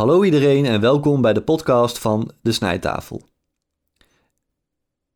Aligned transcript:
Hallo 0.00 0.24
iedereen 0.24 0.64
en 0.64 0.80
welkom 0.80 1.20
bij 1.20 1.32
de 1.32 1.42
podcast 1.42 1.98
van 1.98 2.30
De 2.42 2.52
Snijtafel. 2.52 3.22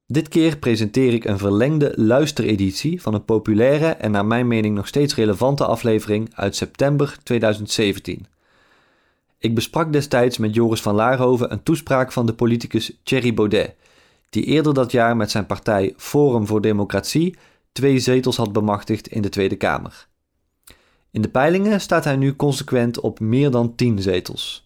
Dit 0.06 0.28
keer 0.28 0.58
presenteer 0.58 1.12
ik 1.12 1.24
een 1.24 1.38
verlengde 1.38 1.92
luistereditie 1.96 3.02
van 3.02 3.14
een 3.14 3.24
populaire 3.24 3.86
en 3.86 4.10
naar 4.10 4.26
mijn 4.26 4.46
mening 4.46 4.74
nog 4.74 4.86
steeds 4.86 5.14
relevante 5.14 5.64
aflevering 5.66 6.34
uit 6.34 6.56
september 6.56 7.16
2017. 7.22 8.26
Ik 9.38 9.54
besprak 9.54 9.92
destijds 9.92 10.38
met 10.38 10.54
Joris 10.54 10.82
van 10.82 10.94
Laarhoven 10.94 11.52
een 11.52 11.62
toespraak 11.62 12.12
van 12.12 12.26
de 12.26 12.34
politicus 12.34 12.98
Thierry 13.02 13.34
Baudet, 13.34 13.74
die 14.30 14.44
eerder 14.44 14.74
dat 14.74 14.92
jaar 14.92 15.16
met 15.16 15.30
zijn 15.30 15.46
partij 15.46 15.94
Forum 15.96 16.46
voor 16.46 16.60
Democratie 16.60 17.36
twee 17.72 17.98
zetels 17.98 18.36
had 18.36 18.52
bemachtigd 18.52 19.08
in 19.08 19.22
de 19.22 19.28
Tweede 19.28 19.56
Kamer. 19.56 20.06
In 21.10 21.22
de 21.22 21.28
peilingen 21.28 21.80
staat 21.80 22.04
hij 22.04 22.16
nu 22.16 22.36
consequent 22.36 23.00
op 23.00 23.20
meer 23.20 23.50
dan 23.50 23.74
10 23.74 23.98
zetels. 23.98 24.63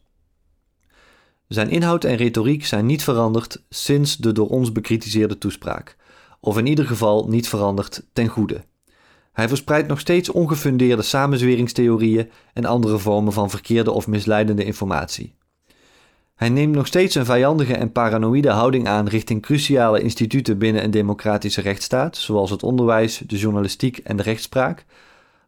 Zijn 1.49 1.71
inhoud 1.71 2.05
en 2.05 2.17
retoriek 2.17 2.67
zijn 2.67 2.87
niet 2.87 3.03
veranderd 3.03 3.63
sinds 3.69 4.17
de 4.17 4.33
door 4.33 4.49
ons 4.49 4.73
bekritiseerde 4.73 5.39
toespraak, 5.39 5.97
of 6.41 6.59
in 6.59 6.67
ieder 6.67 6.87
geval 6.87 7.29
niet 7.29 7.49
veranderd 7.49 8.07
ten 8.13 8.29
goede. 8.29 8.65
Hij 9.33 9.49
verspreidt 9.49 9.89
nog 9.89 10.01
steeds 10.01 10.31
ongefundeerde 10.31 11.03
samenzweringstheorieën 11.03 12.31
en 12.53 12.65
andere 12.65 12.99
vormen 12.99 13.33
van 13.33 13.51
verkeerde 13.51 13.91
of 13.91 14.07
misleidende 14.07 14.65
informatie. 14.65 15.35
Hij 16.35 16.49
neemt 16.49 16.75
nog 16.75 16.87
steeds 16.87 17.15
een 17.15 17.25
vijandige 17.25 17.75
en 17.75 17.93
paranoïde 17.93 18.51
houding 18.51 18.89
aan 18.89 19.09
richting 19.09 19.43
cruciale 19.43 20.01
instituten 20.03 20.59
binnen 20.59 20.85
een 20.85 20.91
democratische 20.91 21.61
rechtsstaat, 21.61 22.17
zoals 22.17 22.51
het 22.51 22.63
onderwijs, 22.63 23.23
de 23.27 23.39
journalistiek 23.39 23.99
en 23.99 24.17
de 24.17 24.23
rechtspraak, 24.23 24.85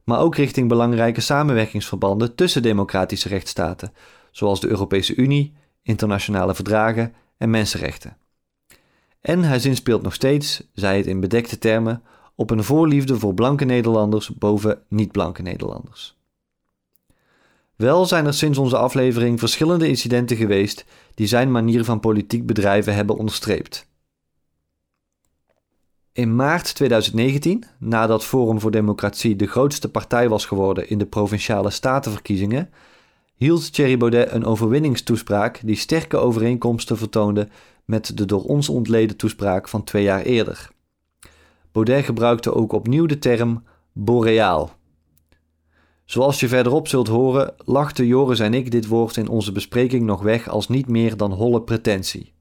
maar 0.04 0.20
ook 0.20 0.36
richting 0.36 0.68
belangrijke 0.68 1.20
samenwerkingsverbanden 1.20 2.34
tussen 2.34 2.62
democratische 2.62 3.28
rechtsstaten, 3.28 3.92
zoals 4.30 4.60
de 4.60 4.68
Europese 4.68 5.14
Unie, 5.14 5.58
internationale 5.82 6.54
verdragen 6.54 7.14
en 7.36 7.50
mensenrechten. 7.50 8.16
En 9.20 9.42
hij 9.42 9.58
zinspeelt 9.58 10.02
nog 10.02 10.14
steeds, 10.14 10.62
zij 10.72 10.96
het 10.96 11.06
in 11.06 11.20
bedekte 11.20 11.58
termen, 11.58 12.02
op 12.34 12.50
een 12.50 12.64
voorliefde 12.64 13.18
voor 13.18 13.34
blanke 13.34 13.64
Nederlanders 13.64 14.28
boven 14.28 14.82
niet-blanke 14.88 15.42
Nederlanders. 15.42 16.18
Wel 17.76 18.06
zijn 18.06 18.26
er 18.26 18.34
sinds 18.34 18.58
onze 18.58 18.76
aflevering 18.76 19.38
verschillende 19.38 19.88
incidenten 19.88 20.36
geweest 20.36 20.84
die 21.14 21.26
zijn 21.26 21.50
manier 21.50 21.84
van 21.84 22.00
politiek 22.00 22.46
bedrijven 22.46 22.94
hebben 22.94 23.16
onderstreept. 23.16 23.88
In 26.12 26.36
maart 26.36 26.74
2019, 26.74 27.64
nadat 27.78 28.24
Forum 28.24 28.60
voor 28.60 28.70
Democratie 28.70 29.36
de 29.36 29.46
grootste 29.46 29.90
partij 29.90 30.28
was 30.28 30.44
geworden 30.44 30.88
in 30.88 30.98
de 30.98 31.06
provinciale 31.06 31.70
statenverkiezingen, 31.70 32.70
hield 33.40 33.72
Thierry 33.72 33.96
Baudet 33.96 34.32
een 34.32 34.44
overwinningstoespraak 34.44 35.60
die 35.64 35.76
sterke 35.76 36.16
overeenkomsten 36.16 36.98
vertoonde 36.98 37.48
met 37.84 38.16
de 38.16 38.24
door 38.24 38.44
ons 38.44 38.68
ontleden 38.68 39.16
toespraak 39.16 39.68
van 39.68 39.84
twee 39.84 40.02
jaar 40.02 40.22
eerder. 40.22 40.70
Baudet 41.72 42.04
gebruikte 42.04 42.54
ook 42.54 42.72
opnieuw 42.72 43.06
de 43.06 43.18
term 43.18 43.64
boreaal. 43.92 44.76
Zoals 46.04 46.40
je 46.40 46.48
verderop 46.48 46.88
zult 46.88 47.08
horen, 47.08 47.54
lachten 47.64 48.06
Joris 48.06 48.40
en 48.40 48.54
ik 48.54 48.70
dit 48.70 48.86
woord 48.86 49.16
in 49.16 49.28
onze 49.28 49.52
bespreking 49.52 50.02
nog 50.02 50.22
weg 50.22 50.48
als 50.48 50.68
niet 50.68 50.88
meer 50.88 51.16
dan 51.16 51.32
holle 51.32 51.62
pretentie. 51.62 52.32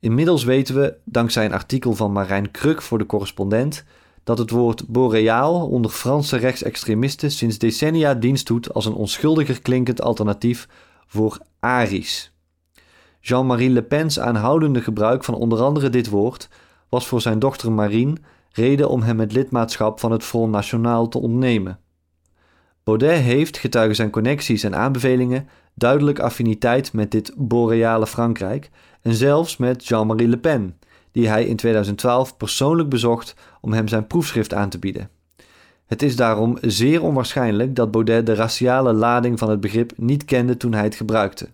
Inmiddels 0.00 0.44
weten 0.44 0.74
we, 0.74 0.96
dankzij 1.04 1.44
een 1.44 1.52
artikel 1.52 1.94
van 1.94 2.12
Marijn 2.12 2.50
Kruk 2.50 2.82
voor 2.82 2.98
de 2.98 3.06
correspondent, 3.06 3.84
dat 4.28 4.38
het 4.38 4.50
woord 4.50 4.86
boreaal 4.86 5.68
onder 5.68 5.90
Franse 5.90 6.36
rechtsextremisten 6.36 7.30
sinds 7.30 7.58
decennia 7.58 8.14
dienst 8.14 8.46
doet 8.46 8.74
als 8.74 8.86
een 8.86 8.94
onschuldiger 8.94 9.60
klinkend 9.62 10.02
alternatief 10.02 10.68
voor 11.06 11.38
Aries. 11.60 12.32
Jean-Marie 13.20 13.70
Le 13.70 13.82
Pen's 13.82 14.18
aanhoudende 14.18 14.80
gebruik 14.80 15.24
van 15.24 15.34
onder 15.34 15.62
andere 15.62 15.90
dit 15.90 16.08
woord 16.08 16.48
was 16.88 17.06
voor 17.06 17.20
zijn 17.20 17.38
dochter 17.38 17.72
Marine 17.72 18.16
reden 18.52 18.88
om 18.88 19.02
hem 19.02 19.20
het 19.20 19.32
lidmaatschap 19.32 20.00
van 20.00 20.12
het 20.12 20.24
Front 20.24 20.52
National 20.52 21.08
te 21.08 21.18
ontnemen. 21.18 21.78
Baudet 22.84 23.20
heeft, 23.20 23.58
getuige 23.58 23.94
zijn 23.94 24.10
connecties 24.10 24.62
en 24.62 24.76
aanbevelingen, 24.76 25.48
duidelijk 25.74 26.18
affiniteit 26.18 26.92
met 26.92 27.10
dit 27.10 27.32
boreale 27.36 28.06
Frankrijk 28.06 28.70
en 29.02 29.14
zelfs 29.14 29.56
met 29.56 29.86
Jean-Marie 29.86 30.28
Le 30.28 30.38
Pen, 30.38 30.78
die 31.12 31.28
hij 31.28 31.44
in 31.44 31.56
2012 31.56 32.36
persoonlijk 32.36 32.88
bezocht 32.88 33.34
om 33.60 33.72
hem 33.72 33.88
zijn 33.88 34.06
proefschrift 34.06 34.54
aan 34.54 34.68
te 34.68 34.78
bieden. 34.78 35.10
Het 35.86 36.02
is 36.02 36.16
daarom 36.16 36.58
zeer 36.60 37.02
onwaarschijnlijk 37.02 37.76
dat 37.76 37.90
Baudet 37.90 38.26
de 38.26 38.34
raciale 38.34 38.92
lading 38.92 39.38
van 39.38 39.50
het 39.50 39.60
begrip 39.60 39.92
niet 39.96 40.24
kende 40.24 40.56
toen 40.56 40.72
hij 40.72 40.82
het 40.82 40.94
gebruikte. 40.94 41.48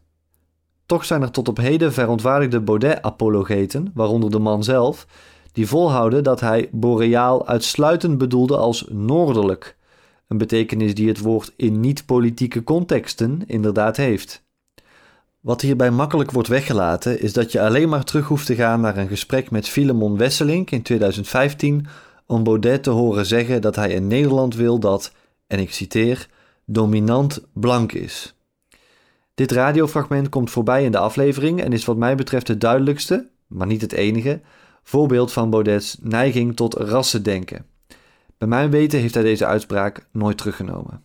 Toch 0.87 1.05
zijn 1.05 1.23
er 1.23 1.31
tot 1.31 1.49
op 1.49 1.57
heden 1.57 1.93
verontwaardigde 1.93 2.61
Baudet-apologeten, 2.61 3.91
waaronder 3.95 4.31
de 4.31 4.39
man 4.39 4.65
zelf, 4.65 5.07
die 5.53 5.67
volhouden 5.67 6.25
dat 6.25 6.41
hij 6.41 6.69
boreaal 6.73 7.47
uitsluitend 7.47 8.19
bedoelde 8.19 8.57
als 8.57 8.87
noordelijk, 8.89 9.77
een 10.29 10.39
betekenis 10.39 10.95
die 10.95 11.09
het 11.09 11.19
woord 11.19 11.53
in 11.57 11.81
niet-politieke 11.81 12.65
contexten 12.65 13.43
inderdaad 13.47 13.97
heeft. 13.97 14.44
Wat 15.45 15.61
hierbij 15.61 15.91
makkelijk 15.91 16.31
wordt 16.31 16.49
weggelaten 16.49 17.21
is 17.21 17.33
dat 17.33 17.53
je 17.53 17.61
alleen 17.61 17.89
maar 17.89 18.05
terug 18.05 18.27
hoeft 18.27 18.47
te 18.47 18.55
gaan 18.55 18.81
naar 18.81 18.97
een 18.97 19.09
gesprek 19.09 19.51
met 19.51 19.69
Filemon 19.69 20.17
Wesselink 20.17 20.71
in 20.71 20.83
2015 20.83 21.87
om 22.27 22.45
Baudet 22.45 22.83
te 22.83 22.91
horen 22.91 23.27
zeggen 23.27 23.63
dat 23.63 23.77
hij 23.77 23.97
een 23.97 24.07
Nederland 24.07 24.55
wil 24.55 24.79
dat, 24.79 25.13
en 25.47 25.59
ik 25.59 25.73
citeer, 25.73 26.29
dominant 26.65 27.47
blank 27.53 27.93
is. 27.93 28.35
Dit 29.35 29.53
radiofragment 29.53 30.29
komt 30.29 30.51
voorbij 30.51 30.85
in 30.85 30.93
de 30.93 30.99
aflevering 30.99 31.63
en 31.63 31.73
is 31.73 31.85
wat 31.85 31.97
mij 31.97 32.15
betreft 32.15 32.49
het 32.49 32.61
duidelijkste, 32.61 33.29
maar 33.47 33.67
niet 33.67 33.81
het 33.81 33.93
enige, 33.93 34.41
voorbeeld 34.83 35.33
van 35.33 35.51
Baudet's 35.51 35.97
neiging 36.01 36.57
tot 36.57 36.75
rassendenken. 36.75 37.67
Bij 38.39 38.49
mijn 38.49 38.71
weten 38.71 38.99
heeft 38.99 39.15
hij 39.15 39.23
deze 39.23 39.47
uitspraak 39.47 40.07
nooit 40.13 40.39
teruggenomen. 40.39 41.03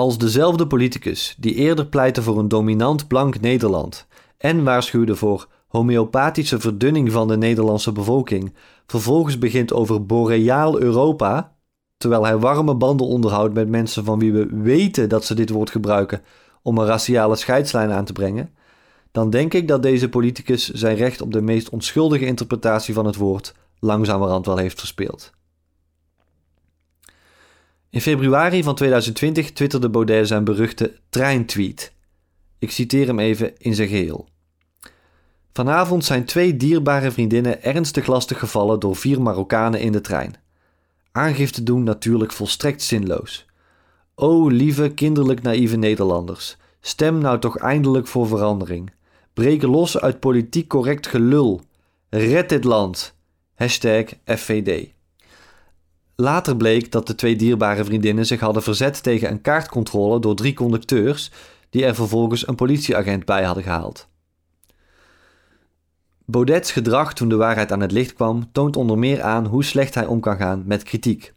Als 0.00 0.18
dezelfde 0.18 0.66
politicus 0.66 1.34
die 1.38 1.54
eerder 1.54 1.86
pleitte 1.86 2.22
voor 2.22 2.38
een 2.38 2.48
dominant 2.48 3.08
blank 3.08 3.40
Nederland 3.40 4.06
en 4.38 4.64
waarschuwde 4.64 5.16
voor 5.16 5.48
homeopathische 5.68 6.60
verdunning 6.60 7.12
van 7.12 7.28
de 7.28 7.36
Nederlandse 7.36 7.92
bevolking, 7.92 8.54
vervolgens 8.86 9.38
begint 9.38 9.72
over 9.72 10.06
boreaal 10.06 10.80
Europa, 10.80 11.52
terwijl 11.96 12.24
hij 12.24 12.38
warme 12.38 12.74
banden 12.74 13.06
onderhoudt 13.06 13.54
met 13.54 13.68
mensen 13.68 14.04
van 14.04 14.18
wie 14.18 14.32
we 14.32 14.46
weten 14.50 15.08
dat 15.08 15.24
ze 15.24 15.34
dit 15.34 15.50
woord 15.50 15.70
gebruiken 15.70 16.22
om 16.62 16.78
een 16.78 16.86
raciale 16.86 17.36
scheidslijn 17.36 17.90
aan 17.90 18.04
te 18.04 18.12
brengen, 18.12 18.54
dan 19.12 19.30
denk 19.30 19.54
ik 19.54 19.68
dat 19.68 19.82
deze 19.82 20.08
politicus 20.08 20.70
zijn 20.70 20.96
recht 20.96 21.20
op 21.20 21.32
de 21.32 21.40
meest 21.40 21.68
onschuldige 21.68 22.26
interpretatie 22.26 22.94
van 22.94 23.06
het 23.06 23.16
woord 23.16 23.54
langzamerhand 23.78 24.46
wel 24.46 24.56
heeft 24.56 24.78
verspeeld. 24.78 25.32
In 27.90 28.00
februari 28.00 28.62
van 28.62 28.74
2020 28.74 29.52
twitterde 29.52 29.90
Baudet 29.90 30.28
zijn 30.28 30.44
beruchte 30.44 30.98
treintweet. 31.08 31.92
Ik 32.58 32.70
citeer 32.70 33.06
hem 33.06 33.18
even 33.18 33.58
in 33.58 33.74
zijn 33.74 33.88
geheel. 33.88 34.28
Vanavond 35.52 36.04
zijn 36.04 36.24
twee 36.24 36.56
dierbare 36.56 37.10
vriendinnen 37.10 37.62
ernstig 37.62 38.06
lastig 38.06 38.38
gevallen 38.38 38.80
door 38.80 38.96
vier 38.96 39.22
Marokkanen 39.22 39.80
in 39.80 39.92
de 39.92 40.00
trein. 40.00 40.34
Aangifte 41.12 41.62
doen 41.62 41.82
natuurlijk 41.82 42.32
volstrekt 42.32 42.82
zinloos. 42.82 43.46
O 44.14 44.48
lieve 44.48 44.88
kinderlijk 44.88 45.42
naïeve 45.42 45.76
Nederlanders, 45.76 46.56
stem 46.80 47.18
nou 47.18 47.38
toch 47.38 47.58
eindelijk 47.58 48.06
voor 48.06 48.26
verandering. 48.26 48.92
Breek 49.34 49.62
los 49.62 49.98
uit 49.98 50.20
politiek 50.20 50.68
correct 50.68 51.06
gelul. 51.06 51.60
Red 52.08 52.48
dit 52.48 52.64
land. 52.64 53.14
Hashtag 53.54 54.04
FVD. 54.24 54.99
Later 56.20 56.56
bleek 56.56 56.92
dat 56.92 57.06
de 57.06 57.14
twee 57.14 57.36
dierbare 57.36 57.84
vriendinnen 57.84 58.26
zich 58.26 58.40
hadden 58.40 58.62
verzet 58.62 59.02
tegen 59.02 59.30
een 59.30 59.40
kaartcontrole 59.40 60.20
door 60.20 60.34
drie 60.34 60.54
conducteurs, 60.54 61.30
die 61.70 61.84
er 61.84 61.94
vervolgens 61.94 62.48
een 62.48 62.54
politieagent 62.54 63.24
bij 63.24 63.44
hadden 63.44 63.62
gehaald. 63.62 64.08
Baudet's 66.24 66.72
gedrag 66.72 67.14
toen 67.14 67.28
de 67.28 67.36
waarheid 67.36 67.72
aan 67.72 67.80
het 67.80 67.92
licht 67.92 68.12
kwam, 68.12 68.48
toont 68.52 68.76
onder 68.76 68.98
meer 68.98 69.22
aan 69.22 69.46
hoe 69.46 69.64
slecht 69.64 69.94
hij 69.94 70.06
om 70.06 70.20
kan 70.20 70.36
gaan 70.36 70.62
met 70.66 70.82
kritiek. 70.82 71.32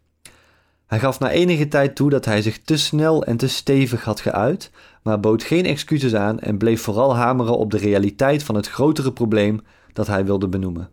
Hij 0.85 0.99
gaf 0.99 1.19
na 1.19 1.29
enige 1.29 1.67
tijd 1.67 1.95
toe 1.95 2.09
dat 2.09 2.25
hij 2.25 2.41
zich 2.41 2.61
te 2.61 2.77
snel 2.77 3.23
en 3.23 3.37
te 3.37 3.47
stevig 3.47 4.03
had 4.03 4.19
geuit, 4.19 4.71
maar 5.03 5.19
bood 5.19 5.43
geen 5.43 5.65
excuses 5.65 6.15
aan 6.15 6.39
en 6.39 6.57
bleef 6.57 6.81
vooral 6.81 7.15
hameren 7.15 7.57
op 7.57 7.71
de 7.71 7.77
realiteit 7.77 8.43
van 8.43 8.55
het 8.55 8.69
grotere 8.69 9.11
probleem 9.13 9.61
dat 9.93 10.07
hij 10.07 10.25
wilde 10.25 10.47
benoemen. 10.47 10.89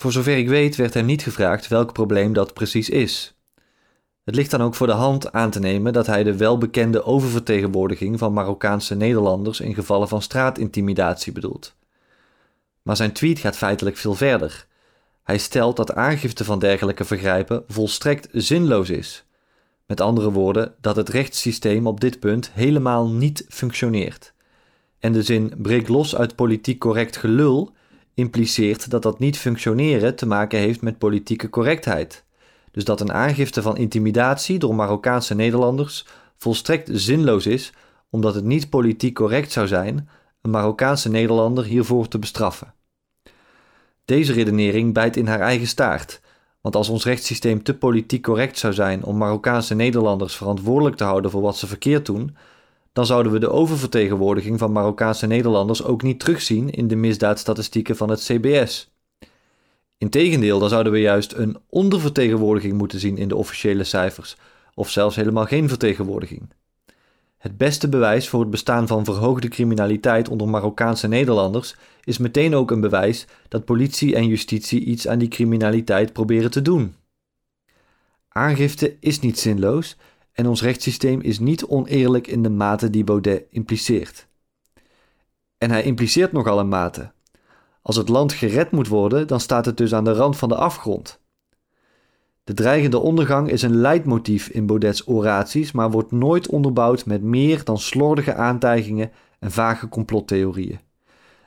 Voor 0.00 0.12
zover 0.12 0.36
ik 0.36 0.48
weet 0.48 0.76
werd 0.76 0.94
hem 0.94 1.06
niet 1.06 1.22
gevraagd 1.22 1.68
welk 1.68 1.92
probleem 1.92 2.32
dat 2.32 2.54
precies 2.54 2.88
is. 2.88 3.34
Het 4.24 4.34
ligt 4.34 4.50
dan 4.50 4.62
ook 4.62 4.74
voor 4.74 4.86
de 4.86 4.92
hand 4.92 5.32
aan 5.32 5.50
te 5.50 5.60
nemen 5.60 5.92
dat 5.92 6.06
hij 6.06 6.22
de 6.22 6.36
welbekende 6.36 7.04
oververtegenwoordiging 7.04 8.18
van 8.18 8.32
Marokkaanse 8.32 8.94
Nederlanders 8.94 9.60
in 9.60 9.74
gevallen 9.74 10.08
van 10.08 10.22
straatintimidatie 10.22 11.32
bedoelt. 11.32 11.74
Maar 12.82 12.96
zijn 12.96 13.12
tweet 13.12 13.38
gaat 13.38 13.56
feitelijk 13.56 13.96
veel 13.96 14.14
verder. 14.14 14.66
Hij 15.22 15.38
stelt 15.38 15.76
dat 15.76 15.94
aangifte 15.94 16.44
van 16.44 16.58
dergelijke 16.58 17.04
vergrijpen 17.04 17.64
volstrekt 17.68 18.28
zinloos 18.32 18.90
is. 18.90 19.24
Met 19.86 20.00
andere 20.00 20.32
woorden, 20.32 20.74
dat 20.80 20.96
het 20.96 21.08
rechtssysteem 21.08 21.86
op 21.86 22.00
dit 22.00 22.20
punt 22.20 22.50
helemaal 22.52 23.08
niet 23.08 23.46
functioneert. 23.48 24.32
En 24.98 25.12
de 25.12 25.22
zin 25.22 25.52
breek 25.56 25.88
los 25.88 26.16
uit 26.16 26.34
politiek 26.34 26.78
correct 26.78 27.16
gelul 27.16 27.76
impliceert 28.18 28.90
dat 28.90 29.02
dat 29.02 29.18
niet 29.18 29.38
functioneren 29.38 30.16
te 30.16 30.26
maken 30.26 30.58
heeft 30.58 30.82
met 30.82 30.98
politieke 30.98 31.48
correctheid. 31.48 32.24
Dus 32.70 32.84
dat 32.84 33.00
een 33.00 33.12
aangifte 33.12 33.62
van 33.62 33.76
intimidatie 33.76 34.58
door 34.58 34.74
Marokkaanse 34.74 35.34
Nederlanders 35.34 36.06
volstrekt 36.36 36.88
zinloos 36.92 37.46
is, 37.46 37.72
omdat 38.10 38.34
het 38.34 38.44
niet 38.44 38.70
politiek 38.70 39.14
correct 39.14 39.52
zou 39.52 39.66
zijn 39.66 40.08
een 40.42 40.50
Marokkaanse 40.50 41.08
Nederlander 41.08 41.64
hiervoor 41.64 42.08
te 42.08 42.18
bestraffen. 42.18 42.74
Deze 44.04 44.32
redenering 44.32 44.94
bijt 44.94 45.16
in 45.16 45.26
haar 45.26 45.40
eigen 45.40 45.66
staart, 45.66 46.20
want 46.60 46.76
als 46.76 46.88
ons 46.88 47.04
rechtssysteem 47.04 47.62
te 47.62 47.74
politiek 47.74 48.22
correct 48.22 48.58
zou 48.58 48.72
zijn 48.72 49.04
om 49.04 49.16
Marokkaanse 49.16 49.74
Nederlanders 49.74 50.36
verantwoordelijk 50.36 50.96
te 50.96 51.04
houden 51.04 51.30
voor 51.30 51.42
wat 51.42 51.56
ze 51.56 51.66
verkeerd 51.66 52.06
doen, 52.06 52.36
dan 52.98 53.06
zouden 53.06 53.32
we 53.32 53.38
de 53.38 53.50
oververtegenwoordiging 53.50 54.58
van 54.58 54.72
Marokkaanse 54.72 55.26
Nederlanders 55.26 55.82
ook 55.82 56.02
niet 56.02 56.20
terugzien 56.20 56.70
in 56.70 56.88
de 56.88 56.96
misdaadstatistieken 56.96 57.96
van 57.96 58.10
het 58.10 58.20
CBS. 58.20 58.90
Integendeel, 59.98 60.58
dan 60.58 60.68
zouden 60.68 60.92
we 60.92 61.00
juist 61.00 61.32
een 61.32 61.56
ondervertegenwoordiging 61.68 62.72
moeten 62.72 63.00
zien 63.00 63.16
in 63.16 63.28
de 63.28 63.36
officiële 63.36 63.84
cijfers, 63.84 64.36
of 64.74 64.90
zelfs 64.90 65.16
helemaal 65.16 65.44
geen 65.44 65.68
vertegenwoordiging. 65.68 66.50
Het 67.38 67.56
beste 67.56 67.88
bewijs 67.88 68.28
voor 68.28 68.40
het 68.40 68.50
bestaan 68.50 68.86
van 68.86 69.04
verhoogde 69.04 69.48
criminaliteit 69.48 70.28
onder 70.28 70.48
Marokkaanse 70.48 71.08
Nederlanders 71.08 71.76
is 72.04 72.18
meteen 72.18 72.54
ook 72.54 72.70
een 72.70 72.80
bewijs 72.80 73.26
dat 73.48 73.64
politie 73.64 74.14
en 74.14 74.26
justitie 74.26 74.84
iets 74.84 75.08
aan 75.08 75.18
die 75.18 75.28
criminaliteit 75.28 76.12
proberen 76.12 76.50
te 76.50 76.62
doen. 76.62 76.94
Aangifte 78.28 78.96
is 79.00 79.20
niet 79.20 79.38
zinloos 79.38 79.96
en 80.38 80.46
ons 80.46 80.62
rechtssysteem 80.62 81.20
is 81.20 81.38
niet 81.38 81.64
oneerlijk 81.64 82.26
in 82.26 82.42
de 82.42 82.50
mate 82.50 82.90
die 82.90 83.04
Baudet 83.04 83.42
impliceert. 83.50 84.26
En 85.56 85.70
hij 85.70 85.82
impliceert 85.82 86.32
nogal 86.32 86.58
een 86.58 86.68
mate. 86.68 87.12
Als 87.82 87.96
het 87.96 88.08
land 88.08 88.32
gered 88.32 88.70
moet 88.70 88.88
worden, 88.88 89.26
dan 89.26 89.40
staat 89.40 89.64
het 89.64 89.76
dus 89.76 89.94
aan 89.94 90.04
de 90.04 90.12
rand 90.12 90.36
van 90.36 90.48
de 90.48 90.54
afgrond. 90.54 91.20
De 92.44 92.54
dreigende 92.54 92.98
ondergang 92.98 93.50
is 93.50 93.62
een 93.62 93.76
leidmotief 93.76 94.48
in 94.48 94.66
Baudet's 94.66 95.02
oraties, 95.06 95.72
maar 95.72 95.90
wordt 95.90 96.12
nooit 96.12 96.48
onderbouwd 96.48 97.06
met 97.06 97.22
meer 97.22 97.64
dan 97.64 97.78
slordige 97.78 98.34
aantijgingen 98.34 99.10
en 99.38 99.50
vage 99.50 99.88
complottheorieën. 99.88 100.80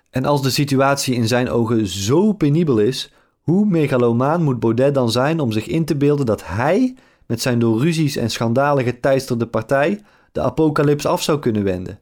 En 0.10 0.26
als 0.26 0.42
de 0.42 0.50
situatie 0.50 1.16
in 1.16 1.28
zijn 1.28 1.50
ogen 1.50 1.88
zo 1.88 2.34
penibel 2.34 2.80
is, 2.80 3.14
hoe 3.42 3.66
megalomaan 3.66 4.44
moet 4.44 4.60
Baudet 4.60 4.94
dan 4.94 5.12
zijn 5.12 5.40
om 5.40 5.52
zich 5.52 5.68
in 5.68 5.86
te 5.86 5.96
beelden 5.96 6.26
dat 6.26 6.46
hij, 6.46 6.96
met 7.32 7.42
zijn 7.42 7.60
door 7.60 7.80
ruzies 7.82 8.16
en 8.16 8.30
schandalen 8.30 8.84
geteisterde 8.84 9.48
partij, 9.48 10.02
de 10.32 10.42
apocalyps 10.42 11.06
af 11.06 11.24
zou 11.24 11.40
kunnen 11.40 11.64
wenden? 11.64 12.00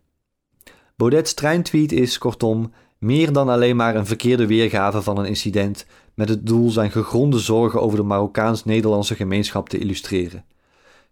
Baudet's 0.96 1.34
treintweet 1.34 1.92
is, 1.92 2.18
kortom, 2.18 2.72
meer 2.98 3.34
dan 3.34 3.50
alleen 3.50 3.76
maar 3.76 3.96
een 3.96 4.06
verkeerde 4.06 4.48
weergave 4.48 5.02
van 5.02 5.18
een 5.18 5.26
incident 5.26 5.86
met 6.14 6.30
het 6.30 6.46
doel 6.46 6.70
zijn 6.70 6.92
gegronde 6.92 7.40
zorgen 7.40 7.82
over 7.82 7.98
de 7.98 8.04
Marokkaans-Nederlandse 8.04 9.16
gemeenschap 9.16 9.70
te 9.70 9.78
illustreren. 9.78 10.46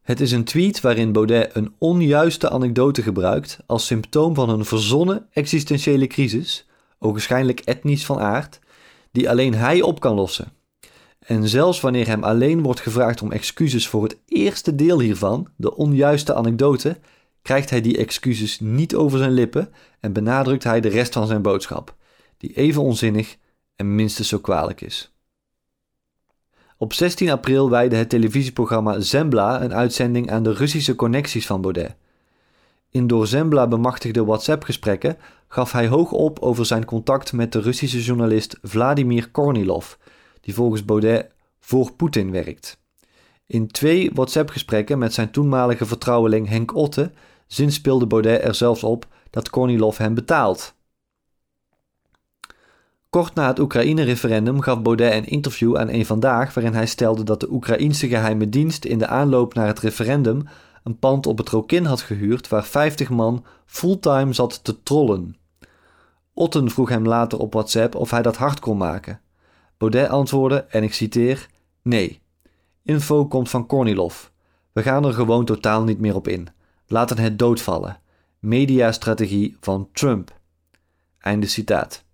Het 0.02 0.20
is 0.20 0.31
een 0.31 0.44
tweet 0.44 0.81
waarin 0.81 1.12
Baudet 1.12 1.56
een 1.56 1.74
onjuiste 1.78 2.50
anekdote 2.50 3.02
gebruikt 3.02 3.60
als 3.66 3.86
symptoom 3.86 4.36
van 4.36 4.50
een 4.50 4.66
verzonnen 4.66 5.25
existentiële 5.31 6.08
crisis, 6.08 6.68
ogenschijnlijk 7.00 7.60
etnisch 7.60 8.06
van 8.06 8.20
aard, 8.20 8.60
die 9.12 9.30
alleen 9.30 9.54
hij 9.54 9.81
op 9.81 10.00
kan 10.00 10.16
lossen. 10.16 10.56
En 11.27 11.47
zelfs 11.47 11.79
wanneer 11.79 12.07
hem 12.07 12.24
alleen 12.24 12.62
wordt 12.62 12.79
gevraagd 12.79 13.21
om 13.21 13.31
excuses 13.31 13.88
voor 13.88 14.03
het 14.03 14.18
eerste 14.25 14.75
deel 14.75 15.00
hiervan, 15.00 15.47
de 15.56 15.75
onjuiste 15.75 16.33
anekdote, 16.33 17.00
krijgt 17.41 17.69
hij 17.69 17.81
die 17.81 17.97
excuses 17.97 18.59
niet 18.59 18.95
over 18.95 19.18
zijn 19.18 19.31
lippen 19.31 19.69
en 20.00 20.13
benadrukt 20.13 20.63
hij 20.63 20.81
de 20.81 20.88
rest 20.88 21.13
van 21.13 21.27
zijn 21.27 21.41
boodschap, 21.41 21.95
die 22.38 22.53
even 22.53 22.81
onzinnig 22.81 23.38
en 23.75 23.95
minstens 23.95 24.27
zo 24.27 24.39
kwalijk 24.39 24.81
is. 24.81 25.13
Op 26.77 26.94
16 26.94 27.29
april 27.29 27.69
wijde 27.69 27.95
het 27.95 28.09
televisieprogramma 28.09 29.00
Zembla 29.00 29.62
een 29.62 29.74
uitzending 29.74 30.31
aan 30.31 30.44
de 30.44 30.53
Russische 30.53 30.95
connecties 30.95 31.45
van 31.45 31.62
Baudet. 31.62 31.95
In 32.89 33.07
door 33.07 33.27
Zembla 33.27 33.68
bemachtigde 33.68 34.25
WhatsApp-gesprekken 34.25 35.18
gaf 35.47 35.71
hij 35.71 35.88
hoog 35.88 36.12
op 36.12 36.39
over 36.39 36.65
zijn 36.65 36.85
contact 36.85 37.33
met 37.33 37.51
de 37.51 37.62
Russische 37.62 38.01
journalist 38.01 38.57
Vladimir 38.62 39.29
Kornilov, 39.29 39.95
die 40.48 40.56
volgens 40.56 40.86
Baudet 40.86 41.32
voor 41.60 41.92
Poetin 41.92 42.32
werkt. 42.32 42.80
In 43.46 43.68
twee 43.68 44.12
WhatsApp-gesprekken 44.14 44.98
met 44.98 45.14
zijn 45.14 45.32
toenmalige 45.32 45.86
vertrouweling 45.86 46.48
Henk 46.48 46.76
Otte 46.76 47.12
zinspeelde 47.48 48.08
Baudet 48.08 48.44
er 48.44 48.56
zelfs 48.56 48.84
op 48.84 49.08
dat 49.30 49.50
Kornilov 49.50 49.98
hem 49.98 50.14
betaalt. 50.14 50.74
Kort 53.10 53.34
na 53.34 53.48
het 53.48 53.60
Oekraïne-referendum 53.60 54.62
gaf 54.62 54.82
Baudet 54.82 55.14
een 55.14 55.28
interview 55.28 55.78
aan 55.78 55.90
een 55.90 56.06
vandaag 56.06 56.54
waarin 56.54 56.74
hij 56.74 56.88
stelde 56.88 57.24
dat 57.24 57.40
de 57.40 57.52
Oekraïense 57.52 58.08
geheime 58.08 58.50
dienst 58.50 58.86
in 58.86 58.98
de 58.98 59.08
aanloop 59.08 59.54
naar 59.54 59.68
het 59.68 59.80
referendum 59.80 60.48
een 60.84 61.00
pand 61.00 61.26
op 61.26 61.38
het 61.38 61.50
Rokin 61.50 61.86
had 61.86 62.02
gehuurd 62.02 62.48
waar 62.48 62.66
50 62.66 63.10
man 63.10 63.46
fulltime 63.66 64.34
zat 64.34 64.64
te 64.64 64.84
trollen. 64.84 65.36
Otten 66.34 66.70
vroeg 66.70 66.90
hem 66.90 67.06
later 67.06 67.40
op 67.40 67.54
WhatsApp 67.54 67.96
of 67.96 68.12
hij 68.12 68.22
dat 68.22 68.38
hard 68.38 68.60
kon 68.60 68.78
maken. 68.78 69.22
Baudet 69.77 70.09
antwoordde, 70.09 70.65
en 70.69 70.83
ik 70.83 70.94
citeer: 70.94 71.47
Nee. 71.81 72.21
Info 72.83 73.27
komt 73.27 73.50
van 73.50 73.65
Kornilov. 73.65 74.25
We 74.71 74.81
gaan 74.81 75.06
er 75.06 75.13
gewoon 75.13 75.45
totaal 75.45 75.83
niet 75.83 76.00
meer 76.00 76.15
op 76.15 76.27
in. 76.27 76.47
Laten 76.88 77.18
het 77.18 77.39
doodvallen. 77.39 78.00
Mediastrategie 78.39 79.57
van 79.59 79.89
Trump. 79.94 80.39
Einde 81.19 81.47
citaat. 81.47 82.06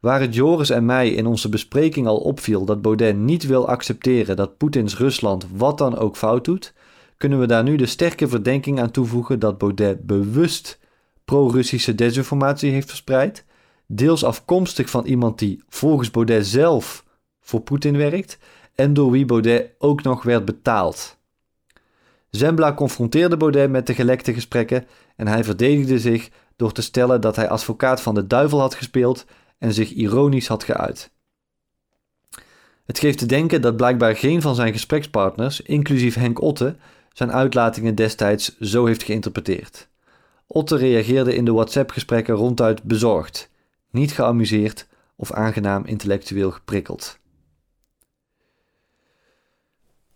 Waar 0.00 0.20
het 0.20 0.34
Joris 0.34 0.70
en 0.70 0.84
mij 0.84 1.10
in 1.10 1.26
onze 1.26 1.48
bespreking 1.48 2.06
al 2.06 2.18
opviel 2.18 2.64
dat 2.64 2.82
Baudet 2.82 3.16
niet 3.16 3.46
wil 3.46 3.68
accepteren 3.68 4.36
dat 4.36 4.56
Poetins 4.56 4.96
Rusland 4.96 5.46
wat 5.54 5.78
dan 5.78 5.96
ook 5.96 6.16
fout 6.16 6.44
doet, 6.44 6.74
kunnen 7.16 7.40
we 7.40 7.46
daar 7.46 7.62
nu 7.62 7.76
de 7.76 7.86
sterke 7.86 8.28
verdenking 8.28 8.80
aan 8.80 8.90
toevoegen 8.90 9.38
dat 9.38 9.58
Baudet 9.58 10.06
bewust 10.06 10.78
pro-Russische 11.24 11.94
desinformatie 11.94 12.70
heeft 12.70 12.88
verspreid, 12.88 13.44
deels 13.96 14.24
afkomstig 14.24 14.90
van 14.90 15.04
iemand 15.04 15.38
die 15.38 15.62
volgens 15.68 16.10
Baudet 16.10 16.46
zelf 16.46 17.04
voor 17.40 17.60
Poetin 17.60 17.96
werkt 17.96 18.38
en 18.74 18.94
door 18.94 19.10
wie 19.10 19.24
Baudet 19.24 19.70
ook 19.78 20.02
nog 20.02 20.22
werd 20.22 20.44
betaald. 20.44 21.16
Zembla 22.30 22.74
confronteerde 22.74 23.36
Baudet 23.36 23.70
met 23.70 23.86
de 23.86 23.94
gelekte 23.94 24.34
gesprekken 24.34 24.86
en 25.16 25.26
hij 25.26 25.44
verdedigde 25.44 25.98
zich 25.98 26.30
door 26.56 26.72
te 26.72 26.82
stellen 26.82 27.20
dat 27.20 27.36
hij 27.36 27.48
advocaat 27.48 28.00
van 28.00 28.14
de 28.14 28.26
duivel 28.26 28.60
had 28.60 28.74
gespeeld 28.74 29.24
en 29.58 29.72
zich 29.72 29.90
ironisch 29.90 30.46
had 30.46 30.64
geuit. 30.64 31.10
Het 32.84 32.98
geeft 32.98 33.18
te 33.18 33.26
denken 33.26 33.62
dat 33.62 33.76
blijkbaar 33.76 34.16
geen 34.16 34.42
van 34.42 34.54
zijn 34.54 34.72
gesprekspartners, 34.72 35.60
inclusief 35.60 36.14
Henk 36.14 36.40
Otte, 36.40 36.76
zijn 37.12 37.32
uitlatingen 37.32 37.94
destijds 37.94 38.58
zo 38.58 38.86
heeft 38.86 39.02
geïnterpreteerd. 39.02 39.88
Otte 40.46 40.76
reageerde 40.76 41.34
in 41.34 41.44
de 41.44 41.52
WhatsApp-gesprekken 41.52 42.34
ronduit 42.34 42.82
bezorgd, 42.82 43.50
niet 43.92 44.12
geamuseerd 44.12 44.86
of 45.16 45.32
aangenaam 45.32 45.84
intellectueel 45.84 46.50
geprikkeld. 46.50 47.18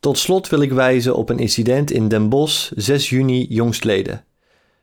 Tot 0.00 0.18
slot 0.18 0.48
wil 0.48 0.60
ik 0.60 0.72
wijzen 0.72 1.16
op 1.16 1.28
een 1.28 1.38
incident 1.38 1.90
in 1.90 2.08
Den 2.08 2.28
Bosch 2.28 2.72
6 2.74 3.08
juni 3.08 3.46
jongstleden. 3.48 4.24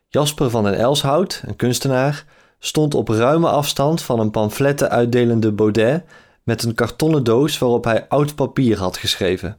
Jasper 0.08 0.50
van 0.50 0.64
den 0.64 0.78
Elshout, 0.78 1.44
een 1.46 1.56
kunstenaar, 1.56 2.26
stond 2.60 2.96
op 2.96 3.08
ruime 3.08 3.50
afstand 3.50 4.02
van 4.02 4.20
een 4.20 4.32
pamfletten 4.32 4.90
uitdelende 4.90 5.52
Baudet 5.52 6.04
met 6.44 6.64
een 6.64 6.76
kartonnen 6.76 7.24
doos 7.24 7.58
waarop 7.58 7.84
hij 7.84 8.08
oud 8.08 8.36
papier 8.36 8.78
had 8.78 8.98
geschreven. 8.98 9.58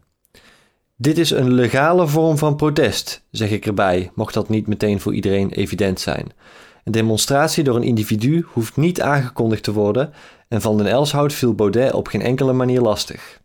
Dit 0.97 1.19
is 1.19 1.31
een 1.31 1.53
legale 1.53 2.07
vorm 2.07 2.39
van 2.39 2.57
protest, 2.57 3.25
zeg 3.31 3.51
ik 3.51 3.67
erbij, 3.67 4.11
mocht 4.15 4.35
dat 4.35 4.49
niet 4.49 4.67
meteen 4.67 5.01
voor 5.01 5.15
iedereen 5.15 5.51
evident 5.51 6.01
zijn. 6.01 6.33
Een 6.85 6.93
demonstratie 6.93 7.65
door 7.65 7.77
een 7.77 7.83
individu 7.83 8.47
hoeft 8.53 8.77
niet 8.77 9.01
aangekondigd 9.01 9.63
te 9.63 9.73
worden 9.73 10.13
en 10.49 10.61
van 10.61 10.77
den 10.77 10.87
Elshout 10.87 11.33
viel 11.33 11.55
Baudet 11.55 11.93
op 11.93 12.09
geen 12.09 12.23
enkele 12.23 12.53
manier 12.53 12.81
lastig. 12.81 13.41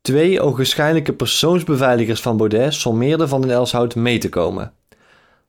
Twee 0.00 0.40
ogenschijnlijke 0.40 1.12
persoonsbeveiligers 1.12 2.20
van 2.20 2.36
Baudet 2.36 2.74
sommeerden 2.74 3.28
van 3.28 3.40
den 3.40 3.50
Elshout 3.50 3.94
mee 3.94 4.18
te 4.18 4.28
komen. 4.28 4.72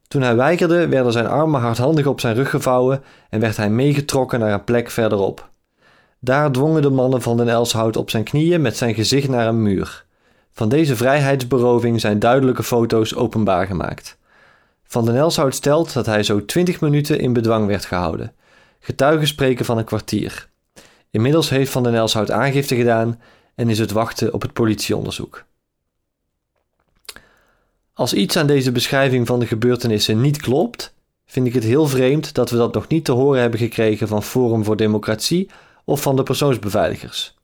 Toen 0.07 0.21
hij 0.21 0.36
weigerde, 0.36 0.88
werden 0.88 1.12
zijn 1.12 1.27
armen 1.27 1.62
hardhandig 1.62 2.05
op 2.05 2.19
zijn 2.19 2.36
rug 2.36 2.50
gevouwen 2.50 3.03
en 3.29 3.39
werd 3.39 3.57
hij 3.57 3.69
meegetrokken 3.69 4.39
naar 4.39 4.53
een 4.53 4.63
plek 4.63 4.89
verderop. 4.89 5.50
Daar 6.19 6.51
dwongen 6.51 6.81
de 6.81 6.89
mannen 6.89 7.21
van 7.21 7.38
den 7.38 7.50
Elshout 7.50 7.98
op 7.98 8.10
zijn 8.10 8.24
knieën 8.24 8.62
met 8.62 8.77
zijn 8.77 8.93
gezicht 8.93 9.29
naar 9.29 9.48
een 9.48 9.62
muur. 9.62 10.05
Van 10.51 10.69
deze 10.69 10.95
vrijheidsberoving 10.95 12.00
zijn 12.00 12.19
duidelijke 12.19 12.63
foto's 12.63 13.15
openbaar 13.15 13.65
gemaakt. 13.65 14.17
Van 14.91 15.05
den 15.05 15.15
Elshout 15.15 15.55
stelt 15.55 15.93
dat 15.93 16.05
hij 16.05 16.24
zo 16.24 16.45
twintig 16.45 16.81
minuten 16.81 17.19
in 17.19 17.33
bedwang 17.33 17.67
werd 17.67 17.86
gehouden. 17.86 18.33
Getuigen 18.79 19.27
spreken 19.27 19.65
van 19.65 19.77
een 19.77 19.83
kwartier. 19.83 20.50
Inmiddels 21.10 21.50
heeft 21.50 21.71
Van 21.71 21.83
den 21.83 21.93
Elshout 21.93 22.31
aangifte 22.31 22.75
gedaan 22.75 23.19
en 23.55 23.69
is 23.69 23.79
het 23.79 23.91
wachten 23.91 24.33
op 24.33 24.41
het 24.41 24.53
politieonderzoek. 24.53 25.43
Als 27.93 28.13
iets 28.13 28.38
aan 28.38 28.48
deze 28.48 28.71
beschrijving 28.71 29.27
van 29.27 29.39
de 29.39 29.45
gebeurtenissen 29.45 30.21
niet 30.21 30.41
klopt, 30.41 30.93
vind 31.25 31.48
ik 31.48 31.53
het 31.53 31.63
heel 31.63 31.88
vreemd 31.88 32.33
dat 32.33 32.50
we 32.50 32.57
dat 32.57 32.74
nog 32.74 32.88
niet 32.88 33.05
te 33.05 33.12
horen 33.12 33.41
hebben 33.41 33.60
gekregen 33.60 34.07
van 34.07 34.24
Forum 34.24 34.63
voor 34.63 34.77
Democratie 34.77 35.50
of 35.86 36.01
van 36.01 36.15
de 36.15 36.24
persoonsbeveiligers. 36.24 37.36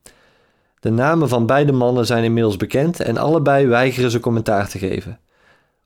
De 0.80 0.90
namen 0.90 1.30
van 1.30 1.46
beide 1.46 1.72
mannen 1.72 2.06
zijn 2.06 2.24
inmiddels 2.24 2.58
bekend 2.58 3.00
en 3.00 3.18
allebei 3.18 3.68
weigeren 3.68 4.12
ze 4.12 4.20
commentaar 4.20 4.70
te 4.70 4.78
geven. 4.78 5.20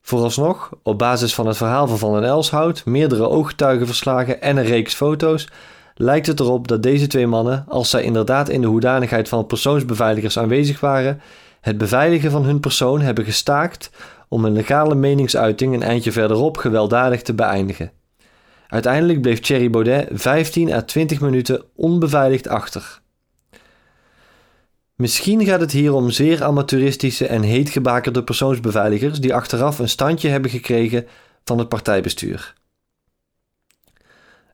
Vooralsnog, 0.02 0.70
op 0.84 0.98
basis 0.98 1.34
van 1.34 1.48
het 1.48 1.58
verhaal 1.58 1.88
van 1.88 1.98
Van 1.98 2.14
den 2.14 2.24
Elshout, 2.24 2.86
meerdere 2.86 3.30
ooggetuigenverslagen 3.30 4.42
en 4.42 4.58
een 4.58 4.66
reeks 4.66 4.94
foto's, 4.94 5.48
lijkt 5.96 6.28
het 6.28 6.40
erop 6.40 6.68
dat 6.68 6.84
deze 6.84 7.08
twee 7.08 7.28
mannen, 7.28 7.66
als 7.68 7.90
zij 7.90 8.04
inderdaad 8.04 8.50
in 8.50 8.62
de 8.62 8.68
hoedanigheid 8.68 9.30
van 9.30 9.46
persoonsbeveiligers 9.46 10.40
aanwezig 10.40 10.80
waren, 10.80 11.22
het 11.62 11.78
beveiligen 11.78 12.32
van 12.32 12.44
hun 12.44 12.60
persoon 12.60 13.02
hebben 13.02 13.26
gestaakt 13.26 13.92
om 14.28 14.46
een 14.46 14.54
legale 14.54 14.96
meningsuiting 14.96 15.74
een 15.74 15.84
eindje 15.84 16.12
verderop 16.12 16.58
gewelddadig 16.58 17.22
te 17.22 17.34
beëindigen. 17.34 17.92
Uiteindelijk 18.68 19.22
bleef 19.22 19.40
Thierry 19.40 19.70
Baudet 19.70 20.08
15 20.12 20.74
à 20.74 20.82
20 20.82 21.22
minuten 21.22 21.64
onbeveiligd 21.76 22.48
achter. 22.48 23.01
Misschien 25.02 25.46
gaat 25.46 25.60
het 25.60 25.72
hier 25.72 25.94
om 25.94 26.10
zeer 26.10 26.44
amateuristische 26.44 27.28
en 27.28 27.42
heetgebakerde 27.42 28.24
persoonsbeveiligers 28.24 29.20
die 29.20 29.34
achteraf 29.34 29.80
een 29.80 29.90
standje 29.90 30.30
hebben 30.30 30.52
gekregen 30.52 31.08
van 31.44 31.58
het 31.58 31.70
partijbestuur. 31.70 32.54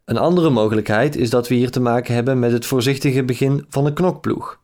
Een 0.06 0.18
andere 0.18 0.50
mogelijkheid 0.50 1.16
is 1.16 1.30
dat 1.30 1.48
we 1.48 1.56
hier 1.56 1.72
te 1.72 1.80
maken 1.80 2.14
hebben 2.14 2.40
met 2.40 2.52
het 2.52 2.66
voorzichtige 2.66 3.24
begin 3.24 3.66
van 3.70 3.86
een 3.86 3.94
knokploeg. 3.94 4.60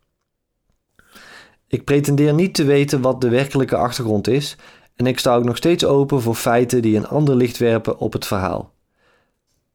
Ik 1.67 1.83
pretendeer 1.83 2.33
niet 2.33 2.53
te 2.53 2.63
weten 2.63 3.01
wat 3.01 3.21
de 3.21 3.29
werkelijke 3.29 3.75
achtergrond 3.75 4.27
is 4.27 4.55
en 4.95 5.07
ik 5.07 5.19
sta 5.19 5.35
ook 5.35 5.43
nog 5.43 5.57
steeds 5.57 5.85
open 5.85 6.21
voor 6.21 6.35
feiten 6.35 6.81
die 6.81 6.97
een 6.97 7.07
ander 7.07 7.35
licht 7.35 7.57
werpen 7.57 7.97
op 7.97 8.13
het 8.13 8.25
verhaal. 8.25 8.73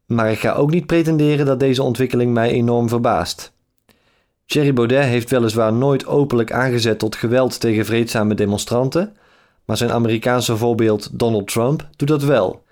Maar 0.05 0.31
ik 0.31 0.39
ga 0.39 0.53
ook 0.53 0.71
niet 0.71 0.85
pretenderen 0.85 1.45
dat 1.45 1.59
deze 1.59 1.83
ontwikkeling 1.83 2.33
mij 2.33 2.51
enorm 2.51 2.89
verbaast. 2.89 3.57
Thierry 4.49 4.73
Baudet 4.73 5.03
heeft 5.03 5.29
weliswaar 5.29 5.73
nooit 5.73 6.05
openlijk 6.05 6.51
aangezet 6.51 6.99
tot 6.99 7.15
geweld 7.15 7.59
tegen 7.59 7.85
vreedzame 7.85 8.33
demonstranten, 8.33 9.15
maar 9.65 9.77
zijn 9.77 9.91
Amerikaanse 9.91 10.57
voorbeeld 10.57 11.09
Donald 11.19 11.47
Trump 11.47 11.87
doet 11.95 12.07
dat 12.07 12.23
wel. 12.23 12.63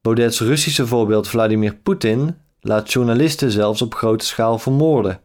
Baudets 0.00 0.40
Russische 0.40 0.86
voorbeeld 0.86 1.28
Vladimir 1.28 1.74
Poetin 1.74 2.36
laat 2.60 2.92
journalisten 2.92 3.50
zelfs 3.50 3.82
op 3.82 3.94
grote 3.94 4.26
schaal 4.26 4.58
vermoorden. 4.58 5.20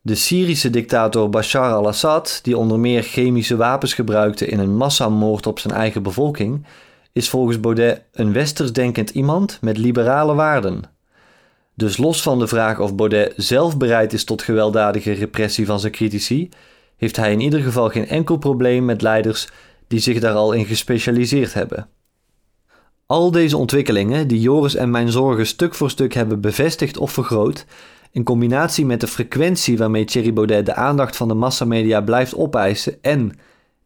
De 0.00 0.14
Syrische 0.14 0.70
dictator 0.70 1.30
Bashar 1.30 1.72
al-Assad, 1.72 2.40
die 2.42 2.56
onder 2.56 2.78
meer 2.78 3.02
chemische 3.02 3.56
wapens 3.56 3.94
gebruikte 3.94 4.46
in 4.46 4.58
een 4.58 4.76
massamoord 4.76 5.46
op 5.46 5.58
zijn 5.58 5.74
eigen 5.74 6.02
bevolking, 6.02 6.66
is 7.12 7.28
volgens 7.28 7.60
Baudet 7.60 8.02
een 8.12 8.32
westers 8.32 8.72
denkend 8.72 9.10
iemand 9.10 9.58
met 9.60 9.78
liberale 9.78 10.34
waarden. 10.34 10.82
Dus 11.74 11.96
los 11.96 12.22
van 12.22 12.38
de 12.38 12.46
vraag 12.46 12.80
of 12.80 12.94
Baudet 12.94 13.32
zelf 13.36 13.76
bereid 13.76 14.12
is 14.12 14.24
tot 14.24 14.42
gewelddadige 14.42 15.12
repressie 15.12 15.66
van 15.66 15.80
zijn 15.80 15.92
critici, 15.92 16.48
heeft 16.96 17.16
hij 17.16 17.32
in 17.32 17.40
ieder 17.40 17.60
geval 17.60 17.88
geen 17.88 18.08
enkel 18.08 18.36
probleem 18.36 18.84
met 18.84 19.02
leiders 19.02 19.48
die 19.88 20.00
zich 20.00 20.20
daar 20.20 20.34
al 20.34 20.52
in 20.52 20.64
gespecialiseerd 20.64 21.54
hebben. 21.54 21.88
Al 23.06 23.30
deze 23.30 23.56
ontwikkelingen, 23.56 24.28
die 24.28 24.40
Joris 24.40 24.74
en 24.74 24.90
mijn 24.90 25.10
zorgen 25.10 25.46
stuk 25.46 25.74
voor 25.74 25.90
stuk 25.90 26.14
hebben 26.14 26.40
bevestigd 26.40 26.96
of 26.96 27.12
vergroot, 27.12 27.66
in 28.10 28.22
combinatie 28.22 28.86
met 28.86 29.00
de 29.00 29.06
frequentie 29.06 29.78
waarmee 29.78 30.04
Thierry 30.04 30.32
Baudet 30.32 30.66
de 30.66 30.74
aandacht 30.74 31.16
van 31.16 31.28
de 31.28 31.34
massamedia 31.34 32.00
blijft 32.00 32.36
opeisen 32.36 33.02
en, 33.02 33.38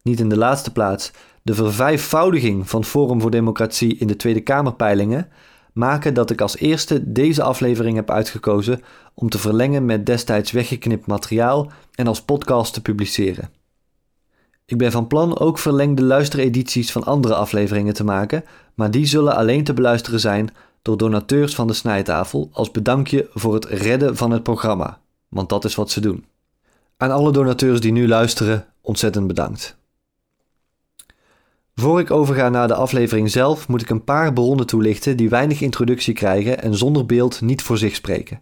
niet 0.03 0.21
in 0.21 0.29
de 0.29 0.37
laatste 0.37 0.73
plaats, 0.73 1.11
de 1.43 1.55
vervijfvoudiging 1.55 2.69
van 2.69 2.85
Forum 2.85 3.21
voor 3.21 3.31
Democratie 3.31 3.97
in 3.97 4.07
de 4.07 4.17
Tweede 4.17 4.41
Kamerpeilingen, 4.41 5.29
maken 5.77 6.15
dat 6.15 6.31
ik 6.31 6.41
als 6.41 6.57
eerste 6.57 7.13
deze 7.13 7.43
aflevering 7.43 7.97
heb 7.97 8.11
uitgekozen 8.11 8.83
om 9.15 9.29
te 9.29 9.39
verlengen 9.39 9.85
met 9.85 10.07
destijds 10.07 10.51
weggeknipt 10.51 11.07
materiaal 11.07 11.71
en 11.95 12.07
als 12.07 12.23
podcast 12.23 12.75
te 12.75 12.83
publiceren. 12.83 13.51
Ik 14.65 14.79
ben 14.79 14.93
van 14.93 15.07
plan 15.07 15.39
ook 15.39 15.59
verlengde 15.59 16.03
luisteredities 16.03 16.93
van 16.93 17.05
andere 17.05 17.35
afleveringen 17.35 17.95
te 17.95 18.05
maken, 18.05 18.45
maar 18.75 18.91
die 18.91 19.07
zullen 19.07 19.37
alleen 19.37 19.65
te 19.65 19.75
beluisteren 19.75 20.21
zijn 20.21 20.51
door 20.83 20.97
donateurs 20.97 21.55
van 21.55 21.67
de 21.67 21.73
snijtafel 21.73 22.49
als 22.53 22.71
bedankje 22.71 23.29
voor 23.33 23.55
het 23.55 23.65
redden 23.65 24.17
van 24.17 24.31
het 24.31 24.43
programma, 24.43 25.01
want 25.29 25.49
dat 25.49 25.65
is 25.65 25.75
wat 25.75 25.91
ze 25.91 26.01
doen. 26.01 26.25
Aan 26.97 27.11
alle 27.11 27.33
donateurs 27.33 27.81
die 27.81 27.93
nu 27.93 28.09
luisteren, 28.09 28.67
ontzettend 28.81 29.27
bedankt. 29.27 29.77
Voor 31.81 32.01
ik 32.01 32.11
overga 32.11 32.49
naar 32.49 32.69
de 32.69 32.75
aflevering 32.75 33.31
zelf, 33.31 33.69
moet 33.69 33.83
ik 33.83 33.91
een 33.91 34.05
paar 34.05 34.33
bronnen 34.33 34.67
toelichten 34.67 35.17
die 35.17 35.29
weinig 35.29 35.61
introductie 35.61 36.15
krijgen 36.15 36.63
en 36.63 36.75
zonder 36.75 37.07
beeld 37.07 37.41
niet 37.41 37.63
voor 37.63 37.79
zich 37.79 37.95
spreken. 37.95 38.41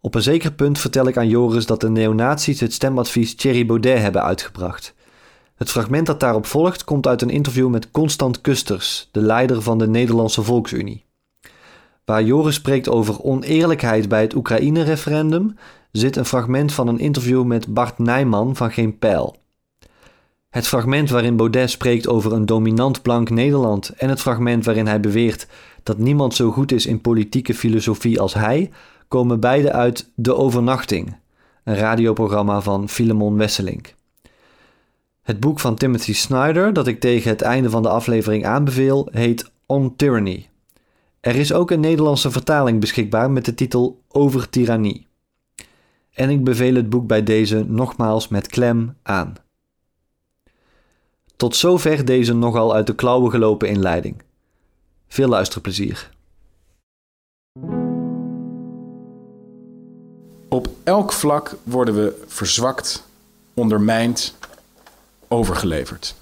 Op 0.00 0.14
een 0.14 0.22
zeker 0.22 0.52
punt 0.52 0.78
vertel 0.78 1.06
ik 1.06 1.16
aan 1.16 1.28
Joris 1.28 1.66
dat 1.66 1.80
de 1.80 1.90
neonazies 1.90 2.60
het 2.60 2.72
stemadvies 2.72 3.34
Thierry 3.34 3.66
Baudet 3.66 3.98
hebben 3.98 4.22
uitgebracht. 4.22 4.94
Het 5.56 5.70
fragment 5.70 6.06
dat 6.06 6.20
daarop 6.20 6.46
volgt 6.46 6.84
komt 6.84 7.06
uit 7.06 7.22
een 7.22 7.30
interview 7.30 7.68
met 7.68 7.90
Constant 7.90 8.40
Kusters, 8.40 9.08
de 9.12 9.20
leider 9.20 9.62
van 9.62 9.78
de 9.78 9.88
Nederlandse 9.88 10.42
Volksunie. 10.42 11.04
Waar 12.04 12.22
Joris 12.22 12.54
spreekt 12.54 12.88
over 12.88 13.22
oneerlijkheid 13.22 14.08
bij 14.08 14.20
het 14.20 14.34
Oekraïne-referendum, 14.34 15.56
zit 15.92 16.16
een 16.16 16.24
fragment 16.24 16.72
van 16.72 16.88
een 16.88 16.98
interview 16.98 17.44
met 17.44 17.74
Bart 17.74 17.98
Nijman 17.98 18.56
van 18.56 18.72
Geen 18.72 18.98
Pijl. 18.98 19.36
Het 20.56 20.66
fragment 20.66 21.10
waarin 21.10 21.36
Baudet 21.36 21.70
spreekt 21.70 22.08
over 22.08 22.32
een 22.32 22.46
dominant 22.46 23.02
blank 23.02 23.30
Nederland 23.30 23.88
en 23.88 24.08
het 24.08 24.20
fragment 24.20 24.64
waarin 24.64 24.86
hij 24.86 25.00
beweert 25.00 25.46
dat 25.82 25.98
niemand 25.98 26.34
zo 26.34 26.50
goed 26.50 26.72
is 26.72 26.86
in 26.86 27.00
politieke 27.00 27.54
filosofie 27.54 28.20
als 28.20 28.34
hij, 28.34 28.70
komen 29.08 29.40
beide 29.40 29.72
uit 29.72 30.10
De 30.14 30.34
Overnachting, 30.34 31.16
een 31.64 31.76
radioprogramma 31.76 32.60
van 32.60 32.88
Filemon 32.88 33.36
Wesselink. 33.36 33.94
Het 35.22 35.40
boek 35.40 35.60
van 35.60 35.74
Timothy 35.74 36.14
Snyder, 36.14 36.72
dat 36.72 36.86
ik 36.86 37.00
tegen 37.00 37.30
het 37.30 37.42
einde 37.42 37.70
van 37.70 37.82
de 37.82 37.88
aflevering 37.88 38.46
aanbeveel, 38.46 39.08
heet 39.10 39.50
On 39.66 39.96
Tyranny. 39.96 40.48
Er 41.20 41.34
is 41.34 41.52
ook 41.52 41.70
een 41.70 41.80
Nederlandse 41.80 42.30
vertaling 42.30 42.80
beschikbaar 42.80 43.30
met 43.30 43.44
de 43.44 43.54
titel 43.54 44.00
Over 44.08 44.48
tirannie. 44.50 45.06
En 46.12 46.30
ik 46.30 46.44
beveel 46.44 46.74
het 46.74 46.88
boek 46.88 47.06
bij 47.06 47.22
deze 47.22 47.64
nogmaals 47.68 48.28
met 48.28 48.46
klem 48.46 48.96
aan. 49.02 49.44
Tot 51.36 51.56
zover 51.56 52.04
deze 52.04 52.34
nogal 52.34 52.74
uit 52.74 52.86
de 52.86 52.94
klauwen 52.94 53.30
gelopen 53.30 53.68
inleiding. 53.68 54.22
Veel 55.08 55.28
luisterplezier. 55.28 56.10
Op 60.48 60.68
elk 60.84 61.12
vlak 61.12 61.56
worden 61.62 61.94
we 61.94 62.24
verzwakt, 62.26 63.08
ondermijnd, 63.54 64.36
overgeleverd. 65.28 66.14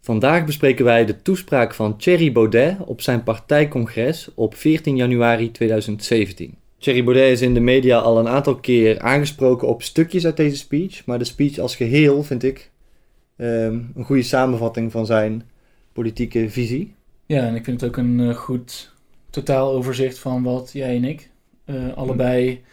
Vandaag 0.00 0.44
bespreken 0.44 0.84
wij 0.84 1.04
de 1.04 1.22
toespraak 1.22 1.74
van 1.74 1.96
Thierry 1.96 2.32
Baudet 2.32 2.76
op 2.84 3.00
zijn 3.00 3.22
partijcongres 3.22 4.28
op 4.34 4.54
14 4.54 4.96
januari 4.96 5.50
2017. 5.50 6.54
Thierry 6.78 7.04
Baudet 7.04 7.30
is 7.30 7.40
in 7.40 7.54
de 7.54 7.60
media 7.60 7.98
al 7.98 8.18
een 8.18 8.28
aantal 8.28 8.56
keer 8.56 9.00
aangesproken 9.00 9.68
op 9.68 9.82
stukjes 9.82 10.24
uit 10.24 10.36
deze 10.36 10.56
speech, 10.56 11.06
maar 11.06 11.18
de 11.18 11.24
speech 11.24 11.58
als 11.58 11.76
geheel 11.76 12.22
vind 12.22 12.42
ik 12.42 12.70
Ehm, 13.42 13.80
een 13.94 14.04
goede 14.04 14.22
samenvatting 14.22 14.92
van 14.92 15.06
zijn 15.06 15.42
politieke 15.92 16.50
visie. 16.50 16.94
Ja, 17.26 17.46
en 17.46 17.54
ik 17.54 17.64
vind 17.64 17.80
het 17.80 17.90
ook 17.90 17.96
een 17.96 18.18
uh, 18.18 18.34
goed 18.34 18.94
totaaloverzicht 19.30 20.18
van 20.18 20.42
wat 20.42 20.70
jij 20.72 20.96
en 20.96 21.04
ik 21.04 21.30
uh, 21.66 21.94
allebei 21.94 22.64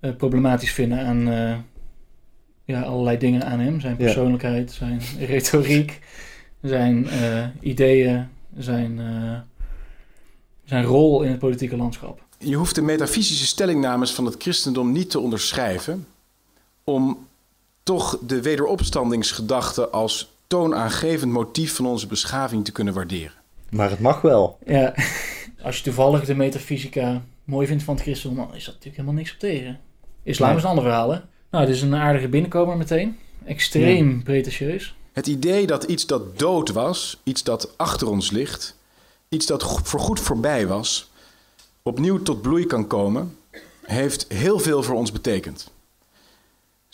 uh, 0.00 0.16
problematisch 0.16 0.72
vinden 0.72 0.98
aan 0.98 1.18
ja, 2.64 2.82
allerlei 2.82 3.18
dingen 3.18 3.44
aan 3.44 3.60
hem. 3.60 3.80
Zijn 3.80 3.96
persoonlijkheid, 3.96 4.72
zijn 4.72 5.00
retoriek, 5.18 6.00
zijn 6.62 7.06
ideeën, 7.60 8.28
zijn, 8.56 9.00
zijn 10.64 10.84
rol 10.84 11.22
in 11.22 11.30
het 11.30 11.38
politieke 11.38 11.76
landschap. 11.76 12.24
Je 12.38 12.54
hoeft 12.54 12.74
de 12.74 12.82
metafysische 12.82 13.46
stellingnames 13.46 14.14
van 14.14 14.24
het 14.24 14.36
christendom 14.38 14.92
niet 14.92 15.10
te 15.10 15.18
onderschrijven 15.18 16.06
om 16.84 17.26
toch 17.82 18.18
de 18.26 18.42
wederopstandingsgedachte 18.42 19.88
als 19.88 20.30
toonaangevend 20.46 21.32
motief 21.32 21.74
van 21.76 21.86
onze 21.86 22.06
beschaving 22.06 22.64
te 22.64 22.72
kunnen 22.72 22.94
waarderen. 22.94 23.32
Maar 23.70 23.90
het 23.90 24.00
mag 24.00 24.20
wel. 24.20 24.58
Ja, 24.66 24.94
als 25.64 25.76
je 25.76 25.82
toevallig 25.82 26.24
de 26.24 26.34
metafysica 26.34 27.22
mooi 27.44 27.66
vindt 27.66 27.82
van 27.82 27.94
het 27.94 28.02
christendom, 28.02 28.46
dan 28.46 28.54
is 28.56 28.64
dat 28.64 28.74
natuurlijk 28.74 28.96
helemaal 28.96 29.18
niks 29.18 29.32
op 29.32 29.38
tegen. 29.38 29.80
Islam 30.22 30.56
is 30.56 30.62
een 30.62 30.68
ander 30.68 30.84
verhaal, 30.84 31.10
hè? 31.12 31.18
Nou, 31.50 31.66
dit 31.66 31.74
is 31.74 31.82
een 31.82 31.94
aardige 31.94 32.28
binnenkomer 32.28 32.76
meteen. 32.76 33.18
Extreem 33.44 34.16
ja. 34.16 34.22
pretentieus. 34.22 34.94
Het 35.12 35.26
idee 35.26 35.66
dat 35.66 35.84
iets 35.84 36.06
dat 36.06 36.38
dood 36.38 36.70
was, 36.70 37.20
iets 37.22 37.42
dat 37.42 37.74
achter 37.76 38.08
ons 38.08 38.30
ligt, 38.30 38.76
iets 39.28 39.46
dat 39.46 39.62
voorgoed 39.82 40.20
voorbij 40.20 40.66
was, 40.66 41.10
opnieuw 41.82 42.22
tot 42.22 42.42
bloei 42.42 42.66
kan 42.66 42.86
komen, 42.86 43.36
heeft 43.82 44.26
heel 44.28 44.58
veel 44.58 44.82
voor 44.82 44.94
ons 44.94 45.12
betekend. 45.12 45.70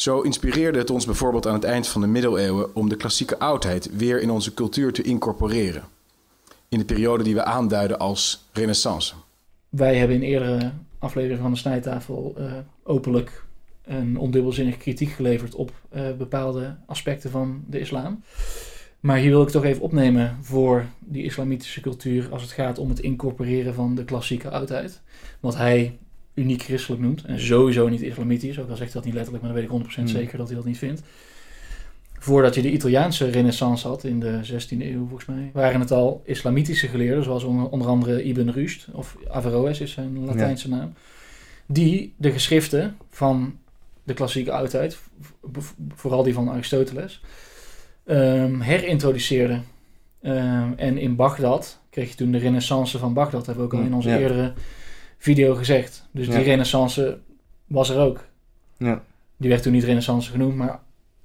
Zo 0.00 0.21
inspireerde 0.21 0.78
het 0.78 0.90
ons 0.90 1.07
bijvoorbeeld 1.07 1.47
aan 1.47 1.55
het 1.55 1.64
eind 1.64 1.88
van 1.88 2.00
de 2.00 2.07
middeleeuwen 2.07 2.75
om 2.75 2.88
de 2.88 2.97
klassieke 2.97 3.38
oudheid 3.38 3.97
weer 3.97 4.21
in 4.21 4.31
onze 4.31 4.55
cultuur 4.55 4.93
te 4.93 5.02
incorporeren. 5.02 5.83
In 6.69 6.78
de 6.78 6.85
periode 6.85 7.25
die 7.25 7.35
we 7.35 7.45
aanduiden 7.45 7.99
als 7.99 8.49
renaissance. 8.52 9.14
Wij 9.69 9.97
hebben 9.97 10.17
in 10.17 10.23
eerdere 10.23 10.73
afleveringen 10.99 11.43
van 11.43 11.52
de 11.52 11.59
snijtafel 11.59 12.35
uh, 12.38 12.52
openlijk 12.83 13.45
een 13.85 14.19
ondubbelzinnige 14.19 14.78
kritiek 14.78 15.11
geleverd 15.11 15.55
op 15.55 15.73
uh, 15.95 16.02
bepaalde 16.19 16.76
aspecten 16.87 17.31
van 17.31 17.64
de 17.67 17.81
islam. 17.81 18.23
Maar 19.00 19.17
hier 19.17 19.31
wil 19.31 19.43
ik 19.43 19.49
toch 19.49 19.64
even 19.64 19.83
opnemen 19.83 20.38
voor 20.40 20.87
die 20.99 21.25
islamitische 21.25 21.81
cultuur 21.81 22.28
als 22.33 22.43
het 22.43 22.50
gaat 22.50 22.78
om 22.78 22.88
het 22.88 23.00
incorporeren 23.00 23.75
van 23.75 23.95
de 23.95 24.05
klassieke 24.05 24.50
oudheid. 24.50 25.00
Wat 25.40 25.57
hij 25.57 25.99
uniek 26.38 26.62
christelijk 26.62 27.02
noemt 27.02 27.25
en 27.25 27.40
sowieso 27.40 27.88
niet 27.88 28.02
islamitisch, 28.02 28.59
ook 28.59 28.68
al 28.68 28.76
zegt 28.76 28.92
hij 28.92 29.00
dat 29.00 29.04
niet 29.04 29.14
letterlijk, 29.14 29.45
maar 29.45 29.52
dan 29.52 29.62
weet 29.62 29.80
ik 29.80 29.87
100% 29.87 29.95
hmm. 29.95 30.07
zeker 30.07 30.38
dat 30.38 30.47
hij 30.47 30.57
dat 30.57 30.64
niet 30.64 30.78
vindt. 30.78 31.02
Voordat 32.18 32.54
je 32.54 32.62
de 32.62 32.71
Italiaanse 32.71 33.30
renaissance 33.30 33.88
had 33.88 34.04
in 34.04 34.21
de 34.21 34.40
16e 34.45 34.78
eeuw 34.78 35.07
volgens 35.07 35.26
mij, 35.26 35.50
waren 35.52 35.80
het 35.80 35.90
al 35.90 36.23
islamitische 36.25 36.88
geleerden, 36.88 37.25
zoals 37.25 37.45
onder 37.45 37.88
andere 37.88 38.23
Ibn 38.23 38.49
Rushd, 38.49 38.87
of 38.92 39.16
Averroes 39.28 39.80
is 39.80 39.92
zijn 39.92 40.25
Latijnse 40.25 40.68
naam, 40.68 40.92
die 41.66 42.14
de 42.16 42.33
geschriften 42.33 42.97
van 43.11 43.59
de 44.04 44.14
klassieke 44.14 44.52
oudheid, 44.52 44.99
vooral 45.95 46.23
die 46.23 46.35
van 46.35 46.50
Aristoteles, 46.50 47.21
um, 48.04 48.61
herintroduceerde. 48.61 49.61
Um, 50.23 50.75
en 50.76 50.99
in 50.99 51.16
Bagdad 51.16 51.78
kreeg 51.90 52.09
je 52.09 52.14
toen 52.14 52.30
de 52.30 52.38
renaissance 52.38 52.99
van 52.99 53.14
Bagdad. 53.14 53.47
Hebben 53.47 53.68
we 53.68 53.75
ook 53.75 53.80
al 53.80 53.87
in 53.87 53.95
onze 53.95 54.18
eerdere 54.18 54.52
video 55.19 55.55
gezegd. 55.55 56.09
Dus 56.11 56.29
die 56.29 56.43
renaissance 56.43 57.19
was 57.67 57.91
er 57.91 57.99
ook. 57.99 58.27
Ja. 58.77 59.03
Die 59.37 59.51
werd 59.51 59.63
toen 59.63 59.73
niet 59.73 59.85
renaissance 59.85 60.31
genoemd, 60.31 60.57
maar 60.57 60.81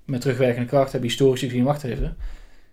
met 0.06 0.22
terugwerkende 0.22 0.68
kracht 0.68 0.92
hebben 0.92 1.10
historici 1.10 1.50
gezien, 1.50 1.64
wacht 1.64 1.84
even. 1.84 2.18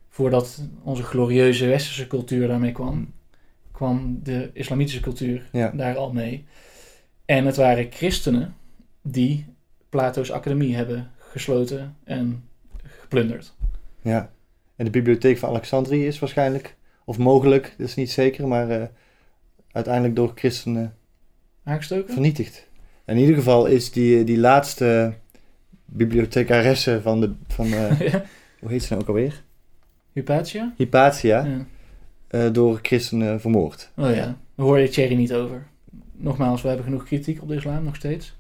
Voordat 0.09 0.63
onze 0.83 1.03
glorieuze 1.03 1.67
westerse 1.67 2.07
cultuur 2.07 2.49
daarmee 2.49 2.73
kwam, 2.73 3.13
kwam 3.71 4.21
de 4.23 4.51
islamitische 4.53 5.01
cultuur 5.01 5.49
daar 5.73 5.97
al 5.97 6.13
mee. 6.13 6.45
En 7.25 7.47
het 7.47 7.57
waren 7.57 7.93
christenen 7.93 8.55
die 9.03 9.47
Plato's 9.89 10.31
academie 10.31 10.77
hebben 10.77 11.11
gesloten 11.19 11.97
en 12.05 12.45
geplunderd. 12.83 13.55
Ja, 14.03 14.31
en 14.77 14.85
de 14.85 14.91
bibliotheek 14.91 15.39
van 15.39 15.49
Alexandrië 15.49 16.07
is 16.07 16.19
waarschijnlijk, 16.19 16.77
of 17.05 17.19
mogelijk, 17.19 17.75
dat 17.79 17.89
is 17.89 17.95
niet 17.95 18.11
zeker, 18.11 18.49
maar 18.49 18.71
uh, 18.71 18.85
uiteindelijk 19.73 20.17
door 20.17 20.33
christenen 20.35 20.95
aangestoken? 21.65 22.13
Vernietigd. 22.13 22.69
In 23.07 23.17
ieder 23.17 23.35
geval 23.35 23.67
is 23.67 23.93
die, 23.93 24.25
die 24.25 24.39
laatste 24.39 25.13
bibliothecaresse 25.85 27.01
van 27.03 27.21
de, 27.21 27.33
van, 27.49 27.69
ja. 28.11 28.25
hoe 28.61 28.71
heet 28.71 28.83
ze 28.83 28.89
nou 28.91 29.03
ook 29.03 29.09
alweer? 29.09 29.43
Hypatia? 30.13 30.73
Hypatia, 30.77 31.45
ja. 31.45 31.67
uh, 32.31 32.53
door 32.53 32.79
christenen 32.83 33.41
vermoord. 33.41 33.91
Oh 33.97 34.15
ja, 34.15 34.37
daar 34.55 34.67
hoor 34.67 34.79
je 34.79 34.89
Thierry 34.89 35.15
niet 35.15 35.33
over. 35.33 35.67
Nogmaals, 36.13 36.63
we 36.63 36.69
hebben 36.69 36.87
genoeg 36.87 37.05
kritiek 37.05 37.43
op 37.43 37.49
de 37.49 37.55
islam 37.55 37.85
nog 37.85 37.97
steeds. 37.97 38.35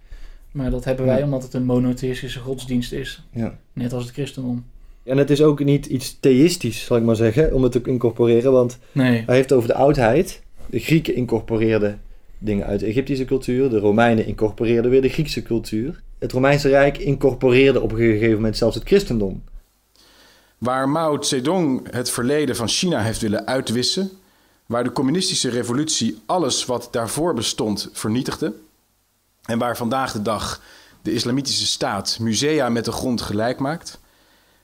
Maar 0.52 0.70
dat 0.70 0.84
hebben 0.84 1.06
wij 1.06 1.22
omdat 1.22 1.42
het 1.42 1.54
een 1.54 1.64
monotheïstische 1.64 2.38
godsdienst 2.38 2.92
is. 2.92 3.26
Ja. 3.32 3.58
Net 3.72 3.92
als 3.92 4.04
het 4.04 4.12
christendom. 4.12 4.64
En 5.02 5.16
het 5.16 5.30
is 5.30 5.42
ook 5.42 5.64
niet 5.64 5.86
iets 5.86 6.20
theïstisch, 6.20 6.84
zal 6.84 6.96
ik 6.96 7.02
maar 7.02 7.16
zeggen, 7.16 7.54
om 7.54 7.62
het 7.62 7.72
te 7.72 7.80
incorporeren. 7.84 8.52
Want 8.52 8.78
nee. 8.92 9.22
hij 9.26 9.34
heeft 9.34 9.52
over 9.52 9.68
de 9.68 9.74
oudheid. 9.74 10.42
De 10.66 10.78
Grieken 10.78 11.14
incorporeerden 11.14 12.00
dingen 12.40 12.66
uit 12.66 12.80
de 12.80 12.86
Egyptische 12.86 13.24
cultuur. 13.24 13.70
De 13.70 13.78
Romeinen 13.78 14.26
incorporeerden 14.26 14.90
weer 14.90 15.02
de 15.02 15.08
Griekse 15.08 15.42
cultuur. 15.42 16.02
Het 16.18 16.32
Romeinse 16.32 16.68
Rijk 16.68 16.98
incorporeerde 16.98 17.80
op 17.80 17.92
een 17.92 17.98
gegeven 17.98 18.34
moment 18.34 18.56
zelfs 18.56 18.74
het 18.74 18.86
christendom. 18.86 19.42
Waar 20.58 20.88
Mao 20.88 21.22
Zedong 21.22 21.92
het 21.92 22.10
verleden 22.10 22.56
van 22.56 22.68
China 22.68 23.02
heeft 23.02 23.20
willen 23.20 23.46
uitwissen, 23.46 24.10
waar 24.66 24.84
de 24.84 24.92
communistische 24.92 25.48
revolutie 25.48 26.18
alles 26.26 26.64
wat 26.64 26.88
daarvoor 26.90 27.34
bestond 27.34 27.90
vernietigde, 27.92 28.54
en 29.44 29.58
waar 29.58 29.76
vandaag 29.76 30.12
de 30.12 30.22
dag 30.22 30.62
de 31.02 31.12
islamitische 31.12 31.66
staat 31.66 32.18
musea 32.20 32.68
met 32.68 32.84
de 32.84 32.92
grond 32.92 33.20
gelijk 33.20 33.58
maakt, 33.58 33.98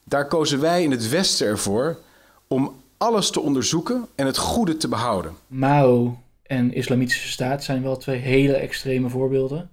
daar 0.05 0.29
kozen 0.29 0.61
wij 0.61 0.83
in 0.83 0.91
het 0.91 1.09
Westen 1.09 1.47
ervoor 1.47 1.99
om 2.47 2.75
alles 2.97 3.31
te 3.31 3.41
onderzoeken 3.41 4.07
en 4.15 4.27
het 4.27 4.37
goede 4.37 4.77
te 4.77 4.89
behouden. 4.89 5.37
Mao 5.47 6.19
en 6.47 6.75
islamitische 6.75 7.29
staat 7.29 7.65
zijn 7.65 7.83
wel 7.83 7.97
twee 7.97 8.19
hele 8.19 8.57
extreme 8.57 9.09
voorbeelden 9.09 9.71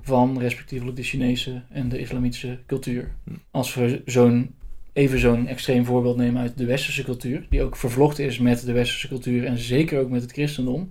van 0.00 0.38
respectievelijk 0.38 0.96
de 0.96 1.02
Chinese 1.02 1.62
en 1.70 1.88
de 1.88 1.98
islamitische 1.98 2.58
cultuur. 2.66 3.14
Als 3.50 3.74
we 3.74 4.02
zo'n 4.04 4.54
even 4.92 5.18
zo'n 5.18 5.46
extreem 5.46 5.84
voorbeeld 5.84 6.16
nemen 6.16 6.42
uit 6.42 6.58
de 6.58 6.64
westerse 6.64 7.04
cultuur, 7.04 7.46
die 7.50 7.62
ook 7.62 7.76
vervlochten 7.76 8.24
is 8.24 8.38
met 8.38 8.64
de 8.64 8.72
westerse 8.72 9.08
cultuur 9.08 9.44
en 9.44 9.58
zeker 9.58 10.00
ook 10.00 10.10
met 10.10 10.22
het 10.22 10.32
christendom, 10.32 10.90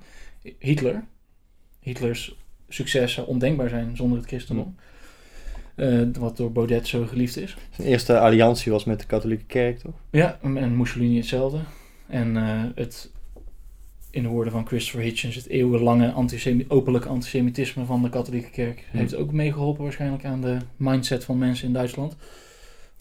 Hitler. 0.60 1.04
Hitlers 1.80 2.36
succes 2.70 3.13
zou 3.13 3.28
ondenkbaar 3.28 3.70
zijn 3.70 3.96
zonder 3.96 4.18
het 4.18 4.28
christendom. 4.28 4.76
Uh, 5.76 6.08
wat 6.20 6.38
door 6.38 6.52
Baudet 6.52 6.88
zo 6.88 7.06
geliefd 7.06 7.38
is. 7.38 7.58
Zijn 7.70 7.88
eerste 7.88 8.20
alliantie 8.20 8.72
was 8.72 8.84
met 8.84 9.00
de 9.00 9.06
katholieke 9.06 9.46
kerk, 9.46 9.80
toch? 9.80 9.94
Ja, 10.12 10.39
en 10.42 10.78
Mussolini 10.78 11.18
hetzelfde. 11.18 11.60
En 12.08 12.36
uh, 12.36 12.63
het, 12.76 13.12
in 14.12 14.24
de 14.24 14.30
woorden 14.30 14.54
van 14.54 14.67
Christopher 14.67 15.02
Hitchens, 15.02 15.36
het 15.36 15.48
eeuwenlange 15.48 16.12
antisemi 16.12 16.65
openlijke 16.67 17.10
antisemitisme 17.10 17.86
van 17.86 18.02
de 18.02 18.10
katholieke 18.10 18.50
kerk 18.50 18.86
heeft 18.91 19.15
ook 19.15 19.32
meegeholpen 19.32 19.84
waarschijnlijk 19.84 20.26
aan 20.26 20.41
de 20.41 20.58
mindset 20.78 21.24
van 21.24 21.38
mensen 21.38 21.67
in 21.67 21.74
Duitsland. 21.74 22.15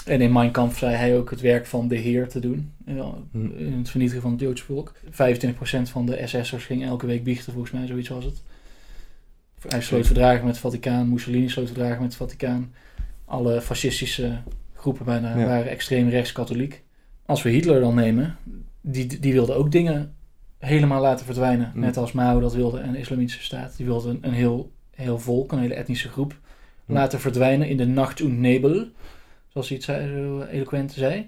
En 0.04 0.20
in 0.20 0.32
Mein 0.32 0.50
Kampf 0.50 0.78
zei 0.78 0.94
hij 0.94 1.16
ook 1.16 1.30
het 1.30 1.40
werk 1.40 1.66
van 1.66 1.88
de 1.88 1.96
Heer 1.96 2.28
te 2.28 2.40
doen. 2.40 2.72
In 2.86 3.74
het 3.78 3.90
vernietigen 3.90 4.22
van 4.22 4.32
het 4.32 4.40
Joodse 4.40 4.64
volk. 4.64 4.92
25% 5.04 5.08
van 5.82 6.06
de 6.06 6.26
SS'ers 6.26 6.64
ging 6.64 6.84
elke 6.84 7.06
week 7.06 7.24
biechten, 7.24 7.52
volgens 7.52 7.72
mij, 7.72 7.86
zoiets 7.86 8.08
was 8.08 8.24
het. 8.24 8.42
Hij 9.68 9.80
sloot 9.80 10.06
verdragen 10.06 10.44
met 10.44 10.50
het 10.50 10.58
Vaticaan, 10.58 11.08
Mussolini 11.08 11.48
sloot 11.48 11.66
verdragen 11.66 12.02
met 12.02 12.06
het 12.06 12.16
Vaticaan. 12.16 12.72
Alle 13.24 13.60
fascistische 13.60 14.38
groepen 14.74 15.04
bijna 15.04 15.36
waren 15.36 15.70
extreem 15.70 16.08
rechts-katholiek. 16.08 16.82
Als 17.26 17.42
we 17.42 17.50
Hitler 17.50 17.80
dan 17.80 17.94
nemen, 17.94 18.36
die, 18.80 19.20
die 19.20 19.32
wilde 19.32 19.54
ook 19.54 19.72
dingen 19.72 20.16
helemaal 20.58 21.00
laten 21.00 21.24
verdwijnen. 21.24 21.72
Net 21.74 21.96
als 21.96 22.12
Mao 22.12 22.40
dat 22.40 22.54
wilde 22.54 22.78
en 22.78 22.92
de 22.92 22.98
islamitische 22.98 23.42
staat. 23.42 23.76
Die 23.76 23.86
wilde 23.86 24.18
een 24.20 24.32
heel, 24.32 24.72
heel 24.94 25.18
volk, 25.18 25.52
een 25.52 25.58
hele 25.58 25.74
etnische 25.74 26.08
groep, 26.08 26.36
laten 26.86 27.20
verdwijnen 27.20 27.68
in 27.68 27.76
de 27.76 27.86
Nacht 27.86 28.22
und 28.22 28.38
Nebel. 28.38 28.86
Zoals 29.48 29.68
hij 29.68 29.76
het 29.76 29.86
zei, 29.86 30.08
zo 30.08 30.42
eloquent 30.42 30.92
zei. 30.92 31.26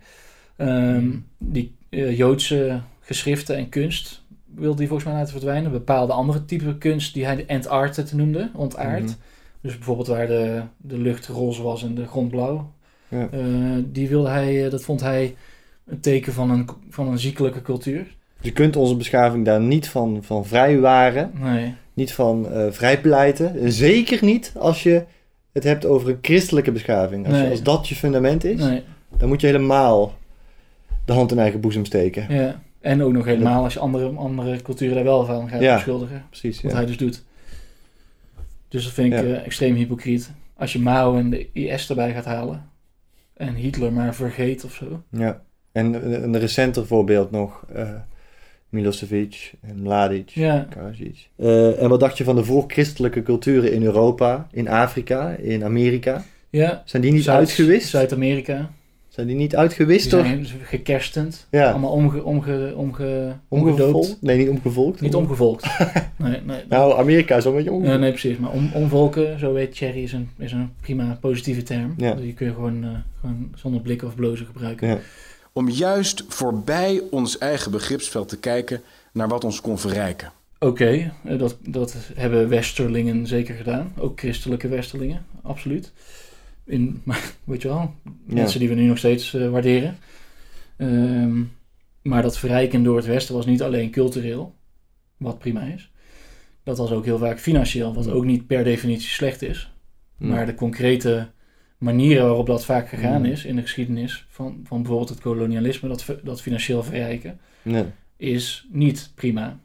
Ehm, 0.56 1.10
die 1.38 1.74
uh, 1.90 2.16
Joodse 2.16 2.80
geschriften 3.00 3.56
en 3.56 3.68
kunst 3.68 4.22
wilde 4.54 4.78
hij 4.78 4.86
volgens 4.86 5.08
mij 5.08 5.18
laten 5.18 5.32
verdwijnen. 5.32 5.70
Bepaalde 5.70 6.12
andere 6.12 6.44
type 6.44 6.78
kunst 6.78 7.14
die 7.14 7.24
hij 7.24 7.46
entarted 7.46 8.12
noemde, 8.12 8.50
ontaard. 8.54 9.02
Mhm. 9.02 9.12
Dus 9.60 9.76
bijvoorbeeld 9.76 10.06
waar 10.06 10.26
de, 10.26 10.62
de 10.76 10.98
lucht 10.98 11.26
roze 11.26 11.62
was 11.62 11.82
en 11.82 11.94
de 11.94 12.06
grond 12.06 12.30
blauw. 12.30 12.72
Ja. 13.08 13.28
Uh, 13.34 13.84
die 13.86 14.08
wilde 14.08 14.28
hij, 14.28 14.64
eh, 14.64 14.70
dat 14.70 14.82
vond 14.82 15.00
hij 15.00 15.36
een 15.86 16.00
teken 16.00 16.32
van 16.32 16.50
een, 16.50 16.68
van 16.88 17.08
een 17.08 17.18
ziekelijke 17.18 17.62
cultuur. 17.62 18.16
Je 18.40 18.52
kunt 18.52 18.76
onze 18.76 18.96
beschaving 18.96 19.44
daar 19.44 19.60
niet 19.60 19.88
van, 19.88 20.18
van 20.22 20.46
vrijwaren. 20.46 21.30
Nee. 21.40 21.74
Niet 21.94 22.12
van 22.12 22.46
uh, 22.52 22.66
vrijpleiten. 22.70 23.72
Zeker 23.72 24.24
niet 24.24 24.52
als 24.56 24.82
je 24.82 25.04
het 25.52 25.64
hebt 25.64 25.86
over 25.86 26.08
een 26.08 26.18
christelijke 26.22 26.72
beschaving. 26.72 27.26
Als, 27.26 27.50
als 27.50 27.62
dat 27.62 27.88
je 27.88 27.94
fundament 27.94 28.44
is, 28.44 28.60
nee. 28.60 28.82
dan 29.16 29.28
moet 29.28 29.40
je 29.40 29.46
helemaal 29.46 30.14
de 31.04 31.12
hand 31.12 31.30
in 31.30 31.38
eigen 31.38 31.60
boezem 31.60 31.84
steken. 31.84 32.34
Ja. 32.34 32.62
En 32.80 33.02
ook 33.02 33.12
nog 33.12 33.24
helemaal 33.24 33.64
als 33.64 33.72
je 33.72 33.80
andere, 33.80 34.08
andere 34.08 34.62
culturen 34.62 34.94
daar 34.94 35.04
wel 35.04 35.24
van 35.24 35.48
gaat 35.48 35.60
beschuldigen. 35.60 36.24
Precies, 36.30 36.62
wat 36.62 36.72
hij 36.72 36.86
dus 36.86 36.96
doet. 36.96 37.24
Dus 38.68 38.84
dat 38.84 38.92
vind 38.92 39.12
ik 39.12 39.22
uh, 39.22 39.46
extreem 39.46 39.74
hypocriet. 39.74 40.30
Als 40.56 40.72
je 40.72 40.78
Mao 40.78 41.16
en 41.16 41.30
de 41.30 41.52
IS 41.52 41.88
erbij 41.88 42.12
gaat 42.12 42.24
halen. 42.24 42.68
En 43.34 43.54
Hitler 43.54 43.92
maar 43.92 44.14
vergeet 44.14 44.64
of 44.64 44.74
zo. 44.74 45.02
Ja. 45.10 45.42
En 45.72 46.12
een, 46.22 46.38
recenter 46.38 46.86
voorbeeld 46.86 47.30
nog. 47.30 47.64
Uh, 47.76 47.90
Milosevic 48.70 49.52
en 49.60 49.82
Mladic. 49.82 50.28
Ja. 50.28 50.68
Uh, 51.36 51.82
en 51.82 51.88
wat 51.88 52.00
dacht 52.00 52.18
je 52.18 52.24
van 52.24 52.36
de 52.36 52.44
voorchristelijke 52.44 53.22
culturen 53.22 53.72
in 53.72 53.82
Europa, 53.82 54.48
in 54.52 54.68
Afrika, 54.68 55.28
in 55.30 55.64
Amerika? 55.64 56.24
Ja. 56.50 56.82
Zijn 56.84 57.02
die 57.02 57.12
niet 57.12 57.28
uitgewist? 57.28 57.88
Zuid-Amerika. 57.88 58.70
Zijn 59.10 59.26
die 59.26 59.36
niet 59.36 59.56
uitgewist? 59.56 60.10
Die 60.10 60.20
zijn 60.20 60.46
gekerstend. 60.62 61.46
Ja. 61.50 61.70
Allemaal 61.70 61.90
omge, 61.90 62.24
omge, 62.24 62.72
omge, 62.76 63.36
omgedoopt. 63.48 64.18
Nee, 64.20 64.38
niet 64.38 64.48
omgevolkt. 64.48 65.00
Niet 65.00 65.14
omgevolkt. 65.14 65.66
nee, 66.16 66.40
nee, 66.44 66.62
nou, 66.68 66.98
Amerika 66.98 67.36
is 67.36 67.44
wel 67.44 67.52
een 67.52 67.58
beetje 67.58 67.72
omgevolkt. 67.72 68.00
nee, 68.00 68.10
precies. 68.10 68.38
Maar 68.38 68.50
om, 68.50 68.70
omvolken, 68.74 69.38
zo 69.38 69.52
weet 69.52 69.76
Cherry, 69.76 70.02
is 70.02 70.12
een, 70.12 70.28
is 70.38 70.52
een 70.52 70.70
prima 70.80 71.18
positieve 71.20 71.62
term. 71.62 71.94
Ja. 71.96 72.14
Die 72.14 72.32
kun 72.32 72.46
je 72.46 72.52
gewoon, 72.52 72.84
uh, 72.84 72.90
gewoon 73.20 73.52
zonder 73.54 73.80
blikken 73.80 74.08
of 74.08 74.14
blozen 74.14 74.46
gebruiken. 74.46 74.88
Ja. 74.88 74.98
Om 75.60 75.68
juist 75.68 76.24
voorbij 76.28 77.02
ons 77.10 77.38
eigen 77.38 77.70
begripsveld 77.70 78.28
te 78.28 78.38
kijken 78.38 78.80
naar 79.12 79.28
wat 79.28 79.44
ons 79.44 79.60
kon 79.60 79.78
verrijken. 79.78 80.32
Oké, 80.58 81.12
eh, 81.24 81.38
dat, 81.38 81.56
dat 81.60 81.96
hebben 82.14 82.48
westerlingen 82.48 83.26
zeker 83.26 83.54
gedaan. 83.54 83.92
Ook 83.98 84.18
christelijke 84.18 84.68
westerlingen, 84.68 85.26
absoluut. 85.42 85.92
In, 86.64 87.02
weet 87.44 87.62
je 87.62 87.68
wel, 87.68 87.94
mensen 88.24 88.60
die 88.60 88.68
we 88.68 88.74
nu 88.74 88.86
nog 88.86 88.98
steeds 88.98 89.34
uh, 89.34 89.50
waarderen. 89.50 89.98
Ehm, 90.76 91.42
maar 92.02 92.22
dat 92.22 92.38
verrijken 92.38 92.82
door 92.82 92.96
het 92.96 93.06
Westen 93.06 93.34
was 93.34 93.46
niet 93.46 93.62
alleen 93.62 93.90
cultureel, 93.90 94.54
wat 95.16 95.38
prima 95.38 95.62
is. 95.62 95.90
Dat 96.62 96.78
was 96.78 96.90
ook 96.90 97.04
heel 97.04 97.18
vaak 97.18 97.38
financieel, 97.38 97.94
wat 97.94 98.10
ook 98.10 98.24
niet 98.24 98.46
per 98.46 98.64
definitie 98.64 99.08
slecht 99.08 99.42
is. 99.42 99.72
Maar 100.16 100.46
de 100.46 100.54
concrete 100.54 101.28
manieren 101.80 102.26
waarop 102.26 102.46
dat 102.46 102.64
vaak 102.64 102.88
gegaan 102.88 103.24
is 103.24 103.44
in 103.44 103.56
de 103.56 103.62
geschiedenis 103.62 104.26
van, 104.28 104.60
van 104.64 104.78
bijvoorbeeld 104.78 105.08
het 105.08 105.20
kolonialisme, 105.20 105.88
dat, 105.88 106.04
dat 106.22 106.42
financieel 106.42 106.82
verrijken, 106.82 107.40
is 108.16 108.66
niet 108.70 109.12
prima. 109.14 109.58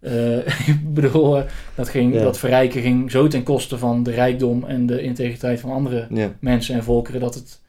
Uh, 0.00 0.36
ik 0.68 0.94
bedoel, 0.94 1.38
eh, 1.38 1.50
dat, 1.74 1.88
ging, 1.88 2.14
dat 2.14 2.38
verrijken 2.38 2.82
ging 2.82 3.10
zo 3.10 3.26
ten 3.26 3.42
koste 3.42 3.78
van 3.78 4.02
de 4.02 4.10
rijkdom 4.10 4.64
en 4.64 4.86
de 4.86 5.02
integriteit 5.02 5.60
van 5.60 5.70
andere 5.70 6.34
mensen 6.40 6.74
en 6.74 6.84
volkeren 6.84 7.20
dat 7.20 7.34
het, 7.34 7.60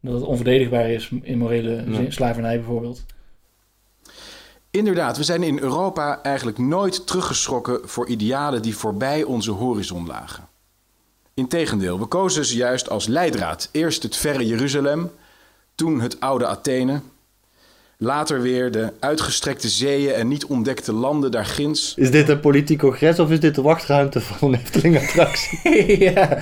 dat 0.00 0.14
het 0.14 0.22
onverdedigbaar 0.22 0.90
is 0.90 1.10
in 1.22 1.38
morele 1.38 1.84
zin, 1.90 2.12
slavernij 2.12 2.56
bijvoorbeeld. 2.56 3.04
Inderdaad, 4.70 5.16
we 5.16 5.24
zijn 5.24 5.42
in 5.42 5.58
Europa 5.58 6.22
eigenlijk 6.22 6.58
nooit 6.58 7.06
teruggeschrokken 7.06 7.88
voor 7.88 8.08
idealen 8.08 8.62
die 8.62 8.76
voorbij 8.76 9.22
onze 9.22 9.50
horizon 9.50 10.06
lagen. 10.06 10.48
Integendeel, 11.38 11.98
we 11.98 12.06
kozen 12.06 12.44
ze 12.44 12.56
juist 12.56 12.88
als 12.90 13.06
leidraad. 13.06 13.68
Eerst 13.72 14.02
het 14.02 14.16
verre 14.16 14.46
Jeruzalem, 14.46 15.10
toen 15.74 16.00
het 16.00 16.20
oude 16.20 16.46
Athene, 16.46 17.00
later 17.96 18.42
weer 18.42 18.70
de 18.70 18.92
uitgestrekte 19.00 19.68
zeeën 19.68 20.12
en 20.12 20.28
niet 20.28 20.44
ontdekte 20.44 20.92
landen 20.92 21.30
daar 21.30 21.44
ginds. 21.44 21.94
Is 21.96 22.10
dit 22.10 22.28
een 22.28 22.40
politiek 22.40 22.78
congres 22.78 23.18
of 23.18 23.30
is 23.30 23.40
dit 23.40 23.54
de 23.54 23.62
wachtruimte 23.62 24.20
van 24.20 24.52
een 24.52 24.60
Efteling-attractie? 24.60 25.58
ja, 26.12 26.36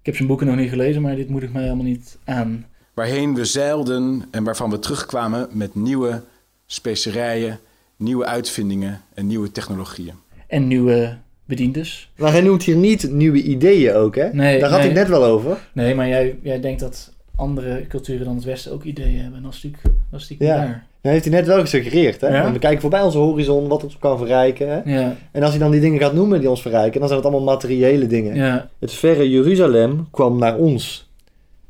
ik 0.00 0.06
heb 0.06 0.16
zijn 0.16 0.28
boeken 0.28 0.46
nog 0.46 0.56
niet 0.56 0.70
gelezen, 0.70 1.02
maar 1.02 1.16
dit 1.16 1.28
moet 1.28 1.42
ik 1.42 1.52
mij 1.52 1.62
helemaal 1.62 1.84
niet 1.84 2.18
aan. 2.24 2.66
Waarheen 2.94 3.34
we 3.34 3.44
zeilden 3.44 4.24
en 4.30 4.44
waarvan 4.44 4.70
we 4.70 4.78
terugkwamen 4.78 5.48
met 5.52 5.74
nieuwe 5.74 6.22
specerijen, 6.66 7.60
nieuwe 7.96 8.24
uitvindingen 8.24 9.02
en 9.14 9.26
nieuwe 9.26 9.52
technologieën. 9.52 10.14
En 10.46 10.66
nieuwe 10.66 11.18
bediendes. 11.48 12.10
Maar 12.16 12.32
hij 12.32 12.40
noemt 12.40 12.62
hier 12.62 12.76
niet 12.76 13.10
nieuwe 13.12 13.42
ideeën 13.42 13.94
ook, 13.94 14.16
hè? 14.16 14.28
Nee, 14.32 14.60
Daar 14.60 14.70
had 14.70 14.84
ik 14.84 14.92
net 14.92 15.08
wel 15.08 15.24
over. 15.24 15.58
Nee, 15.72 15.94
maar 15.94 16.08
jij, 16.08 16.36
jij 16.42 16.60
denkt 16.60 16.80
dat 16.80 17.12
andere 17.36 17.86
culturen 17.88 18.24
dan 18.24 18.34
het 18.34 18.44
Westen 18.44 18.72
ook 18.72 18.84
ideeën 18.84 19.20
hebben. 19.20 19.42
Dat 19.42 19.54
is 19.54 19.62
natuurlijk, 19.62 19.94
dat 20.10 20.20
is 20.20 20.28
natuurlijk 20.28 20.60
ja. 20.60 20.86
Dat 21.00 21.12
heeft 21.12 21.24
hij 21.24 21.34
net 21.34 21.46
wel 21.46 21.60
gesuggereerd. 21.60 22.20
Hè? 22.20 22.28
Ja? 22.28 22.52
We 22.52 22.58
kijken 22.58 22.80
voorbij 22.80 23.02
onze 23.02 23.18
horizon, 23.18 23.68
wat 23.68 23.84
ons 23.84 23.98
kan 23.98 24.18
verrijken. 24.18 24.68
Hè? 24.68 25.00
Ja. 25.00 25.16
En 25.32 25.42
als 25.42 25.50
hij 25.50 25.58
dan 25.58 25.70
die 25.70 25.80
dingen 25.80 26.00
gaat 26.00 26.12
noemen 26.12 26.40
die 26.40 26.50
ons 26.50 26.62
verrijken, 26.62 26.98
dan 27.00 27.08
zijn 27.08 27.20
het 27.20 27.30
allemaal 27.30 27.54
materiële 27.54 28.06
dingen. 28.06 28.34
Ja. 28.34 28.68
Het 28.78 28.92
verre 28.92 29.30
Jeruzalem 29.30 30.08
kwam 30.10 30.38
naar 30.38 30.56
ons 30.56 31.10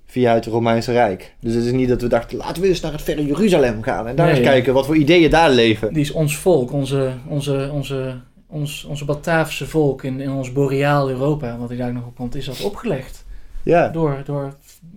via 0.06 0.34
het 0.34 0.46
Romeinse 0.46 0.92
Rijk. 0.92 1.34
Dus 1.40 1.54
het 1.54 1.64
is 1.64 1.72
niet 1.72 1.88
dat 1.88 2.02
we 2.02 2.08
dachten, 2.08 2.38
laten 2.38 2.62
we 2.62 2.68
eens 2.68 2.80
naar 2.80 2.92
het 2.92 3.02
verre 3.02 3.26
Jeruzalem 3.26 3.82
gaan 3.82 4.06
en 4.06 4.16
daar 4.16 4.28
eens 4.28 4.40
kijken 4.40 4.74
wat 4.74 4.86
voor 4.86 4.96
ideeën 4.96 5.30
daar 5.30 5.50
leven. 5.50 5.92
Die 5.92 6.02
is 6.02 6.12
ons 6.12 6.36
volk, 6.36 6.72
onze, 6.72 7.10
onze, 7.28 7.70
onze 7.72 8.14
ons, 8.48 8.84
onze 8.84 9.04
Bataafse 9.04 9.66
volk 9.66 10.02
in, 10.02 10.20
in 10.20 10.30
ons 10.30 10.52
boreaal 10.52 11.10
Europa, 11.10 11.58
wat 11.58 11.68
hij 11.68 11.78
daar 11.78 11.92
nog 11.92 12.06
op 12.06 12.16
komt, 12.16 12.34
is 12.34 12.44
dat 12.44 12.60
opgelegd. 12.62 13.24
Ja. 13.62 13.88
Door, 13.88 14.22
door 14.24 14.54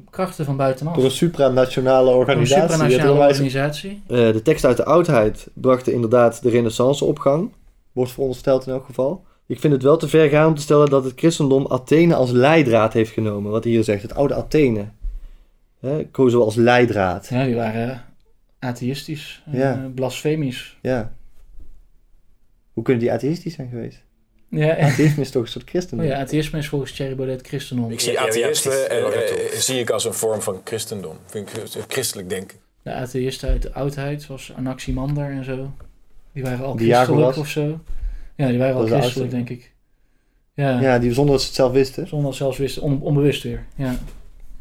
krachten 0.09 0.45
van 0.45 0.57
buitenaf. 0.57 0.95
Door 0.95 1.03
een 1.03 1.11
supranationale 1.11 2.09
organisatie. 2.09 2.63
Een 2.63 2.69
supranationale 2.69 3.19
organisatie. 3.19 4.01
Uh, 4.07 4.17
de 4.17 4.41
tekst 4.41 4.65
uit 4.65 4.77
de 4.77 4.85
oudheid 4.85 5.47
brachten 5.53 5.93
inderdaad 5.93 6.41
de 6.43 6.49
renaissance 6.49 7.05
op 7.05 7.19
gang. 7.19 7.51
Wordt 7.91 8.11
verondersteld 8.11 8.65
in 8.65 8.73
elk 8.73 8.85
geval. 8.85 9.25
Ik 9.45 9.59
vind 9.59 9.73
het 9.73 9.83
wel 9.83 9.97
te 9.97 10.07
ver 10.07 10.29
gaan 10.29 10.47
om 10.47 10.55
te 10.55 10.61
stellen 10.61 10.89
dat 10.89 11.03
het 11.03 11.13
christendom 11.15 11.65
Athene 11.67 12.15
als 12.15 12.31
leidraad 12.31 12.93
heeft 12.93 13.11
genomen. 13.11 13.51
Wat 13.51 13.63
hij 13.63 13.73
hier 13.73 13.83
zegt, 13.83 14.01
het 14.01 14.15
oude 14.15 14.33
Athene. 14.33 14.85
Hè, 15.79 16.05
kozen 16.11 16.39
we 16.39 16.45
als 16.45 16.55
leidraad. 16.55 17.27
Ja, 17.27 17.43
die 17.43 17.55
waren 17.55 18.03
atheïstisch, 18.59 19.43
ja. 19.51 19.77
Uh, 19.77 19.93
blasfemisch. 19.95 20.77
Ja. 20.81 21.13
Hoe 22.73 22.83
kunnen 22.83 23.01
die 23.01 23.11
atheïstisch 23.11 23.53
zijn 23.53 23.69
geweest? 23.69 24.03
Ja, 24.49 24.77
atheïsme 24.77 25.21
is 25.21 25.31
toch 25.31 25.41
een 25.41 25.47
soort 25.47 25.69
christendom? 25.69 26.05
Oh 26.07 26.11
ja, 26.11 26.19
atheïsme 26.19 26.59
is 26.59 26.67
volgens 26.67 26.91
Thierry 26.91 27.15
Baudet 27.15 27.47
christendom. 27.47 27.91
Ik 27.91 27.99
zie 27.99 28.19
atheïsme 28.19 28.87
uh, 28.91 29.59
zie 29.59 29.79
ik 29.79 29.89
als 29.89 30.05
een 30.05 30.13
vorm 30.13 30.41
van 30.41 30.61
christendom. 30.63 31.17
Vind 31.25 31.49
ik 31.49 31.85
christelijk 31.87 32.29
denken. 32.29 32.57
De 32.83 32.93
atheïsten 32.93 33.49
uit 33.49 33.61
de 33.61 33.73
oudheid, 33.73 34.21
zoals 34.21 34.53
Anaximander 34.55 35.31
en 35.31 35.43
zo. 35.43 35.71
Die 36.33 36.43
waren 36.43 36.65
al 36.65 36.75
christelijk 36.75 37.37
of 37.37 37.47
zo. 37.47 37.79
Ja, 38.35 38.47
die 38.47 38.57
waren 38.57 38.75
al 38.75 38.85
christelijk, 38.85 39.31
denk 39.31 39.49
ik. 39.49 39.71
Ja. 40.53 40.81
ja, 40.81 40.99
die 40.99 41.13
zonder 41.13 41.33
dat 41.33 41.41
ze 41.41 41.47
het 41.47 41.55
zelf 41.55 41.71
wisten. 41.71 42.07
Zonder 42.07 42.27
dat 42.27 42.35
ze 42.35 42.43
zelf 42.43 42.57
wisten, 42.57 42.81
onbewust 42.81 43.43
weer. 43.43 43.65
Ja. 43.75 43.99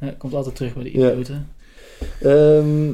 ja. 0.00 0.14
komt 0.18 0.34
altijd 0.34 0.56
terug 0.56 0.74
bij 0.74 0.82
de 0.82 0.90
idioten. 0.90 1.48
Ehm, 2.20 2.92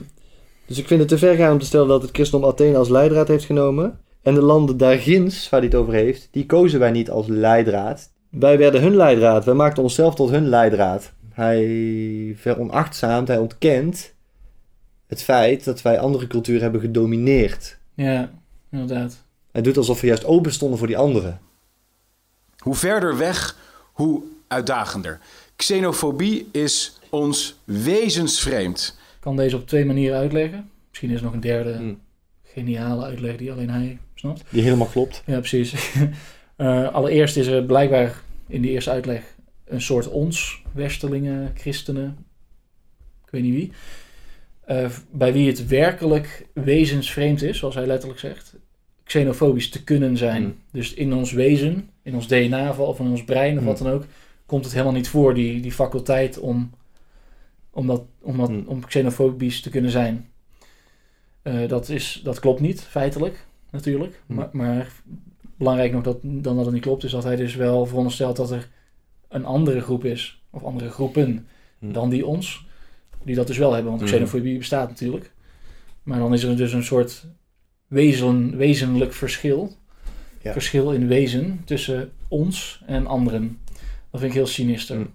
dus 0.67 0.79
ik 0.79 0.87
vind 0.87 1.01
het 1.01 1.09
te 1.09 1.19
ver 1.19 1.37
gaan 1.37 1.53
om 1.53 1.59
te 1.59 1.67
stellen 1.67 1.89
dat 1.89 2.03
het 2.03 2.11
christendom 2.11 2.51
Athene 2.51 2.77
als 2.77 2.89
leidraad 2.89 3.29
heeft 3.29 3.45
genomen. 3.45 3.99
En 4.27 4.35
de 4.35 4.43
landen 4.43 4.77
daarginds, 4.77 5.49
waar 5.49 5.61
hij 5.61 5.69
het 5.69 5.79
over 5.79 5.93
heeft, 5.93 6.29
die 6.31 6.47
kozen 6.47 6.79
wij 6.79 6.91
niet 6.91 7.11
als 7.11 7.27
leidraad. 7.27 8.11
Wij 8.31 8.59
werden 8.59 8.81
hun 8.81 8.97
leidraad. 8.97 9.45
Wij 9.45 9.55
maakten 9.55 9.83
onszelf 9.83 10.15
tot 10.15 10.31
hun 10.31 10.49
leidraad. 10.49 11.13
Hij 11.33 12.35
veronachtzaamt, 12.37 13.29
hij 13.29 13.39
ontkent 13.39 14.15
het 15.07 15.23
feit 15.23 15.65
dat 15.65 15.83
wij 15.83 15.99
andere 15.99 16.27
culturen 16.27 16.63
hebben 16.63 16.81
gedomineerd. 16.81 17.79
Ja, 17.95 18.31
inderdaad. 18.71 19.25
Hij 19.53 19.63
doet 19.63 19.77
alsof 19.77 20.01
we 20.01 20.07
juist 20.07 20.25
open 20.25 20.53
stonden 20.53 20.79
voor 20.79 20.87
die 20.87 20.99
anderen. 20.99 21.41
Hoe 22.59 22.75
verder 22.75 23.17
weg, 23.17 23.57
hoe 23.93 24.23
uitdagender. 24.49 25.19
Xenofobie 25.57 26.49
is 26.53 26.99
ons 27.11 27.59
wezensvreemd. 27.65 28.99
Ik 29.15 29.21
kan 29.21 29.37
deze 29.37 29.57
op 29.57 29.67
twee 29.67 29.85
manieren 29.85 30.19
uitleggen. 30.19 30.71
Misschien 30.89 31.11
is 31.11 31.17
er 31.17 31.25
nog 31.25 31.33
een 31.33 31.41
derde 31.41 31.73
hmm. 31.73 32.01
geniale 32.43 33.05
uitleg 33.05 33.37
die 33.37 33.53
alleen 33.53 33.71
hij 33.71 33.99
snapt. 34.19 34.45
Die 34.49 34.63
helemaal 34.63 34.87
klopt. 34.87 35.23
Ja, 35.27 35.39
precies. 35.39 35.95
uh, 36.57 36.93
allereerst 36.99 37.37
is 37.37 37.47
er 37.47 37.63
blijkbaar 37.65 38.23
in 38.49 38.63
die 38.63 38.71
eerste 38.71 38.91
uitleg 38.91 39.35
een 39.65 39.81
soort 39.81 40.09
ons, 40.09 40.63
westerlingen, 40.73 41.53
christenen, 41.55 42.27
ik 43.25 43.31
weet 43.31 43.43
niet 43.43 43.55
wie, 43.55 43.73
uh, 44.69 44.91
bij 45.11 45.33
wie 45.33 45.47
het 45.47 45.67
werkelijk 45.67 46.47
wezensvreemd 46.53 47.43
is, 47.43 47.59
zoals 47.59 47.75
hij 47.75 47.87
letterlijk 47.87 48.21
zegt, 48.21 48.55
xenofobisch 49.05 49.69
te 49.69 49.85
kunnen 49.85 50.17
zijn. 50.17 50.43
Hmm. 50.43 50.59
Dus 50.71 50.95
in 50.95 51.15
ons 51.15 51.33
wezen, 51.33 51.91
in 52.03 52.15
ons 52.15 52.29
DNA 52.29 52.77
of 52.77 52.99
in 52.99 53.07
ons 53.07 53.25
brein 53.25 53.59
of 53.59 53.65
wat 53.65 53.79
hmm. 53.79 53.87
dan 53.87 53.97
ook, 53.97 54.05
komt 54.47 54.65
het 54.65 54.73
helemaal 54.73 54.95
niet 54.95 55.09
voor, 55.09 55.35
die, 55.35 55.61
die 55.61 55.73
faculteit 55.73 56.39
om, 56.39 56.71
om, 57.71 57.87
dat, 57.87 58.03
om, 58.21 58.37
dat, 58.37 58.49
hmm. 58.49 58.65
om 58.67 58.85
xenofobisch 58.85 59.61
te 59.61 59.71
kunnen 59.71 59.91
zijn. 59.91 60.31
Uh, 61.43 61.69
dat, 61.69 61.89
is, 61.89 62.21
dat 62.25 62.41
klopt 62.41 62.61
niet, 62.61 62.81
feitelijk 62.81 63.47
natuurlijk. 63.71 64.23
Hm. 64.27 64.35
Maar, 64.35 64.49
maar, 64.53 64.93
belangrijk 65.57 65.93
nog 65.93 66.03
dat, 66.03 66.19
dan 66.23 66.57
dat 66.57 66.65
het 66.65 66.75
niet 66.75 66.83
klopt, 66.83 67.05
is 67.05 67.11
dat 67.11 67.25
hij 67.25 67.37
dus 67.37 67.55
wel 67.55 67.87
veronderstelt 67.87 68.37
dat 68.37 68.51
er 68.51 68.69
een 69.29 69.45
andere 69.45 69.81
groep 69.81 70.05
is, 70.05 70.43
of 70.51 70.65
andere 70.65 70.91
groepen, 70.91 71.47
hm. 71.79 71.93
dan 71.93 72.11
die 72.11 72.27
ons, 72.27 72.67
die 73.25 73.35
dat 73.35 73.47
dus 73.47 73.59
wel 73.59 73.73
hebben. 73.73 73.91
Want 73.91 74.03
hm. 74.03 74.09
xenofobie 74.09 74.59
bestaat 74.59 74.89
natuurlijk. 74.89 75.33
Maar 76.03 76.19
dan 76.19 76.33
is 76.33 76.43
er 76.43 76.57
dus 76.57 76.73
een 76.73 76.85
soort 76.85 77.27
wezen, 77.87 78.57
wezenlijk 78.57 79.13
verschil. 79.13 79.77
Ja. 80.43 80.53
Verschil 80.53 80.93
in 80.93 81.07
wezen 81.07 81.63
tussen 81.65 82.13
ons 82.29 82.83
en 82.87 83.07
anderen. 83.07 83.59
Dat 84.11 84.21
vind 84.21 84.33
ik 84.33 84.39
heel 84.39 84.47
sinister. 84.47 85.07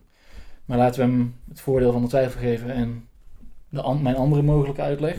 Maar 0.66 0.78
laten 0.78 1.02
we 1.02 1.12
hem 1.12 1.36
het 1.50 1.62
voordeel 1.62 1.92
van 1.92 2.02
de 2.02 2.08
twijfel 2.08 2.40
geven 2.40 2.74
en 2.74 3.08
de, 3.70 3.98
mijn 4.02 4.16
andere 4.16 4.42
mogelijke 4.42 4.82
uitleg. 4.82 5.16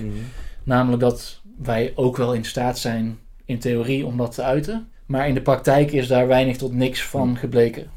Namelijk 0.64 1.02
dat 1.02 1.40
wij 1.62 1.92
ook 1.94 2.16
wel 2.16 2.34
in 2.34 2.44
staat 2.44 2.78
zijn 2.78 3.18
in 3.52 3.58
theorie 3.58 4.06
om 4.06 4.16
dat 4.16 4.34
te 4.34 4.42
uiten. 4.42 4.88
Maar 5.06 5.28
in 5.28 5.34
de 5.34 5.42
praktijk 5.42 5.92
is 5.92 6.06
daar 6.06 6.26
weinig 6.26 6.56
tot 6.56 6.72
niks 6.72 7.04
van 7.04 7.26
hmm. 7.26 7.36
gebleken. 7.36 7.90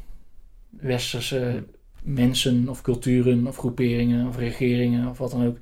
Westerse 0.70 1.64
mensen 2.02 2.68
of 2.68 2.82
culturen 2.82 3.46
of 3.46 3.56
groeperingen 3.56 4.26
of 4.26 4.36
regeringen 4.36 5.08
of 5.08 5.18
wat 5.18 5.30
dan 5.30 5.46
ook 5.46 5.58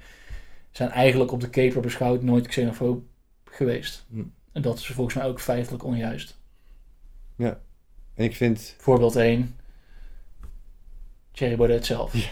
zijn 0.71 0.91
eigenlijk 0.91 1.33
op 1.33 1.41
de 1.41 1.51
keper 1.51 1.81
beschouwd 1.81 2.23
nooit 2.23 2.47
xenofoob 2.47 3.05
geweest. 3.45 4.07
Hmm. 4.11 4.33
En 4.53 4.63
dat 4.63 4.79
is 4.79 4.87
volgens 4.87 5.17
mij 5.17 5.27
ook 5.27 5.41
feitelijk 5.41 5.85
onjuist. 5.85 6.39
Ja, 7.37 7.61
en 8.15 8.25
ik 8.25 8.37
vind... 8.37 8.75
Voorbeeld 8.79 9.17
1. 9.17 9.57
Thierry 11.33 11.57
Baudet 11.57 11.87
zelf. 11.87 12.13
Ja. 12.13 12.29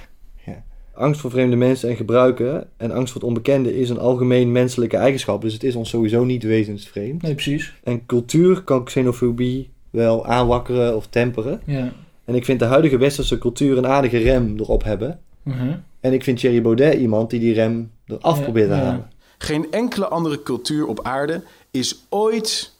Angst 1.02 1.20
voor 1.20 1.30
vreemde 1.30 1.56
mensen 1.56 1.88
en 1.88 1.96
gebruiken 1.96 2.68
en 2.76 2.90
angst 2.90 3.12
voor 3.12 3.20
het 3.20 3.30
onbekende 3.30 3.78
is 3.78 3.90
een 3.90 3.98
algemeen 3.98 4.52
menselijke 4.52 4.96
eigenschap. 4.96 5.42
Dus 5.42 5.52
het 5.52 5.64
is 5.64 5.74
ons 5.74 5.88
sowieso 5.88 6.24
niet 6.24 6.42
wezensvreemd. 6.42 7.22
Nee, 7.22 7.34
precies. 7.34 7.74
En 7.84 8.06
cultuur 8.06 8.62
kan 8.62 8.84
xenofobie 8.84 9.70
wel 9.90 10.26
aanwakkeren 10.26 10.96
of 10.96 11.06
temperen. 11.06 11.60
Ja. 11.64 11.92
En 12.24 12.34
ik 12.34 12.44
vind 12.44 12.58
de 12.58 12.64
huidige 12.64 12.96
westerse 12.96 13.38
cultuur 13.38 13.78
een 13.78 13.86
aardige 13.86 14.18
rem 14.18 14.58
erop 14.58 14.84
hebben. 14.84 15.20
Uh 15.44 15.62
En 16.00 16.12
ik 16.12 16.24
vind 16.24 16.38
Thierry 16.38 16.62
Baudet 16.62 16.94
iemand 16.94 17.30
die 17.30 17.40
die 17.40 17.54
rem 17.54 17.90
eraf 18.06 18.36
ja, 18.38 18.42
probeert 18.42 18.68
te 18.68 18.74
halen. 18.74 19.10
Geen 19.38 19.66
enkele 19.70 20.08
andere 20.08 20.42
cultuur 20.42 20.86
op 20.86 21.00
aarde 21.02 21.42
is 21.70 22.04
ooit 22.08 22.72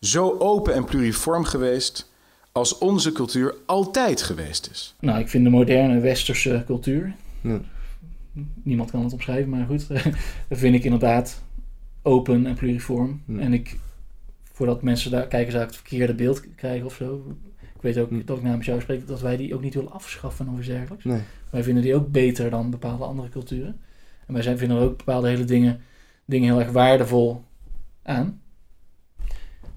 zo 0.00 0.36
open 0.38 0.74
en 0.74 0.84
pluriform 0.84 1.44
geweest 1.44 2.10
als 2.52 2.78
onze 2.78 3.12
cultuur 3.12 3.54
altijd 3.66 4.22
geweest 4.22 4.68
is? 4.72 4.94
Nou, 5.00 5.18
ik 5.18 5.28
vind 5.28 5.44
de 5.44 5.50
moderne 5.50 6.00
westerse 6.00 6.62
cultuur. 6.66 7.14
Ja. 7.40 7.60
Niemand 8.62 8.90
kan 8.90 9.04
het 9.04 9.12
omschrijven, 9.12 9.50
maar 9.50 9.66
goed. 9.66 9.88
dat 10.48 10.58
vind 10.58 10.74
ik 10.74 10.84
inderdaad 10.84 11.42
open 12.02 12.46
en 12.46 12.54
pluriform. 12.54 13.22
Ja. 13.26 13.38
En 13.38 13.52
ik, 13.52 13.78
voordat 14.52 14.82
mensen 14.82 15.10
daar 15.10 15.26
kijken, 15.26 15.52
zou 15.52 15.64
ik 15.64 15.70
het 15.70 15.78
verkeerde 15.78 16.14
beeld 16.14 16.54
krijgen 16.54 16.86
of 16.86 16.94
zo. 16.94 17.36
Ik 17.74 17.82
weet 17.82 17.98
ook 17.98 18.26
dat 18.26 18.36
ik 18.36 18.42
namens 18.42 18.66
jou 18.66 18.80
spreek 18.80 19.06
dat 19.06 19.20
wij 19.20 19.36
die 19.36 19.54
ook 19.54 19.62
niet 19.62 19.74
willen 19.74 19.92
afschaffen 19.92 20.48
of 20.48 20.58
iets 20.58 20.66
dergelijks. 20.66 21.04
Nee. 21.04 21.20
Wij 21.50 21.62
vinden 21.62 21.82
die 21.82 21.94
ook 21.94 22.10
beter 22.10 22.50
dan 22.50 22.70
bepaalde 22.70 23.04
andere 23.04 23.28
culturen. 23.28 23.80
En 24.26 24.34
wij 24.34 24.42
zijn, 24.42 24.58
vinden 24.58 24.76
er 24.76 24.82
ook 24.82 24.96
bepaalde 24.96 25.28
hele 25.28 25.44
dingen, 25.44 25.80
dingen 26.24 26.48
heel 26.48 26.60
erg 26.60 26.70
waardevol 26.70 27.44
aan. 28.02 28.40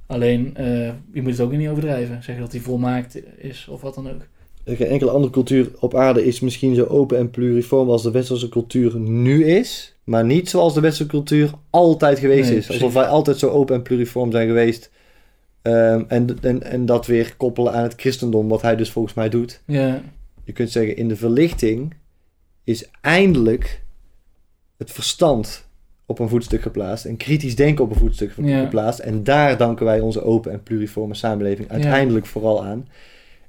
Alleen, 0.05 0.55
eh, 0.55 0.93
je 1.11 1.21
moet 1.21 1.31
het 1.31 1.39
ook 1.39 1.51
niet 1.51 1.69
overdrijven. 1.69 2.23
Zeggen 2.23 2.43
dat 2.43 2.51
die 2.51 2.61
volmaakt 2.61 3.37
is 3.37 3.67
of 3.67 3.81
wat 3.81 3.95
dan 3.95 4.09
ook. 4.09 4.27
Geen 4.65 4.87
enkele 4.87 5.11
andere 5.11 5.33
cultuur 5.33 5.71
op 5.79 5.95
aarde 5.95 6.25
is 6.25 6.39
misschien 6.39 6.75
zo 6.75 6.85
open 6.85 7.17
en 7.17 7.29
pluriform 7.29 7.89
als 7.89 8.03
de 8.03 8.11
westerse 8.11 8.49
cultuur 8.49 8.99
nu 8.99 9.45
is. 9.45 9.95
Maar 10.03 10.25
niet 10.25 10.49
zoals 10.49 10.73
de 10.73 10.81
westerse 10.81 11.11
cultuur 11.11 11.51
altijd 11.69 12.19
geweest 12.19 12.49
Nee, 12.49 12.57
is. 12.57 12.65
precies. 12.65 12.81
Alsof 12.83 13.01
wij 13.01 13.07
altijd 13.11 13.37
zo 13.37 13.49
open 13.49 13.75
en 13.75 13.81
pluriform 13.81 14.31
zijn 14.31 14.47
geweest. 14.47 14.91
Ehm, 15.61 16.03
en, 16.07 16.37
en, 16.41 16.63
en 16.63 16.85
dat 16.85 17.05
weer 17.05 17.33
koppelen 17.37 17.73
aan 17.73 17.83
het 17.83 17.93
christendom, 17.97 18.47
wat 18.47 18.61
hij 18.61 18.75
dus 18.75 18.91
volgens 18.91 19.13
mij 19.13 19.29
doet. 19.29 19.61
Ja, 19.65 20.01
Je 20.43 20.51
kunt 20.51 20.71
zeggen, 20.71 20.97
in 20.97 21.07
de 21.07 21.15
verlichting 21.15 21.93
is 22.63 22.89
eindelijk 23.01 23.83
het 24.77 24.91
verstand 24.91 25.67
op 26.05 26.19
een 26.19 26.29
voetstuk 26.29 26.61
geplaatst. 26.61 27.05
En 27.05 27.17
kritisch 27.17 27.55
denken 27.55 27.83
op 27.83 27.89
een 27.91 27.97
voetstuk 27.99 28.33
Ja. 28.41 28.63
geplaatst. 28.63 28.99
En 28.99 29.23
daar 29.23 29.57
danken 29.57 29.85
wij 29.85 29.99
onze 29.99 30.23
open 30.23 30.51
en 30.51 30.63
pluriforme 30.63 31.13
samenleving 31.13 31.69
uiteindelijk 31.69 32.25
vooral 32.25 32.63
aan. 32.65 32.87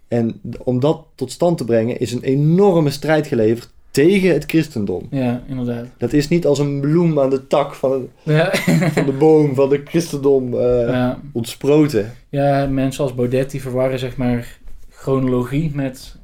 En 0.08 0.40
om 0.64 0.80
dat 0.80 1.04
tot 1.14 1.30
stand 1.32 1.58
te 1.58 1.64
brengen 1.64 2.00
is 2.00 2.12
een 2.12 2.22
enorme 2.22 2.90
strijd 2.90 3.26
geleverd 3.26 3.72
tegen 3.90 4.32
het 4.32 4.44
christendom. 4.46 5.06
ja, 5.10 5.42
inderdaad. 5.48 5.86
Dat 5.98 6.12
is 6.12 6.28
niet 6.28 6.46
als 6.46 6.58
een 6.58 6.80
bloem 6.80 7.20
aan 7.20 7.30
de 7.30 7.46
tak 7.46 7.74
van, 7.74 8.08
Ja, 8.22 8.50
van 8.92 9.06
de 9.06 9.12
boom 9.18 9.54
van 9.54 9.70
het 9.70 9.88
christendom 9.88 10.54
eh, 10.54 10.88
ja. 10.88 11.20
ontsproten. 11.32 12.12
ja, 12.28 12.66
mensen 12.66 13.02
als 13.04 13.14
Baudet 13.14 13.50
die 13.50 13.60
verwarren 13.62 13.98
zeg 13.98 14.16
maar 14.16 14.58
chronologie 14.90 15.70
met 15.74 16.16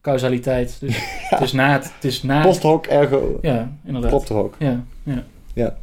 causaliteit. 0.00 0.76
Dus 0.80 0.96
het 1.30 1.40
is 1.40 1.52
na 1.52 1.72
het, 1.72 1.84
het 1.94 2.04
is 2.04 2.22
na 2.22 2.42
Post 2.42 2.62
hoc 2.62 2.86
ergo 2.86 3.38
Ja, 3.42 3.72
inderdaad. 3.84 4.10
propter 4.10 4.34
hoc. 4.36 4.54
Ja, 4.58 4.84
ja. 5.54 5.76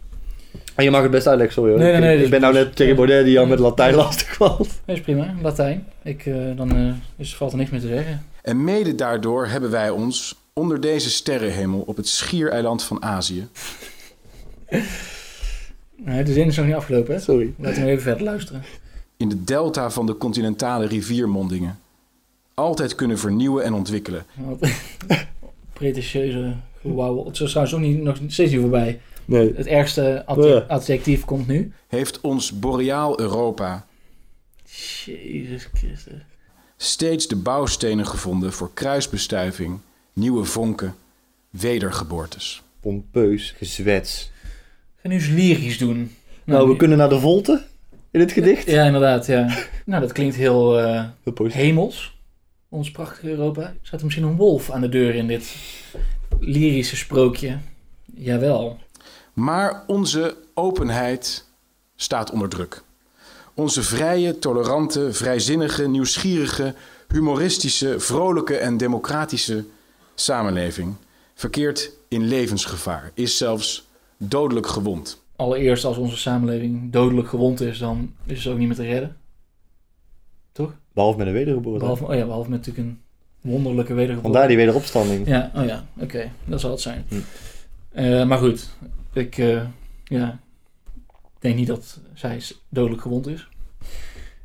En 0.75 0.83
je 0.83 0.91
mag 0.91 1.01
het 1.01 1.11
best 1.11 1.27
uitleggen, 1.27 1.53
sorry 1.55 1.71
hoor. 1.71 1.79
Nee, 1.79 1.87
nee, 1.91 1.97
Ik- 1.97 2.03
nee, 2.05 2.13
ik 2.15 2.19
dus- 2.21 2.29
ben 2.29 2.41
nou 2.41 2.53
net 2.53 2.75
tegen 2.75 2.95
Baudet 2.95 3.25
die 3.25 3.39
al 3.39 3.45
met 3.45 3.59
Latijn 3.59 3.95
lastig 3.95 4.37
was. 4.37 4.57
Dat 4.85 4.95
is 4.95 5.01
prima. 5.01 5.33
Latijn. 5.41 5.85
Ik, 6.03 6.25
eh, 6.25 6.35
dan 6.55 6.75
eh, 6.75 6.93
is, 7.17 7.35
valt 7.35 7.51
er 7.51 7.57
niks 7.57 7.69
meer 7.69 7.79
te 7.79 7.87
zeggen. 7.87 8.25
En 8.41 8.63
mede 8.63 8.95
daardoor 8.95 9.47
hebben 9.47 9.71
wij 9.71 9.89
ons 9.89 10.35
onder 10.53 10.81
deze 10.81 11.09
sterrenhemel 11.09 11.79
op 11.85 11.97
het 11.97 12.07
schiereiland 12.07 12.83
van 12.83 13.03
Azië 13.03 13.47
Nee, 16.05 16.23
de 16.23 16.33
zin 16.33 16.47
is 16.47 16.55
nog 16.57 16.65
niet 16.65 16.75
afgelopen. 16.75 17.13
Hè? 17.13 17.19
Sorry. 17.19 17.53
Laten 17.57 17.83
we 17.83 17.89
even 17.89 18.01
verder 18.03 18.23
luisteren. 18.23 18.63
in 19.17 19.29
de 19.29 19.43
delta 19.43 19.89
van 19.91 20.05
de 20.05 20.17
continentale 20.17 20.87
riviermondingen 20.87 21.79
altijd 22.53 22.95
kunnen 22.95 23.17
vernieuwen 23.19 23.63
en 23.63 23.73
ontwikkelen. 23.73 24.25
Wat 24.35 24.69
pretentieuze 25.73 26.53
gewauwel. 26.81 27.25
Het 27.25 27.39
is 27.39 27.49
trouwens 27.49 27.75
ook 27.75 27.81
niet, 27.81 28.01
nog 28.01 28.17
steeds 28.27 28.51
niet 28.51 28.61
voorbij. 28.61 28.99
Nee. 29.31 29.53
Het 29.55 29.65
ergste 29.67 30.25
adjectief 30.67 31.25
komt 31.25 31.47
nu. 31.47 31.73
Heeft 31.87 32.21
ons 32.21 32.59
boreaal 32.59 33.19
Europa 33.19 33.85
Jezus 35.05 35.67
Christus. 35.73 36.13
steeds 36.77 37.27
de 37.27 37.35
bouwstenen 37.35 38.05
gevonden 38.07 38.53
voor 38.53 38.71
kruisbestuiving, 38.73 39.79
nieuwe 40.13 40.43
vonken, 40.43 40.95
wedergeboortes. 41.49 42.61
Pompeus 42.79 43.53
gezwets. 43.57 44.31
Ga 45.01 45.07
nu 45.07 45.13
eens 45.13 45.27
lyrisch 45.27 45.77
doen. 45.77 46.15
Nou, 46.43 46.69
we 46.69 46.75
kunnen 46.75 46.97
naar 46.97 47.09
de 47.09 47.19
volte 47.19 47.63
in 48.11 48.19
het 48.19 48.31
gedicht. 48.31 48.65
Ja, 48.69 48.85
inderdaad. 48.85 49.25
Ja. 49.25 49.57
nou, 49.85 50.01
dat 50.01 50.11
klinkt 50.11 50.35
heel 50.35 50.79
eh, 50.79 51.03
Heel 51.23 51.33
positief. 51.33 51.61
hemels. 51.61 52.19
Ons 52.69 52.91
prachtige 52.91 53.29
Europa. 53.29 53.73
Staat 53.81 53.99
er 53.99 54.05
misschien 54.05 54.27
een 54.27 54.35
wolf 54.35 54.71
aan 54.71 54.81
de 54.81 54.89
deur 54.89 55.15
in 55.15 55.27
dit 55.27 55.55
lyrische 56.39 56.95
sprookje? 56.95 57.57
Jawel. 58.15 58.77
Maar 59.33 59.83
onze 59.87 60.35
openheid 60.53 61.45
staat 61.95 62.31
onder 62.31 62.49
druk. 62.49 62.83
Onze 63.53 63.83
vrije, 63.83 64.39
tolerante, 64.39 65.13
vrijzinnige, 65.13 65.87
nieuwsgierige, 65.87 66.73
humoristische, 67.07 67.99
vrolijke 67.99 68.57
en 68.57 68.77
democratische 68.77 69.65
samenleving 70.15 70.95
verkeert 71.33 71.91
in 72.07 72.27
levensgevaar, 72.27 73.11
is 73.13 73.37
zelfs 73.37 73.87
dodelijk 74.17 74.67
gewond. 74.67 75.23
Allereerst, 75.35 75.85
als 75.85 75.97
onze 75.97 76.17
samenleving 76.17 76.91
dodelijk 76.91 77.27
gewond 77.27 77.61
is, 77.61 77.77
dan 77.77 78.13
is 78.25 78.43
het 78.43 78.53
ook 78.53 78.59
niet 78.59 78.67
meer 78.67 78.77
te 78.77 78.83
redden. 78.83 79.17
Toch? 80.51 80.73
Behalve 80.93 81.17
met 81.17 81.27
een 81.27 81.33
wedergeboorte. 81.33 81.79
Behalve, 81.79 82.05
oh 82.05 82.13
ja, 82.13 82.25
behalve 82.25 82.49
met 82.49 82.65
natuurlijk 82.65 82.87
een 82.87 83.01
wonderlijke 83.51 83.93
wedergeboorte. 83.93 84.31
Vandaar 84.31 84.47
die 84.47 84.57
wederopstanding. 84.57 85.27
Ja, 85.27 85.51
oh 85.55 85.65
ja, 85.65 85.85
oké. 85.99 86.31
Dat 86.45 86.59
zal 86.59 86.71
het 86.71 86.81
zijn. 86.81 87.05
Hm. 87.07 87.15
Eh, 87.91 88.25
maar 88.25 88.37
goed, 88.37 88.69
ik 89.13 89.37
eh, 89.37 89.65
ja, 90.03 90.39
denk 91.39 91.55
niet 91.55 91.67
dat 91.67 91.99
zij 92.13 92.41
dodelijk 92.69 93.01
gewond 93.01 93.27
is. 93.27 93.47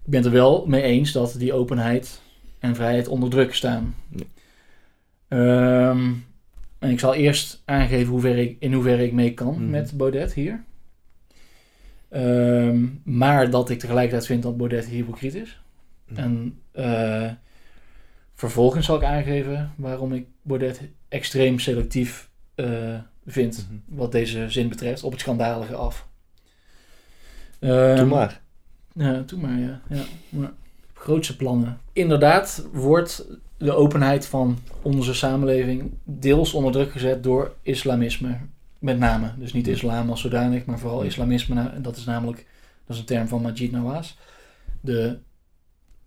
Ik 0.04 0.12
ben 0.12 0.22
het 0.22 0.26
er 0.26 0.32
wel 0.38 0.66
mee 0.66 0.82
eens 0.82 1.12
dat 1.12 1.34
die 1.38 1.52
openheid 1.52 2.20
en 2.58 2.74
vrijheid 2.74 3.08
onder 3.08 3.30
druk 3.30 3.54
staan. 3.54 3.94
Ehm, 5.28 6.12
en 6.78 6.90
ik 6.90 7.00
zal 7.00 7.14
eerst 7.14 7.62
aangeven 7.64 8.38
ik, 8.38 8.56
in 8.58 8.72
hoeverre 8.72 9.04
ik 9.04 9.12
mee 9.12 9.34
kan 9.34 9.54
Mhm. 9.54 9.70
met 9.70 9.96
Baudet 9.96 10.34
hier. 10.34 10.64
Ehm, 12.08 12.84
maar 13.04 13.50
dat 13.50 13.70
ik 13.70 13.78
tegelijkertijd 13.78 14.26
vind 14.26 14.42
dat 14.42 14.56
Baudet 14.56 14.86
hypocriet 14.86 15.34
is. 15.34 15.60
Mhm. 16.08 16.20
En 16.20 16.60
eh, 16.72 17.30
vervolgens 18.34 18.86
zal 18.86 18.96
ik 18.96 19.02
aangeven 19.02 19.72
waarom 19.76 20.12
ik 20.12 20.26
Baudet 20.42 20.80
extreem 21.08 21.58
selectief 21.58 22.30
eh, 23.26 23.32
vind. 23.32 23.66
Mhm. 23.68 23.96
Wat 23.96 24.12
deze 24.12 24.50
zin 24.50 24.68
betreft, 24.68 25.02
op 25.02 25.10
het 25.10 25.20
schandalige 25.20 25.74
af. 25.74 26.08
Doe 27.58 28.04
maar. 28.04 28.40
ja, 28.92 29.22
doe 29.26 29.40
maar, 29.40 29.58
ja. 29.58 29.80
ja. 29.88 30.02
ja. 30.28 30.52
Grootste 30.92 31.36
plannen. 31.36 31.78
Inderdaad 31.92 32.66
wordt 32.72 33.26
de 33.56 33.72
openheid 33.72 34.26
van 34.26 34.58
onze 34.82 35.14
samenleving 35.14 35.90
deels 36.04 36.52
onder 36.52 36.72
druk 36.72 36.92
gezet 36.92 37.22
door 37.22 37.54
islamisme. 37.62 38.38
Met 38.78 38.98
name. 38.98 39.32
Dus 39.38 39.52
niet 39.52 39.66
islam 39.66 40.10
als 40.10 40.20
zodanig, 40.20 40.64
maar 40.64 40.78
vooral 40.78 41.02
islamisme. 41.02 41.54
Nou, 41.54 41.70
En 41.70 41.82
dat 41.82 41.96
is 41.96 42.04
namelijk, 42.04 42.46
dat 42.86 42.96
is 42.96 42.98
een 42.98 43.06
term 43.06 43.28
van 43.28 43.42
Majid 43.42 43.72
Nawaz. 43.72 44.14
De 44.80 45.18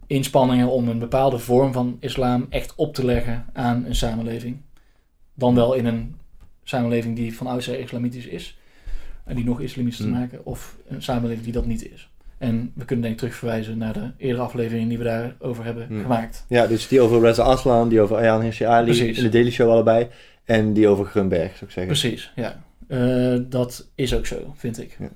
inspanningen 0.08 0.69
om 0.69 0.88
een 0.88 0.99
bepaalde 0.99 1.39
vorm 1.39 1.73
van 1.73 1.97
islam 1.99 2.45
echt 2.49 2.75
op 2.75 2.93
te 2.93 3.05
leggen 3.05 3.45
aan 3.53 3.86
een 3.86 3.95
samenleving. 3.95 4.58
Dan 5.34 5.55
wel 5.55 5.73
in 5.73 5.86
een 5.86 6.15
samenleving 6.69 7.15
die 7.15 7.36
van 7.36 7.47
oudsher 7.47 7.79
islamitisch 7.79 8.25
is. 8.25 8.58
En 9.25 9.36
die 9.36 9.45
nog 9.45 9.62
islamitisch 9.62 9.97
te 9.99 10.03
Hmm. 10.03 10.12
maken. 10.13 10.45
Of 10.45 10.75
een 10.88 11.01
samenleving 11.01 11.43
die 11.43 11.53
dat 11.53 11.65
niet 11.65 11.91
is. 11.91 12.10
En 12.38 12.71
we 12.75 12.86
kunnen 12.86 13.01
denk 13.05 13.13
ik 13.13 13.19
terugverwijzen 13.19 13.77
naar 13.77 13.93
de 13.93 14.12
eerdere 14.17 14.43
afleveringen 14.43 14.88
die 14.89 14.97
we 14.97 15.03
daarover 15.03 15.63
hebben 15.65 15.88
Hmm. 15.88 16.01
gemaakt. 16.01 16.45
Ja, 16.47 16.67
dus 16.67 16.88
die 16.88 17.01
over 17.01 17.21
Reza 17.21 17.43
Aslan, 17.43 17.89
die 17.89 18.01
over 18.01 18.15
Ayaan 18.15 18.41
Hirsi 18.41 18.63
Ali 18.63 18.86
Precies. 18.86 19.17
in 19.17 19.23
de 19.23 19.29
Daily 19.29 19.51
Show 19.51 19.69
allebei. 19.71 20.08
En 20.43 20.73
die 20.73 20.88
over 20.88 21.05
Grunberg, 21.05 21.51
zou 21.51 21.65
ik 21.65 21.71
zeggen. 21.71 21.86
Precies, 21.88 22.32
ja. 22.36 22.63
Eh, 22.88 23.38
dat 23.49 23.88
is 23.95 24.13
ook 24.13 24.25
zo, 24.25 24.53
vind 24.58 24.79
ik. 24.82 24.95
Ja. 24.99 25.10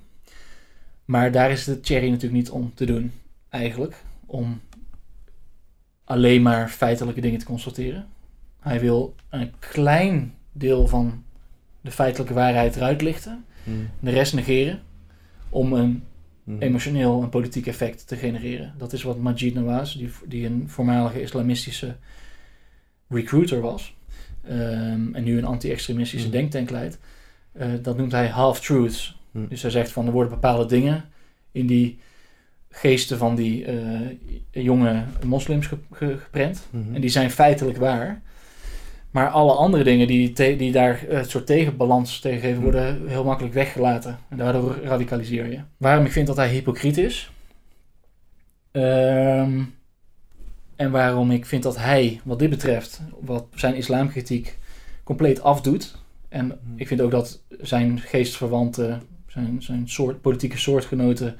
Maar 1.04 1.32
daar 1.32 1.50
is 1.50 1.64
de 1.64 1.78
Cherry 1.82 2.08
natuurlijk 2.08 2.32
niet 2.34 2.50
om 2.50 2.72
te 2.74 2.84
doen, 2.84 3.12
eigenlijk. 3.48 3.94
Om 4.26 4.60
alleen 6.04 6.42
maar 6.42 6.68
feitelijke 6.68 7.20
dingen 7.20 7.38
te 7.38 7.44
constateren. 7.44 8.06
Hij 8.60 8.80
wil 8.80 9.14
een 9.30 9.52
klein 9.58 10.34
deel 10.52 10.86
van 10.86 11.23
de 11.84 11.90
feitelijke 11.90 12.34
waarheid 12.34 12.76
eruit 12.76 13.02
lichten. 13.02 13.44
Hmm. 13.64 13.88
De 14.00 14.10
rest 14.10 14.34
negeren. 14.34 14.80
Om 15.48 15.72
een 15.72 16.02
Hmm. 16.44 16.60
emotioneel 16.60 17.22
en 17.22 17.28
politiek 17.28 17.66
effect 17.66 18.06
te 18.08 18.16
genereren. 18.16 18.74
Dat 18.78 18.92
is 18.92 19.02
wat 19.02 19.18
Majid 19.18 19.54
Nawaz, 19.54 19.94
die, 19.94 20.10
die 20.26 20.46
een 20.46 20.64
voormalige 20.68 21.20
islamistische 21.22 21.96
recruiter 23.08 23.60
was, 23.60 23.94
ehm, 24.42 25.14
en 25.14 25.24
nu 25.24 25.38
een 25.38 25.44
anti-extremistische 25.44 26.26
Mhm. 26.26 26.36
denktank 26.36 26.70
leidt, 26.70 26.98
eh, 27.52 27.68
dat 27.82 27.96
noemt 27.96 28.12
hij 28.12 28.28
half-truths. 28.28 29.18
Dus 29.30 29.62
hij 29.62 29.70
zegt 29.70 29.90
van 29.90 30.06
er 30.06 30.12
worden 30.12 30.32
bepaalde 30.32 30.66
dingen 30.66 31.04
in 31.52 31.66
die 31.66 31.98
geesten 32.70 33.18
van 33.18 33.34
die 33.34 33.64
eh, 33.64 34.00
jonge 34.50 35.02
moslims 35.26 35.66
ge- 35.66 35.78
ge- 35.92 36.18
geprent. 36.18 36.68
En 36.92 37.00
die 37.00 37.10
zijn 37.10 37.30
feitelijk 37.30 37.76
waar. 37.78 38.22
Maar 39.14 39.28
alle 39.28 39.52
andere 39.52 39.84
dingen 39.84 40.06
die, 40.06 40.32
te- 40.32 40.56
die 40.56 40.72
daar 40.72 41.04
eh, 41.08 41.16
het 41.16 41.30
soort 41.30 41.46
tegenbalans 41.46 42.20
tegen 42.20 42.40
geven, 42.40 42.54
Hmm. 42.54 42.62
worden 42.64 43.08
heel 43.08 43.24
makkelijk 43.24 43.54
weggelaten. 43.54 44.18
En 44.28 44.36
daardoor 44.36 44.76
radicaliseer 44.82 45.50
je. 45.50 45.60
Waarom 45.76 46.04
ik 46.04 46.12
vind 46.12 46.26
dat 46.26 46.36
hij 46.36 46.48
hypocriet 46.48 46.96
is? 46.98 47.30
Ehm, 48.70 49.62
en 50.76 50.90
waarom 50.90 51.30
ik 51.30 51.46
vind 51.46 51.62
dat 51.62 51.76
hij, 51.76 52.20
wat 52.24 52.38
dit 52.38 52.50
betreft, 52.50 53.00
wat 53.20 53.46
zijn 53.54 53.74
islamkritiek 53.74 54.58
compleet 55.04 55.42
afdoet. 55.42 55.96
En 56.28 56.46
Mhm. 56.46 56.56
ik 56.76 56.86
vind 56.86 57.00
ook 57.00 57.10
dat 57.10 57.42
zijn 57.60 58.00
geestverwanten, 58.00 59.02
zijn, 59.26 59.62
zijn 59.62 59.88
soort, 59.88 60.20
politieke 60.20 60.58
soortgenoten, 60.58 61.36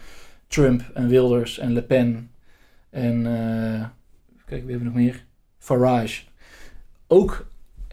Trump 0.46 0.90
en 0.94 1.08
Wilders 1.08 1.58
en 1.58 1.72
Le 1.72 1.82
Pen 1.82 2.30
en, 2.90 3.26
eh, 3.26 3.84
kijk, 4.46 4.62
wie 4.62 4.70
hebben 4.70 4.78
we 4.78 4.84
nog 4.84 4.94
meer? 4.94 5.24
Farage, 5.58 6.22
ook 7.06 7.46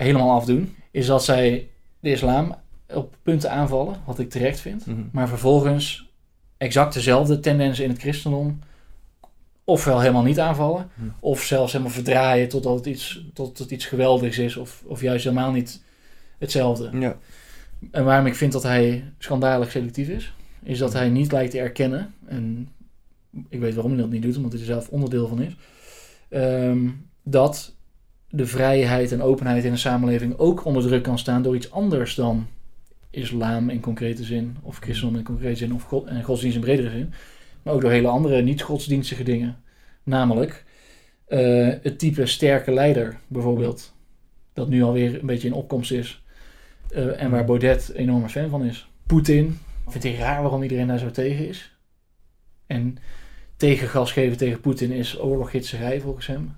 helemaal 0.03 0.31
afdoen. 0.31 0.75
Is 0.91 1.05
dat 1.05 1.23
zij 1.23 1.69
de 1.99 2.11
islam 2.11 2.55
op 2.93 3.15
punten 3.23 3.51
aanvallen, 3.51 3.95
wat 4.05 4.19
ik 4.19 4.29
terecht 4.29 4.59
vind. 4.59 4.85
Mhm. 4.85 5.01
Maar 5.11 5.27
vervolgens 5.27 6.09
exact 6.57 6.93
dezelfde 6.93 7.39
tendensen 7.39 7.83
in 7.83 7.89
het 7.89 7.99
christendom 7.99 8.59
ofwel 9.63 9.99
helemaal 9.99 10.23
niet 10.23 10.39
aanvallen, 10.39 10.89
Hm. 10.95 11.01
of 11.19 11.41
zelfs 11.41 11.71
helemaal 11.71 11.93
verdraaien 11.93 12.49
totdat 12.49 12.75
het 12.75 12.85
iets, 12.85 13.25
tot 13.33 13.57
het 13.57 13.71
iets 13.71 13.85
geweldigs 13.85 14.37
is, 14.37 14.57
of, 14.57 14.83
of 14.85 15.01
juist 15.01 15.23
helemaal 15.23 15.51
niet 15.51 15.83
hetzelfde. 16.37 16.89
Ja. 16.99 17.17
En 17.91 18.05
waarom 18.05 18.25
ik 18.25 18.35
vind 18.35 18.51
dat 18.51 18.63
hij 18.63 19.03
schandalig 19.17 19.71
selectief 19.71 20.07
is, 20.07 20.33
is 20.63 20.77
dat 20.77 20.93
hij 20.93 21.09
niet 21.09 21.31
lijkt 21.31 21.51
te 21.51 21.59
erkennen, 21.59 22.13
en 22.25 22.69
ik 23.49 23.59
weet 23.59 23.73
waarom 23.73 23.91
hij 23.91 24.01
dat 24.01 24.11
niet 24.11 24.21
doet, 24.21 24.37
omdat 24.37 24.51
hij 24.51 24.61
er 24.61 24.67
zelf 24.67 24.89
onderdeel 24.89 25.27
van 25.27 25.41
is, 25.41 25.55
ehm, 26.29 26.89
dat 27.23 27.75
de 28.31 28.45
vrijheid 28.45 29.11
en 29.11 29.21
openheid 29.21 29.63
in 29.63 29.71
een 29.71 29.77
samenleving 29.77 30.37
ook 30.37 30.65
onder 30.65 30.83
druk 30.83 31.03
kan 31.03 31.19
staan 31.19 31.41
door 31.41 31.55
iets 31.55 31.71
anders 31.71 32.15
dan 32.15 32.47
islam 33.09 33.69
in 33.69 33.79
concrete 33.79 34.23
zin, 34.23 34.57
of 34.61 34.77
christendom 34.77 35.17
in 35.17 35.23
concrete 35.23 35.55
zin, 35.55 35.73
of 35.73 35.83
god, 35.83 36.07
en 36.07 36.23
godsdienst 36.23 36.55
in 36.55 36.63
bredere 36.63 36.89
zin, 36.89 37.13
maar 37.63 37.73
ook 37.73 37.81
door 37.81 37.91
hele 37.91 38.07
andere 38.07 38.41
niet-godsdienstige 38.41 39.23
dingen. 39.23 39.57
Namelijk 40.03 40.65
eh, 41.25 41.67
het 41.81 41.99
type 41.99 42.25
sterke 42.25 42.71
leider, 42.71 43.17
bijvoorbeeld, 43.27 43.93
dat 44.53 44.69
nu 44.69 44.83
alweer 44.83 45.19
een 45.19 45.25
beetje 45.25 45.47
in 45.47 45.53
opkomst 45.53 45.91
is, 45.91 46.23
eh, 46.89 47.21
en 47.21 47.31
waar 47.31 47.45
Baudet 47.45 47.89
een 47.89 47.95
enorme 47.95 48.29
fan 48.29 48.49
van 48.49 48.65
is. 48.65 48.89
Poetin, 49.05 49.59
vind 49.87 50.03
ik 50.03 50.17
raar 50.17 50.41
waarom 50.41 50.63
iedereen 50.63 50.87
daar 50.87 50.99
zo 50.99 51.11
tegen 51.11 51.47
is. 51.47 51.75
En 52.67 52.97
tegengas 53.57 54.11
geven 54.11 54.37
tegen 54.37 54.61
Poetin 54.61 54.91
is 54.91 55.19
oorloggidserij 55.19 56.01
volgens 56.01 56.27
hem. 56.27 56.55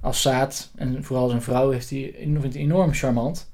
Assad, 0.00 0.70
en 0.76 1.04
vooral 1.04 1.28
zijn 1.28 1.42
vrouw, 1.42 1.70
heeft 1.70 1.90
hij, 1.90 2.14
vindt 2.18 2.54
hij 2.54 2.62
enorm 2.62 2.92
charmant. 2.94 3.50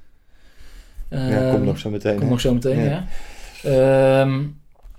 ja, 1.11 1.17
Ehm, 1.29 1.51
komt 1.53 1.65
nog 1.65 1.79
zo 1.79 1.91
meteen. 1.91 2.17
Komt 2.19 2.31
nog 2.31 2.41
zo 2.41 2.53
meteen, 2.55 2.79
Ja. 2.85 3.07
ja. 3.63 4.21
Ehm, 4.21 4.43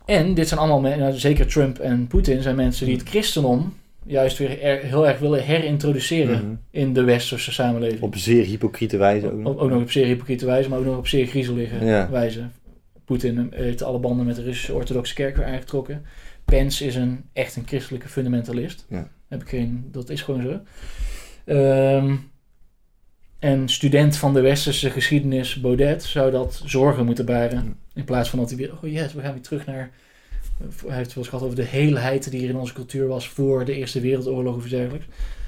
en 0.06 0.34
dit 0.34 0.48
zijn 0.48 0.60
allemaal, 0.60 0.80
men- 0.82 1.00
nou, 1.00 1.14
zeker 1.14 1.48
Trump 1.48 1.80
en 1.80 2.08
Poetin, 2.08 2.42
zijn 2.42 2.56
mensen 2.56 2.86
die 2.86 2.96
het 2.98 3.10
christendom 3.10 3.74
juist 4.06 4.38
weer 4.38 4.62
er- 4.62 4.82
heel 4.84 5.08
erg 5.08 5.20
willen 5.20 5.44
herintroduceren 5.44 6.38
Mhm. 6.46 6.54
in 6.72 6.94
de 6.94 7.04
westerse 7.04 7.52
samenleving. 7.52 8.02
Op 8.02 8.16
zeer 8.16 8.46
hypocriete 8.46 8.98
wijze 8.98 9.26
ook 9.26 9.34
Ook, 9.34 9.40
nog. 9.40 9.58
ook 9.58 9.70
nog 9.70 9.82
op 9.82 9.92
zeer 9.92 10.06
hypocriete 10.06 10.46
wijze, 10.46 10.70
maar 10.70 10.80
ook 10.80 10.86
nog 10.86 10.98
op 10.98 11.08
zeer 11.08 11.26
griezelige 11.28 11.86
Ja. 11.86 12.10
wijze. 12.10 12.42
Poetin 13.06 13.52
heeft 13.56 13.84
alle 13.84 14.00
banden 14.00 14.26
met 14.26 14.36
de 14.36 14.44
Russische 14.44 14.74
orthodoxe 14.74 15.14
kerk 15.14 15.36
weer 15.38 15.46
aangetrokken. 15.46 16.06
Pence 16.46 16.86
is 16.86 16.96
een, 16.96 17.24
echt 17.34 17.56
een 17.56 17.64
christelijke 17.68 18.08
fundamentalist. 18.10 18.86
Ja. 18.90 19.08
Heb 19.28 19.42
ik 19.42 19.50
geen, 19.50 19.88
dat 19.92 20.10
is 20.10 20.22
gewoon 20.22 20.42
zo. 20.42 20.60
Ehm, 21.46 22.16
en 23.40 23.70
student 23.70 24.18
van 24.18 24.34
de 24.34 24.42
westerse 24.42 24.90
geschiedenis, 24.90 25.62
Baudet, 25.62 26.04
zou 26.04 26.32
dat 26.32 26.62
zorgen 26.66 27.06
moeten 27.06 27.26
baren. 27.26 27.78
In 27.94 28.04
plaats 28.04 28.30
van 28.30 28.40
dat 28.40 28.50
hij 28.50 28.58
weer, 28.58 28.74
oh 28.74 28.92
yes, 28.92 29.14
we 29.14 29.22
gaan 29.22 29.34
weer 29.34 29.42
terug 29.42 29.66
naar... 29.66 29.92
Hij 30.58 30.96
heeft 30.96 31.06
het 31.06 31.14
wel 31.14 31.24
eens 31.24 31.28
gehad 31.28 31.44
over 31.44 31.56
de 31.56 31.64
heelheid 31.64 32.32
die 32.32 32.44
er 32.44 32.50
in 32.50 32.56
onze 32.56 32.74
cultuur 32.74 33.08
was 33.08 33.30
voor 33.30 33.66
de 33.66 33.74
Eerste 33.76 34.00
Wereldoorlog 34.00 34.56
of 34.56 34.62
iets 34.62 34.72
dergelijks. 34.72 35.06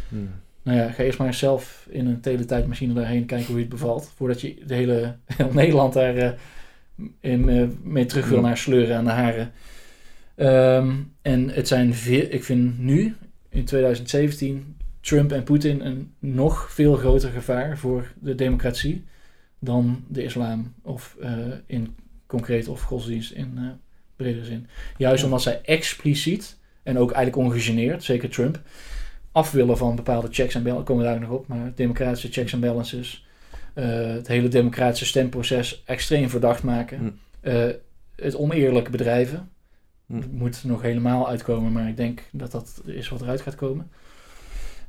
Mhm. 0.09 0.23
Nou 0.63 0.79
ja, 0.79 0.89
ga 0.89 1.03
eerst 1.03 1.19
maar 1.19 1.33
zelf 1.33 1.87
in 1.89 2.07
een 2.07 2.19
teletijdmachine 2.19 2.93
daarheen 2.93 3.25
kijken 3.25 3.47
hoe 3.47 3.55
je 3.55 3.61
het 3.61 3.69
bevalt. 3.69 4.11
Voordat 4.15 4.41
je 4.41 4.55
de 4.65 4.73
hele 4.73 5.15
heel 5.33 5.53
Nederland 5.53 5.93
daar 5.93 6.15
eh, 6.15 6.31
in, 7.19 7.49
eh, 7.49 7.67
mee 7.83 8.05
terug 8.05 8.29
wil 8.29 8.41
naar 8.41 8.57
sleuren 8.57 8.97
aan 8.97 9.03
de 9.03 9.09
haren. 9.09 9.51
Ehm, 10.35 10.95
en 11.21 11.49
het 11.49 11.67
zijn 11.67 11.93
veel, 11.93 12.25
ik 12.29 12.43
vind 12.43 12.79
nu, 12.79 13.15
in 13.49 13.65
2017, 13.65 14.76
Trump 15.07 15.31
en 15.31 15.43
Poetin 15.43 15.81
een 15.81 16.13
nog 16.19 16.71
veel 16.71 16.95
groter 16.95 17.29
gevaar 17.29 17.77
voor 17.77 18.13
de 18.19 18.35
democratie 18.35 19.05
dan 19.59 20.03
de 20.07 20.23
islam. 20.23 20.73
Of 20.81 21.15
eh, 21.21 21.31
in 21.65 21.95
concreet 22.25 22.67
of 22.67 22.81
godsdienst 22.81 23.31
in 23.31 23.53
eh 23.57 23.63
bredere 24.15 24.45
zin. 24.45 24.67
Juist 24.97 25.19
Ja. 25.19 25.25
omdat 25.25 25.41
zij 25.41 25.61
expliciet 25.61 26.57
en 26.83 26.97
ook 26.97 27.11
eigenlijk 27.11 27.47
ongegeneerd, 27.47 28.03
zeker 28.03 28.29
Trump, 28.29 28.61
af 29.31 29.51
willen 29.51 29.77
van 29.77 29.95
bepaalde 29.95 30.27
checks 30.31 30.55
en 30.55 30.63
balances. 30.63 30.87
Komen 30.87 31.03
we 31.03 31.09
daar 31.09 31.19
nog 31.19 31.29
op, 31.29 31.47
maar 31.47 31.71
democratische 31.75 32.31
checks 32.31 32.53
en 32.53 32.59
balances. 32.59 33.25
eh, 33.73 33.85
het 34.07 34.27
hele 34.27 34.47
democratische 34.47 35.05
stemproces 35.05 35.83
extreem 35.85 36.29
verdacht 36.29 36.63
maken. 36.63 36.97
Hm. 37.41 37.73
het 38.15 38.35
oneerlijk 38.35 38.89
bedrijven. 38.89 39.49
Hm. 40.05 40.15
Het 40.15 40.31
moet 40.31 40.63
nog 40.63 40.81
helemaal 40.81 41.27
uitkomen, 41.27 41.71
maar 41.71 41.87
ik 41.87 41.97
denk 41.97 42.21
dat 42.31 42.51
dat 42.51 42.81
is 42.85 43.09
wat 43.09 43.21
eruit 43.21 43.41
gaat 43.41 43.55
komen. 43.55 43.89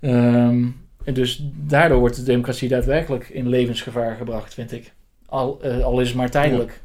Ehm, 0.00 0.64
en 1.04 1.14
dus 1.14 1.44
daardoor 1.54 1.98
wordt 1.98 2.16
de 2.16 2.22
democratie 2.22 2.68
daadwerkelijk 2.68 3.28
in 3.28 3.48
levensgevaar 3.48 4.16
gebracht, 4.16 4.54
vind 4.54 4.72
ik. 4.72 4.92
Al, 5.26 5.58
eh, 5.62 5.84
al 5.84 6.00
is 6.00 6.08
het 6.08 6.16
maar 6.16 6.30
tijdelijk. 6.30 6.80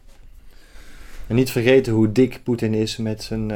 En 1.28 1.36
niet 1.36 1.52
vergeten 1.52 1.94
hoe 1.94 2.12
dik 2.12 2.40
Poetin 2.44 2.74
is 2.74 2.98
met 2.98 3.24
zijn 3.24 3.52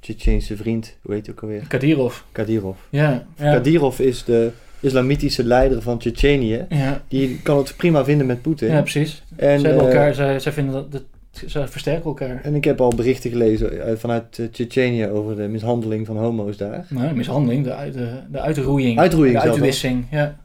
Tsjetsjeense 0.00 0.56
vriend. 0.56 0.96
Hoe 1.02 1.14
heet 1.14 1.26
hij 1.26 1.34
ook 1.34 1.42
alweer? 1.42 1.64
Kadirov. 1.68 2.20
Kadirov. 2.32 2.76
Ja, 2.90 3.26
ja, 3.36 3.52
Kadirov 3.52 3.98
is 3.98 4.24
de 4.24 4.50
islamitische 4.80 5.44
leider 5.44 5.82
van 5.82 5.98
Tsjetsjenië. 5.98 6.66
ja, 6.68 7.02
Die 7.08 7.40
kan 7.42 7.56
het 7.58 7.74
prima 7.76 8.04
vinden 8.04 8.26
met 8.26 8.42
Poetin. 8.42 8.68
ja, 8.70 8.80
precies. 8.80 9.22
en, 9.36 9.60
ze 9.60 9.66
hebben 9.66 9.84
eh, 9.84 9.92
elkaar, 9.92 10.14
zij, 10.14 10.38
zij 10.38 10.52
vinden 10.52 10.74
dat, 10.74 10.92
dat, 10.92 11.02
ze 11.30 11.66
versterken 11.68 12.04
elkaar. 12.04 12.40
en 12.42 12.54
ik 12.54 12.64
heb 12.64 12.80
al 12.80 12.94
berichten 12.94 13.30
gelezen 13.30 13.86
eh, 13.86 13.96
vanuit 13.96 14.38
uh, 14.38 14.46
Tsjetsjenië 14.46 15.06
over 15.06 15.36
de 15.36 15.48
mishandeling 15.48 16.06
van 16.06 16.16
homo's 16.16 16.56
daar. 16.56 16.86
Nou, 16.88 17.14
mishandeling, 17.14 17.64
de, 17.64 17.74
uit- 17.74 17.92
de, 17.94 18.20
de 18.30 18.40
uitroeiing. 18.40 18.98
Uitroeiing 18.98 19.40
De 19.42 19.48
uitwissing, 19.50 20.04
ja. 20.10 20.38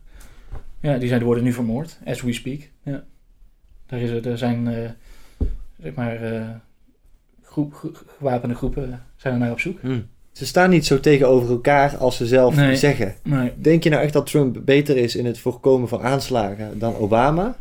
Ja, 0.80 0.98
die 0.98 1.08
zijn, 1.08 1.24
worden 1.24 1.44
nu 1.44 1.54
vermoord, 1.54 1.98
as 2.06 2.22
we 2.22 2.34
speak. 2.34 2.60
Ja. 2.84 3.04
Daar, 3.86 4.00
is, 4.00 4.26
er 4.26 4.38
zijn, 4.38 4.68
eh, 4.68 4.90
zeg 5.82 5.94
maar, 5.94 6.16
eh, 6.34 6.42
groep, 7.44 7.74
ge- 7.74 7.92
gewapende 8.18 8.56
groepen 8.56 9.02
zijn 9.16 9.34
er 9.34 9.40
naar 9.40 9.52
op 9.52 9.60
zoek. 9.60 9.80
Ze 10.32 10.46
staan 10.46 10.70
niet 10.70 10.86
zo 10.86 11.00
tegenover 11.00 11.50
elkaar 11.50 11.98
als 11.98 12.18
ze 12.18 12.26
zelf 12.28 12.56
Nee. 12.56 12.76
zeggen. 12.76 13.16
Nee, 13.24 13.52
Denk 13.58 13.84
je 13.84 13.90
nou 13.90 14.04
echt 14.04 14.14
dat 14.14 14.26
Trump 14.26 14.58
beter 14.66 14.98
is 14.98 15.16
in 15.16 15.26
het 15.26 15.40
voorkomen 15.40 15.88
van 15.88 16.02
aanslagen 16.02 16.80
dan 16.80 16.96
Obama? 16.96 17.56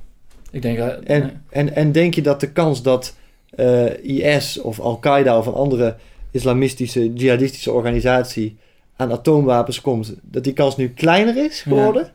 Ik 0.54 0.62
denk 0.62 0.78
dat... 0.78 1.00
En, 1.00 1.20
nee. 1.20 1.32
en, 1.50 1.74
en 1.74 1.92
denk 1.92 2.14
je 2.14 2.22
dat 2.22 2.40
de 2.40 2.52
kans 2.52 2.82
dat 2.82 3.16
eh, 3.50 4.04
IS 4.04 4.60
of 4.60 4.80
Al-Qaeda 4.80 5.38
of 5.38 5.46
een 5.46 5.54
andere 5.54 5.96
islamistische, 6.30 7.12
jihadistische 7.12 7.72
organisatie 7.72 8.56
aan 8.96 9.12
atoomwapens 9.12 9.80
komt, 9.80 10.14
dat 10.22 10.44
die 10.44 10.52
kans 10.52 10.76
nu 10.76 10.88
kleiner 10.88 11.44
is 11.44 11.62
geworden? 11.62 12.12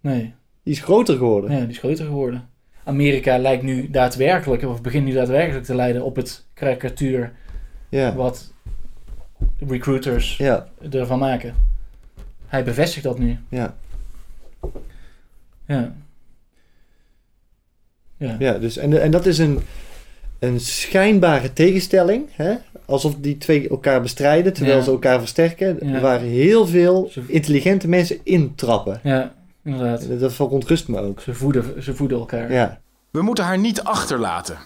nee. 0.00 0.34
Die 0.62 0.76
is 0.76 0.82
groter 0.82 1.16
geworden. 1.16 1.50
Ja, 1.50 1.58
die 1.58 1.68
is 1.68 1.78
groter 1.78 2.04
geworden. 2.04 2.48
Amerika 2.84 3.38
lijkt 3.38 3.62
nu 3.62 3.90
daadwerkelijk, 3.90 4.62
of 4.62 4.80
begint 4.80 5.04
nu 5.04 5.12
daadwerkelijk 5.12 5.64
te 5.64 5.74
leiden 5.74 6.02
op 6.04 6.16
het 6.16 6.46
karikatuur 6.54 7.32
Ja, 7.88 8.14
wat 8.14 8.52
recruiters 9.58 10.36
ja, 10.36 10.68
ervan 10.90 11.18
maken. 11.18 11.54
Hij 12.46 12.64
bevestigt 12.64 13.04
dat 13.04 13.18
nu. 13.18 13.38
ja. 13.48 13.74
Ja. 15.66 15.94
Ja. 18.18 18.36
ja 18.38 18.52
dus, 18.52 18.76
en, 18.76 19.02
en 19.02 19.10
dat 19.10 19.26
is 19.26 19.38
een, 19.38 19.60
een 20.38 20.60
schijnbare 20.60 21.52
tegenstelling. 21.52 22.28
Hè? 22.32 22.54
Alsof 22.84 23.14
die 23.18 23.38
twee 23.38 23.68
elkaar 23.68 24.00
bestrijden, 24.02 24.52
terwijl 24.52 24.76
Ja. 24.76 24.82
ze 24.84 24.90
elkaar 24.90 25.18
versterken. 25.18 25.78
Ja. 25.82 26.00
Waar 26.00 26.20
heel 26.20 26.66
veel 26.66 27.10
intelligente 27.26 27.88
mensen 27.88 28.18
intrappen. 28.22 29.00
Ja, 29.02 29.34
inderdaad. 29.64 30.20
Dat 30.20 30.32
verontrust 30.32 30.88
me 30.88 31.00
ook. 31.00 31.20
Ze 31.20 31.34
voeden, 31.34 31.82
ze 31.82 31.94
voeden 31.94 32.18
elkaar. 32.18 32.52
Ja, 32.52 32.80
We 33.10 33.22
moeten 33.22 33.44
haar 33.44 33.58
niet 33.58 33.82
achterlaten. 33.82 34.58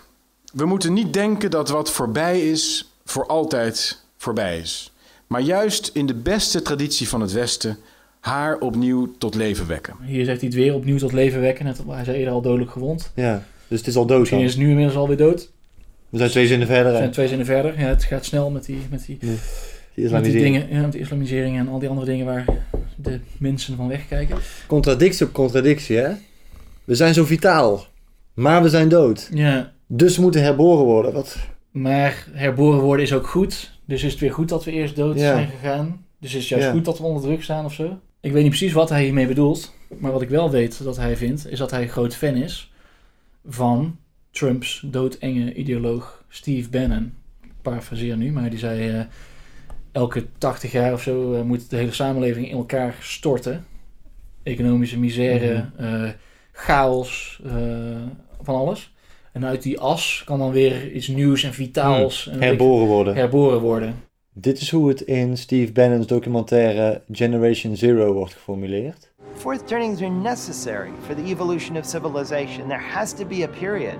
We 0.54 0.66
moeten 0.66 0.92
niet 0.92 1.12
denken 1.12 1.50
dat 1.50 1.68
wat 1.68 1.90
voorbij 1.90 2.40
is, 2.50 2.92
voor 3.04 3.26
altijd 3.26 4.04
voorbij 4.16 4.58
is. 4.58 4.92
Maar 5.26 5.40
juist 5.40 5.90
in 5.92 6.06
de 6.06 6.14
beste 6.14 6.62
traditie 6.62 7.08
van 7.08 7.20
het 7.20 7.32
Westen 7.32 7.78
haar 8.22 8.58
opnieuw 8.58 9.12
tot 9.18 9.34
leven 9.34 9.66
wekken. 9.66 9.94
Hier 10.02 10.24
zegt 10.24 10.40
hij 10.40 10.48
het 10.48 10.58
weer 10.58 10.74
opnieuw 10.74 10.98
tot 10.98 11.12
leven 11.12 11.40
wekken. 11.40 11.64
Net, 11.64 11.80
hij 11.88 12.04
zei 12.04 12.16
eerder 12.16 12.32
al 12.34 12.40
dodelijk 12.42 12.70
gewond. 12.70 13.12
ja. 13.14 13.42
Dus 13.68 13.78
het 13.80 13.88
is 13.90 13.96
al 13.96 14.06
dood 14.06 14.18
Misschien 14.18 14.38
dan. 14.38 14.48
is 14.48 14.54
het 14.54 14.62
nu 14.62 14.68
inmiddels 14.68 14.96
alweer 14.96 15.16
dood. 15.16 15.50
We 16.08 16.18
zijn 16.18 16.30
twee 16.30 16.46
zinnen 16.46 16.66
verder. 16.66 16.86
Er 16.86 16.92
hè? 16.92 16.98
zijn 16.98 17.10
twee 17.10 17.28
zinnen 17.28 17.46
verder. 17.46 17.80
Ja, 17.80 17.86
het 17.86 18.04
gaat 18.04 18.24
snel 18.24 18.50
met 18.50 18.64
die, 18.64 18.78
met 18.90 19.06
die, 19.06 19.18
Die 19.94 20.10
met 20.10 20.24
die 20.24 20.32
dingen. 20.32 20.66
Ja, 20.70 20.80
met 20.80 20.92
die 20.92 21.00
islamisering 21.00 21.58
en 21.58 21.68
al 21.68 21.78
die 21.78 21.88
andere 21.88 22.06
dingen 22.06 22.26
waar 22.26 22.44
de 22.96 23.20
mensen 23.38 23.76
van 23.76 23.88
wegkijken. 23.88 24.36
Contradictie 24.66 25.26
op 25.26 25.32
contradictie, 25.32 25.96
hè? 25.96 26.10
We 26.84 26.94
zijn 26.94 27.14
zo 27.14 27.24
vitaal, 27.24 27.86
maar 28.34 28.62
we 28.62 28.68
zijn 28.68 28.88
dood. 28.88 29.28
Ja, 29.34 29.72
Dus 29.86 30.16
we 30.16 30.22
moeten 30.22 30.42
herboren 30.42 30.84
worden. 30.84 31.12
Wat? 31.12 31.36
maar 31.70 32.26
herboren 32.32 32.80
worden 32.80 33.04
is 33.04 33.12
ook 33.12 33.26
goed. 33.26 33.78
Dus 33.84 34.02
is 34.02 34.10
het 34.10 34.20
weer 34.20 34.32
goed 34.32 34.48
dat 34.48 34.64
we 34.64 34.70
eerst 34.70 34.96
dood 34.96 35.18
Ja. 35.18 35.34
zijn 35.34 35.48
gegaan. 35.48 36.04
Dus 36.20 36.30
is 36.34 36.38
het 36.40 36.48
juist 36.48 36.66
Ja. 36.66 36.72
goed 36.72 36.84
dat 36.84 36.98
we 36.98 37.04
onder 37.04 37.22
druk 37.22 37.42
staan 37.42 37.64
of 37.64 37.72
zo. 37.72 37.98
Ik 38.22 38.32
weet 38.32 38.42
niet 38.42 38.50
precies 38.50 38.72
wat 38.72 38.88
hij 38.88 39.02
hiermee 39.02 39.26
bedoelt. 39.26 39.74
Maar 39.98 40.12
wat 40.12 40.22
ik 40.22 40.28
wel 40.28 40.50
weet 40.50 40.84
dat 40.84 40.96
hij 40.96 41.16
vindt, 41.16 41.50
is 41.50 41.58
dat 41.58 41.70
hij 41.70 41.88
groot 41.88 42.14
fan 42.14 42.34
is 42.34 42.72
van 43.46 43.98
Trumps 44.30 44.82
doodenge 44.86 45.54
ideoloog 45.54 46.24
Steve 46.28 46.70
Bannon. 46.70 47.12
Parafraseer 47.62 48.16
nu, 48.16 48.32
maar 48.32 48.50
die 48.50 48.58
zei 48.58 48.88
eh, 48.88 49.04
elke 49.92 50.26
80 50.38 50.72
jaar 50.72 50.92
of 50.92 51.02
zo 51.02 51.34
uh, 51.34 51.42
moet 51.42 51.70
de 51.70 51.76
hele 51.76 51.92
samenleving 51.92 52.48
in 52.48 52.56
elkaar 52.56 52.96
storten. 53.00 53.66
Economische 54.42 54.98
misère, 54.98 55.70
uh, 55.80 56.10
chaos, 56.52 57.40
van 58.40 58.54
alles. 58.54 58.94
En 59.32 59.44
uit 59.44 59.62
die 59.62 59.80
as 59.80 60.22
kan 60.24 60.38
dan 60.38 60.50
weer 60.50 60.92
iets 60.92 61.08
nieuws 61.08 61.42
en 61.42 61.54
vitaals 61.54 62.28
hmm. 62.30 62.40
herboren 62.40 62.86
worden. 62.86 63.14
herboren 63.14 63.60
worden. 63.60 63.94
Dit 64.34 64.60
is 64.60 64.70
hoe 64.70 64.88
het 64.88 65.00
in 65.00 65.36
Steve 65.36 65.72
Bannon's 65.72 66.06
documentaire 66.06 67.02
Generation 67.10 67.76
Zero 67.76 68.12
wordt 68.12 68.32
geformuleerd. 68.32 69.12
Fourth 69.34 69.66
turnings 69.66 70.00
are 70.00 70.10
necessary 70.10 70.90
for 71.06 71.14
the 71.14 71.22
evolution 71.22 71.76
of 71.76 71.84
civilization. 71.84 72.68
There 72.68 72.82
has 72.92 73.12
to 73.12 73.26
be 73.26 73.44
a 73.44 73.48
period 73.48 73.96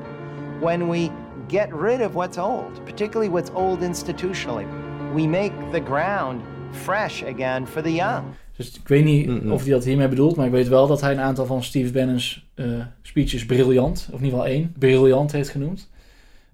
when 0.61 0.89
we 0.89 1.09
get 1.49 1.69
rid 1.73 2.01
of 2.01 2.13
what's 2.13 2.39
old, 2.39 2.85
particularly 2.85 3.33
what's 3.33 3.51
old 3.55 3.83
institutionally. 3.83 4.67
We 5.15 5.27
make 5.27 5.53
the 5.73 5.81
ground 5.81 6.41
fresh 6.71 7.23
again 7.23 7.67
for 7.67 7.83
the 7.83 7.93
young. 7.93 8.25
Dus 8.57 8.71
ik 8.75 8.89
weet 8.89 9.05
niet 9.05 9.51
of 9.51 9.63
hij 9.63 9.71
dat 9.71 9.85
hiermee 9.85 10.09
bedoelt, 10.09 10.37
maar 10.37 10.47
ik 10.47 10.53
weet 10.53 10.69
wel 10.69 10.87
dat 10.87 11.01
hij 11.01 11.13
een 11.13 11.21
aantal 11.21 11.47
van 11.47 11.63
Steve 11.63 11.93
Bannon's 11.93 12.47
uh, 12.55 12.85
speeches 13.03 13.47
briljant, 13.47 14.09
of 14.13 14.19
in 14.19 14.25
ieder 14.25 14.39
geval 14.39 14.47
één, 14.47 14.73
briljant 14.79 15.33
heeft 15.33 15.49
genoemd. 15.49 15.91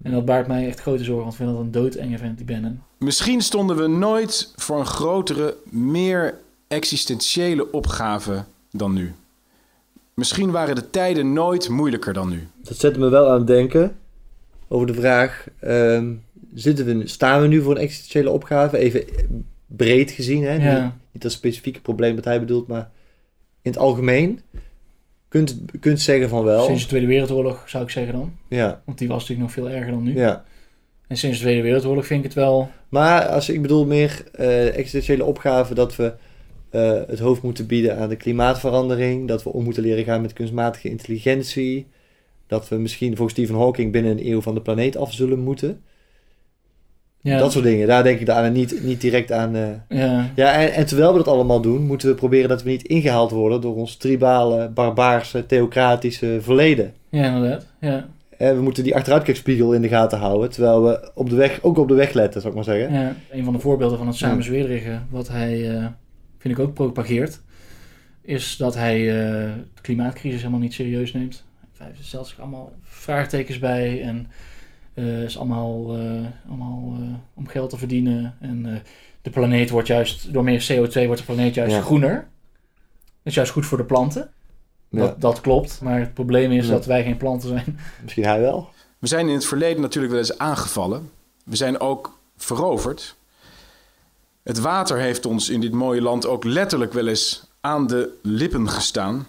En 0.01 0.11
dat 0.11 0.25
baart 0.25 0.47
mij 0.47 0.67
echt 0.67 0.79
grote 0.79 1.03
zorgen, 1.03 1.23
want 1.23 1.31
ik 1.31 1.39
vind 1.41 1.49
dat 1.49 1.65
een 1.65 1.71
doodenge 1.71 2.17
vent, 2.17 2.37
die 2.37 2.45
Bannon. 2.45 2.79
Misschien 2.97 3.41
stonden 3.41 3.75
we 3.75 3.87
nooit 3.87 4.53
voor 4.55 4.79
een 4.79 4.85
grotere, 4.85 5.55
meer 5.69 6.37
existentiële 6.67 7.71
opgave 7.71 8.43
dan 8.71 8.93
nu. 8.93 9.13
Misschien 10.13 10.51
waren 10.51 10.75
de 10.75 10.89
tijden 10.89 11.33
nooit 11.33 11.69
moeilijker 11.69 12.13
dan 12.13 12.29
nu. 12.29 12.47
Dat 12.63 12.77
zet 12.77 12.97
me 12.97 13.09
wel 13.09 13.29
aan 13.29 13.37
het 13.37 13.47
denken 13.47 13.97
over 14.67 14.87
de 14.87 14.93
vraag: 14.93 15.47
uh, 15.63 16.03
zitten 16.53 16.85
we, 16.85 17.07
staan 17.07 17.41
we 17.41 17.47
nu 17.47 17.61
voor 17.61 17.75
een 17.75 17.81
existentiële 17.81 18.29
opgave? 18.29 18.77
Even 18.77 19.03
breed 19.67 20.11
gezien, 20.11 20.43
hè? 20.43 20.53
Ja. 20.53 20.83
Niet, 20.83 20.93
niet 21.11 21.21
dat 21.21 21.31
specifieke 21.31 21.81
probleem 21.81 22.15
dat 22.15 22.25
hij 22.25 22.39
bedoelt, 22.39 22.67
maar 22.67 22.91
in 23.61 23.71
het 23.71 23.79
algemeen. 23.79 24.39
Kunt, 25.29 25.61
kunt 25.79 26.01
zeggen 26.01 26.29
van 26.29 26.43
wel. 26.43 26.65
Sinds 26.65 26.81
de 26.81 26.87
Tweede 26.87 27.07
Wereldoorlog 27.07 27.69
zou 27.69 27.83
ik 27.83 27.89
zeggen 27.89 28.13
dan. 28.13 28.33
Ja. 28.47 28.81
Want 28.85 28.97
die 28.97 29.07
was 29.07 29.19
natuurlijk 29.19 29.41
nog 29.41 29.51
veel 29.51 29.69
erger 29.69 29.91
dan 29.91 30.03
nu. 30.03 30.15
Ja. 30.15 30.45
En 31.07 31.17
sinds 31.17 31.37
de 31.37 31.43
Tweede 31.43 31.61
Wereldoorlog 31.61 32.05
vind 32.05 32.19
ik 32.19 32.25
het 32.25 32.35
wel. 32.35 32.69
Maar 32.89 33.25
als 33.27 33.49
ik 33.49 33.61
bedoel 33.61 33.85
meer 33.85 34.23
uh, 34.39 34.67
existentiële 34.67 35.23
opgave 35.23 35.73
dat 35.73 35.95
we 35.95 36.13
uh, 36.71 37.01
het 37.07 37.19
hoofd 37.19 37.41
moeten 37.41 37.67
bieden 37.67 37.97
aan 37.97 38.09
de 38.09 38.15
klimaatverandering, 38.15 39.27
dat 39.27 39.43
we 39.43 39.49
om 39.49 39.63
moeten 39.63 39.83
leren 39.83 40.03
gaan 40.03 40.21
met 40.21 40.33
kunstmatige 40.33 40.89
intelligentie, 40.89 41.87
dat 42.47 42.67
we 42.67 42.75
misschien 42.75 43.15
volgens 43.15 43.37
Stephen 43.37 43.55
Hawking 43.55 43.91
binnen 43.91 44.11
een 44.11 44.27
eeuw 44.27 44.41
van 44.41 44.53
de 44.53 44.61
planeet 44.61 44.97
af 44.97 45.13
zullen 45.13 45.39
moeten. 45.39 45.81
Ja. 47.21 47.37
Dat 47.37 47.51
soort 47.51 47.63
dingen, 47.63 47.87
daar 47.87 48.03
denk 48.03 48.19
ik 48.19 48.25
daar 48.25 48.51
niet, 48.51 48.83
niet 48.83 49.01
direct 49.01 49.31
aan. 49.31 49.55
Uh... 49.55 49.67
ja, 49.89 50.29
ja 50.35 50.53
en, 50.53 50.73
en, 50.73 50.85
terwijl 50.85 51.11
we 51.11 51.17
dat 51.17 51.27
allemaal 51.27 51.61
doen, 51.61 51.85
moeten 51.85 52.09
we 52.09 52.15
proberen 52.15 52.49
dat 52.49 52.63
we 52.63 52.69
niet 52.69 52.83
ingehaald 52.83 53.31
worden 53.31 53.61
door 53.61 53.75
ons 53.75 53.95
tribale, 53.95 54.69
barbaarse, 54.69 55.45
theocratische 55.45 56.37
verleden. 56.41 56.93
Ja, 57.09 57.35
inderdaad. 57.35 57.65
Ja. 57.79 58.07
En 58.37 58.55
we 58.55 58.61
moeten 58.61 58.83
die 58.83 58.95
achteruitkijkspiegel 58.95 59.73
in 59.73 59.81
de 59.81 59.87
gaten 59.87 60.19
houden, 60.19 60.49
terwijl 60.49 60.83
we 60.83 61.11
op 61.13 61.29
de 61.29 61.35
weg, 61.35 61.59
ook 61.61 61.77
op 61.77 61.87
de 61.87 61.93
weg 61.93 62.13
letten, 62.13 62.41
zou 62.41 62.53
ik 62.53 62.65
maar 62.65 62.75
zeggen. 62.75 62.93
Ja, 62.93 63.15
een 63.31 63.43
van 63.43 63.53
de 63.53 63.59
voorbeelden 63.59 63.97
van 63.97 64.07
het 64.07 64.15
samenzwerigen, 64.15 65.07
wat 65.09 65.27
hij, 65.27 65.75
uh, 65.75 65.85
vind 66.37 66.57
ik 66.57 66.59
ook, 66.59 66.73
propageert, 66.73 67.41
is 68.21 68.57
dat 68.57 68.75
hij 68.75 68.99
uh, 68.99 69.13
de 69.75 69.81
klimaatcrisis 69.81 70.39
helemaal 70.39 70.59
niet 70.59 70.73
serieus 70.73 71.13
neemt. 71.13 71.43
Hij 71.77 71.91
stelt 72.01 72.27
zich 72.27 72.39
allemaal 72.39 72.71
vraagtekens 72.83 73.59
bij 73.59 74.01
en 74.01 74.27
is 75.23 75.37
allemaal, 75.37 75.97
uh, 75.97 76.25
allemaal 76.47 76.95
uh, 76.99 77.07
om 77.33 77.47
geld 77.47 77.69
te 77.69 77.77
verdienen. 77.77 78.37
En 78.39 78.83
de 79.21 79.29
planeet 79.29 79.69
wordt 79.69 79.87
juist, 79.87 80.33
door 80.33 80.43
meer 80.43 80.61
CO2 80.71 81.05
wordt 81.05 81.17
de 81.17 81.25
planeet 81.25 81.53
juist 81.53 81.75
ja. 81.75 81.81
groener. 81.81 82.13
Dat 82.13 82.27
is 83.23 83.33
juist 83.33 83.51
goed 83.51 83.65
voor 83.65 83.77
de 83.77 83.83
planten. 83.83 84.31
Ja. 84.89 84.99
Dat, 84.99 85.21
dat 85.21 85.41
klopt, 85.41 85.81
maar 85.81 85.99
het 85.99 86.13
probleem 86.13 86.51
is 86.51 86.65
ja. 86.65 86.71
dat 86.71 86.85
wij 86.85 87.03
geen 87.03 87.17
planten 87.17 87.49
zijn. 87.49 87.79
Misschien 88.03 88.23
hij 88.23 88.39
wel. 88.39 88.69
We 88.99 89.07
zijn 89.07 89.27
in 89.27 89.33
het 89.33 89.45
verleden 89.45 89.81
natuurlijk 89.81 90.13
wel 90.13 90.21
eens 90.21 90.37
aangevallen. 90.37 91.09
We 91.43 91.55
zijn 91.55 91.79
ook 91.79 92.17
veroverd. 92.37 93.15
Het 94.43 94.59
water 94.59 94.97
heeft 94.97 95.25
ons 95.25 95.49
in 95.49 95.61
dit 95.61 95.71
mooie 95.71 96.01
land 96.01 96.25
ook 96.25 96.43
letterlijk 96.43 96.93
wel 96.93 97.07
eens 97.07 97.47
aan 97.61 97.87
de 97.87 98.17
lippen 98.21 98.69
gestaan. 98.69 99.27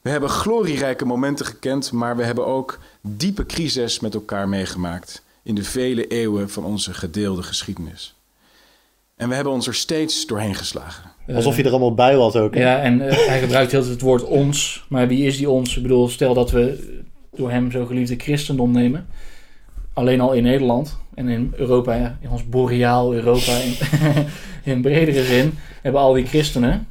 We 0.00 0.10
hebben 0.10 0.30
glorierijke 0.30 1.04
momenten 1.04 1.46
gekend, 1.46 1.92
maar 1.92 2.16
we 2.16 2.24
hebben 2.24 2.46
ook 2.46 2.78
diepe 3.16 3.46
crises 3.46 4.00
met 4.00 4.14
elkaar 4.14 4.48
meegemaakt 4.48 5.22
in 5.42 5.54
de 5.54 5.64
vele 5.64 6.06
eeuwen 6.06 6.50
van 6.50 6.64
onze 6.64 6.94
gedeelde 6.94 7.42
geschiedenis. 7.42 8.14
En 9.16 9.28
we 9.28 9.34
hebben 9.34 9.52
ons 9.52 9.66
er 9.66 9.74
steeds 9.74 10.26
doorheen 10.26 10.54
geslagen. 10.54 11.10
Alsof 11.34 11.56
je 11.56 11.62
er 11.62 11.70
allemaal 11.70 11.94
bij 11.94 12.16
was 12.16 12.36
ook. 12.36 12.54
Hè? 12.54 12.60
Ja, 12.60 12.80
en 12.80 13.00
uh, 13.00 13.12
hij 13.12 13.40
gebruikt 13.40 13.72
heel 13.72 13.88
het 13.88 14.00
woord 14.00 14.24
ons. 14.24 14.84
Maar 14.88 15.08
wie 15.08 15.26
is 15.26 15.36
die 15.36 15.50
ons? 15.50 15.76
Ik 15.76 15.82
bedoel, 15.82 16.08
stel 16.08 16.34
dat 16.34 16.50
we 16.50 16.96
door 17.34 17.50
hem 17.50 17.70
zo 17.70 17.86
geliefde 17.86 18.16
christendom 18.16 18.72
nemen. 18.72 19.06
Alleen 19.92 20.20
al 20.20 20.32
in 20.32 20.42
Nederland 20.42 20.98
en 21.14 21.28
in 21.28 21.52
Europa, 21.56 22.18
in 22.20 22.30
ons 22.30 22.48
boreaal 22.48 23.14
Europa, 23.14 23.52
in, 23.52 23.74
in 24.72 24.82
bredere 24.82 25.24
zin, 25.24 25.52
hebben 25.82 26.00
al 26.00 26.12
die 26.12 26.26
christenen 26.26 26.86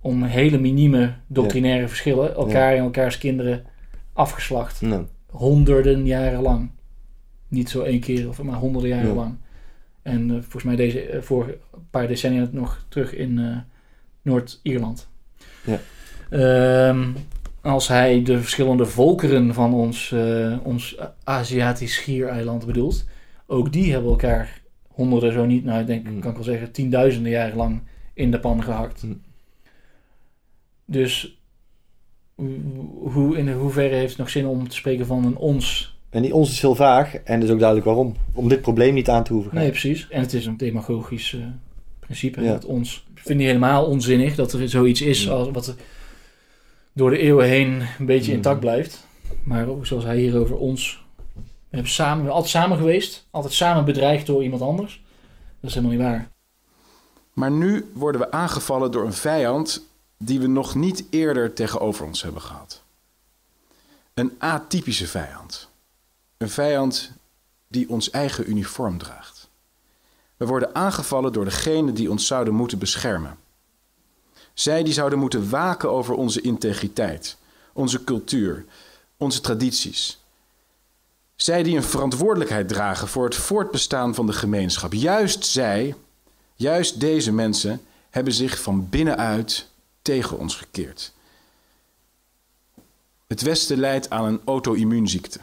om 0.00 0.22
hele 0.22 0.58
minieme 0.58 1.14
doctrinaire 1.26 1.88
verschillen 1.88 2.34
elkaar 2.34 2.74
en 2.74 2.82
elkaars 2.82 3.18
kinderen 3.18 3.64
afgeslacht. 4.12 4.80
Honderden 5.30 6.06
jaren 6.06 6.42
lang. 6.42 6.70
Niet 7.48 7.70
zo 7.70 7.82
één 7.82 8.00
keer, 8.00 8.28
of 8.28 8.42
maar 8.42 8.58
honderden 8.58 8.90
jaren 8.90 9.14
lang. 9.14 9.34
En 10.02 10.28
uh, 10.28 10.32
volgens 10.32 10.64
mij 10.64 10.76
deze, 10.76 11.12
uh, 11.12 11.20
voor 11.20 11.46
een 11.46 11.86
paar 11.90 12.08
decennia 12.08 12.48
nog 12.52 12.84
terug 12.88 13.14
in 13.14 13.38
uh, 13.38 13.56
Noord-Ierland. 14.22 15.08
Ja. 15.64 16.88
Um, 16.88 17.14
als 17.60 17.88
hij 17.88 18.22
de 18.22 18.40
verschillende 18.40 18.86
volkeren 18.86 19.54
van 19.54 19.74
ons, 19.74 20.14
ons 20.62 20.98
Aziatisch 21.24 21.94
schiereiland 21.94 22.66
bedoelt, 22.66 23.04
ook 23.46 23.72
die 23.72 23.92
hebben 23.92 24.10
elkaar 24.10 24.60
honderden, 24.88 25.32
zo 25.32 25.44
niet, 25.44 25.64
nou 25.64 25.80
ik 25.80 25.86
denk, 25.86 26.08
mm. 26.08 26.20
kan 26.20 26.30
ik 26.30 26.36
wel 26.36 26.44
zeggen, 26.44 26.72
tienduizenden 26.72 27.32
jaren 27.32 27.56
lang 27.56 27.82
in 28.14 28.30
de 28.30 28.40
pan 28.40 28.62
gehakt. 28.62 29.02
Mm. 29.02 29.22
Dus 30.84 31.39
hoe, 33.12 33.36
in 33.38 33.52
hoeverre 33.52 33.94
heeft 33.94 34.08
het 34.08 34.18
nog 34.18 34.30
zin 34.30 34.46
om 34.46 34.68
te 34.68 34.76
spreken 34.76 35.06
van 35.06 35.24
een 35.24 35.36
ons? 35.36 35.94
En 36.10 36.22
die 36.22 36.34
ons 36.34 36.50
is 36.50 36.60
heel 36.60 36.74
vaag 36.74 37.14
en 37.14 37.40
dus 37.40 37.50
ook 37.50 37.58
duidelijk 37.58 37.86
waarom. 37.86 38.16
Om 38.32 38.48
dit 38.48 38.60
probleem 38.60 38.94
niet 38.94 39.08
aan 39.08 39.24
te 39.24 39.32
hoeven 39.32 39.50
gaan. 39.50 39.60
Nee, 39.60 39.70
precies. 39.70 40.06
En 40.08 40.20
het 40.20 40.32
is 40.32 40.46
een 40.46 40.56
demagogisch 40.56 41.32
uh, 41.32 41.44
principe. 41.98 42.42
Ja. 42.42 42.52
Dat 42.52 42.64
ons. 42.64 43.06
Ik 43.14 43.26
vind 43.26 43.38
niet 43.38 43.46
helemaal 43.46 43.84
onzinnig 43.84 44.34
dat 44.34 44.52
er 44.52 44.68
zoiets 44.68 45.02
is 45.02 45.30
als, 45.30 45.50
wat 45.50 45.74
door 46.92 47.10
de 47.10 47.18
eeuwen 47.18 47.46
heen 47.46 47.82
een 47.98 48.06
beetje 48.06 48.32
intact 48.32 48.60
blijft. 48.60 49.06
Maar 49.42 49.66
zoals 49.82 50.04
hij 50.04 50.18
hier 50.18 50.38
over 50.38 50.56
ons. 50.56 51.04
We 51.34 51.76
hebben 51.76 51.92
samen, 51.92 52.16
we 52.16 52.22
zijn 52.22 52.34
altijd 52.34 52.52
samen 52.52 52.76
geweest. 52.76 53.26
Altijd 53.30 53.52
samen 53.52 53.84
bedreigd 53.84 54.26
door 54.26 54.42
iemand 54.42 54.62
anders. 54.62 55.02
Dat 55.60 55.70
is 55.70 55.76
helemaal 55.76 55.96
niet 55.96 56.06
waar. 56.06 56.28
Maar 57.32 57.50
nu 57.50 57.90
worden 57.94 58.20
we 58.20 58.30
aangevallen 58.30 58.90
door 58.90 59.04
een 59.04 59.12
vijand 59.12 59.89
die 60.22 60.40
we 60.40 60.46
nog 60.46 60.74
niet 60.74 61.04
eerder 61.10 61.52
tegenover 61.52 62.06
ons 62.06 62.22
hebben 62.22 62.42
gehad. 62.42 62.82
Een 64.14 64.34
atypische 64.38 65.06
vijand. 65.06 65.68
Een 66.36 66.50
vijand 66.50 67.10
die 67.68 67.88
ons 67.88 68.10
eigen 68.10 68.50
uniform 68.50 68.98
draagt. 68.98 69.48
We 70.36 70.46
worden 70.46 70.74
aangevallen 70.74 71.32
door 71.32 71.44
degene 71.44 71.92
die 71.92 72.10
ons 72.10 72.26
zouden 72.26 72.54
moeten 72.54 72.78
beschermen. 72.78 73.38
Zij 74.54 74.82
die 74.82 74.92
zouden 74.92 75.18
moeten 75.18 75.50
waken 75.50 75.90
over 75.90 76.14
onze 76.14 76.40
integriteit, 76.40 77.36
onze 77.72 78.04
cultuur, 78.04 78.64
onze 79.16 79.40
tradities. 79.40 80.20
Zij 81.36 81.62
die 81.62 81.76
een 81.76 81.82
verantwoordelijkheid 81.82 82.68
dragen 82.68 83.08
voor 83.08 83.24
het 83.24 83.34
voortbestaan 83.34 84.14
van 84.14 84.26
de 84.26 84.32
gemeenschap. 84.32 84.92
Juist 84.92 85.44
zij, 85.44 85.94
juist 86.54 87.00
deze 87.00 87.32
mensen, 87.32 87.80
hebben 88.10 88.32
zich 88.32 88.62
van 88.62 88.88
binnenuit 88.88 89.68
tegen 90.02 90.38
ons 90.38 90.56
gekeerd. 90.56 91.12
Het 93.26 93.42
Westen 93.42 93.78
lijdt 93.78 94.10
aan 94.10 94.24
een 94.24 94.40
auto-immuunziekte. 94.44 95.40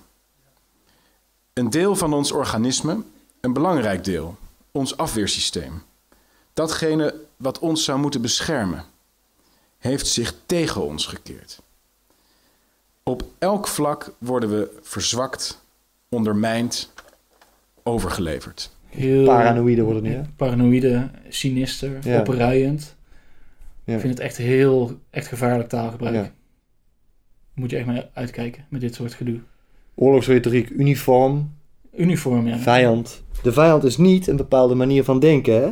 Een 1.53 1.69
deel 1.69 1.95
van 1.95 2.13
ons 2.13 2.31
organisme, 2.31 3.03
een 3.39 3.53
belangrijk 3.53 4.03
deel, 4.03 4.37
ons 4.71 4.97
afweersysteem, 4.97 5.83
datgene 6.53 7.15
wat 7.37 7.59
ons 7.59 7.83
zou 7.83 7.99
moeten 7.99 8.21
beschermen, 8.21 8.85
heeft 9.77 10.07
zich 10.07 10.33
tegen 10.45 10.81
ons 10.81 11.05
gekeerd. 11.05 11.61
Op 13.03 13.23
elk 13.37 13.67
vlak 13.67 14.11
worden 14.17 14.49
we 14.49 14.77
verzwakt, 14.81 15.61
ondermijnd, 16.09 16.89
overgeleverd. 17.83 18.71
Heel 18.87 19.25
paranoïde 19.25 19.81
worden 19.81 20.03
nu. 20.03 20.21
Paranoïde, 20.35 21.09
sinister, 21.29 22.07
ja. 22.07 22.19
opruiend 22.19 22.95
Ja. 23.87 23.93
Ik 23.93 23.99
vind 23.99 24.13
het 24.13 24.23
echt 24.23 24.37
heel, 24.37 24.99
echt 25.09 25.27
gevaarlijk 25.27 25.69
taalgebruik. 25.69 26.15
Ja. 26.15 26.31
Moet 27.53 27.69
je 27.69 27.77
echt 27.77 27.85
maar 27.85 28.09
uitkijken 28.13 28.65
met 28.69 28.81
dit 28.81 28.95
soort 28.95 29.13
gedoe. 29.13 29.39
Oorlogsretoriek, 29.95 30.69
uniform, 30.69 31.55
Uniform, 31.97 32.47
ja. 32.47 32.57
vijand. 32.57 33.23
De 33.43 33.51
vijand 33.51 33.83
is 33.83 33.97
niet 33.97 34.27
een 34.27 34.35
bepaalde 34.35 34.75
manier 34.75 35.03
van 35.03 35.19
denken, 35.19 35.53
hè? 35.61 35.69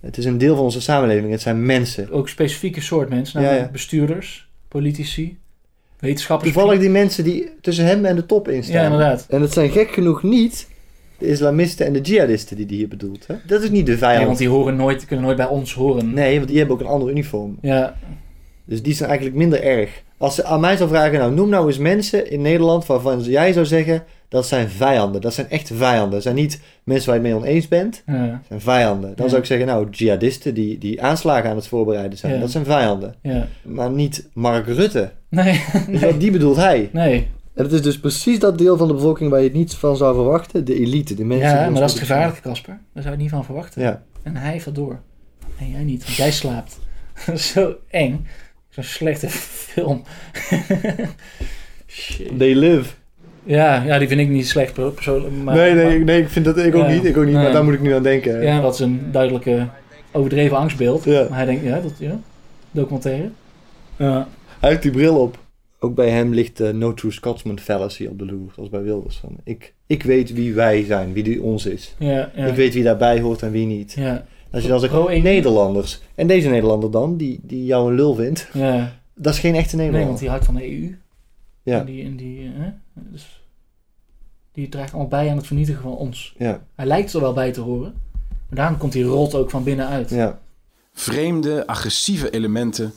Het 0.00 0.18
is 0.18 0.24
een 0.24 0.38
deel 0.38 0.54
van 0.54 0.64
onze 0.64 0.80
samenleving. 0.80 1.30
Het 1.30 1.40
zijn 1.40 1.66
mensen. 1.66 2.10
Ook 2.10 2.28
specifieke 2.28 2.80
soort 2.80 3.08
mensen, 3.08 3.40
Ja, 3.40 3.46
namelijk 3.46 3.66
ja. 3.66 3.72
bestuurders, 3.72 4.48
politici, 4.68 5.38
wetenschappers. 5.98 6.52
Toevallig 6.52 6.80
die 6.80 6.90
mensen 6.90 7.24
die 7.24 7.50
tussen 7.60 7.84
hem 7.84 8.04
en 8.04 8.16
de 8.16 8.26
top 8.26 8.48
in 8.48 8.62
staan. 8.62 8.76
Ja, 8.76 8.82
inderdaad. 8.84 9.26
En 9.28 9.40
het 9.40 9.52
zijn 9.52 9.70
gek 9.70 9.90
genoeg 9.90 10.22
niet 10.22 10.68
de 11.18 11.26
islamisten 11.26 11.86
en 11.86 11.92
de 11.92 12.00
jihadisten 12.00 12.56
die 12.56 12.66
hij 12.66 12.76
hier 12.76 12.88
bedoelt. 12.88 13.26
Hè? 13.26 13.34
Dat 13.46 13.62
is 13.62 13.70
niet 13.70 13.86
de 13.86 13.92
Ja, 13.92 13.98
vijand. 13.98 14.26
want 14.26 14.38
die 14.38 14.48
horen 14.48 14.76
nooit, 14.76 15.04
kunnen 15.04 15.24
nooit 15.24 15.36
bij 15.36 15.46
ons 15.46 15.74
horen. 15.74 16.14
Nee, 16.14 16.36
want 16.36 16.48
die 16.48 16.58
hebben 16.58 16.74
ook 16.76 16.82
een 16.82 16.88
ander 16.88 17.10
uniform. 17.10 17.58
Ja, 17.60 17.96
Dus 18.64 18.82
die 18.82 18.94
zijn 18.94 19.08
eigenlijk 19.08 19.38
minder 19.38 19.62
erg. 19.62 20.02
Als 20.18 20.34
ze 20.34 20.44
aan 20.44 20.60
mij 20.60 20.76
zou 20.76 20.88
vragen, 20.88 21.18
nou 21.18 21.32
noem 21.34 21.48
nou 21.48 21.66
eens 21.66 21.78
mensen 21.78 22.30
in 22.30 22.42
Nederland 22.42 22.86
waarvan 22.86 23.20
jij 23.22 23.52
zou 23.52 23.66
zeggen, 23.66 24.04
dat 24.28 24.46
zijn 24.46 24.68
vijanden. 24.68 25.20
Dat 25.20 25.34
zijn 25.34 25.48
echt 25.50 25.70
vijanden. 25.74 26.10
Dat 26.10 26.22
zijn 26.22 26.34
niet 26.34 26.60
mensen 26.84 27.08
waar 27.10 27.18
je 27.20 27.26
het 27.28 27.32
mee 27.32 27.42
oneens 27.42 27.68
bent. 27.68 28.02
ja, 28.06 28.26
Dat 28.26 28.40
zijn 28.48 28.60
vijanden. 28.60 29.12
Dan 29.16 29.24
Ja. 29.24 29.28
zou 29.30 29.40
ik 29.40 29.46
zeggen, 29.46 29.66
nou, 29.66 29.86
jihadisten 29.90 30.54
die, 30.54 30.78
die 30.78 31.02
aanslagen 31.02 31.50
aan 31.50 31.56
het 31.56 31.66
voorbereiden 31.66 32.18
zijn. 32.18 32.34
Ja. 32.34 32.40
Dat 32.40 32.50
zijn 32.50 32.64
vijanden. 32.64 33.14
ja. 33.22 33.48
Maar 33.62 33.90
niet 33.90 34.28
Mark 34.32 34.66
Rutte. 34.66 35.10
Nee, 35.28 35.60
wat, 36.00 36.20
die 36.20 36.30
bedoelt 36.30 36.56
hij. 36.56 36.88
nee. 36.92 37.26
En 37.56 37.64
het 37.64 37.72
is 37.72 37.82
dus 37.82 37.98
precies 38.00 38.38
dat 38.38 38.58
deel 38.58 38.76
van 38.76 38.88
de 38.88 38.94
bevolking 38.94 39.30
waar 39.30 39.38
je 39.40 39.44
het 39.46 39.54
niet 39.56 39.74
van 39.74 39.96
zou 39.96 40.14
verwachten. 40.14 40.64
De 40.64 40.74
elite, 40.80 41.14
de 41.14 41.24
mensen 41.24 41.48
Ja, 41.48 41.70
maar 41.70 41.80
dat 41.80 41.90
is 41.90 41.98
gevaarlijke, 41.98 42.40
Casper. 42.40 42.78
Daar 42.92 43.02
zou 43.02 43.14
je 43.16 43.20
niet 43.22 43.30
van 43.30 43.44
verwachten. 43.44 43.82
Ja. 43.82 44.02
En 44.22 44.36
hij 44.36 44.52
heeft 44.52 44.64
dat 44.64 44.74
door. 44.74 44.98
En 45.58 45.70
jij 45.70 45.82
niet, 45.84 46.04
want 46.04 46.16
jij 46.16 46.32
slaapt. 46.32 46.78
Zo 47.52 47.74
eng. 47.90 48.26
Zo'n 48.68 48.84
slechte 48.84 49.28
film. 49.28 50.02
Shit. 51.86 52.38
They 52.38 52.54
live. 52.54 52.94
Ja, 53.44 53.82
ja, 53.82 53.98
die 53.98 54.08
vind 54.08 54.20
ik 54.20 54.28
niet 54.28 54.48
slecht 54.48 54.72
per- 54.72 54.90
persoonlijk. 54.90 55.34
Maar, 55.44 55.54
nee, 55.54 55.74
nee, 55.74 55.98
nee, 56.04 56.22
ik 56.22 56.28
vind 56.28 56.44
dat 56.44 56.58
ik 56.58 56.74
ook 56.74 56.86
Ja. 56.88 56.92
niet. 56.94 57.04
Ik 57.04 57.16
ook 57.16 57.24
niet, 57.24 57.34
maar 57.34 57.52
daar 57.52 57.64
moet 57.64 57.74
ik 57.74 57.80
nu 57.80 57.94
aan 57.94 58.02
denken. 58.02 58.42
ja, 58.42 58.60
dat 58.60 58.74
is 58.74 58.80
een 58.80 59.00
duidelijke 59.12 59.66
overdreven 60.12 60.56
angstbeeld. 60.56 61.04
Ja. 61.04 61.26
Maar 61.28 61.36
hij 61.38 61.46
denkt, 61.46 61.64
ja, 61.64 61.80
dat, 61.80 61.92
ja, 61.98 62.18
documentaire. 62.70 63.30
Ja. 63.96 64.28
Hij 64.60 64.70
heeft 64.70 64.82
die 64.82 64.90
bril 64.90 65.16
op. 65.20 65.38
Ook 65.78 65.94
bij 65.94 66.10
hem 66.10 66.32
ligt 66.34 66.56
de 66.56 66.72
No 66.72 66.94
True 66.94 67.12
Scotsman 67.12 67.58
fallacy 67.58 68.06
op 68.06 68.18
de 68.18 68.24
loer, 68.26 68.52
zoals 68.54 68.68
bij 68.68 68.82
Wilders. 68.82 69.16
Van, 69.16 69.36
ik, 69.44 69.74
ik 69.86 70.02
weet 70.02 70.32
wie 70.32 70.54
wij 70.54 70.84
zijn, 70.84 71.12
wie 71.12 71.22
die 71.22 71.42
ons 71.42 71.66
is. 71.66 71.94
Ja, 71.98 72.30
ja. 72.34 72.46
Ik 72.46 72.54
weet 72.54 72.74
wie 72.74 72.82
daarbij 72.82 73.20
hoort 73.20 73.42
en 73.42 73.50
wie 73.50 73.66
niet. 73.66 73.92
Ja, 73.92 74.26
Als 74.50 74.62
je 74.62 74.68
dan 74.68 74.80
zegt, 74.80 74.92
Pro-EU. 74.92 75.20
Nederlanders. 75.20 76.00
En 76.14 76.26
deze 76.26 76.48
Nederlander 76.48 76.90
dan, 76.90 77.16
die, 77.16 77.40
die 77.42 77.64
jou 77.64 77.88
een 77.90 77.96
lul 77.96 78.14
vindt, 78.14 78.48
ja. 78.52 78.92
dat 79.14 79.34
is 79.34 79.40
geen 79.40 79.54
echte 79.54 79.76
Nee, 79.76 79.90
Nederlander. 79.90 80.06
want 80.08 80.18
die 80.18 80.28
houdt 80.28 80.44
van 80.44 80.54
de 80.54 80.70
EU. 80.80 80.96
Ja. 81.62 81.78
En 81.80 81.86
die, 81.86 82.04
en 82.04 82.16
die, 82.16 82.38
eh, 82.44 82.50
hè? 82.54 82.70
dus 82.94 83.42
die 84.52 84.68
draagt 84.68 84.90
allemaal 84.92 85.08
bij 85.10 85.30
aan 85.30 85.36
het 85.36 85.46
vernietigen 85.46 85.82
van 85.82 85.96
ons. 85.96 86.34
Ja, 86.38 86.62
Hij 86.74 86.86
lijkt 86.86 87.12
er 87.12 87.20
wel 87.20 87.32
bij 87.32 87.52
te 87.52 87.60
horen. 87.60 87.94
Maar 88.48 88.58
daarom 88.58 88.78
komt 88.78 88.92
die 88.92 89.04
rot 89.04 89.34
ook 89.34 89.50
van 89.50 89.64
binnenuit. 89.64 90.10
ja. 90.10 90.38
Vreemde, 90.92 91.66
agressieve 91.66 92.30
elementen 92.30 92.92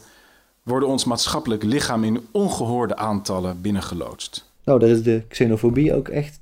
worden 0.70 0.90
ons 0.90 1.04
maatschappelijk 1.06 1.64
lichaam 1.64 2.04
in 2.04 2.28
ongehoorde 2.32 2.96
aantallen 2.96 3.62
binnengeloodst. 3.62 4.46
Nou, 4.64 4.80
daar 4.80 4.90
is 4.90 5.04
de 5.04 5.24
xenofobie 5.28 5.96
ook 5.96 6.08
echt 6.08 6.40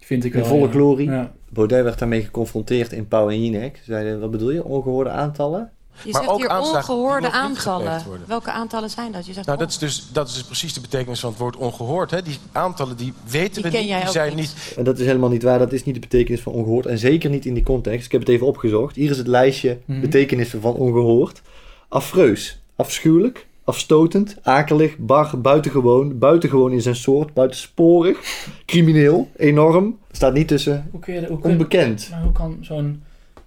Vind 0.00 0.24
ik 0.24 0.34
in 0.34 0.40
wel. 0.40 0.48
volle 0.48 0.66
ja. 0.66 0.70
glorie. 0.70 1.10
Ja. 1.10 1.32
Baudet 1.48 1.82
werd 1.84 1.98
daarmee 1.98 2.22
geconfronteerd 2.22 2.92
in 2.92 3.08
Pauw 3.08 3.28
en 3.30 3.42
Jinek. 3.44 3.76
Ze 3.76 3.82
zeiden, 3.84 4.20
wat 4.20 4.30
bedoel 4.30 4.50
je, 4.50 4.64
ongehoorde 4.64 5.10
aantallen? 5.10 5.70
Je 6.02 6.12
Maar 6.12 6.20
zegt 6.22 6.32
ook 6.34 6.38
hier 6.38 6.58
ongehoorde 6.60 7.30
aantallen. 7.30 8.02
Welke 8.26 8.50
aantallen 8.50 8.90
zijn 8.90 9.12
dat? 9.12 9.26
Je 9.26 9.32
zegt 9.32 9.46
Nou, 9.46 9.58
dat 9.58 9.68
is, 9.68 9.78
dus, 9.78 10.08
dat 10.12 10.28
is 10.28 10.34
dus 10.34 10.42
precies 10.44 10.72
de 10.74 10.80
betekenis 10.80 11.20
van 11.20 11.30
het 11.30 11.38
woord 11.38 11.56
ongehoord. 11.56 12.10
Hè? 12.10 12.22
Die 12.22 12.38
aantallen 12.52 12.96
die 12.96 13.12
weten 13.30 13.54
Die 13.54 13.62
we 13.62 13.70
ken 13.70 13.80
niet, 13.80 13.88
jij 13.88 14.00
die 14.00 14.10
zijn 14.10 14.28
niet. 14.36 14.54
niet. 14.68 14.74
En 14.76 14.84
dat 14.84 14.98
is 14.98 15.06
helemaal 15.06 15.28
niet 15.28 15.42
waar. 15.42 15.58
Dat 15.58 15.72
is 15.72 15.84
niet 15.84 15.94
de 15.94 16.00
betekenis 16.00 16.40
van 16.40 16.52
ongehoord. 16.52 16.86
En 16.86 16.98
zeker 16.98 17.30
niet 17.30 17.46
in 17.46 17.54
die 17.54 17.62
context. 17.62 18.06
Ik 18.06 18.12
heb 18.12 18.20
het 18.20 18.30
even 18.30 18.46
opgezocht. 18.46 18.96
Hier 18.96 19.10
is 19.10 19.18
het 19.18 19.26
lijstje 19.26 19.78
Mhm. 19.84 20.00
betekenissen 20.00 20.60
van 20.60 20.74
ongehoord. 20.74 21.42
Affreus. 21.88 22.58
Afschuwelijk. 22.76 23.46
Afstotend. 23.68 24.36
Akelig. 24.42 24.96
Bar. 24.98 25.40
Buitengewoon. 25.40 26.18
Buitengewoon 26.18 26.72
in 26.72 26.80
zijn 26.82 26.96
soort. 26.96 27.34
Buitensporig. 27.34 28.46
Crimineel. 28.66 29.28
Enorm. 29.36 29.98
Er 30.10 30.16
staat 30.16 30.34
niet 30.34 30.48
tussen. 30.48 30.88
Hoe 30.90 31.00
kun 31.00 31.14
je, 31.14 31.26
hoe 31.26 31.38
kun, 31.40 31.50
Onbekend. 31.50 32.08
maar 32.10 32.22
hoe 32.22 32.32
kan 32.32 32.58
zo'n 32.60 33.02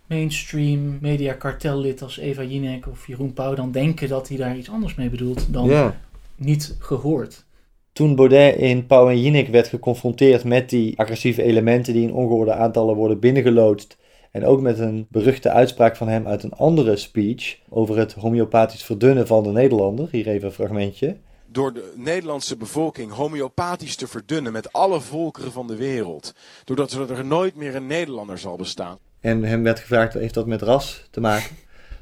mainstream 0.08 0.98
media 1.02 1.34
kartellid 1.34 2.02
als 2.02 2.18
Eva 2.18 2.44
Jinek 2.44 2.88
of 2.88 3.08
Jeroen 3.08 3.34
Pauw 3.34 3.54
dan 3.56 3.72
denken 3.72 4.10
dat 4.10 4.28
hij 4.28 4.38
daar 4.38 4.58
iets 4.58 4.70
anders 4.70 4.96
mee 4.96 5.10
bedoelt 5.10 5.54
dan 5.54 5.66
Ja. 5.70 6.00
niet 6.36 6.76
gehoord? 6.80 7.46
Toen 7.94 8.16
Baudet 8.16 8.56
in 8.56 8.86
Pauw 8.86 9.10
en 9.10 9.22
Jinek 9.22 9.48
werd 9.48 9.68
geconfronteerd 9.68 10.44
met 10.44 10.70
die 10.70 11.00
agressieve 11.00 11.44
elementen 11.44 11.94
die 11.94 12.04
in 12.08 12.14
ongehoorde 12.14 12.54
aantallen 12.54 12.96
worden 12.96 13.20
binnengeloodst. 13.20 13.98
En 14.32 14.46
ook 14.46 14.62
met 14.62 14.80
een 14.80 15.08
beruchte 15.10 15.50
uitspraak 15.50 15.96
van 15.96 16.08
hem 16.08 16.28
uit 16.28 16.44
een 16.44 16.54
andere 16.54 16.96
speech 16.96 17.58
over 17.70 17.98
het 17.98 18.14
homeopathisch 18.14 18.84
verdunnen 18.84 19.28
van 19.28 19.44
de 19.44 19.50
Nederlander. 19.50 20.08
Hier 20.12 20.28
even 20.28 20.48
een 20.48 20.54
fragmentje. 20.54 21.18
door 21.48 21.74
de 21.74 21.94
Nederlandse 21.96 22.58
bevolking 22.58 23.12
homeopathisch 23.12 23.96
te 23.96 24.08
verdunnen 24.08 24.52
met 24.52 24.74
alle 24.74 25.02
volkeren 25.02 25.52
van 25.52 25.68
de 25.68 25.76
wereld. 25.76 26.34
Doordat 26.64 26.92
er 26.92 27.26
nooit 27.26 27.56
meer 27.56 27.76
een 27.76 27.88
Nederlander 27.88 28.38
zal 28.38 28.56
bestaan. 28.56 28.98
En 29.20 29.44
hem 29.44 29.64
werd 29.64 29.80
gevraagd, 29.80 30.14
heeft 30.14 30.34
dat 30.34 30.48
met 30.48 30.62
ras 30.62 31.08
te 31.12 31.20
maken? 31.20 31.56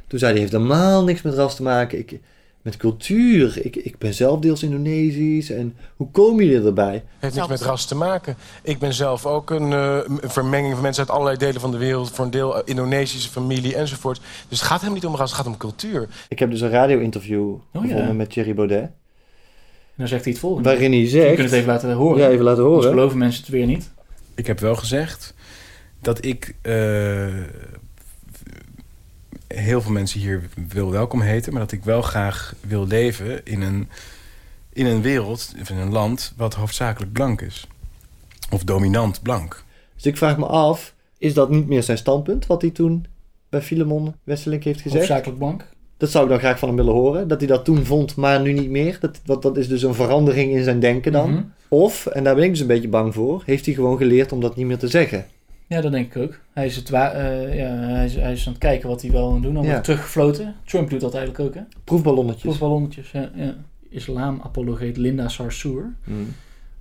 Toen 0.08 0.20
zei 0.20 0.32
hij, 0.32 0.42
heeft 0.42 0.54
helemaal 0.54 1.04
niks 1.04 1.22
met 1.22 1.34
ras 1.34 1.56
te 1.56 1.64
maken. 1.64 1.98
Ik, 1.98 2.20
met 2.62 2.78
cultuur. 2.78 3.66
Ik, 3.66 3.76
ik 3.76 3.98
ben 3.98 4.14
zelf 4.14 4.40
deels 4.40 4.64
Indonesisch. 4.64 5.50
En 5.50 5.76
hoe 5.96 6.12
komen 6.12 6.46
jullie 6.46 6.68
erbij? 6.68 7.04
heeft 7.20 7.36
niks 7.36 7.48
met 7.48 7.62
ras 7.62 7.86
te 7.86 7.96
maken. 7.96 8.36
Ik 8.64 8.80
ben 8.80 8.94
zelf 8.94 9.26
ook 9.26 9.50
een, 9.50 9.74
eh, 9.74 10.00
vermenging 10.22 10.74
van 10.74 10.82
mensen 10.82 11.04
uit 11.04 11.12
allerlei 11.12 11.38
delen 11.38 11.62
van 11.62 11.72
de 11.72 11.78
wereld. 11.78 12.12
Voor 12.12 12.26
een 12.26 12.32
deel 12.32 12.56
eh, 12.56 12.62
Indonesische 12.66 13.30
familie 13.30 13.76
enzovoort. 13.76 14.22
Dus 14.50 14.60
het 14.60 14.68
gaat 14.68 14.82
hem 14.82 14.94
niet 14.94 15.06
om 15.06 15.16
ras, 15.16 15.30
het 15.30 15.38
gaat 15.38 15.48
om 15.48 15.58
cultuur. 15.58 16.08
Ik 16.30 16.40
heb 16.40 16.52
dus 16.52 16.62
een 16.62 16.70
radio-interview 16.70 17.56
ja. 17.74 17.80
gevonden 17.80 18.16
met 18.16 18.30
Thierry 18.30 18.54
Baudet. 18.54 18.82
En 18.82 20.06
dan 20.06 20.08
zegt 20.08 20.24
hij 20.24 20.32
het 20.32 20.42
volgende. 20.42 20.70
Waarin 20.70 20.92
hij 20.92 21.02
Je 21.02 21.10
kunt 21.10 21.38
het 21.38 21.38
zegt... 21.38 21.54
even 21.54 21.74
laten 21.74 21.94
horen. 21.94 22.22
Ja, 22.22 22.30
even 22.30 22.44
laten 22.44 22.64
horen. 22.64 22.90
geloven 22.90 23.18
mensen 23.18 23.42
het 23.42 23.52
weer 23.52 23.66
niet. 23.66 23.92
Ik 24.36 24.48
heb 24.48 24.60
wel 24.60 24.76
gezegd 24.76 25.34
dat 26.02 26.26
ik 26.26 26.56
eh, 26.62 27.28
heel 29.56 29.82
veel 29.82 29.92
mensen 29.92 30.20
hier 30.20 30.50
wil 30.68 30.92
welkom 30.92 31.22
heten, 31.22 31.52
maar 31.52 31.62
dat 31.62 31.72
ik 31.72 31.84
wel 31.84 32.02
graag 32.02 32.56
wil 32.62 32.88
leven 32.88 33.46
in 33.46 33.62
een, 33.62 33.90
in 34.74 34.86
een 34.86 35.02
wereld, 35.02 35.54
of 35.62 35.70
in 35.70 35.78
een 35.78 35.92
land 35.92 36.34
wat 36.38 36.54
hoofdzakelijk 36.54 37.12
blank 37.12 37.42
is. 37.42 37.68
Of 38.52 38.64
dominant 38.64 39.22
blank. 39.22 39.64
Dus 39.96 40.06
ik 40.06 40.18
vraag 40.18 40.38
me 40.38 40.46
af, 40.46 40.94
is 41.18 41.34
dat 41.34 41.50
niet 41.50 41.68
meer 41.68 41.84
zijn 41.84 41.98
standpunt 41.98 42.46
wat 42.46 42.62
hij 42.62 42.72
toen 42.72 43.06
bij 43.50 43.62
Filemon 43.62 44.16
Wesselink 44.24 44.64
heeft 44.64 44.82
gezegd? 44.82 45.00
Hoofdzakelijk 45.00 45.40
blank. 45.40 45.68
Dat 45.98 46.10
zou 46.10 46.24
ik 46.24 46.30
dan 46.30 46.40
graag 46.40 46.60
van 46.60 46.68
hem 46.68 46.78
willen 46.78 46.94
horen. 46.94 47.28
Dat 47.28 47.40
hij 47.40 47.48
dat 47.48 47.66
toen 47.66 47.86
vond, 47.86 48.16
maar 48.16 48.42
nu 48.42 48.54
niet 48.54 48.70
meer. 48.70 48.98
Dat, 49.02 49.20
dat, 49.26 49.42
dat 49.42 49.58
is 49.58 49.68
dus 49.68 49.84
een 49.84 49.94
verandering 49.94 50.52
in 50.52 50.64
zijn 50.64 50.80
denken 50.80 51.12
dan. 51.12 51.32
Mhm. 51.32 51.44
Of, 51.68 52.06
en 52.06 52.24
daar 52.24 52.36
ben 52.36 52.44
ik 52.44 52.50
dus 52.50 52.60
een 52.60 52.68
beetje 52.68 52.88
bang 52.88 53.14
voor, 53.14 53.44
heeft 53.46 53.66
hij 53.66 53.74
gewoon 53.76 53.98
geleerd 53.98 54.32
om 54.32 54.42
dat 54.42 54.56
niet 54.56 54.66
meer 54.66 54.78
te 54.78 54.88
zeggen. 54.88 55.26
Ja, 55.70 55.82
dat 55.82 55.92
denk 55.92 56.16
ik 56.16 56.22
ook. 56.22 56.40
Hij 56.54 56.66
is, 56.66 56.76
het 56.76 56.90
wa- 56.90 57.12
eh, 57.12 57.58
ja, 57.58 57.68
hij 57.70 58.06
is, 58.06 58.16
hij 58.16 58.32
is 58.32 58.46
aan 58.48 58.52
het 58.54 58.62
kijken 58.62 58.90
wat 58.90 59.02
hij 59.02 59.12
wel 59.12 59.34
aan 59.34 59.42
doen. 59.42 59.54
Dan 59.54 59.64
Ja. 59.64 59.70
wordt 59.70 59.84
teruggefloten. 59.84 60.56
Trump 60.66 60.90
doet 60.90 61.02
dat 61.02 61.16
eigenlijk 61.16 61.46
ook, 61.50 61.56
hè? 61.56 61.62
Proefballonnetjes. 61.84 62.44
Proefballonnetjes, 62.44 63.12
ja. 63.12 63.30
ja. 63.36 63.56
Islam-apologeet 63.90 64.98
Linda 64.98 65.28
Sarsour, 65.28 65.94
Mm, 66.04 66.28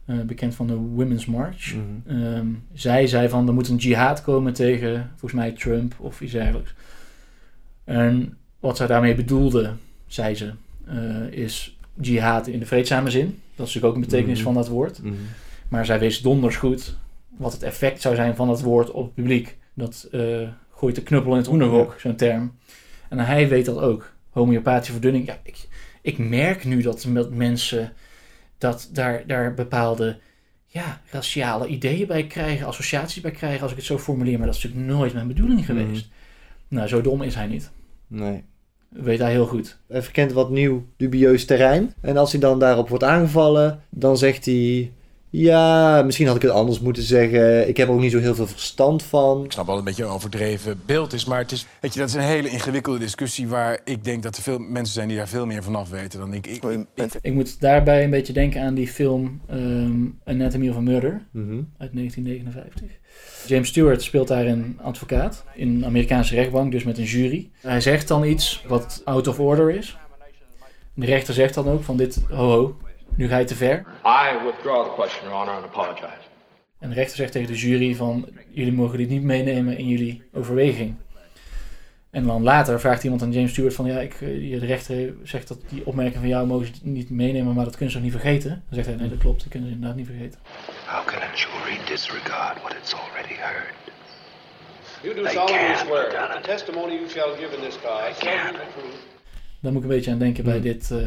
eh, 0.05 0.20
bekend 0.20 0.55
van 0.55 0.66
de 0.66 0.74
Women's 0.74 1.26
March. 1.26 1.74
mm. 1.74 2.03
Ehm, 2.22 2.47
zij 2.74 3.07
zei 3.07 3.28
van, 3.28 3.47
er 3.49 3.55
moet 3.55 3.68
een 3.68 3.76
jihad 3.76 4.22
komen 4.22 4.53
tegen, 4.53 5.11
volgens 5.16 5.41
mij, 5.41 5.53
Trump 5.53 5.95
of 5.99 6.20
iets 6.20 6.32
dergelijks. 6.32 6.74
En 7.84 8.36
wat 8.61 8.76
zij 8.76 8.86
daarmee 8.86 9.14
bedoelde, 9.14 9.72
zei 10.07 10.34
ze, 10.34 10.53
eh, 10.86 11.26
is 11.30 11.78
jihad 12.01 12.47
in 12.47 12.59
de 12.59 12.66
vreedzame 12.66 13.11
zin. 13.11 13.24
Dat 13.26 13.66
is 13.66 13.74
natuurlijk 13.74 13.84
ook 13.84 13.95
een 13.95 14.09
betekenis 14.11 14.36
Mhm. 14.39 14.45
van 14.47 14.55
dat 14.55 14.68
woord. 14.68 15.03
Mm. 15.03 15.14
Maar 15.68 15.86
zij 15.86 15.99
wist 15.99 16.22
donders 16.22 16.57
goed 16.57 16.97
wat 17.39 17.53
het 17.53 17.62
effect 17.62 18.01
zou 18.01 18.14
zijn 18.14 18.36
van 18.36 18.47
dat 18.47 18.61
woord 18.61 18.91
op 18.91 19.05
het 19.05 19.14
publiek. 19.14 19.59
Dat 19.74 20.09
eh, 20.12 20.49
gooit 20.74 20.95
de 20.95 21.03
knuppel 21.03 21.30
in 21.30 21.36
het 21.36 21.47
hoenderhok, 21.47 21.97
zo'n 21.99 22.16
term. 22.16 22.59
En 23.09 23.18
hij 23.18 23.49
weet 23.49 23.64
dat 23.64 23.78
ook. 23.78 24.12
Homeopathische 24.30 24.93
verdunning. 24.93 25.26
Ja, 25.26 25.39
ik, 25.43 25.68
ik 26.03 26.18
merk 26.18 26.64
nu 26.64 26.82
dat 26.82 27.07
met 27.07 27.34
mensen 27.34 27.93
dat 28.59 28.91
daar, 28.93 29.26
daar 29.26 29.55
bepaalde 29.55 30.18
ja, 30.66 31.01
raciale 31.11 31.66
ideeën 31.66 32.07
bij 32.07 32.26
krijgen, 32.26 32.66
associaties 32.66 33.22
bij 33.22 33.30
krijgen, 33.30 33.62
als 33.62 33.70
ik 33.70 33.76
het 33.76 33.86
zo 33.86 33.99
formuleer. 33.99 34.39
Maar 34.39 34.47
dat 34.47 34.57
is 34.57 34.62
natuurlijk 34.62 34.91
nooit 34.91 35.12
mijn 35.12 35.28
bedoeling 35.28 35.64
geweest. 35.64 36.09
Nou, 36.68 36.89
zo 36.89 37.01
dom 37.01 37.22
is 37.22 37.34
hij 37.34 37.47
niet. 37.47 37.70
Nee. 38.07 38.45
Weet 38.89 39.18
hij 39.18 39.30
heel 39.30 39.47
goed. 39.47 39.78
Hij 39.89 40.03
verkent 40.03 40.32
wat 40.32 40.51
nieuw 40.51 40.86
dubieus 40.97 41.45
terrein. 41.45 41.95
En 42.01 42.16
als 42.16 42.32
hij 42.32 42.41
dan 42.41 42.59
daarop 42.59 42.89
wordt 42.89 43.05
aangevallen, 43.05 43.82
dan 43.91 44.18
zegt 44.18 44.45
hij... 44.45 44.93
Ja, 45.30 46.02
misschien 46.02 46.26
had 46.26 46.36
ik 46.36 46.42
het 46.42 46.50
anders 46.50 46.80
moeten 46.80 47.02
zeggen. 47.02 47.68
Ik 47.68 47.76
heb 47.76 47.88
er 47.88 47.94
ook 47.94 48.00
niet 48.00 48.12
zo 48.12 48.18
heel 48.18 48.34
veel 48.34 48.46
verstand 48.46 49.02
van. 49.02 49.44
Ik 49.44 49.52
snap 49.52 49.66
wel 49.66 49.74
dat 49.76 49.84
het 49.84 49.92
een 49.92 49.96
beetje 49.96 50.10
een 50.10 50.16
overdreven 50.16 50.80
beeld 50.86 51.12
is, 51.12 51.24
maar 51.24 51.38
het 51.38 51.52
is... 51.52 51.66
Weet 51.80 51.92
je, 51.94 52.00
dat 52.00 52.08
is 52.08 52.14
een 52.14 52.20
hele 52.20 52.48
ingewikkelde 52.48 52.98
discussie 52.98 53.48
waar 53.48 53.80
ik 53.84 54.04
denk 54.04 54.22
dat 54.22 54.36
er 54.36 54.42
veel 54.42 54.58
mensen 54.58 54.94
zijn 54.94 55.08
die 55.08 55.16
daar 55.16 55.28
veel 55.28 55.46
meer 55.46 55.62
vanaf 55.62 55.90
weten 55.90 56.18
dan 56.18 56.32
ik. 56.34 56.46
ik, 56.46 56.62
ik 56.94 57.12
Ik 57.20 57.32
moet 57.34 57.60
daarbij 57.60 58.04
een 58.04 58.10
beetje 58.10 58.32
denken 58.32 58.62
aan 58.62 58.74
die 58.74 58.88
film 58.88 59.40
ehm, 59.48 59.92
Anatomy 60.24 60.68
of 60.68 60.76
a 60.76 60.80
Murder 60.80 61.26
Mhm. 61.32 61.60
uit 61.78 61.92
1959. 61.94 62.90
James 63.46 63.68
Stewart 63.68 64.02
speelt 64.02 64.28
daar 64.28 64.46
een 64.46 64.78
advocaat 64.82 65.44
in 65.54 65.68
een 65.68 65.84
Amerikaanse 65.84 66.34
rechtbank, 66.34 66.72
dus 66.72 66.84
met 66.84 66.98
een 66.98 67.04
jury. 67.04 67.50
Hij 67.60 67.80
zegt 67.80 68.08
dan 68.08 68.24
iets 68.24 68.64
wat 68.68 69.02
out 69.04 69.26
of 69.26 69.38
order 69.40 69.70
is. 69.70 69.96
De 70.94 71.06
rechter 71.06 71.34
zegt 71.34 71.54
dan 71.54 71.68
ook 71.68 71.82
van 71.82 71.96
dit, 71.96 72.20
ho 72.30 72.36
ho, 72.50 72.76
nu 73.18 73.28
ga 73.28 73.36
je 73.38 73.44
te 73.44 73.54
ver. 73.54 73.84
I 74.04 74.44
withdraw 74.44 74.84
the 74.84 74.94
question, 74.94 75.22
Your 75.28 75.38
Honor, 75.38 75.54
and 75.54 75.64
apologize. 75.64 76.26
En 76.78 76.88
de 76.88 76.94
rechter 76.94 77.16
zegt 77.16 77.32
tegen 77.32 77.48
de 77.52 77.58
jury 77.58 77.94
van, 77.94 78.28
jullie 78.50 78.72
mogen 78.72 78.98
dit 78.98 79.08
niet 79.08 79.22
meenemen 79.22 79.78
in 79.78 79.88
jullie 79.88 80.22
overweging. 80.32 80.94
En 82.10 82.26
dan 82.26 82.42
later 82.42 82.80
vraagt 82.80 83.04
iemand 83.04 83.22
aan 83.22 83.32
James 83.32 83.50
Stewart 83.50 83.74
van, 83.74 83.86
ja, 83.86 83.98
ik, 84.00 84.12
eh, 84.14 84.60
de 84.60 84.66
rechter 84.66 85.14
zegt 85.22 85.48
dat 85.48 85.58
die 85.68 85.86
opmerking 85.86 86.18
van 86.18 86.28
jou 86.28 86.46
mogen 86.46 86.66
ze 86.66 86.72
niet 86.82 87.10
meenemen, 87.10 87.54
maar 87.54 87.64
dat 87.64 87.74
kunnen 87.74 87.90
ze 87.90 87.96
ook 87.96 88.04
niet 88.04 88.12
vergeten. 88.12 88.50
Dan 88.50 88.74
zegt 88.74 88.86
hij, 88.86 88.96
nee, 88.96 89.08
dat 89.08 89.18
klopt, 89.18 89.40
dat 89.40 89.48
kunnen 89.48 89.68
ze 89.68 89.74
inderdaad 89.74 89.98
niet 89.98 90.06
vergeten. 90.06 90.38
How 90.86 91.06
can 91.06 91.22
a 91.22 91.30
jury 91.34 91.78
disregard 91.86 92.58
what 92.62 92.72
it's 92.80 92.94
already 92.94 93.34
heard? 93.34 93.74
You 95.02 95.14
do 95.14 95.26
solemnly 95.26 95.76
swear 95.76 96.10
that 96.10 96.42
the 96.42 96.48
testimony 96.48 96.92
you 96.94 97.08
shall 97.08 97.34
give 97.36 97.56
in 97.56 97.62
this 97.62 97.78
cause 97.82 98.14
shall 98.20 98.52
be 98.52 98.58
the 98.58 98.80
truth. 98.80 99.06
Daar 99.60 99.72
moet 99.72 99.82
ik 99.84 99.88
een 99.88 99.94
beetje 99.96 100.10
aan 100.10 100.18
denken 100.18 100.44
bij 100.44 100.60
dit. 100.60 100.90
eh, 100.90 100.98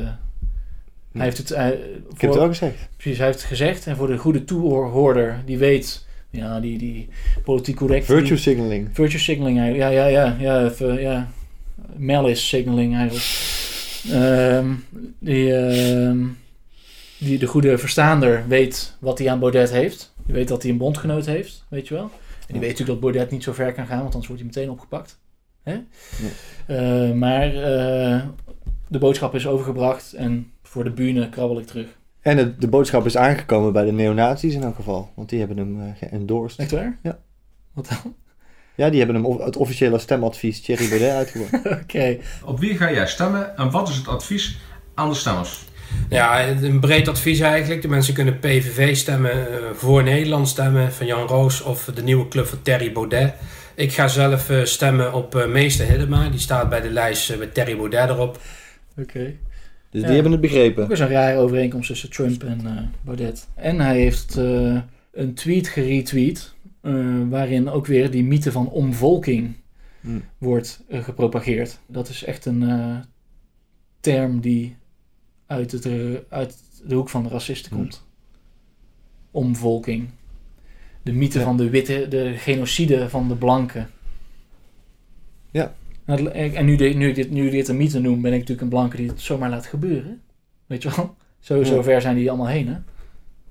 Hij 1.14 1.24
heeft 1.24 1.38
het, 1.38 1.50
hij- 1.50 1.80
Ik 2.14 2.22
heb 2.22 2.30
het 2.32 2.40
al 2.40 2.48
gezegd. 2.48 2.76
Precies, 2.98 3.18
hij 3.18 3.28
heeft 3.28 3.40
het 3.40 3.48
gezegd. 3.48 3.88
En 3.88 3.96
voor 3.96 4.08
de 4.08 4.18
goede 4.18 4.44
toehoorder, 4.46 5.42
die 5.46 5.58
weet, 5.58 6.06
ja, 6.30 6.60
die, 6.60 6.78
die 6.78 7.10
politiek 7.44 7.76
correct. 7.76 8.06
Virtue 8.06 8.28
die- 8.28 8.38
signaling. 8.38 8.90
Virtue 8.94 9.20
signaling, 9.20 9.60
eigenlijk. 9.60 9.94
ja, 9.94 10.06
ja, 10.06 10.08
ja, 10.08 10.36
ja, 10.40 10.66
even, 10.66 11.02
ja. 11.02 11.28
Malice 11.98 12.46
signaling 12.46 12.96
eigenlijk. 12.96 13.26
Ehm, 14.12 14.68
die, 15.20 15.56
ehm, 15.56 16.18
die 17.18 17.38
de 17.40 17.46
goede 17.48 17.78
verstaander 17.78 18.44
weet 18.48 18.96
wat 19.00 19.18
hij 19.20 19.30
aan 19.30 19.40
Baudet 19.40 19.72
heeft. 19.72 20.14
Die 20.26 20.36
weet 20.36 20.48
dat 20.48 20.62
hij 20.62 20.72
een 20.72 20.78
bondgenoot 20.78 21.26
heeft, 21.26 21.66
weet 21.70 21.88
je 21.88 21.94
wel. 21.94 22.04
En 22.04 22.58
die 22.58 22.60
weet 22.60 22.70
natuurlijk 22.70 23.00
dat 23.02 23.12
Baudet 23.12 23.32
niet 23.32 23.44
zo 23.44 23.54
ver 23.54 23.74
kan 23.74 23.86
gaan, 23.88 24.00
want 24.00 24.10
anders 24.14 24.28
wordt 24.28 24.42
hij 24.42 24.52
meteen 24.54 24.70
opgepakt. 24.72 25.20
Hè? 25.64 25.78
Eh, 26.66 27.12
maar 27.14 27.48
eh, 27.56 28.22
de 28.88 28.98
boodschap 29.00 29.36
is 29.36 29.48
overgebracht 29.48 30.14
en 30.14 30.52
voor 30.72 30.84
de 30.84 30.90
bühne 30.92 31.30
krabbel 31.30 31.60
ik 31.60 31.66
terug. 31.68 31.88
En 32.22 32.38
het, 32.38 32.62
de 32.62 32.68
boodschap 32.68 33.06
is 33.06 33.18
aangekomen 33.18 33.74
bij 33.74 33.86
de 33.86 33.92
neonazis 33.92 34.54
in 34.54 34.64
elk 34.64 34.76
geval. 34.76 35.12
Want 35.16 35.30
die 35.30 35.40
hebben 35.40 35.58
hem 35.58 35.80
uh, 35.80 35.84
geëndorsed. 35.96 36.60
Echt 36.60 36.72
waar? 36.72 36.98
Ja. 37.04 37.20
Wat 37.74 37.88
dan? 37.90 38.16
Ja, 38.76 38.90
die 38.90 38.98
hebben 38.98 39.16
hem 39.16 39.26
of- 39.26 39.44
het 39.44 39.56
officiële 39.58 40.00
stemadvies 40.00 40.62
Thierry 40.62 40.90
Baudet 40.90 41.12
uitgevoerd. 41.12 41.66
Oké. 41.84 42.18
Op 42.46 42.60
wie 42.60 42.78
ga 42.78 42.92
jij 42.92 43.08
stemmen 43.08 43.58
en 43.58 43.72
wat 43.72 43.90
is 43.90 43.96
het 43.96 44.08
advies 44.08 44.58
aan 44.96 45.10
de 45.10 45.16
stemmers? 45.16 45.64
Ja, 46.10 46.48
een 46.48 46.80
breed 46.80 47.08
advies 47.08 47.40
eigenlijk. 47.40 47.82
De 47.82 47.88
mensen 47.88 48.14
kunnen 48.14 48.40
PVV 48.40 48.96
stemmen, 48.96 49.32
eh, 49.32 49.64
voor 49.74 50.04
Nederland 50.04 50.48
stemmen 50.48 50.94
van 50.94 51.06
Jan 51.06 51.28
Roos 51.28 51.62
of 51.62 51.86
de 51.94 52.04
nieuwe 52.04 52.28
club 52.28 52.46
van 52.48 52.62
Terry 52.62 52.92
Baudet. 52.92 53.34
Ik 53.76 53.94
ga 53.94 54.08
zelf 54.08 54.50
eh, 54.50 54.64
stemmen 54.64 55.14
op 55.14 55.46
meester 55.50 55.86
Hiddema. 55.88 56.30
Die 56.30 56.40
staat 56.40 56.70
bij 56.70 56.82
de 56.82 56.90
lijst 56.90 57.38
met 57.38 57.54
Terry 57.54 57.78
Baudet 57.78 58.10
erop. 58.10 58.40
Oké. 58.98 59.34
Dus 59.92 60.02
die 60.04 60.12
hebben 60.14 60.32
het 60.32 60.42
begrepen. 60.42 60.84
Ook 60.84 60.90
eens 60.90 61.00
een 61.00 61.08
rare 61.08 61.38
overeenkomst 61.38 61.88
tussen 61.88 62.10
Trump 62.10 62.44
en 62.44 62.66
eh, 62.66 62.84
Baudet. 63.02 63.48
En 63.56 63.80
hij 63.80 64.00
heeft 64.00 64.38
eh, 64.38 64.82
een 65.12 65.34
tweet 65.34 65.68
geretweet. 65.68 66.54
eh, 66.82 67.22
waarin 67.30 67.70
ook 67.70 67.86
weer 67.88 68.12
die 68.12 68.24
mythe 68.24 68.52
van 68.52 68.70
omvolking 68.70 69.54
Hmm. 70.02 70.24
wordt 70.38 70.84
gepropageerd. 70.90 71.80
Dat 71.86 72.10
is 72.10 72.24
echt 72.24 72.46
een 72.46 73.04
term 74.00 74.40
die 74.40 74.76
uit, 75.46 75.72
het, 75.72 75.88
uit 76.30 76.58
de 76.88 76.96
hoek 76.96 77.10
van 77.10 77.24
de 77.24 77.30
racisten 77.30 77.72
komt. 77.72 78.06
Omvolking. 79.32 80.10
De 81.04 81.12
mythe 81.14 81.40
van 81.42 81.58
de 81.58 81.70
witte, 81.70 82.06
de 82.10 82.34
genocide 82.38 83.10
van 83.10 83.28
de 83.28 83.36
blanken. 83.36 83.90
Ja. 85.52 85.74
Nou, 86.20 86.28
En 86.30 86.66
nu, 86.66 86.76
dit- 86.76 86.98
nu, 86.98 87.12
dit, 87.12 87.32
nu 87.32 87.50
dit 87.50 87.68
een 87.68 87.78
mythe 87.78 88.00
noem, 88.00 88.22
ben 88.22 88.32
ik 88.32 88.40
natuurlijk 88.40 88.62
een 88.62 88.70
blanke 88.70 88.98
die 88.98 89.08
het 89.08 89.22
zomaar 89.22 89.50
laat 89.50 89.66
gebeuren. 89.66 90.22
Weet 90.66 90.84
je 90.84 90.90
wel? 90.96 91.16
Zo, 91.64 91.82
ver 91.82 92.02
zijn 92.02 92.16
die 92.16 92.30
allemaal 92.30 92.48
heen, 92.48 92.68
hè? 92.68 92.76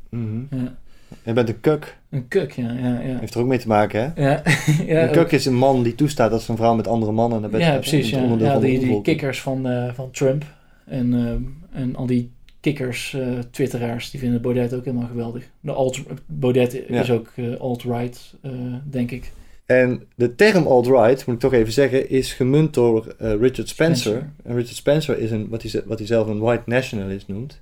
Mhm. 0.08 0.40
Ja. 0.50 0.74
Je 1.22 1.32
bent 1.32 1.48
een 1.48 1.60
kuk. 1.60 1.96
Een 2.10 2.28
kuk, 2.28 2.52
ja. 2.52 2.72
ja, 2.72 3.00
ja. 3.00 3.18
Heeft 3.18 3.34
er 3.34 3.40
ook 3.40 3.46
mee 3.46 3.58
te 3.58 3.68
maken, 3.68 4.00
hè? 4.14 4.22
Ja, 4.22 4.42
ja, 4.94 5.02
een 5.02 5.10
kuk 5.10 5.22
ook. 5.22 5.30
is 5.30 5.46
een 5.46 5.54
man 5.54 5.82
die 5.82 5.94
toestaat 5.94 6.30
dat 6.30 6.42
zijn 6.42 6.56
vrouw 6.56 6.74
met 6.74 6.88
andere 6.88 7.12
mannen 7.12 7.40
naar 7.40 7.50
bed 7.50 7.60
Ja, 7.60 7.66
gaat, 7.70 7.80
precies. 7.80 8.10
Ja. 8.10 8.58
die, 8.58 8.78
die 8.78 9.02
kikkers 9.02 9.42
van, 9.42 9.68
eh, 9.68 9.92
van 9.94 10.10
Trump 10.10 10.44
en, 10.86 11.14
eh, 11.14 11.80
en 11.80 11.96
al 11.96 12.06
die 12.06 12.30
kikkers, 12.60 13.14
eh, 13.14 13.38
twitteraars, 13.50 14.10
die 14.10 14.20
vinden 14.20 14.42
Baudet 14.42 14.74
ook 14.74 14.84
helemaal 14.84 15.08
geweldig. 15.08 15.44
De 15.60 15.72
alt, 15.72 16.00
Baudet 16.26 16.88
is 16.88 17.10
ook 17.10 17.32
eh, 17.34 17.56
alt-right, 17.60 18.34
denk 18.84 19.10
ik. 19.10 19.32
En 19.70 20.02
de 20.14 20.34
term 20.34 20.66
alt-right, 20.66 21.26
moet 21.26 21.34
ik 21.34 21.40
toch 21.40 21.52
even 21.52 21.72
zeggen, 21.72 22.08
is 22.10 22.32
gemunt 22.32 22.74
door 22.74 23.14
eh, 23.18 23.30
Richard 23.30 23.68
Spencer. 23.68 23.96
Spencer. 23.96 24.30
En 24.44 24.54
Richard 24.54 24.76
Spencer 24.76 25.18
is 25.18 25.30
een, 25.30 25.48
wat, 25.48 25.62
hij, 25.62 25.82
wat 25.86 25.98
hij 25.98 26.06
zelf 26.06 26.26
een 26.26 26.38
white 26.38 26.62
nationalist 26.66 27.28
noemt. 27.28 27.60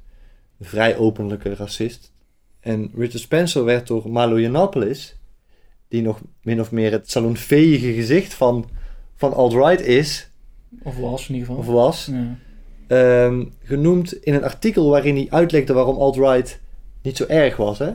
Een 0.58 0.66
vrij 0.66 0.96
openlijke 0.96 1.54
racist. 1.54 2.12
En 2.60 2.90
Richard 2.94 3.22
Spencer 3.22 3.64
werd 3.64 3.86
door 3.86 4.10
Malo 4.10 4.38
Yiannopoulos, 4.38 5.16
die 5.88 6.02
nog 6.02 6.20
min 6.42 6.60
of 6.60 6.70
meer 6.72 6.92
het 6.92 7.10
salonveege 7.10 7.92
gezicht 7.92 8.34
van, 8.34 8.68
van 9.16 9.34
alt-right 9.34 9.80
is, 9.86 10.30
Of 10.82 10.96
was 10.96 11.28
in 11.28 11.34
ieder 11.34 11.48
geval. 11.48 11.62
of 11.62 11.68
was, 11.72 12.08
Ja. 12.12 12.36
ehm, 12.86 13.44
genoemd 13.62 14.12
in 14.24 14.34
een 14.34 14.44
artikel 14.44 14.90
waarin 14.90 15.14
hij 15.16 15.26
uitlegde 15.30 15.72
waarom 15.72 15.96
alt-right 15.96 16.60
niet 17.02 17.16
zo 17.16 17.24
erg 17.26 17.56
was. 17.56 17.78
Hè? 17.78 17.90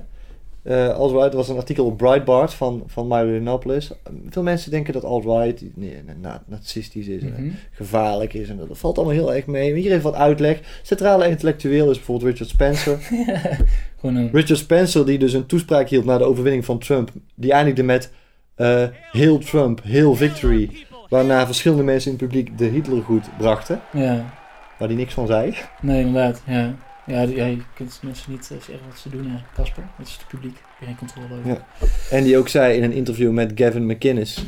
Eh, 0.63 0.89
alt-right 0.89 1.33
was 1.33 1.49
een 1.49 1.57
artikel 1.57 1.85
op 1.85 1.97
Breitbart 1.97 2.53
van, 2.53 2.83
van 2.87 3.07
Yiannopoulos. 3.07 3.91
Veel 4.29 4.43
mensen 4.43 4.71
denken 4.71 4.93
dat 4.93 5.03
alt-right 5.03 5.63
nee, 5.75 5.95
na- 6.21 6.43
nazistisch 6.47 7.07
is 7.07 7.21
en 7.21 7.33
Mhm. 7.37 7.49
gevaarlijk 7.71 8.33
is. 8.33 8.49
En 8.49 8.57
dat 8.57 8.67
valt 8.77 8.97
allemaal 8.97 9.15
heel 9.15 9.33
erg 9.33 9.45
mee. 9.45 9.71
Maar 9.71 9.79
hier 9.81 9.91
even 9.91 10.03
wat 10.03 10.15
uitleg. 10.15 10.59
Centrale 10.81 11.27
intellectueel 11.29 11.89
is 11.89 11.95
bijvoorbeeld 11.97 12.31
Richard 12.31 12.49
Spencer. 12.49 12.97
Gewoon 13.99 14.15
een... 14.15 14.29
Richard 14.31 14.59
Spencer 14.59 15.05
die 15.05 15.17
dus 15.19 15.33
een 15.33 15.45
toespraak 15.45 15.89
hield 15.89 16.05
na 16.05 16.17
de 16.17 16.23
overwinning 16.23 16.65
van 16.65 16.79
Trump. 16.79 17.09
Die 17.35 17.51
eindigde 17.51 17.83
met 17.83 18.11
eh 18.55 18.83
Hail 19.11 19.37
Trump, 19.37 19.81
Hail 19.83 20.15
Victory. 20.15 20.69
Waarna 21.09 21.45
verschillende 21.45 21.83
mensen 21.83 22.11
in 22.11 22.17
het 22.17 22.25
publiek 22.27 22.57
de 22.57 22.65
Hitlergoed 22.65 23.29
brachten. 23.37 23.79
Ja, 23.93 24.33
Waar 24.79 24.87
hij 24.87 24.97
niks 24.97 25.13
van 25.13 25.27
zei. 25.27 25.53
nee, 25.81 25.99
inderdaad. 26.05 26.41
Ja. 26.47 26.75
Ja, 27.05 27.21
ja, 27.21 27.45
je 27.45 27.61
kunt 27.75 27.99
mensen 28.03 28.31
niet 28.31 28.41
eh, 28.51 28.57
zeggen 28.61 28.87
wat 28.89 28.97
ze 28.97 29.09
doen, 29.09 29.23
ja. 29.23 29.45
Casper, 29.53 29.83
het 29.97 30.07
is 30.07 30.13
het 30.13 30.27
publiek. 30.27 30.55
Heb 30.55 30.87
geen 30.87 30.97
controle 30.97 31.27
over. 31.39 31.47
Ja. 31.47 31.67
En 32.09 32.23
die 32.23 32.37
ook 32.37 32.47
zei 32.47 32.77
in 32.77 32.83
een 32.83 32.91
interview 32.91 33.31
met 33.31 33.51
Gavin 33.55 33.85
McInnes. 33.85 34.45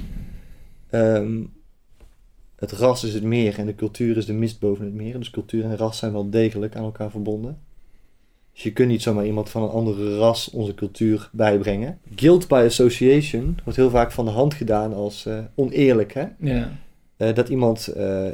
ehm, 0.90 1.44
het 2.56 2.72
ras 2.72 3.04
is 3.04 3.14
het 3.14 3.24
meer 3.24 3.60
en 3.60 3.66
de 3.66 3.76
cultuur 3.76 4.18
is 4.18 4.26
de 4.26 4.34
mist 4.34 4.60
boven 4.60 4.86
het 4.86 4.94
meer. 4.94 5.18
Dus 5.18 5.30
cultuur 5.30 5.64
en 5.64 5.78
ras 5.78 5.98
zijn 5.98 6.12
wel 6.12 6.30
degelijk 6.30 6.76
aan 6.76 6.84
elkaar 6.84 7.12
verbonden. 7.12 7.58
Dus 8.54 8.64
je 8.64 8.74
kunt 8.74 8.90
niet 8.90 9.02
zomaar 9.02 9.26
iemand 9.26 9.50
van 9.50 9.64
een 9.64 9.70
andere 9.70 10.18
ras 10.18 10.50
onze 10.50 10.74
cultuur 10.74 11.30
bijbrengen. 11.32 12.00
Guilt 12.16 12.48
by 12.48 12.64
association 12.66 13.58
wordt 13.64 13.80
heel 13.80 13.90
vaak 13.90 14.12
van 14.12 14.26
de 14.26 14.32
hand 14.32 14.54
gedaan 14.54 14.94
als 14.94 15.26
eh, 15.26 15.40
oneerlijk. 15.56 16.14
Hè? 16.14 16.26
Ja. 16.40 16.78
Eh, 17.18 17.34
dat 17.34 17.50
iemand 17.50 17.88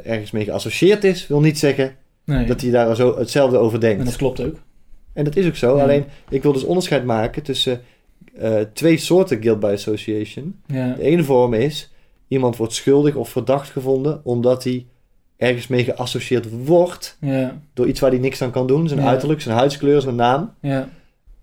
ergens 0.04 0.30
mee 0.30 0.44
geassocieerd 0.44 1.04
is, 1.04 1.26
wil 1.26 1.40
niet 1.40 1.58
zeggen 1.58 1.96
Nee. 2.24 2.46
dat 2.46 2.60
hij 2.60 2.70
daar 2.70 2.96
zo 2.96 3.18
hetzelfde 3.18 3.56
over 3.58 3.80
denkt. 3.80 3.98
En 3.98 4.04
dat 4.04 4.16
klopt 4.16 4.40
ook. 4.40 4.56
En 5.12 5.24
dat 5.24 5.36
is 5.36 5.46
ook 5.46 5.56
zo. 5.56 5.76
Ja. 5.76 5.82
Alleen, 5.82 6.04
ik 6.28 6.42
wil 6.42 6.52
dus 6.52 6.64
onderscheid 6.64 7.04
maken 7.04 7.42
tussen 7.42 7.80
eh, 8.38 8.60
twee 8.72 8.96
soorten 8.96 9.42
guilt 9.42 9.60
by 9.60 9.70
association. 9.74 10.60
Ja. 10.66 10.92
De 10.94 11.02
ene 11.02 11.24
vorm 11.24 11.54
is, 11.54 11.92
iemand 12.28 12.56
wordt 12.56 12.72
schuldig 12.72 13.14
of 13.14 13.28
verdacht 13.28 13.70
gevonden 13.70 14.20
omdat 14.24 14.64
hij 14.64 14.86
ergens 15.36 15.66
mee 15.66 15.84
geassocieerd 15.84 16.64
wordt 16.64 17.16
Ja. 17.20 17.60
door 17.74 17.86
iets 17.88 18.00
waar 18.00 18.10
hij 18.10 18.18
niks 18.18 18.42
aan 18.42 18.50
kan 18.50 18.66
doen. 18.66 18.88
Zijn 18.88 19.00
uiterlijk, 19.00 19.40
zijn 19.40 19.56
huidskleur, 19.56 20.00
zijn 20.00 20.14
naam. 20.14 20.54
Ja. 20.60 20.88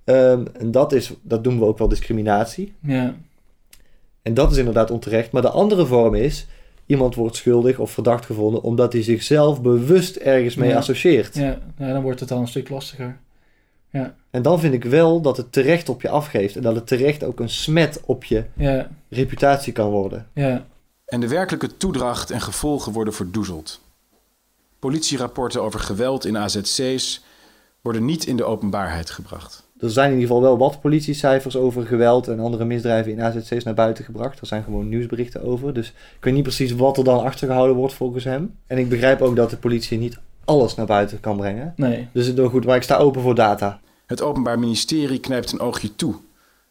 Ehm, 0.04 0.46
en 0.60 0.72
dat, 0.72 0.94
is, 0.94 1.14
dat 1.22 1.44
doen 1.44 1.60
we 1.60 1.66
ook 1.66 1.78
wel 1.78 1.88
discriminatie. 1.88 2.74
Ja. 2.82 3.16
En 4.22 4.34
dat 4.34 4.52
is 4.52 4.58
inderdaad 4.58 4.92
onterecht. 4.92 5.32
Maar 5.32 5.42
de 5.42 5.50
andere 5.50 5.86
vorm 5.86 6.16
is, 6.16 6.48
iemand 6.90 7.16
wordt 7.16 7.36
schuldig 7.36 7.80
of 7.80 7.92
verdacht 7.92 8.26
gevonden 8.26 8.62
omdat 8.62 8.94
hij 8.94 9.04
zichzelf 9.04 9.62
bewust 9.62 10.16
ergens 10.16 10.56
mee 10.56 10.70
Ja. 10.70 10.78
associeert. 10.78 11.36
Ja. 11.36 11.60
ja, 11.78 11.94
dan 11.94 12.02
wordt 12.02 12.20
het 12.20 12.32
al 12.32 12.40
een 12.40 12.48
stuk 12.48 12.70
lastiger. 12.70 13.18
Ja. 13.92 14.16
En 14.30 14.42
dan 14.42 14.60
vind 14.60 14.74
ik 14.74 14.84
wel 14.84 15.22
dat 15.22 15.38
het 15.38 15.52
terecht 15.52 15.90
op 15.90 16.02
je 16.02 16.10
afgeeft. 16.10 16.56
En 16.56 16.62
dat 16.62 16.76
het 16.76 16.88
terecht 16.88 17.24
ook 17.24 17.40
een 17.40 17.50
smet 17.50 18.02
op 18.06 18.24
je 18.24 18.44
Ja. 18.56 18.90
reputatie 19.10 19.74
kan 19.74 19.90
worden. 19.90 20.28
Ja. 20.34 20.66
En 21.06 21.20
de 21.20 21.28
werkelijke 21.28 21.78
toedracht 21.78 22.32
en 22.32 22.42
gevolgen 22.42 22.92
worden 22.94 23.14
verdoezeld. 23.14 23.82
Politierapporten 24.80 25.62
over 25.62 25.80
geweld 25.80 26.26
in 26.26 26.38
AZC's 26.38 27.24
worden 27.82 28.06
niet 28.06 28.26
in 28.26 28.38
de 28.38 28.44
openbaarheid 28.44 29.10
gebracht. 29.10 29.68
Er 29.80 29.90
zijn 29.90 30.12
in 30.12 30.20
ieder 30.20 30.28
geval 30.28 30.50
wel 30.50 30.58
wat 30.58 30.82
politiecijfers 30.82 31.56
over 31.56 31.86
geweld 31.86 32.28
en 32.28 32.40
andere 32.40 32.66
misdrijven 32.66 33.12
in 33.12 33.22
AZC's 33.22 33.64
naar 33.64 33.74
buiten 33.74 34.06
gebracht. 34.06 34.40
Er 34.40 34.48
zijn 34.48 34.64
gewoon 34.64 34.90
nieuwsberichten 34.90 35.44
over. 35.44 35.74
Dus 35.74 35.88
ik 35.88 36.24
weet 36.24 36.34
niet 36.34 36.44
precies 36.44 36.72
wat 36.72 36.98
er 36.98 37.04
dan 37.04 37.24
achtergehouden 37.24 37.76
wordt 37.76 37.94
volgens 37.94 38.24
hem. 38.24 38.56
En 38.68 38.78
ik 38.78 38.90
begrijp 38.90 39.22
ook 39.22 39.36
dat 39.36 39.50
de 39.50 39.58
politie 39.58 39.98
niet 39.98 40.20
alles 40.46 40.76
naar 40.76 40.86
buiten 40.86 41.20
kan 41.20 41.38
brengen. 41.38 41.74
Nee. 41.76 42.08
Dus 42.12 42.28
het 42.28 42.38
is 42.38 42.48
goed, 42.48 42.66
maar 42.66 42.76
ik 42.76 42.84
sta 42.84 42.98
open 42.98 43.22
voor 43.22 43.36
data. 43.36 43.80
Het 44.06 44.22
Openbaar 44.22 44.60
Ministerie 44.60 45.20
knijpt 45.20 45.52
een 45.52 45.60
oogje 45.60 45.96
toe 45.96 46.16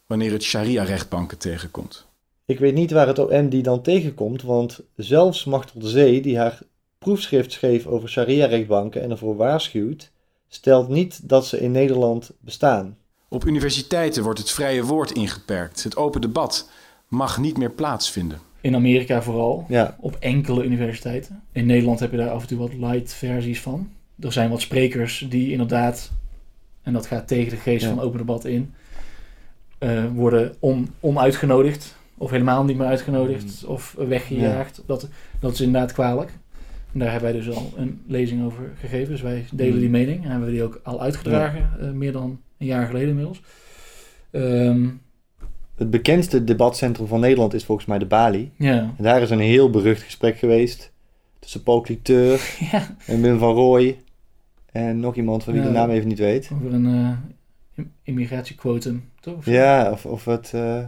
wanneer 0.05 0.31
het 0.31 0.43
sharia-rechtbanken 0.43 1.37
tegenkomt. 1.37 2.07
Ik 2.45 2.59
weet 2.59 2.73
niet 2.73 2.91
waar 2.91 3.07
het 3.07 3.19
OM 3.19 3.49
die 3.49 3.63
dan 3.63 3.81
tegenkomt, 3.81 4.41
want 4.41 4.79
zelfs 4.95 5.45
Machtel 5.45 5.79
de 5.79 5.87
Zee, 5.87 6.21
die 6.21 6.37
haar 6.37 6.59
proefschrift 6.99 7.51
schreef 7.51 7.85
over 7.85 8.09
sharia-rechtbanken 8.09 9.01
en 9.01 9.11
ervoor 9.11 9.35
waarschuwt, 9.35 10.11
stelt 10.47 10.89
niet 10.89 11.29
dat 11.29 11.45
ze 11.45 11.59
in 11.59 11.71
Nederland 11.71 12.31
bestaan. 12.39 12.97
Op 13.29 13.45
universiteiten 13.45 14.23
wordt 14.23 14.39
het 14.39 14.51
vrije 14.51 14.83
woord 14.83 15.11
ingeperkt. 15.11 15.83
Het 15.83 15.97
open 15.97 16.21
debat 16.21 16.69
mag 17.07 17.37
niet 17.37 17.57
meer 17.57 17.71
plaatsvinden. 17.71 18.39
In 18.61 18.75
Amerika 18.75 19.21
vooral, 19.21 19.65
Ja. 19.67 19.95
op 19.99 20.15
enkele 20.19 20.63
universiteiten. 20.63 21.41
In 21.51 21.65
Nederland 21.65 21.99
heb 21.99 22.11
je 22.11 22.17
daar 22.17 22.29
af 22.29 22.41
en 22.41 22.47
toe 22.47 22.57
wat 22.57 22.73
light 22.73 23.13
versies 23.13 23.61
van. 23.61 23.89
Er 24.19 24.31
zijn 24.31 24.49
wat 24.49 24.61
sprekers 24.61 25.25
die 25.29 25.51
inderdaad, 25.51 26.11
en 26.81 26.93
dat 26.93 27.05
gaat 27.05 27.27
tegen 27.27 27.49
de 27.49 27.55
geest 27.57 27.83
Ja. 27.83 27.89
van 27.89 27.99
open 27.99 28.17
debat 28.17 28.45
in, 28.45 28.73
eh, 29.77 30.05
worden 30.13 30.55
on, 30.59 30.89
onuitgenodigd. 30.99 31.95
Of 32.17 32.29
helemaal 32.31 32.63
niet 32.63 32.77
meer 32.77 32.87
uitgenodigd 32.87 33.65
of 33.65 33.95
weggejaagd. 33.97 34.81
Dat, 34.85 35.07
dat 35.39 35.53
is 35.53 35.61
inderdaad 35.61 35.91
kwalijk. 35.91 36.31
En 36.93 36.99
daar 36.99 37.11
hebben 37.11 37.31
wij 37.31 37.41
dus 37.41 37.55
al 37.55 37.73
een 37.77 38.01
lezing 38.07 38.45
over 38.45 38.71
gegeven. 38.79 39.11
Dus 39.11 39.21
wij 39.21 39.45
delen 39.51 39.73
Mm. 39.73 39.79
die 39.79 39.89
mening. 39.89 40.23
En 40.23 40.29
hebben 40.29 40.47
we 40.47 40.53
die 40.53 40.63
ook 40.63 40.79
al 40.83 41.01
uitgedragen, 41.01 41.69
eh, 41.79 41.89
meer 41.91 42.11
dan 42.11 42.39
een 42.59 42.65
jaar 42.67 42.85
geleden 42.85 43.09
inmiddels. 43.09 43.41
Ehm, 44.31 44.87
Het 45.75 45.89
bekendste 45.89 46.43
debatcentrum 46.43 47.07
van 47.07 47.19
Nederland 47.19 47.53
is 47.53 47.65
volgens 47.65 47.87
mij 47.87 47.97
de 47.99 48.05
Bali. 48.05 48.51
ja. 48.57 48.93
En 48.97 49.03
daar 49.03 49.21
is 49.21 49.29
een 49.29 49.39
heel 49.39 49.69
berucht 49.69 50.01
gesprek 50.01 50.37
geweest 50.37 50.91
tussen 51.39 51.63
Paul 51.63 51.81
Cliteur 51.81 52.55
ja, 52.71 52.95
en 53.05 53.21
Wim 53.21 53.39
van 53.39 53.53
Rooij 53.53 53.97
en 54.71 54.99
nog 54.99 55.15
iemand 55.15 55.43
van 55.43 55.53
wie 55.53 55.61
de 55.61 55.69
naam 55.69 55.89
even 55.89 56.07
niet 56.07 56.19
weet. 56.19 56.49
over 56.53 56.73
een 56.73 56.85
eh, 56.85 57.09
im- 57.75 57.91
immigratiequotum, 58.03 59.09
toch? 59.19 59.45
Ja, 59.45 59.91
of, 59.91 60.05
of 60.05 60.25
het 60.25 60.51
eh, 60.53 60.83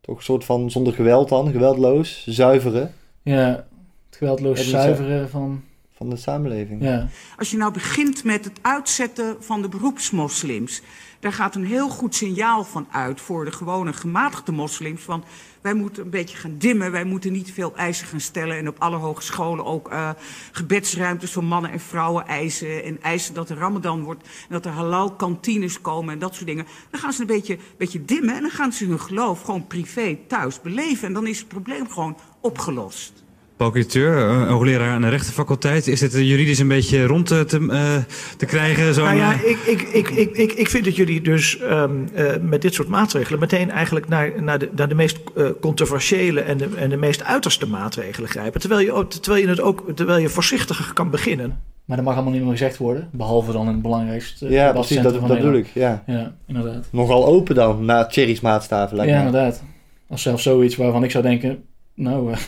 toch 0.00 0.16
een 0.16 0.22
soort 0.22 0.44
van 0.44 0.70
zonder 0.70 0.92
geweld 0.92 1.28
dan, 1.28 1.50
geweldloos, 1.50 2.26
zuiveren 2.26 2.92
Ja, 3.22 3.66
het 4.08 4.16
geweldloos 4.16 4.68
zuiveren 4.70 5.28
van... 5.28 5.62
van 6.04 6.14
de 6.14 6.20
samenleving. 6.20 6.82
Ja, 6.82 7.08
Als 7.36 7.50
je 7.50 7.56
nou 7.56 7.72
begint 7.72 8.24
met 8.24 8.44
het 8.44 8.58
uitzetten 8.62 9.36
van 9.40 9.62
de 9.62 9.68
beroepsmoslims, 9.68 10.82
daar 11.20 11.32
gaat 11.32 11.54
een 11.54 11.66
heel 11.66 11.88
goed 11.88 12.14
signaal 12.14 12.64
van 12.64 12.86
uit 12.90 13.20
voor 13.20 13.44
de 13.44 13.52
gewone 13.52 13.92
gematigde 13.92 14.52
moslims. 14.52 15.02
Van 15.02 15.24
wij 15.60 15.74
moeten 15.74 16.04
een 16.04 16.10
beetje 16.10 16.36
gaan 16.36 16.58
dimmen, 16.58 16.92
wij 16.92 17.04
moeten 17.04 17.32
niet 17.32 17.52
veel 17.52 17.76
eisen 17.76 18.06
gaan 18.06 18.20
stellen. 18.20 18.56
En 18.56 18.68
op 18.68 18.76
alle 18.78 18.96
hogescholen 18.96 19.64
ook 19.64 19.88
eh, 19.88 20.10
gebedsruimtes 20.52 21.32
voor 21.32 21.44
mannen 21.44 21.70
en 21.70 21.80
vrouwen 21.80 22.26
eisen. 22.26 22.84
En 22.84 23.02
eisen 23.02 23.34
dat 23.34 23.50
er 23.50 23.56
ramadan 23.56 24.02
wordt 24.02 24.22
en 24.22 24.48
dat 24.48 24.64
er 24.64 24.72
halal 24.72 25.12
kantines 25.12 25.80
komen 25.80 26.12
en 26.12 26.18
dat 26.18 26.34
soort 26.34 26.46
dingen. 26.46 26.66
Dan 26.90 27.00
gaan 27.00 27.12
ze 27.12 27.20
een 27.20 27.26
beetje, 27.26 27.58
beetje 27.76 28.04
dimmen 28.04 28.34
en 28.34 28.40
dan 28.40 28.50
gaan 28.50 28.72
ze 28.72 28.86
hun 28.86 29.00
geloof 29.00 29.42
gewoon 29.42 29.66
privé 29.66 30.18
thuis 30.28 30.60
beleven. 30.60 31.06
En 31.06 31.12
dan 31.12 31.26
is 31.26 31.38
het 31.38 31.48
probleem 31.48 31.88
gewoon 31.88 32.16
opgelost. 32.40 33.24
Paul 33.56 33.70
Cliteur, 33.70 34.16
een 34.16 34.48
hoogleraar 34.48 34.90
aan 34.90 35.00
de 35.00 35.08
rechtenfaculteit. 35.08 35.86
Is 35.86 36.00
het 36.00 36.12
juridisch 36.12 36.58
een 36.58 36.68
beetje 36.68 37.06
rond 37.06 37.26
te, 37.26 37.44
te, 37.44 37.66
eh, 37.70 38.14
te 38.36 38.46
krijgen? 38.46 38.94
Zo'n, 38.94 39.04
Nou 39.04 39.16
ja, 39.16 39.32
eh, 39.32 39.50
ik, 39.50 39.58
ik, 39.66 39.82
ik, 39.82 40.08
ik, 40.08 40.36
ik, 40.36 40.52
ik 40.52 40.68
vind 40.68 40.84
dat 40.84 40.96
jullie 40.96 41.20
dus 41.20 41.58
ehm, 41.58 41.90
eh, 42.14 42.32
met 42.40 42.62
dit 42.62 42.74
soort 42.74 42.88
maatregelen 42.88 43.40
meteen 43.40 43.70
eigenlijk 43.70 44.08
naar, 44.08 44.42
naar, 44.42 44.58
de, 44.58 44.68
naar 44.76 44.88
de 44.88 44.94
meest 44.94 45.18
eh, 45.36 45.46
controversiële 45.60 46.40
en 46.40 46.56
de, 46.56 46.68
en 46.76 46.90
de 46.90 46.96
meest 46.96 47.22
uiterste 47.22 47.66
maatregelen 47.66 48.28
grijpen. 48.28 48.60
Terwijl 48.60 48.80
je, 48.80 48.92
ook, 48.92 49.12
terwijl 49.12 49.42
je 49.42 49.48
het 49.48 49.60
ook 49.60 49.84
terwijl 49.94 50.18
je 50.18 50.28
voorzichtiger 50.28 50.92
kan 50.92 51.10
beginnen. 51.10 51.60
maar 51.84 51.96
dat 51.96 52.06
mag 52.06 52.14
allemaal 52.14 52.32
niet 52.32 52.42
meer 52.42 52.50
gezegd 52.50 52.76
worden. 52.76 53.08
Behalve 53.12 53.52
dan 53.52 53.66
in 53.66 53.72
het 53.72 53.82
belangrijkste 53.82 54.50
Ja, 54.50 54.72
precies, 54.72 55.00
dat, 55.00 55.12
dat 55.12 55.26
bedoel 55.26 55.54
ik. 55.54 55.66
Ja. 55.74 56.02
Ja, 56.06 56.34
inderdaad. 56.46 56.86
Nogal 56.90 57.26
open 57.26 57.54
dan, 57.54 57.84
na 57.84 58.06
Thierry's 58.06 58.40
maatstaven 58.40 58.96
lijkt 58.96 59.12
Ja, 59.12 59.18
me. 59.20 59.26
inderdaad. 59.26 59.62
Als 60.08 60.22
zelfs 60.22 60.42
zoiets 60.42 60.76
waarvan 60.76 61.04
ik 61.04 61.10
zou 61.10 61.24
denken... 61.24 61.62
Nou, 61.94 62.32
eh, 62.32 62.38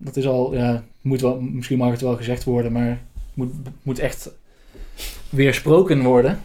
dat 0.00 0.16
is 0.16 0.26
al... 0.26 0.54
Ja, 0.54 0.84
moet 1.00 1.20
wel, 1.20 1.40
misschien 1.40 1.78
mag 1.78 1.90
het 1.90 2.00
wel 2.00 2.16
gezegd 2.16 2.44
worden, 2.44 2.72
maar... 2.72 2.88
Het 2.88 3.34
moet, 3.34 3.52
moet 3.82 3.98
echt 3.98 4.30
weersproken 5.28 6.02
worden. 6.02 6.40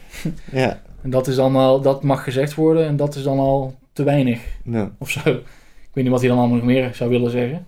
Ja. 0.52 0.82
En 1.02 1.10
dat 1.10 1.28
is 1.28 1.36
dan 1.36 1.56
al... 1.56 1.82
Dat 1.82 2.04
mag 2.04 2.24
gezegd 2.24 2.56
worden 2.56 2.86
en 2.86 2.96
dat 2.96 3.16
is 3.16 3.24
dan 3.24 3.40
al 3.40 3.76
te 3.94 4.04
weinig. 4.04 4.42
Ja. 4.64 4.92
Of 4.98 5.10
zo. 5.10 5.20
Ik 5.30 5.92
weet 5.94 6.04
niet 6.04 6.14
wat 6.14 6.20
hij 6.20 6.30
dan 6.30 6.40
allemaal 6.40 6.58
nog 6.58 6.66
meer 6.66 6.96
zou 6.96 7.10
willen 7.10 7.32
zeggen. 7.32 7.66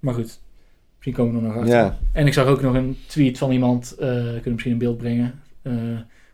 Maar 0.00 0.14
goed. 0.14 0.40
Misschien 0.96 1.14
komen 1.14 1.32
we 1.32 1.38
er 1.38 1.54
nog 1.54 1.62
achter. 1.62 1.76
Ja. 1.76 1.98
En 2.12 2.26
ik 2.26 2.32
zag 2.32 2.46
ook 2.46 2.62
nog 2.62 2.74
een 2.74 2.96
tweet 3.06 3.38
van 3.38 3.50
iemand, 3.50 3.94
eh 3.98 4.06
kunnen 4.08 4.42
we 4.42 4.50
misschien 4.50 4.72
in 4.72 4.78
beeld 4.78 4.98
brengen, 4.98 5.40
eh, 5.62 5.72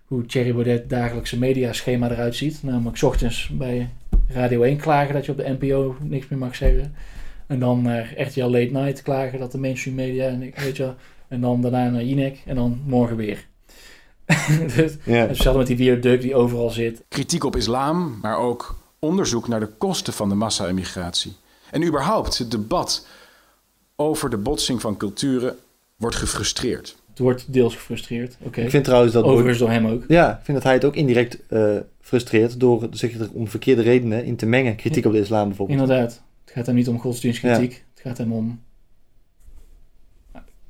hoe 0.05 0.27
Thierry 0.27 0.53
Baudet 0.53 0.91
dagelijkse 0.91 1.39
mediaschema 1.39 2.11
eruit 2.11 2.35
ziet. 2.35 2.63
Namelijk 2.63 2.97
's 2.97 3.03
ochtends 3.03 3.49
bij 3.49 3.89
Radio 4.29 4.63
1 4.63 4.77
klagen 4.77 5.15
dat 5.15 5.25
je 5.25 5.33
op 5.33 5.39
de 5.39 5.57
NPO 5.59 5.97
niks 6.01 6.29
meer 6.29 6.39
mag 6.39 6.57
zeggen. 6.57 6.95
En 7.53 7.59
dan 7.59 7.83
naar 7.83 8.15
RTL 8.17 8.41
Late 8.41 8.69
Night 8.73 9.03
klagen 9.03 9.39
dat 9.39 9.53
de 9.53 9.59
mainstream 9.59 9.97
media, 9.97 10.27
en 10.27 10.43
ik- 10.43 10.59
weet 10.59 10.77
je. 10.77 10.93
En 11.29 11.41
dan 11.41 11.61
daarna 11.63 11.89
naar 11.89 12.05
Jinek 12.05 12.39
en 12.47 12.55
dan 12.55 12.81
morgen 12.87 13.17
weer. 13.17 13.47
dus, 14.77 14.97
en 15.05 15.29
Hetzelfde 15.29 15.59
met 15.59 15.67
die 15.67 15.77
Weird 15.77 16.23
die 16.23 16.35
overal 16.35 16.71
zit. 16.71 17.03
Kritiek 17.09 17.45
op 17.45 17.57
islam, 17.57 18.19
maar 18.23 18.37
ook 18.39 18.79
onderzoek 18.99 19.49
naar 19.49 19.61
de 19.61 19.67
kosten 19.79 20.13
van 20.13 20.29
de 20.29 20.35
massa-immigratie. 20.35 21.33
En 21.71 21.85
überhaupt 21.87 22.39
het 22.39 22.51
debat 22.51 23.07
over 23.97 24.31
de 24.31 24.37
botsing 24.37 24.81
van 24.81 24.97
culturen 24.97 25.57
wordt 25.97 26.17
gefrustreerd. 26.17 26.97
Het 27.09 27.19
wordt 27.19 27.53
deels 27.53 27.75
gefrustreerd. 27.75 28.37
Oké. 28.43 28.61
Ik 28.61 28.71
vind 28.71 28.85
trouwens 28.85 29.13
dat... 29.13 29.25
Overigens 29.25 29.59
door 29.59 29.71
hem 29.71 29.87
ook. 29.87 30.05
Ja, 30.09 30.31
ik 30.39 30.45
vind 30.45 30.57
dat 30.57 30.67
hij 30.67 30.75
het 30.75 30.85
ook 30.85 30.97
indirect 30.97 31.39
eh, 31.49 31.77
frustreert 32.01 32.61
door 32.61 32.87
zich 32.91 33.19
er 33.19 33.29
om 33.33 33.49
verkeerde 33.49 33.83
redenen 33.83 34.25
in 34.25 34.37
te 34.37 34.47
mengen. 34.47 34.77
Kritiek 34.77 35.05
op 35.05 35.13
de 35.13 35.19
islam 35.21 35.49
bijvoorbeeld. 35.49 35.81
Inderdaad. 35.81 36.23
Het 36.53 36.61
gaat 36.61 36.67
hem 36.67 36.77
niet 36.77 36.89
om 36.89 37.01
godsdienstkritiek. 37.01 37.85
Het 37.91 38.01
gaat 38.03 38.19
hem 38.19 38.33
om 38.33 38.61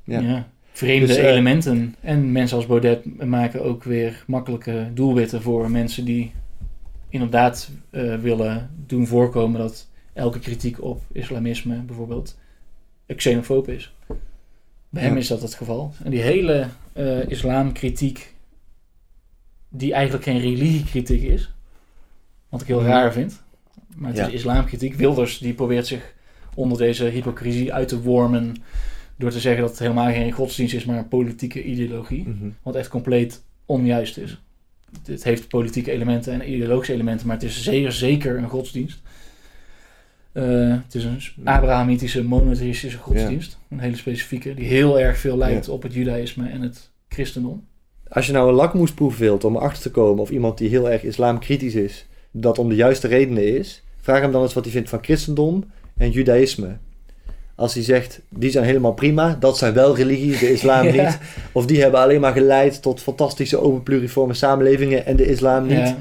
Ja. 0.03 0.19
ja. 0.19 0.47
vreemde 0.71 1.07
Dus, 1.07 1.15
eh, 1.17 1.29
elementen. 1.29 1.95
En 1.99 2.31
mensen 2.31 2.57
als 2.57 2.65
Baudet 2.65 3.25
maken 3.25 3.63
ook 3.63 3.83
weer 3.83 4.23
makkelijke 4.27 4.91
doelwitten 4.93 5.41
voor 5.41 5.71
mensen 5.71 6.05
die 6.05 6.31
inderdaad 7.09 7.69
eh, 7.89 8.15
willen 8.15 8.69
doen 8.85 9.07
voorkomen 9.07 9.59
dat 9.59 9.89
elke 10.13 10.39
kritiek 10.39 10.81
op 10.83 11.01
islamisme 11.11 11.75
bijvoorbeeld 11.81 12.37
xenofoob 13.15 13.69
is. 13.69 13.93
Bij 14.89 15.03
hem 15.03 15.17
is 15.17 15.27
dat 15.27 15.41
het 15.41 15.53
geval. 15.53 15.93
En 16.03 16.11
die 16.11 16.21
hele 16.21 16.67
eh, 16.93 17.29
islamkritiek, 17.29 18.33
die 19.69 19.93
eigenlijk 19.93 20.23
geen 20.23 20.39
religiekritiek 20.39 21.23
is, 21.23 21.53
wat 22.49 22.61
ik 22.61 22.67
heel 22.67 22.79
Mhm. 22.79 22.89
raar 22.89 23.13
vind. 23.13 23.42
Maar 23.97 24.09
het 24.09 24.17
Ja. 24.17 24.27
is 24.27 24.33
islamkritiek. 24.33 24.93
Wilders 24.95 25.37
die 25.37 25.53
probeert 25.53 25.87
zich 25.87 26.13
onder 26.55 26.77
deze 26.77 27.05
hypocrisie 27.05 27.73
uit 27.73 27.87
te 27.87 28.01
wormen 28.01 28.55
door 29.17 29.29
te 29.31 29.39
zeggen 29.39 29.61
dat 29.61 29.69
het 29.69 29.79
helemaal 29.79 30.11
geen 30.11 30.31
godsdienst 30.31 30.73
is, 30.75 30.85
maar 30.85 30.97
een 30.97 31.07
politieke 31.07 31.63
ideologie. 31.63 32.27
Mhm. 32.27 32.49
Wat 32.63 32.75
echt 32.75 32.87
compleet 32.89 33.43
onjuist 33.65 34.17
is. 34.17 34.41
Het 35.05 35.23
heeft 35.23 35.47
politieke 35.47 35.91
elementen 35.91 36.33
en 36.33 36.51
ideologische 36.53 36.93
elementen, 36.93 37.27
maar 37.27 37.35
het 37.35 37.45
is 37.45 37.63
zeer 37.63 37.91
zeker 37.91 38.37
een 38.37 38.49
godsdienst. 38.49 39.01
Eh, 40.31 40.43
het 40.83 40.95
is 40.95 41.03
een 41.03 41.19
Abrahamitische, 41.43 42.23
monotheïstische 42.23 42.97
godsdienst. 42.97 43.57
Een 43.69 43.79
hele 43.79 43.95
specifieke, 43.95 44.53
die 44.53 44.65
heel 44.65 44.99
erg 44.99 45.17
veel 45.17 45.37
lijkt 45.37 45.65
Ja. 45.65 45.71
op 45.71 45.83
het 45.83 45.93
judaïsme 45.93 46.49
en 46.49 46.61
het 46.61 46.91
christendom. 47.09 47.65
Als 48.07 48.25
je 48.25 48.31
nou 48.31 48.49
een 48.49 48.55
lakmoesproef 48.55 49.17
wilt 49.17 49.43
om 49.43 49.55
erachter 49.55 49.81
te 49.81 49.91
komen 49.91 50.21
of 50.21 50.29
iemand 50.29 50.57
die 50.57 50.69
heel 50.69 50.89
erg 50.91 51.03
islamkritisch 51.03 51.75
is, 51.75 52.05
dat 52.35 52.59
om 52.59 52.69
de 52.69 52.75
juiste 52.75 53.07
redenen 53.07 53.57
is, 53.57 53.83
vraag 54.01 54.21
hem 54.21 54.31
dan 54.31 54.41
eens 54.41 54.53
wat 54.53 54.63
hij 54.63 54.73
vindt 54.73 54.89
van 54.89 54.99
christendom 55.03 55.63
en 55.97 56.11
judaïsme. 56.11 56.77
Als 57.55 57.73
hij 57.73 57.83
zegt, 57.83 58.19
die 58.29 58.51
zijn 58.51 58.65
helemaal 58.65 58.93
prima, 58.93 59.37
dat 59.39 59.57
zijn 59.57 59.73
wel 59.73 59.95
religies, 59.95 60.39
de 60.39 60.51
islam 60.51 60.85
Ja. 60.87 61.03
niet. 61.03 61.17
Of 61.51 61.65
die 61.65 61.81
hebben 61.81 61.99
alleen 61.99 62.21
maar 62.21 62.33
geleid 62.33 62.81
tot 62.81 63.01
fantastische 63.01 63.57
open 63.59 63.83
pluriforme 63.83 64.33
samenlevingen 64.33 65.05
en 65.05 65.15
de 65.15 65.25
islam 65.27 65.63
niet. 65.67 65.77
Ja. 65.77 65.97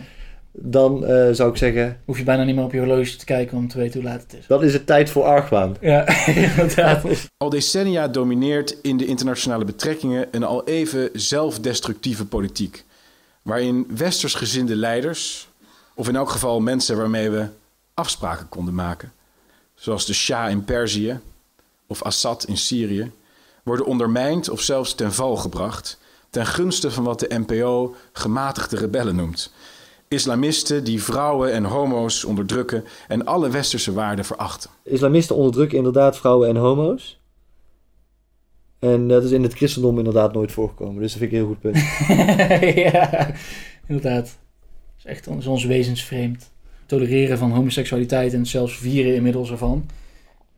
Dan 0.55 1.07
eh, 1.07 1.29
zou 1.33 1.51
ik 1.51 1.57
zeggen, 1.57 1.99
Hoef 2.05 2.19
je 2.19 2.25
bijna 2.25 2.45
niet 2.45 2.55
meer 2.55 2.65
op 2.65 2.73
je 2.73 2.79
horloge 2.79 3.17
te 3.17 3.25
kijken 3.25 3.57
om 3.57 3.69
te 3.69 3.79
weten 3.79 4.01
hoe 4.01 4.09
laat 4.11 4.23
het 4.23 4.35
is. 4.39 4.47
dan 4.47 4.65
is 4.65 4.73
het 4.73 4.87
tijd 4.87 5.11
voor 5.11 5.23
argwaan. 5.25 5.77
Ja, 5.81 6.27
inderdaad. 6.27 7.05
Al 7.37 7.51
decennia 7.51 8.09
domineert 8.09 8.77
in 8.83 8.97
de 8.97 9.07
internationale 9.07 9.65
betrekkingen 9.65 10.27
een 10.31 10.45
al 10.45 10.65
even 10.65 11.09
zelfdestructieve 11.13 12.27
politiek. 12.27 12.85
Waarin 13.43 13.87
westersgezinde 13.97 14.77
leiders, 14.77 15.49
of 15.95 16.09
in 16.09 16.17
elk 16.17 16.31
geval 16.31 16.61
mensen 16.61 16.97
waarmee 16.97 17.31
we 17.31 17.47
afspraken 17.95 18.49
konden 18.49 18.75
maken, 18.75 19.13
zoals 19.75 20.07
de 20.07 20.15
Shah 20.15 20.51
in 20.51 20.65
Perzië 20.65 21.21
of 21.87 22.03
Assad 22.03 22.45
in 22.45 22.57
Syrië, 22.57 23.13
worden 23.63 23.87
ondermijnd 23.87 24.49
of 24.49 24.61
zelfs 24.61 24.95
ten 24.95 25.13
val 25.13 25.37
gebracht 25.37 26.01
ten 26.31 26.47
gunste 26.47 26.91
van 26.91 27.05
wat 27.05 27.21
de 27.21 27.45
NPO 27.47 27.95
gematigde 28.13 28.77
rebellen 28.77 29.17
noemt. 29.17 29.53
Islamisten 30.09 30.85
die 30.85 31.03
vrouwen 31.03 31.53
en 31.53 31.65
homo's 31.65 32.25
onderdrukken 32.25 32.85
en 33.09 33.27
alle 33.27 33.51
westerse 33.51 33.93
waarden 33.93 34.25
verachten. 34.25 34.71
Islamisten 34.83 35.37
onderdrukken 35.37 35.79
inderdaad 35.79 36.17
vrouwen 36.17 36.49
en 36.49 36.57
homo's. 36.57 37.21
En 38.79 39.09
dat 39.09 39.25
is 39.25 39.31
in 39.31 39.43
het 39.43 39.55
christendom 39.55 39.99
inderdaad 39.99 40.33
nooit 40.33 40.53
voorgekomen. 40.53 41.03
Dus 41.03 41.13
dat 41.13 41.21
vind 41.21 41.33
ik 41.33 41.39
een 41.39 41.45
heel 41.45 41.55
goed 41.55 41.61
punt. 41.61 41.77
ja, 42.93 43.31
inderdaad. 43.87 44.39
Is 45.05 45.11
echt 45.11 45.27
ons, 45.27 45.47
ons 45.47 45.65
wezensvreemd. 45.65 46.51
Tolereren 46.87 47.39
van 47.39 47.51
homoseksualiteit 47.51 48.33
en 48.35 48.47
zelfs 48.47 48.77
vieren 48.77 49.15
inmiddels 49.15 49.51
ervan... 49.51 49.87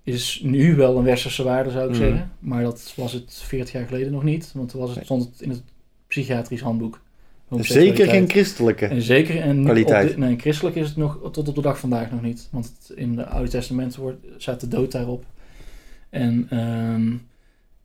is 0.02 0.40
nu 0.44 0.74
wel 0.74 0.96
een 0.98 1.04
westerse 1.04 1.42
waarde, 1.42 1.70
zou 1.70 1.84
ik 1.84 1.90
Mhm. 1.90 1.98
zeggen. 2.00 2.30
Maar 2.38 2.62
dat 2.62 2.92
was 2.96 3.12
het 3.12 3.42
40 3.44 3.72
jaar 3.72 3.86
geleden 3.86 4.12
nog 4.12 4.22
niet. 4.22 4.50
Want 4.54 4.68
toen 4.68 4.80
was 4.80 4.94
het, 4.94 5.04
stond 5.04 5.24
het 5.24 5.40
in 5.40 5.50
het 5.50 5.62
psychiatrisch 6.06 6.60
handboek. 6.60 7.00
Zeker 7.60 8.08
geen 8.08 8.28
christelijke 8.28 8.86
En 8.86 9.02
zeker 9.02 9.40
en 9.40 9.56
niet 9.56 9.64
kwaliteit. 9.64 10.10
De, 10.10 10.18
nee, 10.18 10.36
christelijk 10.38 10.76
is 10.76 10.88
het 10.88 10.96
nog 10.96 11.18
tot 11.32 11.48
op 11.48 11.54
de 11.54 11.60
dag 11.60 11.78
vandaag 11.78 12.10
nog 12.10 12.22
niet. 12.22 12.48
Want 12.50 12.64
het, 12.78 12.96
in 12.98 13.18
het 13.18 13.26
Oude 13.28 13.50
Testament 13.50 13.96
wordt, 13.96 14.26
staat 14.36 14.60
de 14.60 14.68
dood 14.68 14.92
daarop. 14.92 15.24
En, 16.10 16.46
ehm, 16.50 17.12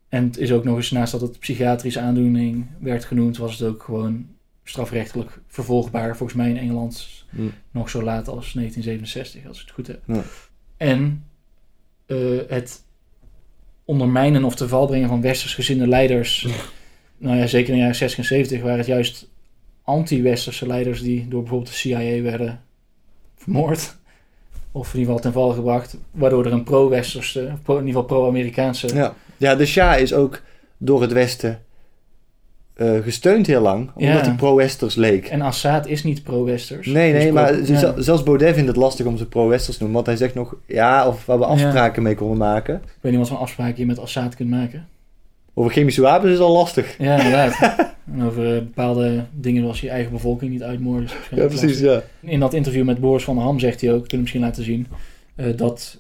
en 0.10 0.24
het 0.24 0.38
is 0.38 0.52
ook 0.52 0.64
nog 0.64 0.76
eens, 0.76 0.92
naast 0.92 1.12
dat 1.12 1.22
het 1.22 1.40
psychiatrische 1.40 2.00
aandoening 2.00 2.66
werd 2.80 3.06
genoemd, 3.06 3.38
was 3.38 3.60
het 3.60 3.70
ook 3.70 3.84
gewoon 3.84 4.26
strafrechtelijk 4.70 5.40
vervolgbaar. 5.48 6.18
Volgens 6.18 6.38
mij 6.38 6.50
in 6.50 6.58
Engeland 6.58 7.08
Hm. 7.30 7.42
nog 7.72 7.90
zo 7.90 8.04
laat 8.04 8.28
als 8.28 8.54
1967, 8.54 9.48
als 9.48 9.58
ik 9.62 9.66
het 9.66 9.74
goed 9.76 9.88
heb. 9.88 10.02
Ja. 10.08 10.22
En 10.78 11.26
eh, 12.06 12.18
het 12.48 12.82
ondermijnen 13.86 14.44
of 14.44 14.56
te 14.56 14.68
val 14.68 14.86
brengen 14.88 15.08
van 15.10 15.22
westers 15.22 15.54
gezinde 15.54 15.88
leiders. 15.88 16.48
nou 17.18 17.38
ja, 17.38 17.48
zeker 17.48 17.68
in 17.70 17.74
de 17.76 17.80
jaren 17.80 17.96
60 17.96 18.20
en 18.20 18.26
70 18.26 18.62
waren 18.62 18.78
het 18.78 18.88
juist 18.88 19.28
anti-westerse 19.84 20.68
leiders 20.68 21.02
die 21.02 21.28
door 21.28 21.42
bijvoorbeeld 21.42 21.72
de 21.72 21.78
CIA 21.78 22.22
werden 22.22 22.62
vermoord. 23.36 23.98
Of 24.72 24.94
in 24.94 25.00
ieder 25.00 25.14
geval 25.16 25.32
ten 25.32 25.42
val 25.42 25.52
gebracht. 25.52 25.98
Waardoor 26.12 26.46
er 26.46 26.52
een 26.52 26.64
pro-westerse, 26.64 27.54
pro- 27.64 27.78
in 27.78 27.86
ieder 27.88 28.02
geval 28.02 28.18
pro-Amerikaanse. 28.18 28.96
Ja. 28.96 29.16
ja, 29.38 29.56
de 29.56 29.66
Shah 29.66 30.00
is 30.00 30.14
ook 30.14 30.42
door 30.78 31.02
het 31.02 31.12
Westen 31.12 31.62
eh, 32.80 32.92
gesteund 33.04 33.48
heel 33.48 33.62
lang. 33.62 33.80
Omdat 33.96 34.10
Ja. 34.10 34.22
hij 34.22 34.34
pro-Westers 34.36 34.96
leek. 34.96 35.28
En 35.28 35.42
Assad 35.42 35.88
is 35.88 36.04
niet 36.04 36.24
pro-westers. 36.24 36.88
Nee, 36.88 37.14
Dus 37.14 37.24
nee, 37.24 37.32
maar 37.32 37.66
ja. 37.66 37.94
zelfs 38.02 38.24
Baudet 38.24 38.54
vindt 38.54 38.68
het 38.68 38.78
lastig 38.78 39.06
om 39.06 39.18
ze 39.18 39.26
pro-Westers 39.26 39.78
te 39.78 39.84
noemen. 39.84 40.04
Want 40.04 40.08
hij 40.18 40.28
zegt 40.28 40.36
nog, 40.36 40.56
ja, 40.66 41.08
of 41.08 41.26
waar 41.26 41.40
we 41.40 41.46
afspraken 41.46 42.04
mee 42.04 42.16
konden 42.16 42.38
maken. 42.38 42.76
Ik 42.76 42.82
weet 43.02 43.12
niet 43.12 43.22
wat 43.22 43.30
voor 43.30 43.38
afspraken 43.38 43.76
je 43.78 43.86
met 43.86 44.00
Assad 44.00 44.36
kunt 44.36 44.50
maken. 44.50 44.88
Over 45.54 45.72
chemische 45.72 46.02
wapens 46.02 46.34
is 46.34 46.40
al 46.40 46.52
lastig. 46.52 46.96
Ja, 46.98 47.18
inderdaad. 47.18 47.58
en 48.14 48.24
over 48.26 48.46
eh, 48.56 48.60
bepaalde 48.62 49.24
dingen 49.32 49.62
zoals 49.62 49.82
je 49.82 49.90
eigen 49.90 50.12
bevolking 50.12 50.52
niet 50.52 50.64
uitmoorden. 50.64 51.10
Ja, 51.36 51.46
precies, 51.46 51.62
lastig. 51.82 52.04
ja. 52.22 52.30
In 52.30 52.40
dat 52.40 52.54
interview 52.54 52.86
met 52.86 53.00
Boris 53.00 53.24
van 53.24 53.36
der 53.36 53.44
Ham 53.44 53.60
zegt 53.60 53.82
hij 53.82 53.90
ook, 53.90 53.98
kunnen 54.08 54.10
we 54.12 54.18
misschien 54.18 54.42
laten 54.42 54.64
zien, 54.64 54.88
eh, 55.36 55.46
dat 55.58 55.98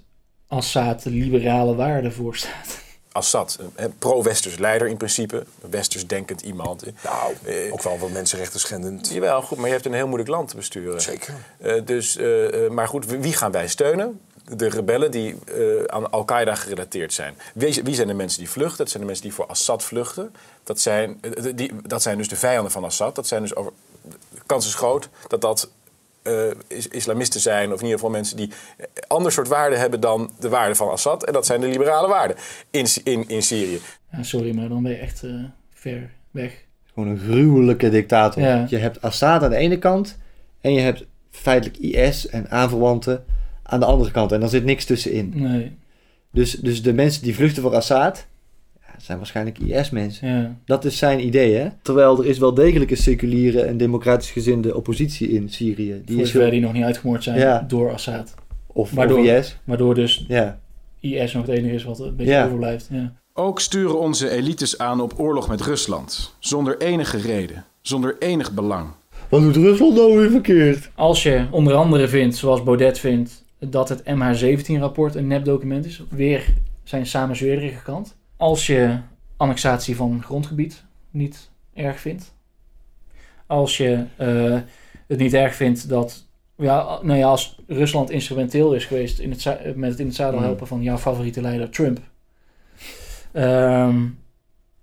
Assad 0.47 1.05
liberale 1.05 1.75
waarden 1.75 2.13
voorstaat. 2.13 2.87
Assad, 3.11 3.59
een 3.75 3.97
pro-westers 3.97 4.57
leider 4.57 4.87
in 4.87 4.97
principe. 4.97 5.45
Een 5.61 5.69
westers 5.71 6.07
denkend 6.07 6.41
iemand. 6.41 6.83
Nou, 7.03 7.33
Ook 7.71 7.83
wel 7.83 7.99
wat 7.99 8.09
mensenrechten 8.09 8.59
schendend. 8.59 9.09
Jawel, 9.09 9.41
goed, 9.41 9.57
maar 9.57 9.67
je 9.67 9.73
hebt 9.73 9.85
een 9.85 9.93
heel 9.93 10.05
moeilijk 10.07 10.29
land 10.29 10.49
te 10.49 10.55
besturen. 10.55 11.01
Zeker. 11.01 11.33
Eh, 11.57 11.81
dus, 11.85 12.17
eh, 12.17 12.65
eh, 12.65 12.71
maar 12.71 12.87
goed, 12.87 13.05
wie 13.05 13.33
gaan 13.33 13.51
wij 13.51 13.67
steunen? 13.67 14.19
De 14.55 14.69
rebellen 14.69 15.11
die 15.11 15.35
eh, 15.45 15.83
aan 15.85 16.11
Al-Qaeda 16.11 16.55
gerelateerd 16.55 17.13
zijn. 17.13 17.37
Wie, 17.53 17.81
wie 17.83 17.95
zijn 17.95 18.07
de 18.07 18.13
mensen 18.13 18.39
die 18.39 18.49
vluchten? 18.49 18.77
Dat 18.77 18.89
zijn 18.89 19.01
de 19.01 19.07
mensen 19.07 19.25
die 19.25 19.33
voor 19.35 19.45
Assad 19.47 19.83
vluchten. 19.83 20.35
Dat 20.63 20.79
zijn, 20.79 21.19
eh, 21.21 21.43
die, 21.55 21.71
dat 21.87 22.01
zijn 22.01 22.17
dus 22.17 22.27
de 22.27 22.35
vijanden 22.35 22.71
van 22.71 22.83
Assad. 22.83 23.15
Dat 23.15 23.27
zijn 23.27 23.41
dus 23.41 23.55
over, 23.55 23.71
de 24.01 24.41
kans 24.45 24.65
is 24.65 24.75
groot 24.75 25.09
dat 25.27 25.41
dat 25.41 25.69
eh, 25.78 25.78
is- 26.67 26.87
islamisten 26.87 27.39
zijn... 27.41 27.65
of 27.73 27.77
in 27.77 27.83
ieder 27.83 27.99
geval 27.99 28.09
mensen 28.09 28.37
die 28.37 28.51
eh, 28.77 28.85
ander 29.07 29.31
soort 29.31 29.47
waarden 29.47 29.79
hebben... 29.79 29.99
dan 29.99 30.31
de 30.39 30.49
waarden 30.49 30.75
van 30.75 30.89
Assad. 30.89 31.25
En 31.25 31.33
dat 31.33 31.45
zijn 31.45 31.61
de 31.61 31.67
liberale 31.67 32.07
waarden 32.07 32.37
in, 32.71 32.85
in, 33.03 33.27
in 33.27 33.41
Syrië. 33.41 33.79
Ja, 34.11 34.23
sorry, 34.23 34.55
maar 34.55 34.69
dan 34.69 34.83
ben 34.83 34.91
je 34.91 34.97
echt 34.97 35.23
eh, 35.23 35.31
ver 35.73 36.09
weg. 36.31 36.65
Gewoon 36.93 37.09
een 37.09 37.19
gruwelijke 37.19 37.89
dictator. 37.89 38.43
Ja. 38.43 38.65
Je 38.69 38.77
hebt 38.77 39.01
Assad 39.01 39.43
aan 39.43 39.49
de 39.49 39.55
ene 39.55 39.79
kant. 39.79 40.17
En 40.61 40.73
je 40.73 40.79
hebt 40.79 41.05
feitelijk 41.31 41.77
IS 41.77 42.27
en 42.27 42.49
aanverwanten 42.49 43.25
aan 43.63 43.79
de 43.79 43.85
andere 43.85 44.11
kant. 44.11 44.31
En 44.31 44.41
er 44.41 44.49
zit 44.49 44.63
niks 44.63 44.85
tussenin. 44.85 45.31
Nee. 45.35 45.77
Dus, 46.31 46.51
dus 46.51 46.83
de 46.83 46.93
mensen 46.93 47.23
die 47.23 47.35
vluchten 47.35 47.61
voor 47.61 47.75
Assad... 47.75 48.27
Ja, 48.99 49.05
zijn 49.05 49.17
waarschijnlijk 49.17 49.59
IS-mensen. 49.59 50.27
Ja. 50.27 50.55
Dat 50.65 50.85
is 50.85 50.97
zijn 50.97 51.25
idee, 51.25 51.55
hè? 51.55 51.67
Terwijl 51.81 52.19
er 52.19 52.25
is 52.25 52.37
wel 52.37 52.53
degelijk 52.53 52.91
een 52.91 52.97
seculiere 52.97 53.61
en 53.61 53.77
democratisch 53.77 54.31
gezinde 54.31 54.75
oppositie 54.75 55.29
in 55.29 55.49
Syrië. 55.49 56.01
Die 56.05 56.15
Voor 56.15 56.23
is 56.23 56.31
zover 56.31 56.41
heel- 56.41 56.51
die 56.51 56.61
nog 56.61 56.73
niet 56.73 56.83
uitgemoord 56.83 57.23
zijn 57.23 57.39
Ja. 57.39 57.65
door 57.67 57.91
Assad. 57.93 58.33
Of- 58.67 58.91
waardoor, 58.91 59.17
of 59.19 59.25
IS. 59.25 59.57
Waardoor 59.63 59.95
dus 59.95 60.25
Ja. 60.27 60.59
IS 60.99 61.33
nog 61.33 61.45
het 61.47 61.55
enige 61.57 61.73
is 61.73 61.83
wat 61.83 61.99
een 61.99 62.15
beetje 62.15 62.31
Ja. 62.33 62.45
overblijft. 62.45 62.87
Ja. 62.91 63.13
Ook 63.33 63.59
sturen 63.59 63.99
onze 63.99 64.29
elites 64.29 64.77
aan 64.77 65.01
op 65.01 65.13
oorlog 65.19 65.49
met 65.49 65.61
Rusland. 65.61 66.35
Zonder 66.39 66.81
enige 66.81 67.17
reden. 67.17 67.65
Zonder 67.81 68.15
enig 68.19 68.53
belang. 68.53 68.87
Wat 69.29 69.41
doet 69.41 69.55
Rusland 69.55 69.95
nou 69.95 70.17
weer 70.19 70.29
verkeerd? 70.29 70.89
Als 70.95 71.23
je 71.23 71.45
onder 71.51 71.73
andere 71.73 72.07
vindt, 72.07 72.35
zoals 72.35 72.63
Baudet 72.63 72.99
vindt, 72.99 73.43
dat 73.59 73.89
het 73.89 74.01
MH17-rapport 74.05 75.15
een 75.15 75.27
nepdocument 75.27 75.85
is, 75.85 76.03
weer 76.09 76.45
zijn 76.83 77.05
samenzweerderige 77.05 77.83
kant. 77.83 78.15
Als 78.39 78.67
je 78.67 78.97
annexatie 79.37 79.95
van 79.95 80.23
grondgebied 80.23 80.83
niet 81.11 81.49
erg 81.73 81.99
vindt. 81.99 82.33
Als 83.45 83.77
je 83.77 84.05
eh, 84.15 84.59
het 85.07 85.19
niet 85.19 85.33
erg 85.33 85.55
vindt 85.55 85.89
dat, 85.89 86.25
ja, 86.55 86.99
nou 87.01 87.17
ja, 87.19 87.27
als 87.27 87.59
Rusland 87.67 88.09
instrumenteel 88.09 88.73
is 88.73 88.85
geweest 88.85 89.19
in 89.19 89.31
het, 89.31 89.75
met 89.75 89.89
het 89.89 89.99
in 89.99 90.05
het 90.05 90.15
zadel 90.15 90.39
Mm. 90.39 90.45
helpen 90.45 90.67
van 90.67 90.81
jouw 90.83 90.97
favoriete 90.97 91.41
leider 91.41 91.69
Trump. 91.69 91.99
Ehm, 93.31 94.05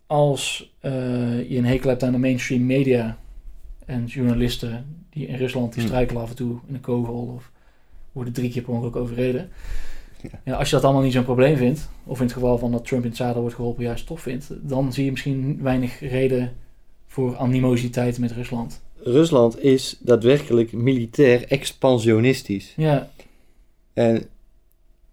als 0.06 0.74
eh, 0.80 1.50
je 1.50 1.56
een 1.58 1.66
hekel 1.66 1.88
hebt 1.88 2.02
aan 2.02 2.12
de 2.12 2.18
mainstream 2.18 2.66
media 2.66 3.18
en 3.86 4.04
journalisten 4.06 5.04
die 5.10 5.26
in 5.26 5.36
Rusland 5.36 5.72
die 5.72 5.82
Hmm. 5.82 5.90
struikelen 5.90 6.22
af 6.22 6.30
en 6.30 6.36
toe 6.36 6.58
in 6.66 6.74
een 6.74 6.80
kogel 6.80 7.14
of 7.14 7.50
worden 8.12 8.32
drie 8.32 8.50
keer 8.50 8.62
per 8.62 8.72
ongeluk 8.72 8.96
overreden. 8.96 9.50
Ja. 10.44 10.54
als 10.54 10.68
je 10.68 10.74
dat 10.74 10.84
allemaal 10.84 11.02
niet 11.02 11.12
zo'n 11.12 11.24
probleem 11.24 11.56
vindt, 11.56 11.88
of 12.04 12.18
in 12.18 12.24
het 12.24 12.32
geval 12.34 12.58
van 12.58 12.72
dat 12.72 12.84
Trump 12.86 13.02
in 13.02 13.08
het 13.08 13.16
zadel 13.18 13.40
wordt 13.40 13.56
geholpen 13.56 13.84
juist 13.84 14.06
tof 14.06 14.20
vindt, 14.20 14.48
dan 14.50 14.92
zie 14.92 15.04
je 15.04 15.10
misschien 15.10 15.58
weinig 15.62 16.00
reden 16.00 16.52
voor 17.06 17.36
animositeit 17.36 18.18
met 18.18 18.32
Rusland. 18.32 18.80
Rusland 19.02 19.62
is 19.62 19.96
daadwerkelijk 20.00 20.72
militair 20.72 21.44
expansionistisch. 21.48 22.72
Ja, 22.76 23.10
En 23.92 24.22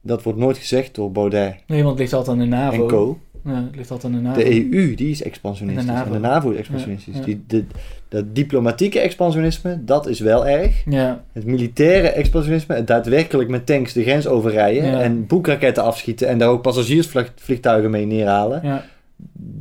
dat 0.01 0.23
wordt 0.23 0.39
nooit 0.39 0.57
gezegd 0.57 0.95
door 0.95 1.11
Baudet 1.11 1.55
nee, 1.67 1.77
want 1.83 1.89
het 1.89 1.99
ligt 1.99 2.13
altijd 2.13 2.37
aan 2.37 2.43
de 2.43 2.49
NAVO. 2.49 2.81
en 2.81 2.87
co. 2.87 3.19
Ja, 3.45 3.69
ligt 3.75 3.91
altijd 3.91 4.13
aan 4.13 4.19
de 4.19 4.27
NAVO. 4.27 4.43
De 4.43 4.71
EU, 4.71 4.95
die 4.95 5.09
is 5.09 5.23
expansionistisch. 5.23 5.87
En 5.87 6.05
En 6.05 6.11
de 6.11 6.19
NAVO. 6.19 6.49
Is 6.51 6.57
expansionistisch. 6.57 7.13
Ja, 7.13 7.19
ja. 7.19 7.25
Die, 7.25 7.43
de, 7.47 7.65
dat 8.07 8.35
diplomatieke 8.35 8.99
expansionisme, 8.99 9.83
dat 9.83 10.07
is 10.07 10.19
wel 10.19 10.47
erg. 10.47 10.83
Ja. 10.85 11.23
Het 11.31 11.45
militaire 11.45 12.07
expansionisme, 12.07 12.75
het 12.75 12.87
daadwerkelijk 12.87 13.49
met 13.49 13.65
tanks 13.65 13.93
de 13.93 14.03
grens 14.03 14.27
overrijden 14.27 15.01
en 15.01 15.25
boekraketten 15.27 15.83
afschieten 15.83 16.27
en 16.27 16.37
daar 16.37 16.49
ook 16.49 16.61
passagiersvliegtuigen 16.61 17.91
mee 17.91 18.05
neerhalen. 18.05 18.59
Ja. 18.63 18.85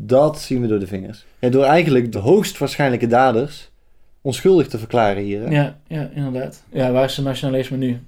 Dat 0.05 0.41
zien 0.41 0.61
we 0.61 0.67
door 0.67 0.79
de 0.79 0.87
vingers. 0.87 1.27
Ja, 1.39 1.49
door 1.49 1.65
eigenlijk 1.65 2.13
de 2.13 2.19
hoogst 2.19 2.59
waarschijnlijke 2.59 3.07
daders 3.07 3.71
onschuldig 4.21 4.69
te 4.69 4.79
verklaren 4.79 5.23
hier. 5.23 5.41
hè? 5.41 5.49
Ja, 5.51 5.79
ja, 5.87 6.11
inderdaad. 6.15 6.65
Ja, 6.73 6.93
waar 6.93 7.05
is 7.05 7.17
het 7.17 7.25
nationalisme 7.25 7.77
nu? 7.77 7.99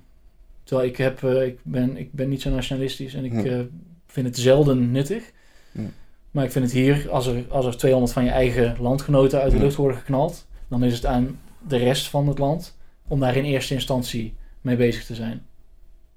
Terwijl 0.65 0.89
ik, 0.89 0.97
heb, 0.97 1.23
eh, 1.23 1.47
ik, 1.47 1.59
ben, 1.63 1.97
ik 1.97 2.13
ben 2.13 2.29
niet 2.29 2.43
zo 2.43 2.51
nationalistisch 2.51 3.15
en 3.15 3.25
ik 3.25 3.45
eh, 3.45 3.59
vind 4.07 4.27
het 4.27 4.39
zelden 4.39 4.91
nuttig. 4.91 5.33
Ja. 5.75 5.83
Maar 6.31 6.45
ik 6.45 6.53
vind 6.53 6.65
het 6.65 6.75
hier, 6.75 7.11
als 7.11 7.27
er, 7.27 7.45
als 7.49 7.67
er 7.67 7.77
200 7.77 8.13
van 8.13 8.25
je 8.25 8.31
eigen 8.31 8.77
landgenoten 8.81 9.41
uit 9.41 9.53
de 9.53 9.59
lucht 9.59 9.77
worden 9.77 9.99
geknald, 9.99 10.47
dan 10.69 10.85
is 10.85 10.95
het 10.95 11.07
aan 11.07 11.39
de 11.69 11.77
rest 11.77 12.09
van 12.09 12.29
het 12.29 12.39
land 12.39 12.77
om 13.09 13.21
daar 13.21 13.37
in 13.37 13.45
eerste 13.45 13.75
instantie 13.75 14.35
mee 14.61 14.77
bezig 14.77 15.05
te 15.05 15.15
zijn. 15.15 15.43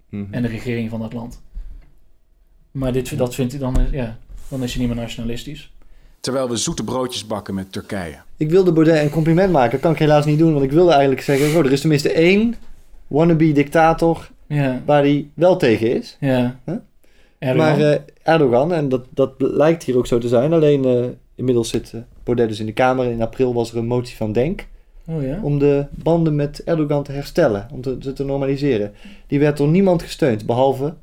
Mhm. 0.09 0.33
En 0.33 0.41
de 0.41 0.47
regering 0.47 0.89
van 0.89 0.99
dat 0.99 1.13
land. 1.13 1.41
Maar 2.71 2.91
dit, 2.91 3.17
dat 3.17 3.35
vindt 3.35 3.51
hij 3.51 3.61
dan, 3.61 3.79
eh, 3.79 3.91
ja, 3.91 4.17
dan 4.47 4.63
is 4.63 4.71
hij 4.73 4.85
niet 4.85 4.93
meer 4.93 5.01
nationalistisch. 5.01 5.71
Terwijl 6.19 6.49
we 6.49 6.57
zoete 6.57 6.83
broodjes 6.83 7.27
bakken 7.27 7.53
met 7.53 7.71
Turkije. 7.71 8.17
Ik 8.37 8.49
wilde 8.49 8.71
Baudet 8.71 9.03
een 9.03 9.09
compliment 9.09 9.51
maken, 9.51 9.71
dat 9.71 9.79
kan 9.79 9.91
ik 9.91 9.99
helaas 9.99 10.25
niet 10.25 10.39
doen, 10.39 10.51
want 10.51 10.65
ik 10.65 10.71
wilde 10.71 10.91
eigenlijk 10.91 11.21
zeggen, 11.21 11.47
oh, 11.47 11.65
er 11.65 11.71
is 11.71 11.79
tenminste 11.81 12.11
één 12.11 12.55
wannabe 13.07 13.51
dictator 13.51 14.29
Ja. 14.47 14.81
waar 14.85 15.01
hij 15.01 15.29
wel 15.33 15.57
tegen 15.57 15.95
is. 15.95 16.17
Ja. 16.19 16.59
Huh? 16.65 16.75
Erdogan. 17.39 17.71
Maar 17.71 17.91
eh, 17.91 17.99
Erdogan, 18.27 18.73
en 18.73 18.89
dat, 18.89 19.05
dat 19.09 19.33
lijkt 19.37 19.83
hier 19.83 19.97
ook 19.97 20.07
zo 20.07 20.17
te 20.17 20.27
zijn, 20.27 20.53
alleen 20.53 20.85
eh, 20.85 21.05
inmiddels 21.35 21.69
zit 21.69 21.93
eh, 21.93 22.01
Baudet 22.23 22.49
dus 22.49 22.59
in 22.59 22.65
de 22.65 22.73
Kamer. 22.73 23.05
In 23.05 23.21
april 23.21 23.53
was 23.53 23.71
er 23.71 23.77
een 23.77 23.87
motie 23.87 24.15
van 24.15 24.31
Denk 24.31 24.67
Oh 25.09 25.23
ja? 25.23 25.39
om 25.41 25.59
de 25.59 25.85
banden 25.89 26.35
met 26.35 26.63
Erdogan 26.63 27.03
te 27.03 27.11
herstellen, 27.11 27.67
om 27.71 27.81
te, 27.81 27.97
ze 27.99 28.13
te 28.13 28.23
normaliseren. 28.23 28.93
Die 29.27 29.39
werd 29.39 29.57
door 29.57 29.67
niemand 29.67 30.03
gesteund, 30.03 30.45
behalve 30.45 30.93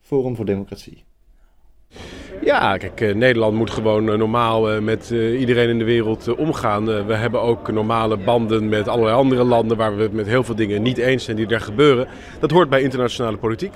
Forum 0.00 0.36
voor 0.36 0.44
Democratie. 0.44 1.04
Ja, 2.42 2.76
kijk, 2.76 3.00
eh, 3.00 3.14
Nederland 3.14 3.54
moet 3.54 3.70
gewoon 3.70 4.04
normaal 4.04 4.70
eh, 4.70 4.80
met 4.80 5.10
eh, 5.10 5.40
iedereen 5.40 5.68
in 5.68 5.78
de 5.78 5.84
wereld 5.84 6.34
omgaan. 6.34 6.90
Eh, 6.90 7.06
we 7.06 7.14
hebben 7.14 7.42
ook 7.42 7.72
normale 7.72 8.16
banden 8.16 8.68
met 8.68 8.88
allerlei 8.88 9.16
andere 9.16 9.44
landen 9.44 9.76
waar 9.76 9.96
we 9.96 10.02
het 10.02 10.12
met 10.12 10.26
heel 10.26 10.44
veel 10.44 10.54
dingen 10.54 10.82
niet 10.82 10.98
eens 10.98 11.24
zijn 11.24 11.36
die 11.36 11.46
daar 11.46 11.60
gebeuren. 11.60 12.08
Dat 12.40 12.50
hoort 12.50 12.68
bij 12.68 12.82
internationale 12.82 13.36
politiek. 13.36 13.72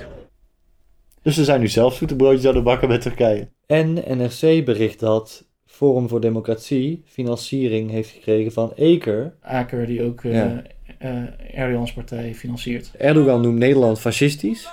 Dus 1.25 1.35
ze 1.35 1.45
zijn 1.45 1.61
nu 1.61 1.69
zelf 1.69 1.95
zoete 1.95 2.17
aan 2.49 2.55
de 2.55 2.63
bakken 2.63 2.89
met 2.89 3.01
Turkije. 3.03 3.49
En 3.67 3.93
NRC 3.93 4.65
bericht 4.65 5.01
dat 5.01 5.45
Forum 5.67 6.09
voor 6.09 6.21
Democratie 6.21 7.03
financiering 7.07 7.91
heeft 7.91 8.11
gekregen 8.11 8.53
van 8.53 8.73
Eker. 8.75 9.35
Aker, 9.41 9.87
die 9.87 10.03
ook 10.03 10.25
eh 10.25 10.33
Ja. 10.33 10.63
eh, 10.99 11.61
Erdogans 11.61 11.93
partij 11.93 12.35
financiert. 12.35 12.91
Erdogan 12.99 13.41
noemt 13.41 13.59
Nederland 13.59 14.01
fascistisch. 14.01 14.69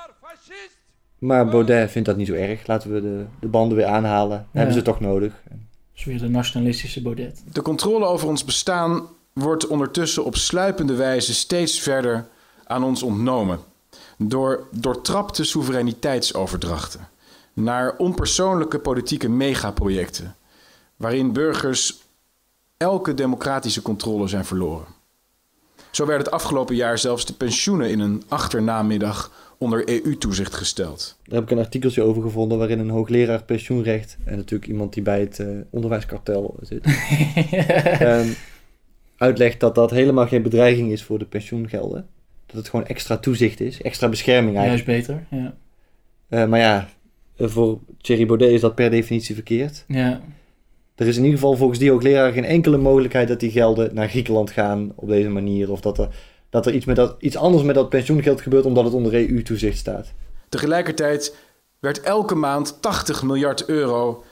Maar 1.17 1.49
Baudet 1.49 1.91
vindt 1.91 2.07
dat 2.07 2.17
niet 2.17 2.27
zo 2.27 2.33
erg. 2.33 2.67
Laten 2.67 2.93
we 2.93 3.01
de, 3.01 3.25
de 3.39 3.47
banden 3.47 3.77
weer 3.77 3.85
aanhalen. 3.85 4.47
Hebben 4.51 4.73
ze 4.73 4.81
toch 4.81 4.99
nodig. 4.99 5.43
Dus 5.93 6.03
weer 6.03 6.19
de 6.19 6.29
nationalistische 6.29 7.01
Baudet. 7.01 7.43
De 7.51 7.61
controle 7.61 8.05
over 8.05 8.27
ons 8.27 8.45
bestaan 8.45 9.07
wordt 9.33 9.67
ondertussen 9.67 10.25
op 10.25 10.35
sluipende 10.35 10.95
wijze 10.95 11.33
steeds 11.33 11.79
verder 11.79 12.27
aan 12.63 12.83
ons 12.83 13.03
ontnomen. 13.03 13.59
Door 14.24 14.67
doortrapte 14.72 15.43
soevereiniteitsoverdrachten 15.43 17.07
naar 17.53 17.95
onpersoonlijke 17.97 18.80
politieke 18.80 19.30
megaprojecten, 19.30 20.36
waarin 20.95 21.34
burgers 21.34 22.01
elke 22.78 23.13
democratische 23.13 23.82
controle 23.82 24.28
zijn 24.28 24.45
verloren. 24.45 24.86
Zo 25.91 26.05
werden 26.05 26.26
het 26.26 26.34
afgelopen 26.34 26.76
jaar 26.76 26.97
zelfs 26.97 27.26
de 27.26 27.34
pensioenen 27.34 27.89
in 27.89 27.99
een 27.99 28.24
achternamiddag 28.28 29.32
onder 29.57 29.89
EU-toezicht 29.89 30.53
gesteld. 30.53 31.17
Daar 31.24 31.39
heb 31.39 31.43
ik 31.43 31.57
een 31.57 31.63
artikeltje 31.63 32.01
over 32.01 32.22
gevonden 32.22 32.57
waarin 32.57 32.80
een 32.80 32.89
hoogleraar 32.89 33.43
pensioenrecht 33.43 34.17
en 34.24 34.38
natuurlijk 34.38 34.72
iemand 34.72 34.93
die 34.93 35.03
bij 35.03 35.19
het 35.19 35.39
eh, 35.39 35.47
onderwijskartel 35.69 36.55
zit, 36.61 36.84
ehm, 37.99 38.28
uitlegt 39.17 39.59
dat 39.59 39.76
dat 39.76 39.91
helemaal 39.91 40.28
geen 40.28 40.43
bedreiging 40.43 40.91
is 40.91 41.03
voor 41.03 41.19
de 41.19 41.26
pensioengelden. 41.26 42.07
Dat 42.51 42.59
het 42.59 42.69
gewoon 42.69 42.87
extra 42.87 43.17
toezicht 43.17 43.59
is, 43.59 43.81
extra 43.81 44.09
bescherming 44.09 44.55
Juist 44.55 44.69
eigenlijk. 44.69 45.07
beter, 45.07 45.39
ja. 45.39 45.53
Eh, 46.29 46.45
maar 46.45 46.59
ja, 46.59 46.89
eh, 47.37 47.47
voor 47.47 47.79
Thierry 48.01 48.25
Baudet 48.25 48.51
is 48.51 48.61
dat 48.61 48.75
per 48.75 48.89
definitie 48.89 49.35
verkeerd. 49.35 49.83
Ja. 49.87 50.21
Er 50.95 51.07
is 51.07 51.17
in 51.17 51.23
ieder 51.23 51.39
geval 51.39 51.55
volgens 51.55 51.79
die 51.79 51.91
hoogleraar 51.91 52.31
geen 52.31 52.45
enkele 52.45 52.77
mogelijkheid 52.77 53.27
dat 53.27 53.39
die 53.39 53.51
gelden 53.51 53.95
naar 53.95 54.09
Griekenland 54.09 54.51
gaan 54.51 54.91
op 54.95 55.07
deze 55.07 55.29
manier. 55.29 55.71
Of 55.71 55.81
dat 55.81 55.97
er, 55.97 56.07
dat 56.49 56.65
er 56.65 56.73
iets, 56.73 56.85
met 56.85 56.95
dat, 56.95 57.15
iets 57.19 57.35
anders 57.35 57.63
met 57.63 57.75
dat 57.75 57.89
pensioengeld 57.89 58.41
gebeurt 58.41 58.65
omdat 58.65 58.83
het 58.83 58.93
onder 58.93 59.13
EU-toezicht 59.13 59.77
staat. 59.77 60.13
Tegelijkertijd 60.49 61.35
werd 61.79 62.01
elke 62.01 62.35
maand 62.35 62.81
80 62.81 63.23
miljard 63.23 63.65
euro 63.65 64.23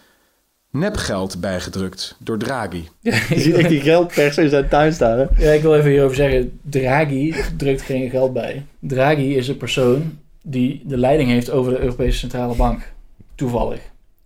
nepgeld 0.71 1.39
bijgedrukt 1.41 2.15
door 2.19 2.37
Draghi. 2.37 2.83
Je 3.01 3.21
ziet 3.35 3.53
echt 3.53 3.69
die 3.69 3.81
geldpers 3.81 4.37
in 4.37 4.49
zijn 4.49 4.67
tuin 4.67 4.93
staan. 4.93 5.17
Hè? 5.19 5.25
Ja, 5.37 5.51
ik 5.51 5.61
wil 5.61 5.75
even 5.75 5.89
hierover 5.89 6.15
zeggen. 6.15 6.59
Draghi 6.69 7.35
drukt 7.57 7.81
geen 7.81 8.09
geld 8.09 8.33
bij. 8.33 8.65
Draghi 8.79 9.35
is 9.37 9.47
een 9.47 9.57
persoon 9.57 10.17
die 10.43 10.81
de 10.85 10.97
leiding 10.97 11.29
heeft 11.29 11.51
over 11.51 11.71
de 11.71 11.79
Europese 11.79 12.17
Centrale 12.17 12.55
Bank. 12.55 12.91
Toevallig. 13.35 13.81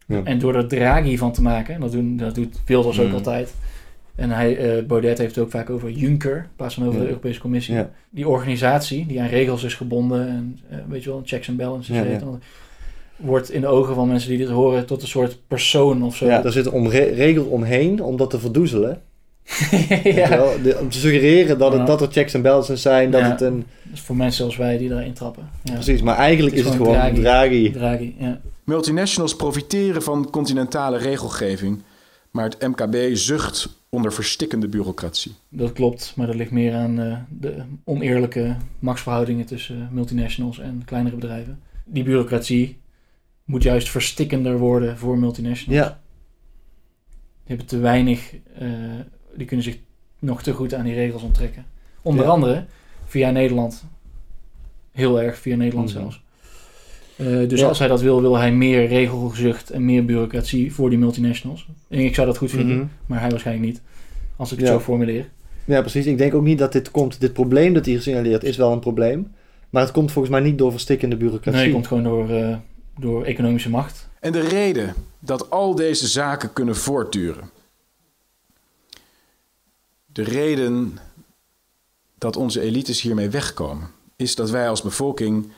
Ja. 0.07 0.21
En 0.23 0.39
door 0.39 0.55
er 0.55 0.67
Draghi 0.67 1.17
van 1.17 1.31
te 1.31 1.41
maken, 1.41 1.79
dat, 1.79 1.91
doen, 1.91 2.17
dat 2.17 2.35
doet 2.35 2.59
Wilders 2.65 2.99
ook 2.99 3.07
Mm. 3.07 3.13
altijd. 3.13 3.53
En 4.15 4.29
hij, 4.29 4.57
eh, 4.57 4.83
Baudet 4.85 5.17
heeft 5.17 5.35
het 5.35 5.43
ook 5.43 5.51
vaak 5.51 5.69
over 5.69 5.89
Juncker, 5.91 6.35
in 6.37 6.43
plaats 6.55 6.73
van 6.73 6.83
over 6.83 6.95
Ja. 6.97 7.01
de 7.03 7.07
Europese 7.09 7.39
Commissie. 7.39 7.75
Ja. 7.75 7.89
Die 8.09 8.27
organisatie, 8.27 9.05
die 9.05 9.21
aan 9.21 9.27
regels 9.27 9.63
is 9.63 9.73
gebonden 9.73 10.27
en 10.27 10.59
eh, 10.69 10.77
weet 10.87 11.03
je 11.03 11.09
wel, 11.09 11.21
checks 11.25 11.47
en 11.47 11.55
balances 11.55 11.95
Ja, 11.95 12.03
heeft, 12.03 12.21
ja. 12.21 12.27
Wordt 13.15 13.51
in 13.51 13.61
de 13.61 13.67
ogen 13.67 13.95
van 13.95 14.07
mensen 14.07 14.29
die 14.29 14.37
dit 14.37 14.49
horen 14.49 14.85
tot 14.85 15.01
een 15.01 15.07
soort 15.07 15.37
persoon 15.47 16.03
of 16.03 16.15
zo. 16.15 16.25
Ja, 16.25 16.43
er 16.43 16.51
zit 16.51 16.65
een 16.65 16.71
omre- 16.71 17.13
regel 17.13 17.45
omheen 17.45 18.03
om 18.03 18.17
dat 18.17 18.29
te 18.29 18.39
verdoezelen. 18.39 19.01
Wel? 20.29 20.51
De- 20.63 20.77
om 20.81 20.89
te 20.89 20.97
suggereren 20.97 21.57
dat, 21.57 21.71
het, 21.71 21.79
Ja. 21.81 21.85
dat 21.87 22.01
er 22.01 22.07
checks 22.11 22.33
en 22.33 22.41
balances 22.41 22.81
zijn, 22.81 23.11
dat 23.11 23.21
Ja. 23.21 23.29
het 23.29 23.41
een... 23.41 23.57
Dat 23.83 23.93
is 23.93 24.01
voor 24.01 24.15
mensen 24.15 24.37
zoals 24.37 24.57
wij 24.57 24.77
die 24.77 24.89
daarin 24.89 25.13
trappen. 25.13 25.49
Ja. 25.63 25.73
Precies, 25.73 26.01
maar 26.01 26.15
eigenlijk 26.15 26.55
is 26.55 26.65
het 26.65 26.73
gewoon 26.75 26.93
Draghi. 26.93 27.21
Draghi. 27.21 27.71
Draghi, 27.71 28.15
ja. 28.19 28.39
Multinationals 28.63 29.35
profiteren 29.35 30.01
van 30.03 30.29
continentale 30.29 30.97
regelgeving, 30.97 31.81
maar 32.31 32.43
het 32.49 32.67
MKB 32.67 33.15
zucht 33.15 33.69
onder 33.89 34.13
verstikkende 34.13 34.67
bureaucratie. 34.67 35.31
Dat 35.49 35.71
klopt, 35.73 36.13
maar 36.15 36.27
dat 36.27 36.35
ligt 36.35 36.51
meer 36.51 36.73
aan 36.73 36.99
eh, 36.99 37.17
de 37.29 37.53
oneerlijke 37.83 38.55
machtsverhoudingen 38.79 39.45
tussen 39.45 39.89
multinationals 39.91 40.59
en 40.59 40.81
kleinere 40.85 41.15
bedrijven. 41.15 41.59
Die 41.85 42.03
bureaucratie 42.03 42.77
moet 43.45 43.63
juist 43.63 43.89
verstikkender 43.89 44.57
worden 44.57 44.97
voor 44.97 45.17
multinationals. 45.17 45.83
Ja. 45.85 45.99
Die 47.45 47.55
hebben 47.55 47.65
te 47.65 47.77
weinig, 47.77 48.33
eh, 48.57 48.67
die 49.35 49.45
kunnen 49.45 49.65
zich 49.65 49.77
nog 50.19 50.43
te 50.43 50.51
goed 50.51 50.73
aan 50.73 50.83
die 50.85 50.93
regels 50.93 51.21
onttrekken. 51.23 51.65
Onder 52.01 52.25
Ja. 52.25 52.31
andere 52.31 52.65
via 53.05 53.29
Nederland. 53.31 53.85
Heel 54.91 55.21
erg 55.21 55.37
via 55.37 55.55
Nederland 55.55 55.89
Mhm. 55.89 55.97
zelfs. 55.99 56.21
Eh, 57.15 57.49
dus 57.49 57.59
Ja. 57.59 57.67
als 57.67 57.79
hij 57.79 57.87
dat 57.87 58.01
wil, 58.01 58.21
wil 58.21 58.37
hij 58.37 58.51
meer 58.53 58.87
regelgezucht 58.87 59.69
en 59.69 59.85
meer 59.85 60.05
bureaucratie 60.05 60.73
voor 60.73 60.89
die 60.89 60.99
multinationals. 60.99 61.67
En 61.87 61.99
ik 61.99 62.15
zou 62.15 62.27
dat 62.27 62.37
goed 62.37 62.51
vinden, 62.51 62.77
Mhm. 62.77 62.85
maar 63.05 63.19
hij 63.19 63.29
waarschijnlijk 63.29 63.67
niet. 63.67 63.81
Als 64.35 64.51
ik 64.51 64.57
het 64.57 64.67
Ja. 64.67 64.73
zo 64.73 64.79
formuleer. 64.79 65.29
Ja, 65.65 65.81
precies. 65.81 66.05
Ik 66.05 66.17
denk 66.17 66.33
ook 66.33 66.43
niet 66.43 66.57
dat 66.59 66.71
dit 66.71 66.91
komt. 66.91 67.19
Dit 67.21 67.33
probleem 67.33 67.73
dat 67.73 67.85
hier 67.85 67.95
gesignaleerd 67.97 68.43
is 68.43 68.57
wel 68.57 68.71
een 68.71 68.79
probleem. 68.79 69.31
Maar 69.69 69.81
het 69.81 69.91
komt 69.91 70.11
volgens 70.11 70.33
mij 70.33 70.43
niet 70.43 70.57
door 70.57 70.71
verstikkende 70.71 71.17
bureaucratie. 71.17 71.53
Nee, 71.59 71.63
het 71.63 71.73
komt 71.73 71.87
gewoon 71.87 72.03
door, 72.03 72.29
eh, 72.29 72.57
door 72.97 73.23
economische 73.25 73.69
macht. 73.69 74.07
En 74.19 74.31
de 74.31 74.39
reden 74.39 74.93
dat 75.19 75.49
al 75.49 75.75
deze 75.75 76.07
zaken 76.07 76.53
kunnen 76.53 76.75
voortduren. 76.75 77.49
De 80.05 80.23
reden 80.23 80.97
dat 82.17 82.35
onze 82.35 82.61
elites 82.61 83.01
hiermee 83.01 83.29
wegkomen, 83.29 83.89
is 84.15 84.35
dat 84.35 84.49
wij 84.49 84.69
als 84.69 84.81
bevolking 84.81 85.51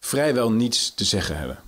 vrijwel 0.00 0.52
niets 0.52 0.94
te 0.94 1.04
zeggen 1.04 1.38
hebben. 1.38 1.58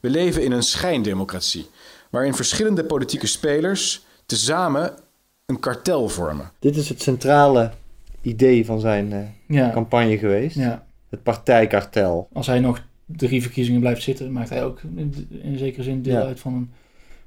We 0.00 0.10
leven 0.10 0.44
in 0.44 0.52
een 0.52 0.62
schijndemocratie, 0.62 1.66
waarin 2.10 2.34
verschillende 2.34 2.84
politieke 2.84 3.26
spelers 3.26 4.04
tezamen 4.26 4.94
een 5.46 5.60
kartel 5.60 6.08
vormen. 6.08 6.50
Dit 6.58 6.76
is 6.76 6.88
het 6.88 7.02
centrale 7.02 7.70
idee 8.20 8.66
van 8.66 8.80
zijn 8.80 9.12
eh, 9.12 9.56
Ja. 9.56 9.70
campagne 9.72 10.18
geweest. 10.18 10.56
Ja. 10.56 10.86
Het 11.08 11.22
partijkartel. 11.22 12.28
Als 12.32 12.46
hij 12.46 12.60
nog 12.60 12.80
drie 13.16 13.42
verkiezingen 13.42 13.80
blijft 13.80 14.02
zitten, 14.02 14.32
maakt 14.32 14.48
hij 14.48 14.64
ook 14.64 14.80
in, 15.42 15.58
zekere 15.58 15.82
zin 15.82 16.02
deel 16.02 16.12
Ja. 16.18 16.22
uit 16.24 16.40
van 16.40 16.54
een 16.54 16.70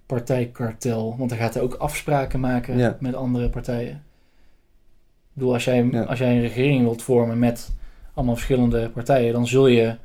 partijkartel. 0.06 1.16
Want 1.18 1.30
dan 1.30 1.40
gaat 1.40 1.54
hij 1.54 1.64
ook 1.64 1.74
afspraken 1.74 2.40
maken 2.40 2.78
Ja. 2.78 2.98
met 3.00 3.16
andere 3.16 3.50
partijen. 3.50 3.92
Ik 3.94 5.42
bedoel, 5.42 5.54
als 5.54 5.66
jij, 5.66 5.88
Ja. 5.92 6.04
als 6.04 6.20
jij 6.20 6.36
een 6.36 6.42
regering 6.42 6.82
wilt 6.84 7.02
vormen 7.02 7.40
met 7.40 7.72
allemaal 8.14 8.36
verschillende 8.36 8.90
partijen, 8.90 9.34
dan 9.34 9.48
zul 9.48 9.68
je 9.68 9.96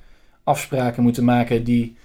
afspraken 0.45 1.03
moeten 1.03 1.25
maken 1.25 1.65
die 1.65 1.97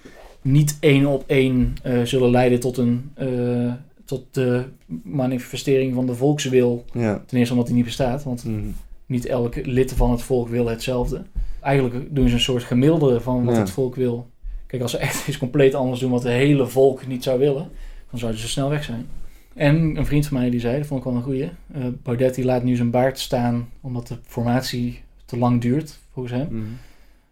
niet 0.41 0.77
één 0.79 1.05
op 1.05 1.23
één 1.27 1.73
eh, 1.83 2.01
zullen 2.03 2.29
leiden 2.29 2.59
tot 2.59 2.77
een 2.77 3.11
eh, 3.13 3.73
tot 4.05 4.25
de 4.31 4.63
manifestering 5.03 5.93
van 5.93 6.05
de 6.05 6.15
volkswil. 6.15 6.85
Ten 7.25 7.37
eerste 7.37 7.53
omdat 7.53 7.67
die 7.67 7.75
niet 7.75 7.85
bestaat, 7.85 8.23
want 8.23 8.43
Mhm. 8.45 8.59
niet 9.05 9.25
elke 9.25 9.61
lid 9.67 9.93
van 9.93 10.11
het 10.11 10.21
volk 10.21 10.47
wil 10.49 10.67
hetzelfde. 10.67 11.21
Eigenlijk 11.65 12.15
doen 12.15 12.27
ze 12.27 12.33
een 12.33 12.39
soort 12.39 12.63
gemiddelde 12.63 13.21
van 13.21 13.45
wat 13.45 13.57
het 13.57 13.69
volk 13.69 13.95
wil. 13.95 14.29
Kijk, 14.67 14.81
als 14.81 14.91
ze 14.91 14.97
echt 14.97 15.27
iets 15.27 15.37
compleet 15.37 15.75
anders 15.75 15.99
doen 15.99 16.11
wat 16.11 16.23
het 16.23 16.31
hele 16.31 16.67
volk 16.67 17.07
niet 17.07 17.23
zou 17.23 17.39
willen, 17.39 17.69
dan 18.09 18.19
zouden 18.19 18.41
ze 18.41 18.47
snel 18.47 18.69
weg 18.69 18.83
zijn. 18.83 19.07
En 19.53 19.95
een 19.97 20.05
vriend 20.05 20.27
van 20.27 20.37
mij 20.37 20.49
die 20.49 20.59
zei, 20.59 20.77
dat 20.77 20.87
vond 20.87 20.99
ik 20.99 21.05
wel 21.05 21.15
een 21.15 21.23
goeie. 21.23 21.49
eh 21.73 21.83
Baudet 22.03 22.35
die 22.35 22.45
laat 22.45 22.63
nu 22.63 22.75
zijn 22.75 22.89
baard 22.91 23.19
staan 23.19 23.69
omdat 23.81 24.07
de 24.07 24.17
formatie 24.23 25.01
te 25.25 25.37
lang 25.37 25.61
duurt, 25.61 25.99
volgens 26.13 26.35
hem. 26.35 26.47
Mhm. 26.51 26.65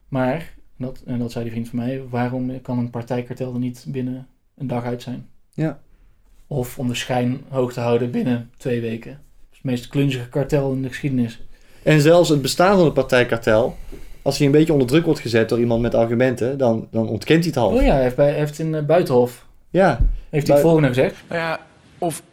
Maar, 0.08 0.54
dat, 0.78 1.02
en 1.06 1.20
dat 1.20 1.32
zei 1.32 1.44
die 1.44 1.54
vriend 1.54 1.70
van 1.70 1.80
mij, 1.80 2.02
waarom 2.10 2.62
kan 2.62 2.78
een 2.78 2.90
partijkartel 2.90 3.54
er 3.54 3.60
niet 3.60 3.86
binnen 3.88 4.28
een 4.58 4.68
dag 4.68 4.84
uit 4.84 5.02
zijn? 5.02 5.28
Ja. 5.54 5.80
Of 6.48 6.80
om 6.80 6.88
de 6.88 6.96
schijn 6.96 7.42
hoog 7.50 7.74
te 7.74 7.80
houden 7.80 8.12
binnen 8.12 8.50
twee 8.58 8.82
weken. 8.82 9.12
Dat 9.12 9.52
is 9.52 9.58
het 9.58 9.64
meest 9.64 9.88
klunzige 9.88 10.30
kartel 10.30 10.74
in 10.74 10.82
de 10.82 10.88
geschiedenis. 10.88 11.42
En 11.84 12.02
zelfs 12.02 12.30
het 12.30 12.42
bestaan 12.42 12.76
van 12.76 12.86
het 12.86 12.94
partijkartel, 12.94 13.78
als 14.24 14.38
hij 14.38 14.46
een 14.46 14.52
beetje 14.52 14.74
onder 14.74 14.88
druk 14.88 15.06
wordt 15.06 15.20
gezet 15.20 15.50
door 15.50 15.60
iemand 15.60 15.82
met 15.82 15.96
argumenten, 15.96 16.58
dan, 16.58 16.88
dan 16.92 17.08
ontkent 17.08 17.40
hij 17.40 17.48
het 17.48 17.56
half. 17.56 17.74
Oh 17.74 17.82
ja, 17.82 17.94
hij 17.94 18.02
heeft, 18.04 18.16
bij, 18.16 18.30
hij 18.30 18.38
heeft 18.40 18.60
in 18.60 18.76
eh, 18.76 18.84
Buitenhof, 18.84 19.46
Ja. 19.70 20.00
heeft 20.30 20.48
hij 20.48 20.56
het 20.56 20.66
volgende 20.66 20.88
gezegd. 20.88 21.16
Nou 21.30 21.42
ja, 21.42 21.60
of, 21.98 22.24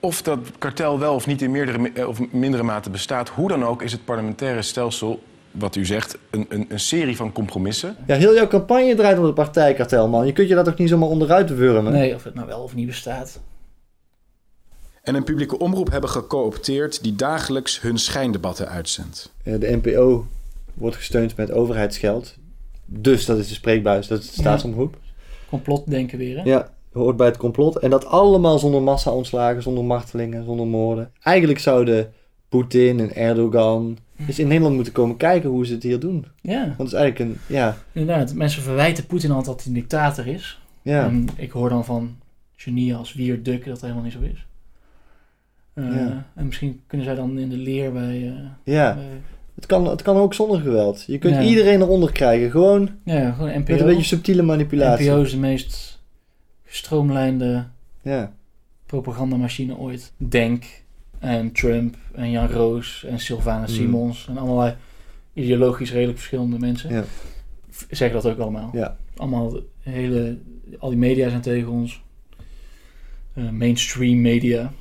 of 0.00 0.22
dat 0.22 0.38
kartel 0.58 0.98
wel 0.98 1.14
of 1.14 1.26
niet 1.26 1.42
in 1.42 1.50
meerdere 1.50 1.90
eh, 1.94 2.08
of 2.08 2.20
mindere 2.32 2.62
mate 2.62 2.90
bestaat, 2.90 3.28
hoe 3.28 3.48
dan 3.48 3.64
ook 3.64 3.82
is 3.82 3.92
het 3.92 4.04
parlementaire 4.04 4.62
stelsel, 4.62 5.22
wat 5.50 5.76
u 5.76 5.84
zegt, 5.86 6.18
een, 6.30 6.46
een, 6.48 6.66
een 6.68 6.80
serie 6.80 7.16
van 7.16 7.32
compromissen. 7.32 7.96
Ja, 8.06 8.16
heel 8.16 8.34
jouw 8.34 8.46
campagne 8.48 8.94
draait 8.94 9.18
om 9.18 9.24
het 9.24 9.34
partijkartel, 9.34 10.08
man. 10.08 10.26
Je 10.26 10.32
kunt 10.32 10.48
je 10.48 10.54
daar 10.54 10.64
toch 10.64 10.76
niet 10.78 10.88
zomaar 10.88 11.08
onderuit 11.08 11.54
wurmen? 11.54 11.92
Nee, 11.92 12.14
of 12.14 12.24
het 12.24 12.34
nou 12.34 12.46
wel 12.46 12.60
of 12.62 12.74
niet 12.74 12.86
bestaat. 12.86 13.40
En 15.02 15.14
een 15.14 15.24
publieke 15.24 15.58
omroep 15.58 15.90
hebben 15.90 16.10
gecoopteerd 16.10 17.02
die 17.02 17.16
dagelijks 17.16 17.80
hun 17.80 17.98
schijndebatten 17.98 18.68
uitzendt. 18.68 19.32
Eh, 19.44 19.60
De 19.60 19.78
NPO 19.82 20.26
wordt 20.80 20.96
gesteund 20.96 21.36
met 21.36 21.50
overheidsgeld. 21.50 22.36
Dus 22.84 23.24
dat 23.26 23.38
is 23.38 23.48
de 23.48 23.54
spreekbuis, 23.54 24.06
dat 24.06 24.18
is 24.20 24.26
de 24.30 24.40
staatsomroep. 24.40 24.98
Complotdenken 25.48 26.18
weer, 26.18 26.36
hè? 26.36 26.42
Ja, 26.42 26.70
hoort 26.92 27.16
bij 27.16 27.26
het 27.26 27.36
complot. 27.36 27.76
En 27.78 27.90
dat 27.90 28.04
allemaal 28.06 28.58
zonder 28.58 28.82
massa-ontslagen, 28.82 29.62
zonder 29.62 29.84
martelingen, 29.84 30.44
zonder 30.44 30.66
moorden. 30.66 31.10
Eigenlijk 31.22 31.58
zouden 31.58 32.12
Poetin 32.48 33.00
en 33.00 33.14
Erdogan 33.14 33.98
eens 34.26 34.38
in 34.38 34.46
Nederland 34.48 34.74
moeten 34.74 34.92
komen 34.92 35.16
kijken 35.16 35.50
hoe 35.50 35.66
ze 35.66 35.72
het 35.74 35.82
hier 35.82 36.00
doen. 36.00 36.26
Ja. 36.40 36.64
Want 36.64 36.76
het 36.78 36.86
is 36.86 36.92
eigenlijk 36.92 37.30
een, 37.30 37.38
ja, 37.56 37.76
Inderdaad, 37.92 38.34
mensen 38.34 38.62
verwijten 38.62 39.06
Poetin 39.06 39.30
altijd 39.30 39.46
dat 39.56 39.64
hij 39.64 39.74
een 39.74 39.80
dictator 39.80 40.26
is. 40.26 40.60
Ja. 40.82 41.04
En 41.04 41.28
ik 41.36 41.50
hoor 41.50 41.68
dan 41.68 41.84
van 41.84 42.16
genieën 42.56 42.96
als 42.96 43.14
Wier 43.14 43.42
Duk 43.42 43.58
dat 43.64 43.72
dat 43.72 43.80
helemaal 43.80 44.02
niet 44.02 44.12
zo 44.12 44.20
is. 44.20 44.46
Eh, 45.74 45.84
Ja. 45.84 46.26
En 46.34 46.46
misschien 46.46 46.80
kunnen 46.86 47.06
zij 47.06 47.14
dan 47.14 47.38
in 47.38 47.48
de 47.48 47.56
leer 47.56 47.92
bij... 47.92 48.28
eh, 48.28 48.74
ja. 48.74 48.94
bij- 48.94 49.04
Het 49.60 49.68
kan, 49.68 49.86
het 49.86 50.02
kan 50.02 50.16
ook 50.16 50.34
zonder 50.34 50.60
geweld. 50.60 51.04
Je 51.06 51.18
kunt 51.18 51.34
Ja. 51.34 51.42
iedereen 51.42 51.80
eronder 51.80 52.12
krijgen. 52.12 52.50
Gewoon, 52.50 52.90
ja, 53.04 53.32
gewoon 53.32 53.50
NPO. 53.58 53.72
met 53.72 53.80
een 53.80 53.86
beetje 53.86 54.02
subtiele 54.04 54.42
manipulatie. 54.42 55.10
NPO 55.10 55.20
is 55.22 55.30
de 55.30 55.36
meest 55.38 56.00
gestroomlijnde 56.64 57.64
Ja. 58.02 58.32
propagandamachine 58.86 59.76
ooit. 59.76 60.12
Denk 60.16 60.64
en 61.18 61.52
Trump 61.52 61.96
en 62.14 62.30
Jan 62.30 62.48
Roos 62.50 63.04
en 63.04 63.18
Sylvana 63.20 63.60
Mm. 63.60 63.66
Simons 63.66 64.26
en 64.28 64.38
allerlei 64.38 64.74
ideologisch 65.32 65.92
redelijk 65.92 66.18
verschillende 66.18 66.58
mensen. 66.58 66.90
Ja. 66.94 67.04
Zeggen 67.90 68.22
dat 68.22 68.32
ook 68.32 68.38
allemaal. 68.38 68.70
Ja. 68.72 68.96
Allemaal 69.16 69.60
hele, 69.80 70.38
al 70.78 70.88
die 70.88 70.98
media 70.98 71.28
zijn 71.28 71.40
tegen 71.40 71.68
ons. 71.70 72.02
Eh, 73.34 73.48
mainstream 73.50 74.20
media. 74.20 74.72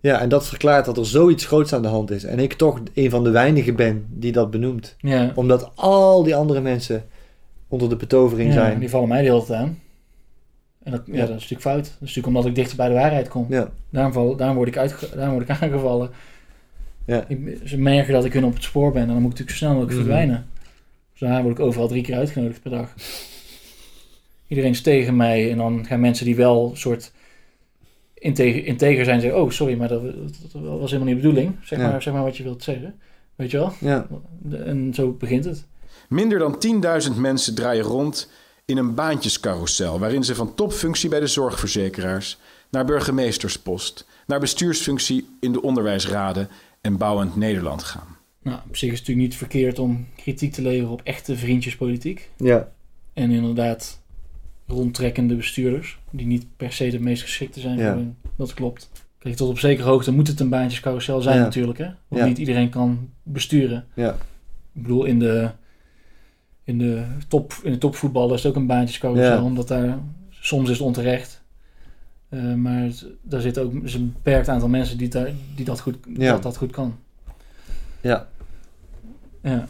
Ja, 0.00 0.20
en 0.20 0.28
dat 0.28 0.46
verklaart 0.48 0.84
dat 0.84 0.96
er 0.96 1.06
zoiets 1.06 1.44
groots 1.46 1.72
aan 1.72 1.82
de 1.82 1.88
hand 1.88 2.10
is. 2.10 2.24
En 2.24 2.38
ik 2.38 2.52
toch 2.52 2.80
een 2.94 3.10
van 3.10 3.24
de 3.24 3.30
weinigen 3.30 3.76
ben 3.76 4.06
die 4.08 4.32
dat 4.32 4.50
benoemt. 4.50 4.96
Ja. 4.98 5.32
Omdat 5.34 5.70
al 5.74 6.22
die 6.22 6.34
andere 6.34 6.60
mensen 6.60 7.04
onder 7.68 7.88
de 7.88 7.96
betovering 7.96 8.48
Ja, 8.48 8.54
zijn. 8.54 8.78
Die 8.78 8.90
vallen 8.90 9.08
mij 9.08 9.22
de 9.22 9.28
hele 9.28 9.44
tijd 9.44 9.60
aan. 9.60 9.78
En 10.82 10.90
dat, 10.90 11.02
ja. 11.06 11.12
Ja. 11.14 11.20
dat 11.20 11.28
is 11.28 11.34
natuurlijk 11.34 11.60
fout. 11.62 11.84
Dat 11.84 11.92
is 11.92 11.98
natuurlijk 12.00 12.26
omdat 12.26 12.46
ik 12.46 12.54
dichter 12.54 12.76
bij 12.76 12.88
de 12.88 12.94
waarheid 12.94 13.28
kom. 13.28 13.46
Ja. 13.48 13.70
Daarom, 13.90 14.12
val, 14.12 14.36
daarom, 14.36 14.56
word 14.56 14.68
ik 14.68 14.76
uitge, 14.76 15.08
daarom 15.14 15.34
word 15.34 15.48
ik 15.48 15.62
aangevallen. 15.62 16.10
Ja. 17.04 17.24
Ik, 17.28 17.58
ze 17.64 17.78
merken 17.78 18.12
dat 18.12 18.24
ik 18.24 18.32
hun 18.32 18.44
op 18.44 18.54
het 18.54 18.62
spoor 18.62 18.92
ben 18.92 19.02
en 19.02 19.08
dan 19.08 19.22
moet 19.22 19.32
ik 19.32 19.38
natuurlijk 19.38 19.56
zo 19.58 19.64
snel 19.64 19.70
mogelijk 19.74 19.96
Mhm. 19.96 20.06
verdwijnen. 20.06 20.46
Dus 21.12 21.20
daar 21.28 21.42
word 21.42 21.58
ik 21.58 21.64
overal 21.64 21.88
drie 21.88 22.02
keer 22.02 22.16
uitgenodigd 22.16 22.62
per 22.62 22.70
dag. 22.70 22.94
Iedereen 24.48 24.70
is 24.70 24.82
tegen 24.82 25.16
mij 25.16 25.50
en 25.50 25.56
dan 25.56 25.84
gaan 25.86 26.00
mensen 26.00 26.24
die 26.26 26.36
wel 26.36 26.70
een 26.70 26.76
soort 26.76 27.12
integer, 28.20 28.64
integer 28.66 29.04
zijn 29.04 29.20
zeggen... 29.20 29.40
Oh, 29.40 29.50
sorry, 29.50 29.76
maar 29.76 29.88
dat, 29.88 30.02
dat 30.52 30.62
was 30.62 30.90
helemaal 30.90 31.14
niet 31.14 31.22
de 31.22 31.28
bedoeling. 31.28 31.56
Zeg, 31.62 31.78
Ja. 31.78 31.90
maar, 31.90 32.02
zeg 32.02 32.12
maar 32.14 32.22
wat 32.22 32.36
je 32.36 32.42
wilt 32.42 32.62
zeggen. 32.62 32.94
Weet 33.36 33.50
je 33.50 33.56
wel? 33.56 33.72
Ja. 33.80 34.06
En 34.50 34.94
zo 34.94 35.12
begint 35.12 35.44
het. 35.44 35.66
Minder 36.08 36.38
dan 36.38 36.56
10.000 37.10 37.16
mensen 37.16 37.54
draaien 37.54 37.84
rond 37.84 38.30
in 38.64 38.76
een 38.76 38.94
baantjescarousel... 38.94 39.98
waarin 39.98 40.24
ze 40.24 40.34
van 40.34 40.54
topfunctie 40.54 41.08
bij 41.08 41.20
de 41.20 41.26
zorgverzekeraars... 41.26 42.38
naar 42.70 42.84
burgemeesterspost, 42.84 44.06
naar 44.26 44.40
bestuursfunctie 44.40 45.28
in 45.40 45.52
de 45.52 45.62
onderwijsraden... 45.62 46.48
en 46.80 46.96
bouwend 46.96 47.36
Nederland 47.36 47.82
gaan. 47.82 48.16
Nou, 48.42 48.58
op 48.68 48.76
zich 48.76 48.92
is 48.92 48.98
het 48.98 49.08
natuurlijk 49.08 49.28
niet 49.28 49.36
verkeerd 49.38 49.78
om 49.78 50.06
kritiek 50.16 50.52
te 50.52 50.62
leveren 50.62 50.90
op 50.92 51.00
echte 51.04 51.36
vriendjespolitiek. 51.36 52.30
Ja. 52.36 52.68
En 53.12 53.30
inderdaad 53.30 53.99
rondtrekkende 54.70 55.34
bestuurders, 55.34 55.98
die 56.10 56.26
niet 56.26 56.46
per 56.56 56.72
se 56.72 56.90
de 56.90 57.00
meest 57.00 57.22
geschikte 57.22 57.60
zijn 57.60 57.78
Ja. 57.78 57.86
voor 57.92 58.00
hun. 58.00 58.16
Dat 58.36 58.54
klopt. 58.54 58.90
Kijk, 59.18 59.36
tot 59.36 59.48
op 59.48 59.58
zekere 59.58 59.88
hoogte 59.88 60.12
moet 60.12 60.26
het 60.28 60.40
een 60.40 60.48
baantjescarousel 60.48 61.20
zijn 61.22 61.36
Ja. 61.36 61.42
natuurlijk, 61.42 61.78
hè? 61.78 61.84
Want 61.84 62.20
Ja. 62.22 62.24
niet 62.26 62.38
iedereen 62.38 62.68
kan 62.68 63.08
besturen. 63.22 63.86
Ja. 63.94 64.10
Ik 64.72 64.82
bedoel, 64.82 65.04
in 65.04 65.18
de, 65.18 65.50
in 66.64 66.78
de, 66.78 67.04
top, 67.28 67.52
in 67.62 67.72
de 67.72 67.78
topvoetbal 67.78 68.34
is 68.34 68.42
het 68.42 68.50
ook 68.52 68.56
een 68.58 68.66
baantjescarousel, 68.66 69.24
Ja. 69.24 69.42
omdat 69.42 69.68
daar 69.68 69.98
soms 70.30 70.70
is 70.70 70.78
het 70.78 70.86
onterecht. 70.86 71.42
Eh, 72.28 72.54
maar 72.54 72.82
het, 72.82 73.06
daar 73.22 73.40
zit 73.40 73.58
ook 73.58 73.72
is 73.82 73.94
een 73.94 74.12
beperkt 74.12 74.48
aantal 74.48 74.68
mensen 74.68 74.98
die, 74.98 75.08
daar, 75.08 75.30
die 75.56 75.64
dat, 75.64 75.80
goed, 75.80 75.96
Ja. 76.16 76.32
dat, 76.32 76.42
dat 76.42 76.56
goed 76.56 76.70
kan. 76.70 76.94
Ja. 78.00 78.28
Ja. 79.42 79.68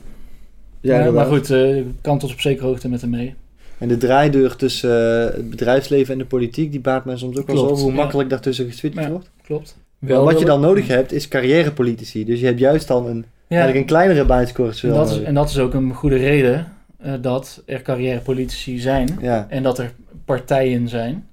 Ja, 0.80 1.10
maar, 1.10 1.26
goed, 1.26 1.50
eh, 1.50 1.76
ik 1.76 1.86
kan 2.00 2.18
tot 2.18 2.32
op 2.32 2.40
zekere 2.40 2.66
hoogte 2.66 2.88
met 2.88 3.00
hem 3.00 3.10
mee. 3.10 3.34
En 3.80 3.88
de 3.88 3.96
draaideur 3.96 4.56
tussen 4.56 5.28
eh, 5.28 5.36
het 5.36 5.50
bedrijfsleven 5.50 6.12
en 6.12 6.18
de 6.18 6.24
politiek, 6.24 6.70
die 6.70 6.80
baart 6.80 7.04
mij 7.04 7.16
soms 7.16 7.36
ook 7.38 7.46
wel 7.46 7.56
zo 7.76 7.82
hoe 7.82 7.92
makkelijk 7.92 8.30
daartussen 8.30 8.66
geswitcht 8.70 9.08
wordt. 9.08 9.30
klopt. 9.42 9.76
Maar 9.98 10.22
wat 10.22 10.38
je 10.38 10.44
dan 10.44 10.60
nodig 10.60 10.86
hebt, 10.86 11.12
is 11.12 11.28
carrièrepolitici. 11.28 12.24
Dus 12.24 12.40
je 12.40 12.46
hebt 12.46 12.58
juist 12.58 12.88
dan 12.88 13.06
een, 13.06 13.24
eigenlijk 13.48 13.80
een 13.80 13.86
kleinere 13.86 14.20
En 14.20 14.26
baantjescarousel 14.26 14.94
dat, 14.94 15.10
is, 15.10 15.22
en 15.22 15.34
dat 15.34 15.48
is 15.48 15.58
ook 15.58 15.74
een 15.74 15.94
goede 15.94 16.16
reden 16.16 16.72
eh, 16.98 17.12
dat 17.20 17.62
er 17.66 17.82
carrièrepolitici 17.82 18.78
zijn. 18.78 19.18
En 19.48 19.62
dat 19.62 19.78
er 19.78 19.92
partijen 20.24 20.88
zijn. 20.88 21.28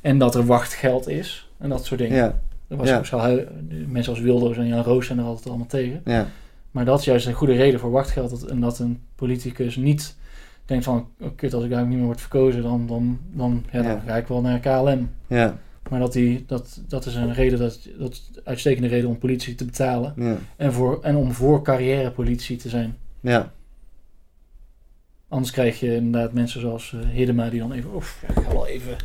En 0.00 0.18
dat 0.18 0.34
er 0.34 0.46
wachtgeld 0.46 1.08
is. 1.08 1.48
En 1.58 1.68
dat 1.68 1.84
soort 1.84 2.00
dingen. 2.00 2.16
Ja. 2.16 2.40
Er 2.68 2.76
was 2.76 2.88
Ja. 2.88 3.04
zo, 3.04 3.38
mensen 3.86 4.12
als 4.12 4.22
Wilders 4.22 4.58
en 4.58 4.66
Jan 4.66 4.82
Roos 4.82 5.06
zijn 5.06 5.18
er 5.18 5.24
altijd 5.24 5.48
allemaal 5.48 5.66
tegen. 5.66 6.00
Ja. 6.04 6.26
Maar 6.70 6.84
dat 6.84 6.98
is 6.98 7.04
juist 7.04 7.26
een 7.26 7.32
goede 7.32 7.54
reden 7.54 7.80
voor 7.80 7.90
wachtgeld. 7.90 8.30
Dat, 8.30 8.42
en 8.42 8.60
dat 8.60 8.78
een 8.78 9.00
politicus 9.14 9.76
niet 9.76 10.16
denkt 10.70 10.84
van... 10.84 11.08
Oh, 11.20 11.28
kut, 11.36 11.54
als 11.54 11.64
ik 11.64 11.70
daar 11.70 11.86
niet 11.86 11.96
meer 11.96 12.06
word 12.06 12.20
verkozen, 12.20 12.62
dan, 12.62 12.86
dan, 12.86 13.18
dan, 13.32 13.64
ja, 13.72 13.82
dan 13.82 13.90
Ja. 13.92 14.02
ga 14.06 14.16
ik 14.16 14.26
wel 14.26 14.40
naar 14.40 14.58
KLM. 14.58 15.10
Ja. 15.26 15.56
Maar 15.90 16.00
dat, 16.00 16.12
die, 16.12 16.44
dat, 16.46 16.80
dat 16.88 17.06
is 17.06 17.14
een 17.14 17.32
reden, 17.34 17.58
dat, 17.58 17.88
dat 17.98 18.12
is 18.12 18.30
een 18.34 18.40
uitstekende 18.44 18.88
reden 18.88 19.08
om 19.08 19.18
politie 19.18 19.54
te 19.54 19.64
betalen. 19.64 20.12
Ja. 20.16 20.36
En, 20.56 20.72
voor, 20.72 20.98
en 21.02 21.16
om 21.16 21.32
voor 21.32 21.62
carrièrepolitie 21.62 22.56
te 22.56 22.68
zijn. 22.68 22.96
Ja. 23.20 23.52
Anders 25.28 25.52
krijg 25.52 25.80
je 25.80 25.94
inderdaad 25.94 26.32
mensen 26.32 26.60
zoals 26.60 26.92
eh 27.02 27.08
Hiddema 27.08 27.48
die 27.50 27.60
dan 27.60 27.72
even... 27.72 27.94
Oef, 27.94 28.22
ja, 28.28 28.40
ik 28.40 28.46
ga 28.46 28.52
wel 28.52 28.66
even... 28.66 28.96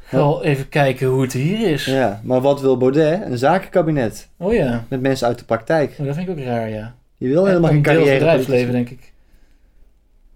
Ga 0.00 0.16
wel 0.16 0.44
even 0.44 0.68
kijken 0.68 1.06
hoe 1.06 1.22
het 1.22 1.32
hier 1.32 1.70
is. 1.72 1.84
Ja, 1.84 2.20
maar 2.24 2.40
wat 2.40 2.60
wil 2.60 2.76
Baudet? 2.76 3.22
Een 3.24 3.38
zakenkabinet. 3.38 4.28
Oh 4.36 4.52
ja. 4.54 4.84
Met 4.88 5.00
mensen 5.00 5.26
uit 5.26 5.38
de 5.38 5.44
praktijk. 5.44 5.96
Oh, 6.00 6.06
dat 6.06 6.14
vind 6.14 6.28
ik 6.28 6.38
ook 6.38 6.44
raar, 6.44 6.68
ja. 6.68 6.94
Je 7.16 7.28
wil 7.28 7.46
helemaal 7.46 7.68
En 7.68 7.74
geen 7.74 7.82
carrière. 7.84 8.12
bedrijfsleven, 8.18 8.72
denk 8.72 8.90
ik. 8.90 9.12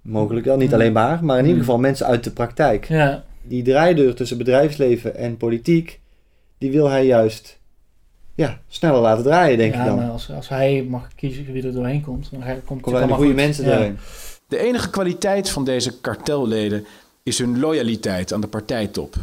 Mogelijk 0.04 0.46
wel, 0.46 0.56
niet 0.56 0.68
Mm. 0.68 0.74
alleen 0.74 0.92
maar, 0.92 1.24
maar 1.24 1.38
in 1.38 1.44
ieder 1.44 1.58
geval 1.60 1.78
mensen 1.78 2.06
uit 2.06 2.24
de 2.24 2.30
praktijk. 2.30 2.88
Ja. 2.88 3.24
Die 3.42 3.62
draaideur 3.62 4.14
tussen 4.14 4.38
bedrijfsleven 4.38 5.16
en 5.16 5.36
politiek, 5.36 6.00
die 6.58 6.70
wil 6.70 6.88
hij 6.88 7.06
juist 7.06 7.58
ja, 8.34 8.58
sneller 8.68 9.00
laten 9.00 9.24
draaien, 9.24 9.58
denk 9.58 9.74
ja, 9.74 9.80
ik 9.80 9.86
dan. 9.86 9.96
maar 9.96 10.08
als, 10.10 10.30
als 10.30 10.48
hij 10.48 10.86
mag 10.88 11.08
kiezen 11.14 11.52
wie 11.52 11.66
er 11.66 11.72
doorheen 11.72 12.02
komt, 12.02 12.28
dan 12.30 12.42
komt 12.64 12.86
allemaal 12.86 13.06
de 13.06 13.12
goede 13.14 13.26
goed. 13.28 13.34
mensen 13.34 13.64
Ja. 13.64 13.70
daarin. 13.70 13.98
De 14.48 14.58
enige 14.58 14.90
kwaliteit 14.90 15.50
van 15.50 15.64
deze 15.64 16.00
kartelleden 16.00 16.86
is 17.22 17.38
hun 17.38 17.58
loyaliteit 17.60 18.32
aan 18.32 18.40
de 18.40 18.46
partijtop. 18.48 19.14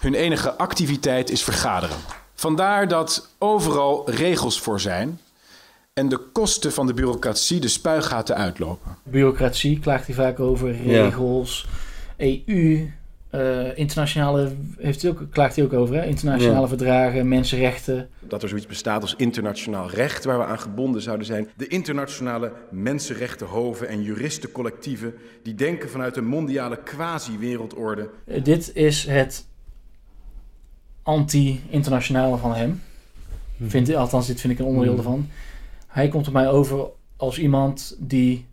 Hun 0.00 0.14
enige 0.14 0.52
activiteit 0.52 1.30
is 1.30 1.42
vergaderen. 1.44 1.96
Vandaar 2.34 2.88
dat 2.88 3.28
overal 3.38 4.10
regels 4.10 4.60
voor 4.60 4.80
zijn 4.80 5.18
en 5.94 6.08
de 6.08 6.18
kosten 6.32 6.72
van 6.72 6.86
de 6.86 6.94
bureaucratie 6.94 7.60
de 7.60 7.68
spuigaten 7.68 8.36
uitlopen. 8.36 8.96
Bureaucratie 9.02 9.78
klaagt 9.78 10.06
hij 10.06 10.14
vaak 10.14 10.40
over, 10.40 10.88
Ja. 10.90 11.02
regels, 11.04 11.66
EU, 12.16 12.90
eh, 13.30 13.78
internationale, 13.78 14.52
heeft 14.78 15.02
hij 15.02 15.10
ook, 15.10 15.22
klaagt 15.30 15.56
hij 15.56 15.64
ook 15.64 15.72
over, 15.72 15.94
hè? 15.94 16.04
internationale 16.06 16.60
Ja. 16.60 16.68
verdragen, 16.68 17.28
mensenrechten. 17.28 18.08
Dat 18.20 18.42
er 18.42 18.48
zoiets 18.48 18.66
bestaat 18.66 19.02
als 19.02 19.14
internationaal 19.16 19.90
recht 19.90 20.24
waar 20.24 20.38
we 20.38 20.44
aan 20.44 20.58
gebonden 20.60 21.02
zouden 21.02 21.26
zijn. 21.26 21.48
De 21.56 21.66
internationale 21.66 22.52
mensenrechtenhoven 22.70 23.88
en 23.88 24.02
juristencollectieven 24.02 25.14
die 25.42 25.54
denken 25.54 25.90
vanuit 25.90 26.16
een 26.16 26.26
mondiale 26.26 26.78
quasi-wereldorde. 26.84 28.08
Eh, 28.26 28.44
dit 28.44 28.70
is 28.74 29.06
het 29.06 29.46
anti-internationale 31.02 32.36
van 32.36 32.54
hem. 32.54 32.82
Vind, 33.66 33.88
ik- 33.88 33.94
althans, 33.96 34.26
dit 34.26 34.40
vind 34.40 34.52
ik 34.52 34.58
een 34.58 34.64
onderdeel 34.64 34.92
Mhm. 34.94 35.02
ervan. 35.02 35.28
Hij 35.94 36.08
komt 36.08 36.26
op 36.26 36.32
mij 36.32 36.50
over 36.50 36.86
als 37.16 37.38
iemand 37.38 37.96
die 37.98 38.46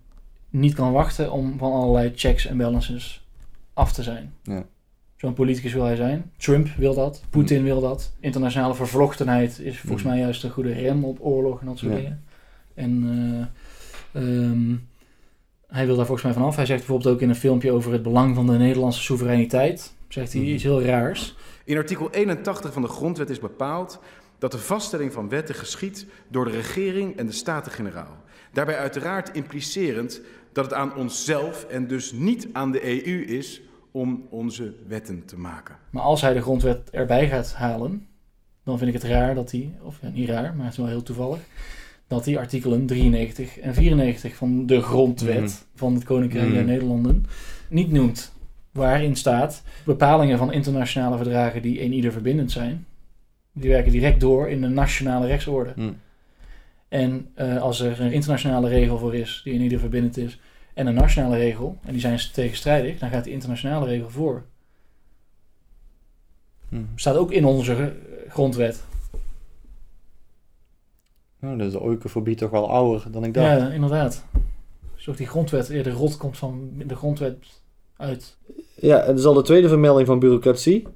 niet 0.50 0.74
kan 0.74 0.92
wachten 0.92 1.32
om 1.32 1.58
van 1.58 1.72
allerlei 1.72 2.12
checks 2.14 2.46
en 2.46 2.56
balances 2.56 3.26
af 3.74 3.92
te 3.92 4.02
zijn. 4.02 4.32
Ja. 4.42 4.64
Zo'n 5.16 5.32
politicus 5.34 5.72
wil 5.72 5.84
hij 5.84 5.96
zijn. 5.96 6.30
Trump 6.36 6.68
wil 6.76 6.94
dat. 6.94 7.24
Poetin 7.30 7.62
wil 7.62 7.80
dat. 7.80 8.12
Internationale 8.20 8.74
vervlochtenheid 8.74 9.58
is 9.58 9.78
volgens 9.80 10.02
Mhm. 10.02 10.12
mij 10.12 10.20
juist 10.22 10.44
een 10.44 10.50
goede 10.50 10.72
rem 10.72 11.04
op 11.04 11.18
oorlog 11.20 11.60
en 11.60 11.66
dat 11.66 11.78
soort 11.78 11.92
Ja. 11.92 11.98
dingen. 11.98 12.24
En 12.74 13.04
eh, 14.12 14.22
ehm, 14.22 14.74
hij 15.66 15.86
wil 15.86 15.96
daar 15.96 16.06
volgens 16.06 16.26
mij 16.26 16.32
vanaf. 16.36 16.56
Hij 16.56 16.66
zegt 16.66 16.78
bijvoorbeeld 16.78 17.14
ook 17.14 17.20
in 17.20 17.28
een 17.28 17.34
filmpje 17.34 17.72
over 17.72 17.92
het 17.92 18.02
belang 18.02 18.34
van 18.34 18.46
de 18.46 18.52
Nederlandse 18.52 19.00
soevereiniteit. 19.02 19.94
Zegt 20.08 20.32
hij 20.32 20.42
iets 20.42 20.62
heel 20.62 20.82
raars. 20.82 21.34
In 21.64 21.76
artikel 21.76 22.10
81 22.10 22.72
van 22.72 22.82
de 22.82 22.88
Grondwet 22.88 23.30
is 23.30 23.38
bepaald 23.38 24.00
dat 24.42 24.52
de 24.52 24.58
vaststelling 24.58 25.12
van 25.12 25.28
wetten 25.28 25.54
geschiet 25.54 26.06
door 26.28 26.44
de 26.44 26.50
regering 26.50 27.16
en 27.16 27.26
de 27.26 27.32
Staten-Generaal. 27.32 28.16
Daarbij 28.52 28.76
uiteraard 28.78 29.30
implicerend 29.36 30.20
dat 30.52 30.64
het 30.64 30.74
aan 30.74 30.96
onszelf 30.96 31.64
en 31.64 31.86
dus 31.86 32.12
niet 32.12 32.48
aan 32.52 32.72
de 32.72 33.06
EU 33.06 33.24
is 33.24 33.62
om 33.90 34.26
onze 34.30 34.74
wetten 34.88 35.24
te 35.24 35.38
maken. 35.38 35.76
Maar 35.90 36.02
als 36.02 36.20
hij 36.20 36.32
de 36.34 36.40
grondwet 36.40 36.90
erbij 36.90 37.28
gaat 37.28 37.54
halen, 37.54 38.06
dan 38.64 38.78
vind 38.78 38.94
ik 38.94 39.02
het 39.02 39.10
raar 39.10 39.34
dat 39.34 39.50
hij, 39.50 39.74
of 39.82 39.98
ja, 40.02 40.08
niet 40.08 40.28
raar, 40.28 40.54
maar 40.54 40.64
het 40.64 40.72
is 40.72 40.78
wel 40.78 40.86
heel 40.88 41.02
toevallig, 41.02 41.38
dat 42.06 42.24
hij 42.24 42.38
artikelen 42.38 42.86
93 42.86 43.58
en 43.58 43.74
94 43.74 44.34
van 44.34 44.66
de 44.66 44.82
grondwet 44.82 45.40
Mhm. 45.40 45.50
van 45.74 45.94
het 45.94 46.04
Koninkrijk 46.04 46.44
Mhm. 46.46 46.54
der 46.54 46.64
Nederlanden 46.64 47.26
niet 47.68 47.92
noemt. 47.92 48.32
waarin 48.72 49.16
staat 49.16 49.62
bepalingen 49.84 50.38
van 50.38 50.52
internationale 50.52 51.16
verdragen 51.16 51.62
die 51.62 51.82
een 51.82 51.92
ieder 51.92 52.12
verbindend 52.12 52.50
zijn, 52.50 52.86
die 53.52 53.70
werken 53.70 53.92
direct 53.92 54.20
door 54.20 54.48
in 54.48 54.60
de 54.60 54.68
nationale 54.68 55.26
rechtsorde. 55.26 55.72
Hm. 55.74 55.92
En 56.88 57.30
eh, 57.34 57.62
als 57.62 57.80
er 57.80 58.00
een 58.00 58.12
internationale 58.12 58.68
regel 58.68 58.98
voor 58.98 59.14
is 59.14 59.40
die 59.44 59.52
in 59.52 59.60
ieder 59.60 59.78
verbindend 59.78 60.16
is 60.16 60.40
en 60.74 60.86
een 60.86 60.94
nationale 60.94 61.36
regel, 61.36 61.78
en 61.84 61.92
die 61.92 62.00
zijn 62.00 62.18
tegenstrijdig, 62.32 62.98
dan 62.98 63.10
gaat 63.10 63.24
die 63.24 63.32
internationale 63.32 63.86
regel 63.86 64.10
voor. 64.10 64.44
Hm. 66.68 66.82
Staat 66.94 67.16
ook 67.16 67.32
in 67.32 67.44
onze 67.44 67.92
grondwet. 68.28 68.84
Nou, 71.38 71.56
dat 71.56 71.66
is 71.66 71.72
de 71.72 71.80
oikofobie 71.80 72.36
toch 72.36 72.50
wel 72.50 72.70
ouder 72.70 73.06
dan 73.10 73.24
ik 73.24 73.34
dacht. 73.34 73.60
Ja, 73.60 73.68
inderdaad. 73.68 74.24
Dus 74.94 75.08
ook 75.08 75.16
die 75.16 75.26
grondwet 75.26 75.68
eerder 75.68 75.92
rot 75.92 76.16
komt 76.16 76.38
van 76.38 76.70
de 76.86 76.96
grondwet 76.96 77.36
uit. 77.96 78.36
Ja, 78.74 79.00
en 79.00 79.06
dat 79.06 79.18
is 79.18 79.24
al 79.24 79.34
de 79.34 79.42
tweede 79.42 79.68
vermelding 79.68 80.06
van 80.06 80.18
bureaucratie. 80.18 80.86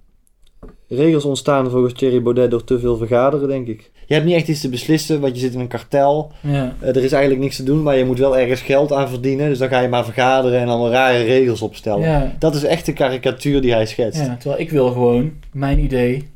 Regels 0.88 1.24
ontstaan 1.24 1.70
volgens 1.70 1.92
Thierry 1.94 2.22
Baudet 2.22 2.50
door 2.50 2.64
te 2.64 2.78
veel 2.78 2.96
vergaderen, 2.96 3.48
denk 3.48 3.66
ik. 3.66 3.90
Je 4.06 4.14
hebt 4.14 4.26
niet 4.26 4.34
echt 4.36 4.48
iets 4.48 4.60
te 4.60 4.68
beslissen, 4.68 5.20
want 5.20 5.34
je 5.34 5.40
zit 5.40 5.54
in 5.54 5.60
een 5.60 5.68
kartel. 5.68 6.32
Ja. 6.40 6.74
Eh, 6.80 6.88
er 6.88 7.04
is 7.04 7.12
eigenlijk 7.12 7.42
niks 7.42 7.56
te 7.56 7.62
doen, 7.62 7.82
maar 7.82 7.96
je 7.96 8.04
moet 8.04 8.18
wel 8.18 8.38
ergens 8.38 8.60
geld 8.60 8.92
aan 8.92 9.08
verdienen. 9.08 9.48
Dus 9.48 9.58
dan 9.58 9.68
ga 9.68 9.80
je 9.80 9.88
maar 9.88 10.04
vergaderen 10.04 10.60
en 10.60 10.68
allemaal 10.68 10.90
rare 10.90 11.22
regels 11.22 11.62
opstellen. 11.62 12.08
Ja. 12.08 12.34
Dat 12.38 12.54
is 12.54 12.64
echt 12.64 12.86
de 12.86 12.92
karikatuur 12.92 13.60
die 13.60 13.72
hij 13.72 13.86
schetst. 13.86 14.20
Ja, 14.20 14.36
terwijl 14.36 14.60
ik 14.60 14.70
wil 14.70 14.90
gewoon 14.90 15.32
mijn 15.52 15.78
idee, 15.78 16.28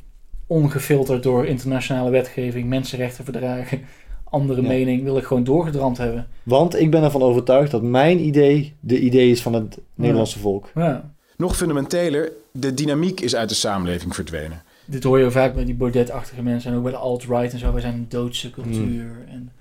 ongefilterd 0.47 1.23
door 1.23 1.47
internationale 1.47 2.11
wetgeving, 2.11 2.69
mensenrechtenverdragen, 2.69 3.81
andere 4.25 4.63
Ja. 4.63 4.69
mening, 4.69 5.03
wil 5.03 5.17
ik 5.17 5.25
gewoon 5.25 5.45
doorgedramd 5.45 5.99
hebben. 5.99 6.27
Want 6.43 6.81
ik 6.81 6.91
ben 6.91 7.03
ervan 7.03 7.23
overtuigd 7.23 7.71
dat 7.71 7.83
mijn 7.83 8.21
idee 8.27 8.73
de 8.81 9.01
idee 9.01 9.31
is 9.31 9.43
van 9.43 9.53
het 9.53 9.79
Nederlandse 9.95 10.39
volk. 10.39 10.71
Ja. 10.75 11.11
Nog 11.37 11.57
fundamenteler, 11.57 12.33
de 12.53 12.75
dynamiek 12.75 13.21
is 13.21 13.35
uit 13.37 13.49
de 13.49 13.55
samenleving 13.55 14.15
verdwenen. 14.15 14.63
Dit 14.85 15.03
hoor 15.05 15.19
je 15.19 15.31
vaak 15.31 15.55
bij 15.55 15.65
die 15.65 15.75
Baudet-achtige 15.75 16.43
mensen 16.43 16.71
en 16.71 16.77
ook 16.77 16.83
bij 16.83 16.93
de 16.93 16.99
alt-right 16.99 17.53
en 17.53 17.59
zo. 17.59 17.73
Wij 17.73 17.81
zijn 17.81 17.95
een 17.95 18.07
doodse 18.09 18.51
cultuur 18.51 19.03
Hmm. 19.05 19.29
en 19.29 19.53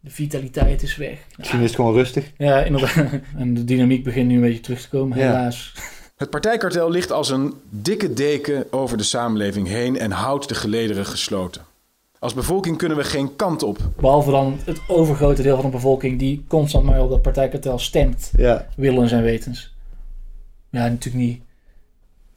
de 0.00 0.10
vitaliteit 0.10 0.82
is 0.82 0.96
weg. 0.96 1.18
Misschien 1.36 1.60
is 1.60 1.66
het 1.66 1.74
gewoon 1.74 1.92
rustig. 1.94 2.30
Ja, 2.38 2.62
inderdaad. 2.62 3.10
En 3.38 3.54
de 3.54 3.64
dynamiek 3.64 4.04
begint 4.04 4.28
nu 4.28 4.34
een 4.34 4.40
beetje 4.40 4.60
terug 4.60 4.80
te 4.80 4.88
komen, 4.88 5.18
Ja. 5.18 5.26
helaas. 5.26 5.72
Het 6.16 6.30
partijkartel 6.30 6.90
ligt 6.90 7.12
als 7.12 7.30
een 7.30 7.54
dikke 7.70 8.12
deken 8.12 8.72
over 8.72 8.96
de 8.96 9.02
samenleving 9.02 9.68
heen 9.68 9.98
en 9.98 10.10
houdt 10.10 10.48
de 10.48 10.54
gelederen 10.54 11.06
gesloten. 11.06 11.62
Als 12.18 12.34
bevolking 12.34 12.76
kunnen 12.76 12.96
we 12.96 13.04
geen 13.04 13.36
kant 13.36 13.62
op. 13.62 13.78
Behalve 13.96 14.30
dan 14.30 14.58
het 14.64 14.80
overgrote 14.88 15.42
deel 15.42 15.54
van 15.56 15.64
de 15.64 15.70
bevolking 15.70 16.18
die 16.18 16.44
constant 16.48 16.84
maar 16.84 17.02
op 17.02 17.10
dat 17.10 17.22
partijkartel 17.22 17.78
stemt. 17.78 18.32
Ja. 18.36 18.66
Willens 18.76 19.12
en 19.12 19.22
wetens. 19.22 19.74
Ja, 20.70 20.88
natuurlijk 20.88 21.24
niet, 21.24 21.42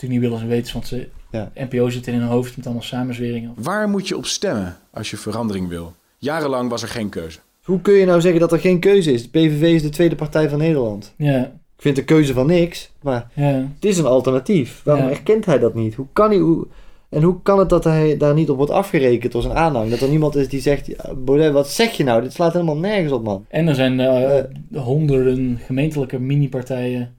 natuurlijk 0.03 0.21
niet 0.21 0.21
willens 0.21 0.41
en 0.41 0.47
wetens, 0.47 0.73
want 0.73 0.88
ze, 0.88 1.07
Ja. 1.31 1.51
NPO 1.55 1.89
zit 1.89 2.07
in 2.07 2.13
hun 2.13 2.27
hoofd 2.27 2.55
met 2.57 2.65
allemaal 2.65 2.84
samenzweringen. 2.84 3.53
Waar 3.57 3.89
moet 3.89 4.07
je 4.07 4.17
op 4.17 4.25
stemmen 4.25 4.77
als 4.93 5.09
je 5.09 5.17
verandering 5.17 5.67
wil? 5.67 5.93
Jarenlang 6.17 6.69
was 6.69 6.81
er 6.81 6.88
geen 6.88 7.09
keuze. 7.09 7.39
Hoe 7.63 7.81
kun 7.81 7.93
je 7.93 8.05
nou 8.05 8.21
zeggen 8.21 8.39
dat 8.39 8.51
er 8.51 8.59
geen 8.59 8.80
keuze 8.80 9.11
is? 9.13 9.23
De 9.23 9.30
PVV 9.30 9.61
is 9.61 9.81
de 9.81 9.89
tweede 9.89 10.15
partij 10.15 10.49
van 10.49 10.57
Nederland. 10.59 11.13
Ja. 11.17 11.41
Ik 11.75 11.81
vind 11.89 11.95
de 11.95 12.03
keuze 12.03 12.34
van 12.34 12.47
niks, 12.47 12.91
maar 13.01 13.27
Ja. 13.34 13.43
het 13.45 13.85
is 13.85 13.97
een 13.97 14.05
alternatief. 14.05 14.81
Waarom 14.84 15.03
Ja. 15.05 15.09
erkent 15.11 15.45
hij 15.45 15.59
dat 15.59 15.73
niet? 15.73 15.95
Hoe 15.95 16.07
kan 16.13 16.30
hij... 16.30 16.39
Hoe... 16.39 16.67
En 17.09 17.21
hoe 17.23 17.41
kan 17.43 17.59
het 17.59 17.69
dat 17.69 17.84
hij 17.84 18.17
daar 18.17 18.34
niet 18.34 18.49
op 18.49 18.57
wordt 18.57 18.71
afgerekend 18.71 19.31
door 19.31 19.41
zijn 19.41 19.53
aanhang? 19.55 19.89
Dat 19.89 19.99
er 19.99 20.09
niemand 20.09 20.35
is 20.35 20.47
die 20.47 20.61
zegt, 20.61 20.89
Baudet, 21.25 21.51
wat 21.53 21.69
zeg 21.69 21.91
je 21.91 22.03
nou? 22.03 22.21
Dit 22.21 22.34
slaat 22.34 22.53
helemaal 22.53 22.77
nergens 22.77 23.11
op, 23.11 23.23
man. 23.23 23.45
En 23.49 23.67
er 23.67 23.75
zijn 23.75 23.99
eh, 23.99 24.43
honderden 24.81 25.59
gemeentelijke 25.65 26.19
mini-partijen. 26.19 27.15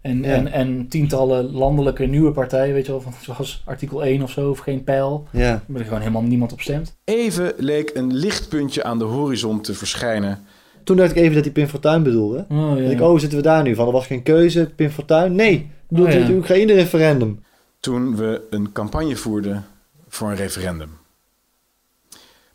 En, 0.00 0.22
Ja. 0.22 0.34
en, 0.34 0.52
en 0.52 0.88
tientallen 0.88 1.50
landelijke 1.52 2.04
nieuwe 2.06 2.32
partijen, 2.32 2.74
weet 2.74 2.86
je 2.86 2.92
wel, 2.92 3.00
van, 3.00 3.12
zoals 3.22 3.62
artikel 3.64 4.04
1 4.04 4.22
of 4.22 4.30
zo, 4.30 4.50
of 4.50 4.58
geen 4.58 4.84
pijl. 4.84 5.28
Ja. 5.30 5.62
Waar 5.66 5.84
gewoon 5.84 5.98
helemaal 5.98 6.22
niemand 6.22 6.52
op 6.52 6.60
stemt. 6.60 6.96
Even 7.04 7.52
leek 7.56 7.90
een 7.94 8.14
lichtpuntje 8.14 8.84
aan 8.84 8.98
de 8.98 9.04
horizon 9.04 9.60
te 9.60 9.74
verschijnen. 9.74 10.44
Toen 10.84 10.96
dacht 10.96 11.10
ik 11.10 11.16
even 11.16 11.34
dat 11.34 11.44
hij 11.44 11.52
Pim 11.52 11.66
Fortuyn 11.66 12.02
bedoelde. 12.02 12.46
Oh, 12.48 12.56
ja. 12.76 12.80
Dacht 12.80 12.92
ik, 12.92 13.00
oh, 13.00 13.18
zitten 13.18 13.38
we 13.38 13.44
daar 13.44 13.62
nu? 13.62 13.74
Van, 13.74 13.86
er 13.86 13.92
was 13.92 14.06
geen 14.06 14.22
keuze, 14.22 14.70
Pim 14.76 14.90
Fortuyn? 14.90 15.34
Nee, 15.34 15.70
bedoelt 15.88 16.06
Oh, 16.08 16.12
hij 16.14 16.22
ja. 16.22 16.28
het 16.28 16.36
Oekraïne-referendum. 16.36 17.42
Toen 17.80 18.16
we 18.16 18.42
een 18.50 18.72
campagne 18.72 19.16
voerden 19.16 19.66
voor 20.08 20.28
een 20.30 20.36
referendum. 20.36 20.90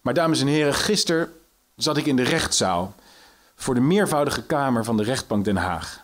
Maar 0.02 0.14
dames 0.14 0.42
en 0.42 0.48
heren, 0.48 0.74
gisteren 0.74 1.28
zat 1.76 1.98
ik 1.98 2.06
in 2.06 2.16
de 2.16 2.24
rechtszaal 2.24 2.96
voor 3.56 3.74
de 3.74 3.82
meervoudige 3.82 4.44
kamer 4.46 4.84
van 4.84 4.98
de 4.98 5.04
rechtbank 5.04 5.46
Den 5.46 5.56
Haag. 5.56 6.03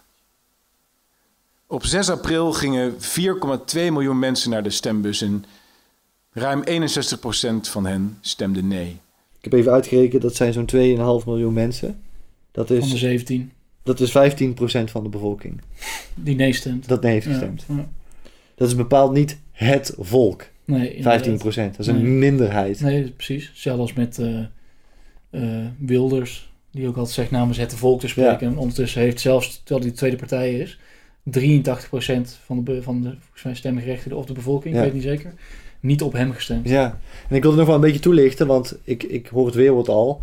Op 1.72 1.86
6 1.86 2.10
april 2.10 2.52
gingen 2.54 2.94
4,2 2.94 2.98
miljoen 3.74 4.20
mensen 4.20 4.50
naar 4.50 4.64
de 4.64 4.70
stembus 4.70 5.22
en 5.22 5.46
ruim 6.32 6.64
61% 6.68 6.70
van 7.62 7.86
hen 7.86 8.18
stemde 8.22 8.64
nee. 8.64 8.98
Ik 9.38 9.44
heb 9.44 9.54
even 9.54 9.72
uitgerekend, 9.72 10.22
dat 10.22 10.36
zijn 10.36 10.54
zo'n 10.54 10.70
2,5 11.22 11.26
miljoen 11.26 11.54
mensen. 11.54 12.02
Dat 12.52 12.70
is, 12.70 12.80
Van 12.80 12.90
de 12.90 12.98
17. 12.98 13.52
Dat 13.84 14.00
is 14.00 14.10
15% 14.10 14.14
van 14.92 15.04
de 15.04 15.10
bevolking. 15.10 15.62
Die 16.16 16.36
nee 16.36 16.54
stemt. 16.54 16.88
Dat 16.88 17.02
nee 17.02 17.12
heeft 17.12 17.26
gestemd. 17.26 17.66
ja. 17.68 17.88
Dat 18.56 18.68
is 18.68 18.76
bepaald 18.76 19.12
niet 19.14 19.38
het 19.52 19.96
volk. 20.00 20.46
Nee, 20.66 20.98
15%. 20.98 21.04
Dat 21.04 21.80
is 21.80 21.88
een 21.88 21.96
Nee. 21.96 22.04
minderheid. 22.04 22.82
Nee, 22.82 23.12
precies. 23.12 23.68
Als 23.68 23.94
met 23.94 24.20
eh, 24.20 24.40
eh, 25.30 25.66
Wilders, 25.78 26.52
die 26.72 26.88
ook 26.88 26.96
altijd 26.98 27.16
zegt 27.16 27.32
namens 27.32 27.58
het 27.58 27.74
volk 27.74 28.00
te 28.00 28.08
spreken. 28.08 28.48
En 28.48 28.58
ondertussen 28.58 29.02
heeft 29.02 29.20
zelfs, 29.20 29.58
terwijl 29.58 29.80
hij 29.80 29.90
de 29.90 29.98
tweede 29.98 30.18
partij 30.18 30.54
is, 30.60 30.80
83% 31.30 32.40
van 32.46 32.64
de, 32.64 32.82
van 32.82 33.02
de 33.02 33.10
volgens 33.20 33.44
mij 33.44 33.56
stemgerechtigden 33.56 34.18
of 34.18 34.26
de 34.26 34.34
bevolking, 34.34 34.74
Ja. 34.76 34.80
ik 34.80 34.86
weet 34.86 34.94
niet 34.94 35.04
zeker, 35.10 35.34
niet 35.80 36.02
op 36.02 36.14
hem 36.14 36.32
gestemd. 36.32 36.70
Ja, 36.70 37.00
en 37.30 37.36
ik 37.36 37.42
wil 37.42 37.52
het 37.52 37.60
nog 37.60 37.68
wel 37.68 37.76
een 37.76 37.82
beetje 37.82 38.00
toelichten, 38.00 38.48
want 38.48 38.78
ik, 38.84 39.04
ik 39.04 39.28
hoor 39.28 39.46
het 39.46 39.56
weerwoord 39.56 39.90
al. 39.90 40.22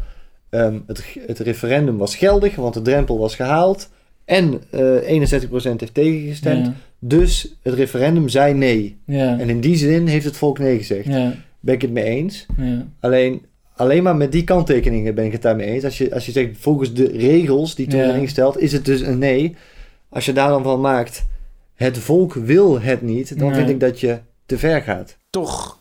Ehm, 0.50 0.78
het, 0.86 1.04
het 1.26 1.38
referendum 1.38 1.96
was 1.96 2.16
geldig, 2.16 2.54
want 2.56 2.74
de 2.74 2.82
drempel 2.82 3.18
was 3.18 3.34
gehaald. 3.36 3.88
En 4.24 4.60
eh 4.70 5.30
61% 5.30 5.80
heeft 5.80 5.94
tegengestemd. 5.94 6.66
Ja. 6.66 6.74
Dus 6.98 7.56
het 7.62 7.74
referendum 7.74 8.28
zei 8.28 8.54
nee. 8.54 8.96
Ja. 9.06 9.38
En 9.38 9.48
in 9.48 9.60
die 9.60 9.76
zin 9.76 10.06
heeft 10.06 10.24
het 10.24 10.36
volk 10.36 10.58
nee 10.58 10.76
gezegd. 10.78 11.06
Ja. 11.06 11.34
Ben 11.60 11.74
ik 11.74 11.82
het 11.82 11.90
mee 11.90 12.04
eens. 12.04 12.46
Ja. 12.56 12.86
Alleen, 13.00 13.42
alleen 13.76 14.02
maar 14.02 14.16
met 14.16 14.32
die 14.32 14.44
kanttekeningen 14.44 15.14
ben 15.14 15.24
ik 15.24 15.32
het 15.32 15.42
daarmee 15.42 15.66
eens. 15.66 15.84
Als 15.84 15.98
je, 15.98 16.14
als 16.14 16.26
je 16.26 16.32
zegt, 16.32 16.48
volgens 16.58 16.94
de 16.94 17.08
regels 17.08 17.74
die 17.74 17.86
toen 17.86 18.00
zijn 18.00 18.16
ingesteld, 18.16 18.58
is 18.60 18.72
het 18.72 18.84
dus 18.84 19.00
een 19.00 19.18
nee. 19.18 19.56
Als 20.08 20.24
je 20.24 20.32
daar 20.32 20.48
dan 20.48 20.62
van 20.62 20.80
maakt, 20.80 21.24
het 21.74 21.98
volk 21.98 22.34
wil 22.34 22.80
het 22.80 23.02
niet, 23.02 23.38
dan 23.38 23.48
Nee. 23.48 23.56
vind 23.56 23.68
ik 23.70 23.80
dat 23.80 24.00
je 24.00 24.18
te 24.46 24.58
ver 24.58 24.82
gaat. 24.82 25.16
Toch 25.30 25.78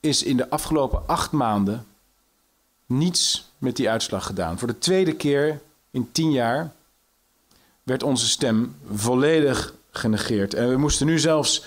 is 0.00 0.22
in 0.22 0.36
de 0.36 0.50
afgelopen 0.50 1.06
acht 1.06 1.32
maanden 1.32 1.84
niets 2.86 3.52
met 3.58 3.76
die 3.76 3.90
uitslag 3.90 4.26
gedaan. 4.26 4.58
Voor 4.58 4.68
de 4.68 4.78
tweede 4.78 5.12
keer 5.16 5.60
in 5.90 6.08
tien 6.12 6.32
jaar 6.32 6.72
werd 7.82 8.02
onze 8.02 8.28
stem 8.28 8.74
volledig 8.92 9.74
genegeerd. 9.90 10.54
En 10.54 10.68
we 10.68 10.76
moesten 10.76 11.06
nu 11.06 11.18
zelfs 11.18 11.64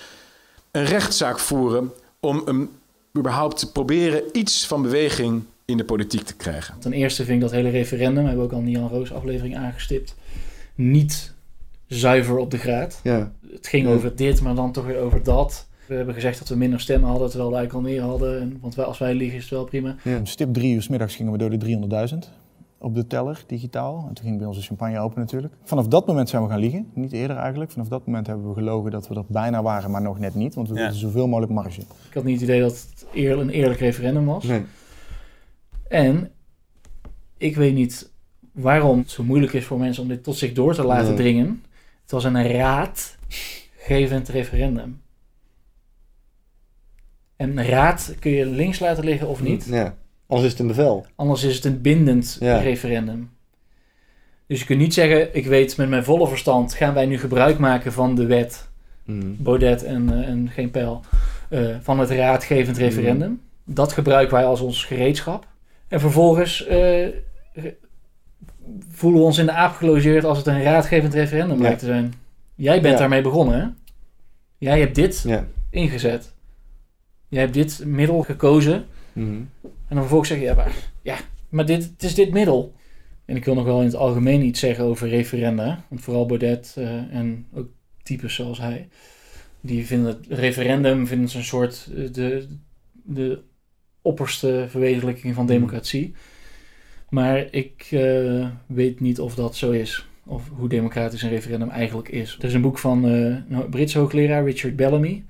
een 0.70 0.84
rechtszaak 0.84 1.38
voeren 1.38 1.92
om 2.20 2.70
überhaupt 3.18 3.58
te 3.58 3.72
proberen 3.72 4.22
iets 4.32 4.66
van 4.66 4.82
beweging 4.82 5.44
in 5.64 5.76
de 5.76 5.84
politiek 5.84 6.22
te 6.24 6.34
krijgen. 6.34 6.78
Ten 6.78 6.92
eerste 6.92 7.24
vind 7.24 7.36
ik 7.36 7.40
dat 7.42 7.50
hele 7.50 7.70
referendum, 7.70 8.24
hebben 8.26 8.36
we 8.36 8.48
ook 8.48 8.52
al 8.52 8.58
in 8.58 8.64
de 8.64 8.70
Jan 8.70 8.88
Roos 8.88 9.12
aflevering 9.12 9.56
aangestipt, 9.56 10.14
niet 10.80 11.34
zuiver 11.86 12.36
op 12.36 12.50
de 12.50 12.58
graad. 12.58 13.00
Ja. 13.02 13.32
Het 13.52 13.66
ging 13.66 13.86
Ja. 13.86 13.92
over 13.94 14.16
dit, 14.16 14.40
maar 14.42 14.54
dan 14.54 14.72
toch 14.72 14.86
weer 14.86 14.98
over 14.98 15.22
dat. 15.22 15.68
We 15.86 15.94
hebben 15.94 16.14
gezegd 16.14 16.38
dat 16.38 16.48
we 16.48 16.56
minder 16.56 16.80
stemmen 16.80 17.08
hadden, 17.08 17.28
terwijl 17.28 17.50
we 17.50 17.56
eigenlijk 17.56 17.86
al 17.86 17.92
meer 17.92 18.02
hadden. 18.02 18.40
En, 18.40 18.58
want 18.60 18.74
wij, 18.74 18.84
als 18.84 18.98
wij 18.98 19.14
liegen 19.14 19.36
is 19.36 19.42
het 19.42 19.52
wel 19.52 19.64
prima. 19.64 19.96
Om 20.18 20.26
stip 20.26 20.52
drie 20.54 20.74
uur 20.74 20.82
's 20.82 20.88
middags 20.88 21.16
gingen 21.16 21.32
we 21.32 21.38
door 21.38 21.50
de 21.50 21.58
300.000 22.12 22.18
op 22.78 22.94
de 22.94 23.06
teller, 23.06 23.44
digitaal. 23.46 24.04
En 24.08 24.14
toen 24.14 24.24
ging 24.24 24.38
bij 24.38 24.46
ons 24.46 24.56
de 24.56 24.62
champagne 24.62 24.98
open 24.98 25.18
natuurlijk. 25.20 25.54
Vanaf 25.64 25.86
dat 25.88 26.06
moment 26.06 26.28
zijn 26.28 26.42
we 26.42 26.48
gaan 26.48 26.58
liegen, 26.58 26.86
niet 26.94 27.12
eerder 27.12 27.36
eigenlijk. 27.36 27.70
Vanaf 27.70 27.88
dat 27.88 28.06
moment 28.06 28.26
hebben 28.26 28.48
we 28.48 28.54
gelogen 28.54 28.90
dat 28.90 29.08
we 29.08 29.14
er 29.14 29.24
bijna 29.28 29.62
waren, 29.62 29.90
maar 29.90 30.02
nog 30.02 30.18
net 30.18 30.34
niet. 30.34 30.54
Want 30.54 30.68
we 30.68 30.74
wilden 30.74 30.94
zoveel 30.94 31.26
mogelijk 31.26 31.52
marge. 31.52 31.80
Ik 31.80 32.14
had 32.14 32.24
niet 32.24 32.40
het 32.40 32.42
idee 32.48 32.60
dat 32.60 32.86
het 32.90 33.06
eer, 33.14 33.38
een 33.38 33.50
eerlijk 33.50 33.80
referendum 33.80 34.24
was. 34.26 34.44
Nee. 34.44 34.62
En 35.88 36.30
ik 37.36 37.56
weet 37.56 37.74
niet 37.74 38.10
waarom 38.52 38.98
het 38.98 39.10
zo 39.10 39.22
moeilijk 39.22 39.52
is 39.52 39.64
voor 39.64 39.78
mensen 39.78 40.02
om 40.02 40.08
dit 40.08 40.24
tot 40.24 40.36
zich 40.36 40.52
door 40.52 40.74
te 40.74 40.84
laten 40.84 41.16
dringen. 41.16 41.64
Het 42.02 42.10
was 42.10 42.24
een 42.24 42.52
raadgevend 42.52 44.28
referendum. 44.28 45.00
En 47.36 47.66
raad 47.66 48.14
kun 48.18 48.30
je 48.30 48.46
links 48.46 48.78
laten 48.78 49.04
liggen 49.04 49.28
of 49.28 49.42
niet. 49.42 49.64
Ja, 49.64 49.96
anders 50.26 50.46
is 50.46 50.52
het 50.52 50.60
een 50.60 50.66
bevel. 50.66 51.06
Anders 51.16 51.42
is 51.42 51.54
het 51.54 51.64
een 51.64 51.80
bindend 51.80 52.36
Ja. 52.40 52.58
referendum. 52.58 53.30
Dus 54.46 54.58
je 54.58 54.64
kunt 54.66 54.78
niet 54.80 54.94
zeggen, 54.94 55.34
ik 55.36 55.46
weet 55.46 55.76
met 55.76 55.88
mijn 55.88 56.04
volle 56.04 56.28
verstand, 56.28 56.74
gaan 56.74 56.94
wij 56.94 57.06
nu 57.06 57.18
gebruik 57.18 57.58
maken 57.58 57.92
van 57.92 58.14
de 58.14 58.26
wet 58.26 58.68
Mm. 59.04 59.36
Baudet 59.38 59.82
en, 59.84 60.12
eh, 60.12 60.28
en 60.28 60.48
geen 60.52 60.70
pijl, 60.70 61.00
eh, 61.48 61.76
van 61.80 61.98
het 61.98 62.10
raadgevend 62.10 62.76
referendum. 62.78 63.40
Dat 63.64 63.92
gebruiken 63.92 64.34
wij 64.34 64.44
als 64.44 64.60
ons 64.60 64.84
gereedschap. 64.84 65.46
En 65.88 66.00
vervolgens 66.00 66.66
eh, 66.66 67.06
voelen 68.90 69.20
we 69.20 69.26
ons 69.26 69.38
in 69.38 69.46
de 69.46 69.52
aap 69.52 69.74
gelogeerd 69.74 70.24
als 70.24 70.38
het 70.38 70.46
een 70.46 70.62
raadgevend 70.62 71.14
referendum 71.14 71.56
Ja. 71.56 71.62
lijkt 71.62 71.78
te 71.78 71.86
zijn. 71.86 72.12
Jij 72.54 72.80
bent 72.80 72.92
Ja. 72.94 72.98
daarmee 73.00 73.22
begonnen, 73.22 73.60
hè? 73.60 73.66
Jij 74.58 74.80
hebt 74.80 74.94
dit 74.94 75.22
Ja. 75.26 75.46
ingezet. 75.70 76.34
Jij 77.28 77.40
hebt 77.40 77.54
dit 77.54 77.82
middel 77.84 78.22
gekozen. 78.22 78.84
Mhm. 79.12 79.26
En 79.62 79.96
dan 79.96 79.98
vervolgens 79.98 80.28
zeg 80.28 80.38
je, 80.38 80.44
ja, 80.44 80.54
maar, 80.54 80.72
ja, 81.02 81.16
maar 81.48 81.66
dit, 81.66 81.82
het 81.84 82.02
is 82.02 82.14
dit 82.14 82.30
middel. 82.32 82.74
En 83.24 83.36
ik 83.36 83.44
wil 83.44 83.54
nog 83.54 83.64
wel 83.64 83.78
in 83.80 83.86
het 83.86 83.94
algemeen 83.96 84.42
iets 84.42 84.60
zeggen 84.60 84.84
over 84.84 85.08
referenda. 85.08 85.84
Want 85.88 86.00
vooral 86.02 86.26
Baudet 86.26 86.74
eh, 86.78 87.14
en 87.14 87.46
ook 87.54 87.68
types 88.02 88.34
zoals 88.34 88.58
hij. 88.58 88.88
Die 89.60 89.86
vinden 89.86 90.06
het 90.06 90.26
referendum 90.28 91.06
vinden 91.06 91.28
ze 91.28 91.38
een 91.38 91.44
soort 91.44 91.88
eh, 91.96 92.12
de, 92.12 92.46
de 92.92 93.40
opperste 94.02 94.66
verwezenlijking 94.68 95.34
van 95.34 95.46
democratie. 95.46 96.14
Maar 97.10 97.46
ik 97.50 97.88
eh, 97.90 98.46
weet 98.66 99.00
niet 99.00 99.20
of 99.20 99.34
dat 99.34 99.56
zo 99.56 99.70
is. 99.70 100.08
Of 100.24 100.48
hoe 100.48 100.68
democratisch 100.68 101.22
een 101.22 101.30
referendum 101.30 101.68
eigenlijk 101.70 102.08
is. 102.08 102.36
Er 102.38 102.44
is 102.44 102.54
een 102.54 102.60
boek 102.60 102.78
van 102.78 103.04
eh, 103.04 103.12
een 103.12 103.68
Britse 103.70 103.98
hoogleraar 103.98 104.44
Richard 104.44 104.76
Bellamy. 104.76 105.24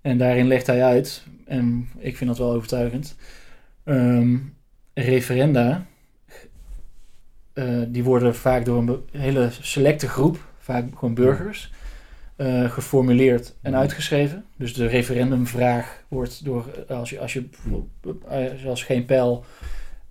En 0.00 0.18
daarin 0.18 0.46
legt 0.46 0.66
hij 0.66 0.84
uit, 0.84 1.26
en 1.44 1.88
ik 1.98 2.16
vind 2.16 2.30
dat 2.30 2.38
wel 2.38 2.52
overtuigend. 2.52 3.16
ehm, 3.84 4.36
referenda, 4.94 5.86
eh, 7.52 7.80
die 7.88 8.04
worden 8.04 8.34
vaak 8.34 8.64
door 8.64 8.78
een 8.78 9.02
hele 9.10 9.48
selecte 9.60 10.08
groep, 10.08 10.38
vaak 10.58 10.84
gewoon 10.98 11.14
burgers, 11.14 11.72
eh, 12.36 12.70
geformuleerd 12.70 13.54
en 13.62 13.76
uitgeschreven. 13.76 14.44
Dus 14.56 14.74
de 14.74 14.86
referendumvraag 14.86 16.02
wordt 16.08 16.44
door, 16.44 16.84
als 16.88 17.10
je, 17.10 17.20
als 17.20 17.32
je, 17.32 17.44
eh, 18.28 18.66
als 18.66 18.80
je 18.80 18.86
geen 18.86 19.04
pijl 19.04 19.44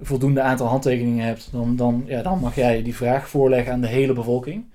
voldoende 0.06 0.42
aantal 0.42 0.68
handtekeningen 0.68 1.26
hebt, 1.26 1.50
dan, 1.52 1.76
dan, 1.76 2.04
ja, 2.08 2.22
dan 2.22 2.40
mag 2.40 2.56
jij 2.56 2.84
die 2.84 2.96
vraag 2.96 3.30
voorleggen 3.30 3.74
aan 3.74 3.82
de 3.82 3.88
hele 3.88 4.14
bevolking. 4.14 4.66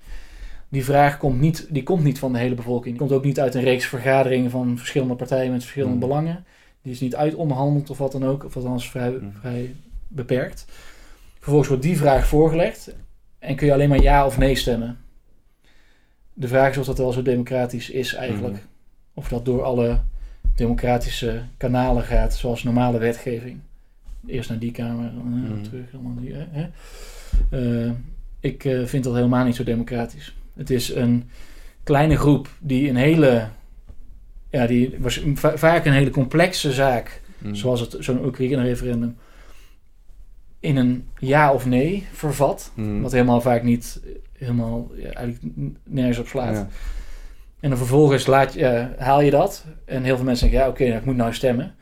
Die 0.69 0.83
vraag 0.83 1.17
komt 1.17 1.39
niet, 1.39 1.67
die 1.69 1.83
komt 1.83 2.03
niet 2.03 2.19
van 2.19 2.33
de 2.33 2.39
hele 2.39 2.55
bevolking. 2.55 2.97
Die 2.97 3.07
komt 3.07 3.11
ook 3.11 3.23
niet 3.23 3.39
uit 3.39 3.55
een 3.55 3.63
reeks 3.63 3.85
vergaderingen 3.85 4.51
van 4.51 4.77
verschillende 4.77 5.15
partijen 5.15 5.51
met 5.51 5.61
verschillende 5.61 5.95
Mm. 5.95 5.99
belangen. 6.01 6.45
Die 6.81 6.91
is 6.91 6.99
niet 6.99 7.15
uitonderhandeld 7.15 7.89
of 7.89 7.97
wat 7.97 8.11
dan 8.11 8.25
ook, 8.25 8.45
of 8.45 8.55
althans 8.55 8.89
vrij, 8.89 9.13
vrij 9.39 9.75
beperkt. 10.07 10.65
Vervolgens 11.33 11.67
wordt 11.67 11.83
die 11.83 11.97
vraag 11.97 12.27
voorgelegd 12.27 12.95
en 13.39 13.55
kun 13.55 13.67
je 13.67 13.73
alleen 13.73 13.89
maar 13.89 14.01
ja 14.01 14.25
of 14.25 14.37
nee 14.37 14.55
stemmen. 14.55 14.97
De 16.33 16.47
vraag 16.47 16.71
is 16.71 16.77
of 16.77 16.85
dat 16.85 16.97
wel 16.97 17.11
zo 17.11 17.21
democratisch 17.21 17.89
is 17.89 18.13
eigenlijk. 18.13 18.53
Mhm. 18.53 18.63
Of 19.13 19.27
dat 19.27 19.45
door 19.45 19.63
alle 19.63 19.99
democratische 20.55 21.41
kanalen 21.57 22.03
gaat, 22.03 22.33
zoals 22.33 22.63
normale 22.63 22.97
wetgeving. 22.97 23.59
Eerst 24.27 24.49
naar 24.49 24.59
die 24.59 24.71
kamer, 24.71 25.11
dan 25.13 25.43
eh, 25.45 25.51
Mhm. 25.51 25.61
terug, 25.63 25.91
dan 25.91 26.03
naar 26.03 26.23
die. 26.23 26.33
hè. 26.49 26.67
Eh, 27.85 27.91
ik 28.39 28.65
eh, 28.65 28.85
vind 28.85 29.03
dat 29.03 29.13
helemaal 29.15 29.45
niet 29.45 29.55
zo 29.55 29.63
democratisch. 29.63 30.35
Het 30.55 30.69
is 30.69 30.95
een 30.95 31.29
kleine 31.83 32.17
groep 32.17 32.49
die 32.59 32.89
een 32.89 32.95
hele, 32.95 33.47
ja, 34.49 34.67
die 34.67 34.95
was 34.99 35.23
va- 35.33 35.57
vaak 35.57 35.85
een 35.85 35.93
hele 35.93 36.09
complexe 36.09 36.71
zaak, 36.71 37.21
Mhm. 37.37 37.53
zoals 37.53 37.79
het 37.79 37.95
zo'n 37.99 38.25
Oekraïne-referendum, 38.25 39.15
in 40.59 40.75
een 40.77 41.07
ja 41.19 41.53
of 41.53 41.65
nee 41.65 42.07
vervat, 42.11 42.71
Mhm. 42.75 43.01
wat 43.01 43.11
helemaal 43.11 43.41
vaak 43.41 43.63
niet 43.63 44.01
helemaal 44.37 44.91
ja, 44.95 45.09
eigenlijk 45.11 45.55
nergens 45.83 46.17
op 46.19 46.27
slaat. 46.27 46.55
Ja. 46.55 46.67
En 47.59 47.69
dan 47.69 47.77
vervolgens 47.77 48.25
laat 48.25 48.53
je, 48.53 48.87
haal 48.97 49.21
je 49.21 49.31
dat. 49.31 49.65
En 49.85 50.03
heel 50.03 50.15
veel 50.15 50.25
mensen 50.25 50.47
denken, 50.49 50.65
ja 50.65 50.71
oké, 50.71 50.83
nou, 50.87 50.97
ik 50.99 51.05
moet 51.05 51.15
nou 51.15 51.33
stemmen. 51.33 51.75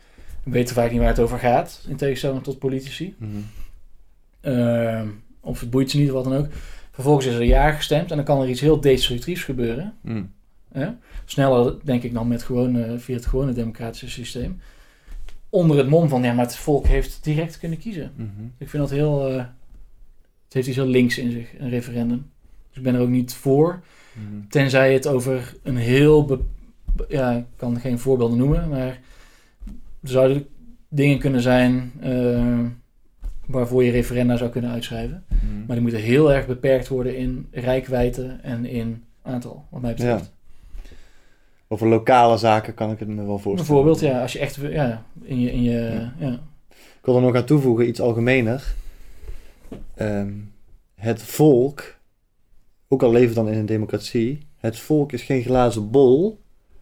We 0.47 0.53
weten 0.53 0.75
vaak 0.75 0.91
niet 0.91 0.99
waar 0.99 1.07
het 1.07 1.19
over 1.19 1.39
gaat, 1.39 1.85
in 1.87 1.95
tegenstelling 1.95 2.43
tot 2.43 2.59
politici. 2.59 3.15
Mhm. 3.17 3.31
Ehm, 4.41 5.07
of 5.39 5.59
het 5.59 5.69
boeit 5.69 5.91
ze 5.91 5.97
niet, 5.97 6.07
of 6.07 6.13
wat 6.13 6.23
dan 6.23 6.35
ook. 6.35 6.47
Vervolgens 6.91 7.25
is 7.25 7.33
er 7.33 7.43
ja 7.43 7.71
gestemd 7.71 8.09
en 8.09 8.15
dan 8.15 8.25
kan 8.25 8.41
er 8.41 8.49
iets 8.49 8.61
heel 8.61 8.81
destructiefs 8.81 9.43
gebeuren. 9.43 9.93
Hè? 10.71 10.89
Sneller, 11.25 11.75
denk 11.83 12.03
ik, 12.03 12.13
dan 12.13 12.27
met 12.27 12.43
gewone, 12.43 12.99
via 12.99 13.15
het 13.15 13.25
gewone 13.25 13.53
democratische 13.53 14.09
systeem. 14.09 14.61
Onder 15.49 15.77
het 15.77 15.89
mom 15.89 16.09
van, 16.09 16.23
ja, 16.23 16.33
maar 16.33 16.45
het 16.45 16.55
volk 16.55 16.85
heeft 16.85 17.23
direct 17.23 17.59
kunnen 17.59 17.77
kiezen. 17.77 18.11
Mhm. 18.15 18.45
Ik 18.57 18.69
vind 18.69 18.83
dat 18.83 18.91
heel... 18.91 19.27
eh, 19.29 19.35
het 20.45 20.53
heeft 20.53 20.67
iets 20.67 20.77
heel 20.77 20.87
links 20.87 21.17
in 21.17 21.31
zich, 21.31 21.59
een 21.59 21.69
referendum. 21.69 22.31
Dus 22.67 22.77
ik 22.77 22.83
ben 22.83 22.95
er 22.95 23.01
ook 23.01 23.09
niet 23.09 23.33
voor. 23.33 23.83
Mhm. 24.13 24.47
Tenzij 24.49 24.93
het 24.93 25.07
over 25.07 25.53
een 25.63 25.77
heel... 25.77 26.45
ja, 27.09 27.31
ik 27.31 27.45
kan 27.55 27.79
geen 27.79 27.99
voorbeelden 27.99 28.37
noemen, 28.37 28.69
maar... 28.69 28.99
Er 30.01 30.09
zouden 30.09 30.47
dingen 30.89 31.19
kunnen 31.19 31.41
zijn... 31.41 31.91
eh, 31.99 32.65
waarvoor 33.47 33.83
je 33.83 33.91
referenda 33.91 34.37
zou 34.37 34.49
kunnen 34.49 34.71
uitschrijven. 34.71 35.23
Mhm. 35.27 35.57
Maar 35.57 35.75
die 35.75 35.81
moeten 35.81 36.01
heel 36.01 36.33
erg 36.33 36.47
beperkt 36.47 36.87
worden 36.87 37.17
in 37.17 37.47
rijkwijde 37.51 38.37
en 38.41 38.65
in 38.65 39.03
aantal, 39.21 39.65
wat 39.69 39.81
mij 39.81 39.93
betreft. 39.93 40.23
Ja. 40.23 40.89
Over 41.67 41.87
lokale 41.87 42.37
zaken 42.37 42.73
kan 42.73 42.91
ik 42.91 42.99
het 42.99 43.07
me 43.07 43.15
wel 43.15 43.25
voorstellen. 43.25 43.55
Bijvoorbeeld, 43.55 43.99
ja, 43.99 44.21
als 44.21 44.33
je 44.33 44.39
echt 44.39 44.55
ja, 44.55 45.03
in 45.21 45.39
je... 45.39 45.51
In 45.51 45.63
je 45.63 46.07
ja. 46.17 46.39
Ik 46.77 47.13
wil 47.13 47.15
er 47.15 47.21
nog 47.21 47.35
aan 47.35 47.45
toevoegen, 47.45 47.87
iets 47.87 48.01
algemener. 48.01 48.73
Ehm, 49.95 50.31
het 50.95 51.21
volk, 51.21 51.95
ook 52.87 53.03
al 53.03 53.11
leven 53.11 53.29
we 53.29 53.35
dan 53.35 53.49
in 53.49 53.57
een 53.57 53.65
democratie, 53.65 54.47
het 54.57 54.79
volk 54.79 55.11
is 55.11 55.21
geen 55.21 55.43
glazen 55.43 55.91
bol 55.91 56.39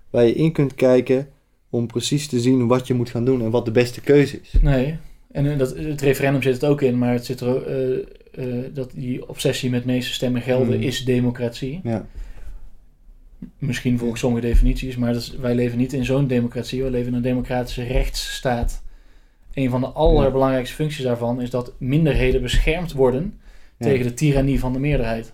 waar 0.10 0.24
je 0.24 0.34
in 0.34 0.52
kunt 0.52 0.76
kijken 0.76 1.30
om 1.76 1.88
precies 1.88 2.28
te 2.28 2.40
zien 2.40 2.68
wat 2.68 2.88
je 2.88 2.94
moet 2.94 3.10
gaan 3.10 3.26
doen 3.26 3.42
en 3.42 3.50
wat 3.50 3.66
de 3.66 3.72
beste 3.72 4.02
keuze 4.02 4.40
is. 4.42 4.54
Nee, 4.62 4.98
en 5.32 5.52
eh, 5.52 5.58
dat, 5.58 5.78
het 5.78 6.02
referendum 6.02 6.42
zit 6.42 6.54
het 6.54 6.66
ook 6.66 6.82
in, 6.82 6.98
maar 6.98 7.14
het 7.14 7.26
zit 7.26 7.40
er 7.42 7.64
eh, 7.68 7.98
eh, 8.32 8.66
dat 8.74 8.92
die 8.94 9.30
obsessie 9.30 9.70
met 9.70 9.86
meeste 9.86 10.14
stemmen 10.14 10.42
gelden 10.42 10.74
Hmm. 10.74 10.82
is 10.84 11.06
democratie. 11.06 11.80
Ja. 11.84 12.06
Misschien 13.58 13.98
volgens 13.98 14.20
sommige 14.20 14.48
definities, 14.48 14.96
maar 14.96 15.14
dat 15.14 15.22
is- 15.22 15.36
wij 15.40 15.56
leven 15.56 15.78
niet 15.78 15.94
in 15.94 16.06
zo'n 16.06 16.28
democratie. 16.28 16.84
We 16.84 16.90
leven 16.90 17.08
in 17.08 17.14
een 17.14 17.22
democratische 17.22 17.84
rechtsstaat. 17.84 18.84
Een 19.54 19.70
van 19.70 19.82
de 19.82 19.88
allerbelangrijkste 19.88 20.76
functies 20.76 21.04
daarvan 21.04 21.42
is 21.42 21.50
dat 21.50 21.74
minderheden 21.78 22.42
beschermd 22.42 22.92
worden 22.94 23.40
Ja. 23.78 23.86
tegen 23.86 24.06
de 24.06 24.14
tirannie 24.14 24.60
van 24.60 24.74
de 24.74 24.80
meerderheid. 24.80 25.34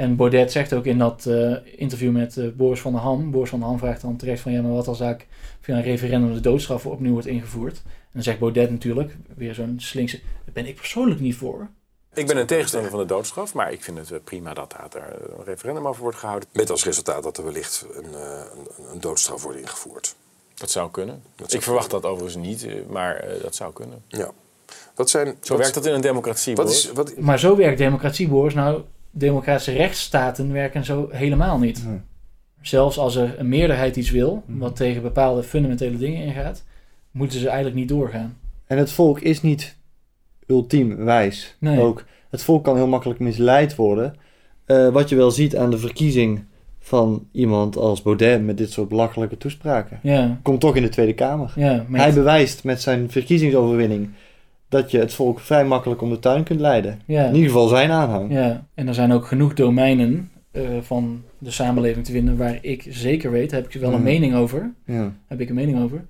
En 0.00 0.16
Baudet 0.16 0.52
zegt 0.52 0.72
ook 0.72 0.84
in 0.84 0.98
dat 0.98 1.26
eh, 1.26 1.56
interview 1.76 2.12
met 2.12 2.36
eh, 2.36 2.48
Boris 2.48 2.80
van 2.80 2.92
der 2.92 3.00
Ham. 3.00 3.30
Boris 3.30 3.50
van 3.50 3.58
der 3.58 3.68
Ham 3.68 3.78
vraagt 3.78 4.00
dan 4.00 4.16
terecht 4.16 4.40
van 4.42 4.52
ja, 4.52 4.62
maar 4.62 4.72
wat 4.72 4.88
als 4.88 5.00
eigenlijk 5.00 5.30
via 5.60 5.76
een 5.76 5.82
referendum 5.82 6.34
de 6.34 6.40
doodstraf 6.40 6.86
opnieuw 6.86 7.12
wordt 7.12 7.26
ingevoerd? 7.26 7.82
En 7.84 8.10
dan 8.12 8.22
zegt 8.22 8.38
Baudet 8.38 8.70
natuurlijk, 8.70 9.16
weer 9.36 9.54
zo'n 9.54 9.74
slinkse, 9.80 10.20
daar 10.44 10.52
ben 10.52 10.66
ik 10.66 10.74
persoonlijk 10.74 11.20
niet 11.20 11.36
voor. 11.36 11.68
Ik 12.14 12.26
ben 12.26 12.36
een 12.36 12.46
tegenstander 12.46 12.90
van 12.90 12.98
de 12.98 13.06
doodstraf, 13.06 13.54
maar 13.54 13.72
ik 13.72 13.82
vind 13.82 13.98
het 13.98 14.10
eh, 14.10 14.18
prima 14.24 14.54
dat 14.54 14.70
daar 14.70 15.12
een 15.12 15.44
referendum 15.44 15.86
over 15.86 16.02
wordt 16.02 16.18
gehouden. 16.18 16.48
Met 16.52 16.70
als 16.70 16.84
resultaat 16.84 17.22
dat 17.22 17.38
er 17.38 17.44
wellicht 17.44 17.86
een, 17.94 18.14
eh, 18.14 18.42
een, 18.54 18.84
een 18.92 19.00
doodstraf 19.00 19.42
wordt 19.42 19.58
ingevoerd. 19.58 20.14
Dat 20.54 20.70
zou 20.70 20.90
kunnen. 20.90 21.22
Dat 21.36 21.46
zou 21.46 21.58
ik 21.58 21.62
verwacht 21.62 21.90
dat 21.90 22.04
overigens 22.04 22.46
niet, 22.46 22.88
maar 22.88 23.16
eh, 23.16 23.42
dat 23.42 23.54
zou 23.54 23.72
kunnen. 23.72 24.02
Ja. 24.08 24.30
Wat 24.94 25.10
zijn, 25.10 25.36
Zo 25.40 25.56
werkt 25.56 25.74
dat 25.74 25.86
in 25.86 25.92
een 25.92 26.00
democratie. 26.00 26.54
Wat 26.54 26.64
Boris. 26.64 26.84
is, 26.84 26.92
wat, 26.92 27.16
Maar 27.18 27.38
zo 27.38 27.56
werkt 27.56 27.78
democratie, 27.78 28.28
Boris. 28.28 28.54
Nou, 28.54 28.82
democratische 29.10 29.72
rechtsstaten 29.72 30.52
werken 30.52 30.84
zo 30.84 31.08
helemaal 31.12 31.58
niet. 31.58 31.86
Zelfs 32.60 32.98
als 32.98 33.16
er 33.16 33.34
een 33.38 33.48
meerderheid 33.48 33.96
iets 33.96 34.10
wil, 34.10 34.42
wat 34.46 34.76
tegen 34.76 35.02
bepaalde 35.02 35.42
fundamentele 35.42 35.96
dingen 35.96 36.24
ingaat, 36.24 36.64
moeten 37.10 37.38
ze 37.38 37.46
eigenlijk 37.46 37.76
niet 37.76 37.88
doorgaan. 37.88 38.36
En 38.66 38.78
het 38.78 38.90
volk 38.92 39.20
is 39.20 39.42
niet 39.42 39.76
ultiem 40.46 40.96
wijs. 40.96 41.56
Nee. 41.58 41.80
Ook 41.80 42.04
het 42.30 42.42
volk 42.42 42.64
kan 42.64 42.76
heel 42.76 42.86
makkelijk 42.88 43.18
misleid 43.20 43.74
worden. 43.74 44.14
Eh, 44.64 44.88
wat 44.88 45.08
je 45.08 45.16
wel 45.16 45.30
ziet 45.30 45.56
aan 45.56 45.70
de 45.70 45.78
verkiezing 45.78 46.44
van 46.78 47.26
iemand 47.32 47.76
als 47.76 48.02
Baudet 48.02 48.44
met 48.44 48.58
dit 48.58 48.72
soort 48.72 48.88
belachelijke 48.88 49.36
toespraken. 49.36 49.98
Ja. 50.02 50.38
Komt 50.42 50.60
toch 50.60 50.76
in 50.76 50.82
de 50.82 50.88
Tweede 50.88 51.14
Kamer. 51.14 51.52
Ja, 51.56 51.84
met- 51.88 52.00
Hij 52.00 52.12
bewijst 52.12 52.64
met 52.64 52.80
zijn 52.82 53.10
verkiezingsoverwinning 53.10 54.10
dat 54.70 54.90
je 54.90 54.98
het 54.98 55.14
volk 55.14 55.40
vrij 55.40 55.64
makkelijk 55.64 56.02
om 56.02 56.10
de 56.10 56.18
tuin 56.18 56.42
kunt 56.44 56.60
leiden. 56.60 57.00
Ja. 57.06 57.24
In 57.26 57.34
ieder 57.34 57.50
geval 57.50 57.68
zijn 57.68 57.90
aanhang. 57.90 58.32
Ja, 58.32 58.66
en 58.74 58.88
er 58.88 58.94
zijn 58.94 59.12
ook 59.12 59.26
genoeg 59.26 59.54
domeinen 59.54 60.30
eh, 60.50 60.62
van 60.80 61.22
de 61.38 61.50
samenleving 61.50 62.04
te 62.04 62.12
vinden 62.12 62.36
waar 62.36 62.58
ik 62.60 62.86
zeker 62.88 63.30
weet, 63.30 63.50
heb 63.50 63.68
ik 63.74 63.80
wel 63.80 63.92
een 63.92 64.02
mening 64.02 64.34
over. 64.34 64.72
Ja. 64.84 65.12
Heb 65.26 65.40
ik 65.40 65.48
een 65.48 65.54
mening 65.54 65.82
over. 65.82 66.04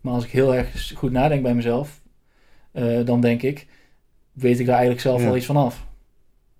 Maar 0.00 0.12
als 0.14 0.24
ik 0.24 0.30
heel 0.30 0.54
erg 0.54 0.92
goed 0.94 1.12
nadenk 1.12 1.42
bij 1.42 1.54
mezelf, 1.54 2.00
eh, 2.72 2.84
dan 3.04 3.20
denk 3.20 3.42
ik, 3.42 3.66
weet 4.32 4.58
ik 4.60 4.66
daar 4.66 4.74
eigenlijk 4.74 5.02
zelf 5.06 5.20
Ja. 5.20 5.26
wel 5.26 5.36
iets 5.36 5.46
van 5.46 5.56
af. 5.56 5.86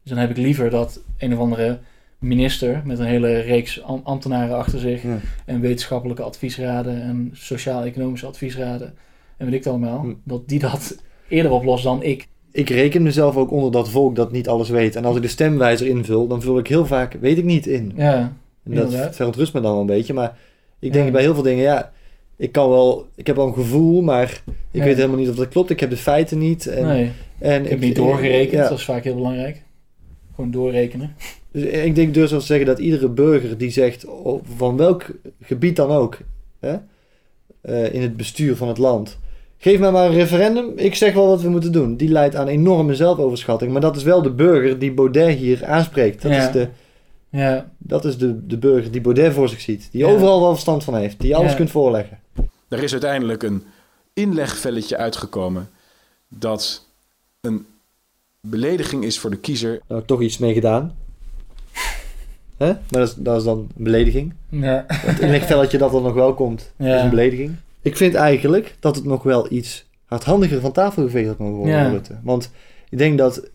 Dus 0.03 0.11
dan 0.13 0.19
heb 0.21 0.31
ik 0.31 0.37
liever 0.37 0.71
dat 0.71 1.01
een 1.19 1.33
of 1.33 1.39
andere 1.39 1.79
minister 2.19 2.83
met 2.85 2.99
een 2.99 3.07
hele 3.07 3.41
reeks 3.41 3.83
am- 3.83 4.01
ambtenaren 4.05 4.57
achter 4.57 4.79
zich 4.79 5.03
Ja. 5.03 5.19
en 5.45 5.61
wetenschappelijke 5.61 6.23
adviesraden 6.23 7.03
en 7.03 7.31
sociaal-economische 7.33 8.27
adviesraden 8.27 8.95
en 9.37 9.45
weet 9.45 9.55
ik 9.55 9.65
het 9.65 9.69
allemaal, 9.73 10.07
dat 10.25 10.49
die 10.49 10.59
dat 10.59 11.03
eerder 11.29 11.53
oplost 11.53 11.85
dan 11.85 12.03
ik. 12.03 12.27
Ik 12.53 12.69
reken 12.71 13.03
mezelf 13.03 13.37
ook 13.37 13.51
onder 13.51 13.71
dat 13.73 13.89
volk 13.89 14.17
dat 14.17 14.33
niet 14.33 14.49
alles 14.49 14.69
weet. 14.69 14.97
En 14.97 15.05
als 15.05 15.17
ik 15.17 15.23
de 15.23 15.29
stemwijzer 15.29 15.87
invul, 15.87 16.27
dan 16.27 16.43
vul 16.43 16.59
ik 16.59 16.67
heel 16.67 16.87
vaak 16.87 17.17
weet 17.21 17.39
ik 17.39 17.45
niet 17.45 17.67
in. 17.67 17.93
Ja, 17.97 18.33
En 18.65 18.75
dat 18.75 18.95
verontrust 19.17 19.53
me 19.55 19.61
dan 19.61 19.71
wel 19.73 19.81
een 19.81 19.87
beetje. 19.87 20.15
Maar 20.15 20.39
ik 20.79 20.93
denk 20.93 21.05
Ja. 21.07 21.11
bij 21.13 21.23
heel 21.23 21.35
veel 21.35 21.43
dingen, 21.43 21.63
ja, 21.63 21.93
ik 22.37 22.53
kan 22.53 22.69
wel, 22.69 23.07
ik 23.15 23.27
heb 23.27 23.37
wel 23.37 23.47
een 23.47 23.55
gevoel, 23.55 24.03
maar 24.03 24.43
ik 24.47 24.53
Ja. 24.71 24.85
weet 24.85 24.97
helemaal 24.97 25.17
niet 25.19 25.29
of 25.29 25.37
dat 25.37 25.49
klopt. 25.49 25.71
Ik 25.71 25.81
heb 25.81 25.91
de 25.91 25.97
feiten 25.97 26.39
niet. 26.39 26.67
En, 26.67 26.87
Nee. 26.87 27.11
en 27.39 27.65
ik 27.65 27.71
heb 27.71 27.81
niet 27.81 27.97
doorgerekend, 27.97 28.53
ja. 28.63 28.69
dat 28.69 28.79
is 28.79 28.85
vaak 28.85 29.05
heel 29.05 29.15
belangrijk. 29.15 29.63
Gewoon 30.35 30.51
doorrekenen. 30.51 31.15
Dus 31.53 31.63
ik 31.65 31.95
denk 31.95 32.15
dus 32.15 32.31
wel 32.31 32.41
zeggen 32.41 32.67
dat 32.67 32.79
iedere 32.79 33.09
burger 33.09 33.59
die 33.59 33.71
zegt, 33.71 34.05
oh, 34.07 34.43
van 34.57 34.77
welk 34.77 35.07
gebied 35.43 35.77
dan 35.77 35.91
ook, 35.91 36.19
hè, 36.61 36.77
eh, 37.61 37.95
in 37.95 38.03
het 38.03 38.17
bestuur 38.17 38.57
van 38.57 38.69
het 38.69 38.79
land, 38.79 39.19
geef 39.59 39.79
mij 39.79 39.91
maar 39.91 40.07
een 40.07 40.13
referendum, 40.15 40.73
ik 40.77 40.95
zeg 40.95 41.15
wel 41.15 41.27
wat 41.27 41.43
we 41.43 41.49
moeten 41.49 41.73
doen. 41.73 41.97
Die 41.97 42.09
leidt 42.09 42.35
aan 42.37 42.49
enorme 42.49 42.95
zelfoverschatting. 42.95 43.73
Maar 43.73 43.81
dat 43.81 43.97
is 43.97 44.03
wel 44.03 44.23
de 44.23 44.31
burger 44.31 44.79
die 44.79 44.93
Baudet 44.93 45.37
hier 45.37 45.65
aanspreekt. 45.67 46.23
Dat 46.23 46.33
Ja. 46.33 46.47
is, 46.47 46.53
de, 46.53 46.69
Ja. 47.31 47.71
dat 47.79 48.05
is 48.05 48.19
de, 48.19 48.47
de 48.47 48.59
burger 48.59 48.91
die 48.91 49.01
Baudet 49.01 49.33
voor 49.33 49.49
zich 49.49 49.61
ziet. 49.61 49.89
Die 49.93 50.07
Ja. 50.07 50.11
overal 50.13 50.41
wel 50.41 50.53
verstand 50.53 50.85
van 50.85 50.97
heeft. 50.97 51.21
Die 51.21 51.37
alles 51.37 51.51
Ja. 51.51 51.57
kunt 51.57 51.71
voorleggen. 51.71 52.19
Er 52.69 52.83
is 52.83 52.93
uiteindelijk 52.93 53.43
een 53.43 53.63
inlegvelletje 54.15 54.97
uitgekomen 54.97 55.69
dat 56.29 56.87
een 57.41 57.67
belediging 58.41 59.05
is 59.05 59.19
voor 59.19 59.31
de 59.31 59.37
kiezer. 59.37 59.81
Nou, 59.89 60.03
toch 60.07 60.21
iets 60.21 60.39
mee 60.39 60.55
gedaan. 60.55 60.95
Hè? 62.57 62.67
Maar 62.67 62.79
dat 62.89 63.09
is, 63.09 63.15
dat 63.15 63.37
is 63.37 63.45
dan 63.45 63.59
een 63.59 63.85
belediging. 63.85 64.35
Ja. 64.49 64.85
Het 64.93 65.19
inlegvelletje 65.21 65.79
dat 65.79 65.95
er 65.95 66.01
nog 66.03 66.15
wel 66.15 66.35
komt, 66.35 66.73
Ja. 66.77 66.97
is 66.97 67.03
een 67.03 67.11
belediging. 67.11 67.55
Ik 67.87 67.97
vind 67.97 68.15
eigenlijk 68.15 68.77
dat 68.81 68.97
het 68.97 69.05
nog 69.05 69.23
wel 69.23 69.53
iets 69.53 69.87
hardhandiger 70.05 70.61
van 70.61 70.73
tafel 70.73 71.03
geveegd 71.03 71.29
had 71.29 71.39
mogen 71.39 71.55
worden, 71.57 71.75
Ja. 71.75 71.89
Rutte. 71.91 72.19
Want 72.23 72.51
ik 72.89 72.99
denk 72.99 73.19
dat, 73.19 73.49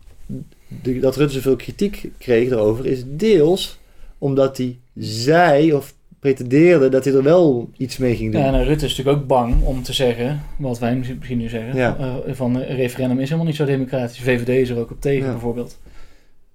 de, 0.82 0.98
dat 0.98 1.16
Rutte 1.16 1.34
zoveel 1.34 1.56
kritiek 1.56 2.10
kreeg 2.18 2.48
daarover, 2.48 2.86
is 2.86 3.02
deels 3.06 3.78
omdat 4.18 4.56
hij 4.56 4.78
zei 4.96 5.72
of 5.74 5.94
pretendeerde 6.20 6.88
dat 6.88 7.04
hij 7.04 7.14
er 7.14 7.22
wel 7.22 7.70
iets 7.76 7.96
mee 7.96 8.16
ging 8.16 8.32
doen. 8.32 8.40
Ja, 8.40 8.46
en 8.52 8.64
Rutte 8.64 8.84
is 8.84 8.96
natuurlijk 8.96 9.22
ook 9.22 9.26
bang 9.26 9.62
om 9.62 9.82
te 9.82 9.92
zeggen, 9.92 10.42
wat 10.58 10.78
wij 10.78 10.96
misschien 10.96 11.38
nu 11.38 11.48
zeggen, 11.48 11.76
Ja. 11.76 11.96
eh, 11.98 12.34
van 12.34 12.54
een 12.54 12.76
referendum 12.76 13.18
is 13.18 13.24
helemaal 13.24 13.46
niet 13.46 13.56
zo 13.56 13.64
democratisch. 13.64 14.18
VVD 14.20 14.48
is 14.48 14.68
er 14.70 14.78
ook 14.78 14.90
op 14.90 15.00
tegen, 15.00 15.26
Ja. 15.26 15.30
bijvoorbeeld. 15.32 15.78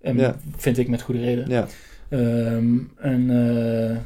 En 0.02 0.18
Ja. 0.18 0.36
vind 0.58 0.78
ik 0.78 0.88
met 0.88 1.02
goede 1.02 1.22
reden. 1.22 1.50
Ja. 1.50 1.68
Ehm, 2.10 2.76
en 2.98 3.30
eh, 3.30 3.98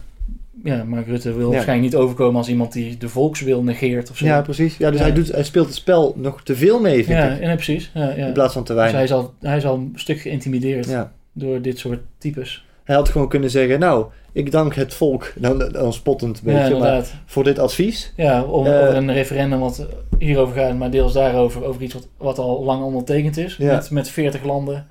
ja, 0.64 0.84
Mark 0.84 1.08
Rutte 1.08 1.34
wil 1.34 1.48
Ja. 1.48 1.54
waarschijnlijk 1.54 1.92
niet 1.92 2.02
overkomen 2.02 2.36
als 2.36 2.50
iemand 2.50 2.74
die 2.74 2.98
de 2.98 3.10
volkswil 3.10 3.64
negeert 3.64 4.10
of 4.10 4.18
zo. 4.18 4.26
Ja, 4.26 4.42
precies. 4.42 4.78
Ja, 4.78 4.90
dus 4.90 5.00
Ja. 5.00 5.06
Hij, 5.06 5.14
doet, 5.14 5.32
hij 5.32 5.44
speelt 5.44 5.66
het 5.66 5.76
spel 5.76 6.14
nog 6.18 6.44
te 6.44 6.56
veel 6.56 6.80
mee, 6.80 6.96
vind 7.06 7.18
ja, 7.20 7.30
ik. 7.30 7.42
ja, 7.44 7.54
precies. 7.54 7.92
Ja, 7.94 8.10
ja. 8.16 8.26
In 8.28 8.34
plaats 8.34 8.54
van 8.54 8.64
te 8.64 8.74
weinig. 8.74 9.00
Dus 9.00 9.10
hij 9.10 9.18
is 9.20 9.24
al, 9.26 9.34
hij 9.40 9.58
is 9.58 9.66
al 9.66 9.76
een 9.76 9.92
stuk 9.96 10.20
geïntimideerd 10.20 10.88
Ja. 10.90 11.12
door 11.34 11.62
dit 11.62 11.78
soort 11.80 12.00
types. 12.18 12.66
Hij 12.84 12.96
had 12.96 13.10
gewoon 13.10 13.30
kunnen 13.30 13.50
zeggen, 13.50 13.80
nou, 13.80 14.06
ik 14.32 14.52
dank 14.52 14.76
het 14.76 14.94
volk, 14.94 15.34
dan, 15.36 15.70
dan 15.72 15.94
spottend 15.94 16.38
een 16.46 16.54
beetje, 16.54 16.78
maar 16.78 17.06
voor 17.26 17.44
dit 17.44 17.60
advies. 17.60 18.14
Ja, 18.16 18.44
om, 18.44 18.66
Eh, 18.66 18.82
over 18.82 18.96
een 18.96 19.14
referendum 19.14 19.60
wat 19.60 19.88
hierover 20.20 20.56
gaat, 20.56 20.78
maar 20.78 20.92
deels 20.92 21.14
daarover, 21.14 21.64
over 21.66 21.82
iets 21.82 21.94
wat, 21.94 22.08
wat 22.18 22.38
al 22.38 22.64
lang 22.64 22.84
ondertekend 22.84 23.38
is. 23.38 23.58
Met, 23.58 23.90
met 23.92 24.10
40 24.10 24.44
landen, 24.44 24.88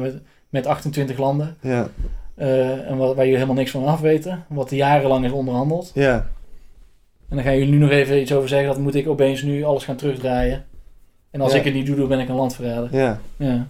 met, 0.00 0.14
met 0.48 0.66
28 0.66 1.18
landen. 1.18 1.56
Ja. 1.60 1.88
Eh, 2.36 2.90
en 2.90 2.96
wat, 2.96 3.08
waar 3.08 3.24
jullie 3.24 3.34
helemaal 3.34 3.56
niks 3.56 3.70
van 3.70 3.84
af 3.84 4.00
weten. 4.00 4.44
Wat 4.48 4.70
jarenlang 4.70 5.24
is 5.24 5.30
onderhandeld. 5.30 5.90
Ja. 5.94 6.14
En 7.28 7.36
dan 7.36 7.44
gaan 7.44 7.56
jullie 7.58 7.72
nu 7.72 7.78
nog 7.78 7.90
even 7.90 8.20
iets 8.20 8.32
over 8.32 8.48
zeggen, 8.48 8.68
dat 8.68 8.78
moet 8.78 8.94
ik 8.94 9.08
opeens 9.08 9.42
nu 9.42 9.62
alles 9.64 9.84
gaan 9.84 9.96
terugdraaien. 9.96 10.64
En 11.30 11.40
als 11.40 11.52
Ja. 11.52 11.58
ik 11.58 11.64
het 11.64 11.74
niet 11.74 11.86
doe, 11.86 11.96
dan 11.96 12.08
ben 12.08 12.20
ik 12.20 12.28
een 12.28 12.34
landverrader. 12.34 12.88
Ja. 12.96 13.20
Ja. 13.36 13.66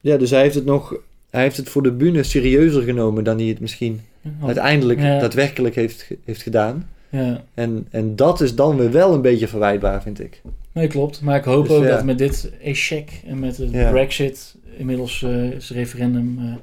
Ja, 0.00 0.16
dus 0.16 0.30
hij 0.30 0.40
heeft 0.40 0.54
het 0.54 0.64
nog, 0.64 0.94
hij 1.30 1.42
heeft 1.42 1.56
het 1.56 1.68
voor 1.68 1.82
de 1.82 1.92
bühne 1.92 2.22
serieuzer 2.22 2.82
genomen 2.82 3.24
dan 3.24 3.38
hij 3.38 3.46
het 3.46 3.60
misschien 3.60 4.00
uiteindelijk 4.44 5.00
Ja. 5.00 5.18
daadwerkelijk 5.18 5.74
heeft, 5.74 6.10
heeft 6.24 6.42
gedaan. 6.42 6.88
Ja. 7.08 7.42
En, 7.54 7.86
en 7.90 8.16
dat 8.16 8.40
is 8.40 8.54
dan 8.54 8.76
weer 8.76 8.90
wel 8.90 9.14
een 9.14 9.22
beetje 9.22 9.48
verwijtbaar, 9.48 10.02
vind 10.02 10.20
ik. 10.20 10.42
Nee, 10.72 10.86
klopt. 10.86 11.20
Maar 11.20 11.36
ik 11.36 11.44
hoop 11.44 11.66
Dus, 11.68 11.76
ook 11.76 11.82
ja. 11.84 11.88
dat 11.88 12.04
met 12.04 12.18
dit 12.18 12.50
echec 12.62 13.10
en 13.26 13.38
met 13.38 13.56
de 13.56 13.70
Ja. 13.70 13.90
Brexit, 13.90 14.51
inmiddels 14.76 15.22
eh, 15.22 15.50
is 15.50 15.68
het 15.68 15.76
referendum, 15.76 16.38
eh, 16.38 16.54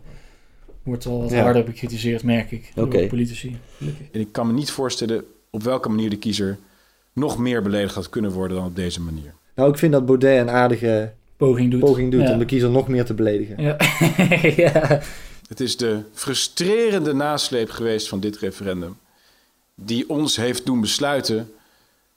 wordt 0.84 1.06
al 1.06 1.22
wat 1.22 1.32
Ja. 1.32 1.42
harder 1.44 1.64
bekritiseerd, 1.64 2.24
merk 2.24 2.52
ik, 2.52 2.72
door 2.76 2.86
Oké. 2.86 3.08
politici. 3.08 3.58
En 4.12 4.20
ik 4.20 4.32
kan 4.32 4.48
me 4.48 4.54
niet 4.54 4.72
voorstellen 4.72 5.24
op 5.50 5.64
welke 5.64 5.90
manier 5.90 6.10
de 6.10 6.18
kiezer 6.18 6.58
nog 7.14 7.38
meer 7.38 7.62
beledigd 7.62 7.96
had 7.96 8.10
kunnen 8.10 8.32
worden 8.32 8.58
dan 8.58 8.66
op 8.66 8.76
deze 8.76 9.02
manier. 9.02 9.34
Nou, 9.56 9.70
ik 9.72 9.78
vind 9.78 9.92
dat 9.92 10.06
Baudet 10.06 10.40
een 10.40 10.50
aardige 10.50 11.12
poging 11.38 11.72
doet, 11.72 11.80
poging 11.80 12.12
doet 12.12 12.22
Ja. 12.22 12.32
om 12.32 12.40
de 12.40 12.46
kiezer 12.46 12.70
nog 12.70 12.88
meer 12.88 13.06
te 13.06 13.14
beledigen. 13.14 13.64
Ja. 13.64 13.76
ja. 14.64 15.02
Het 15.48 15.60
is 15.60 15.78
de 15.78 16.00
frustrerende 16.14 17.14
nasleep 17.14 17.70
geweest 17.70 18.08
van 18.08 18.20
dit 18.20 18.38
referendum 18.38 18.98
die 19.76 20.10
ons 20.10 20.36
heeft 20.36 20.66
doen 20.66 20.82
besluiten 20.82 21.52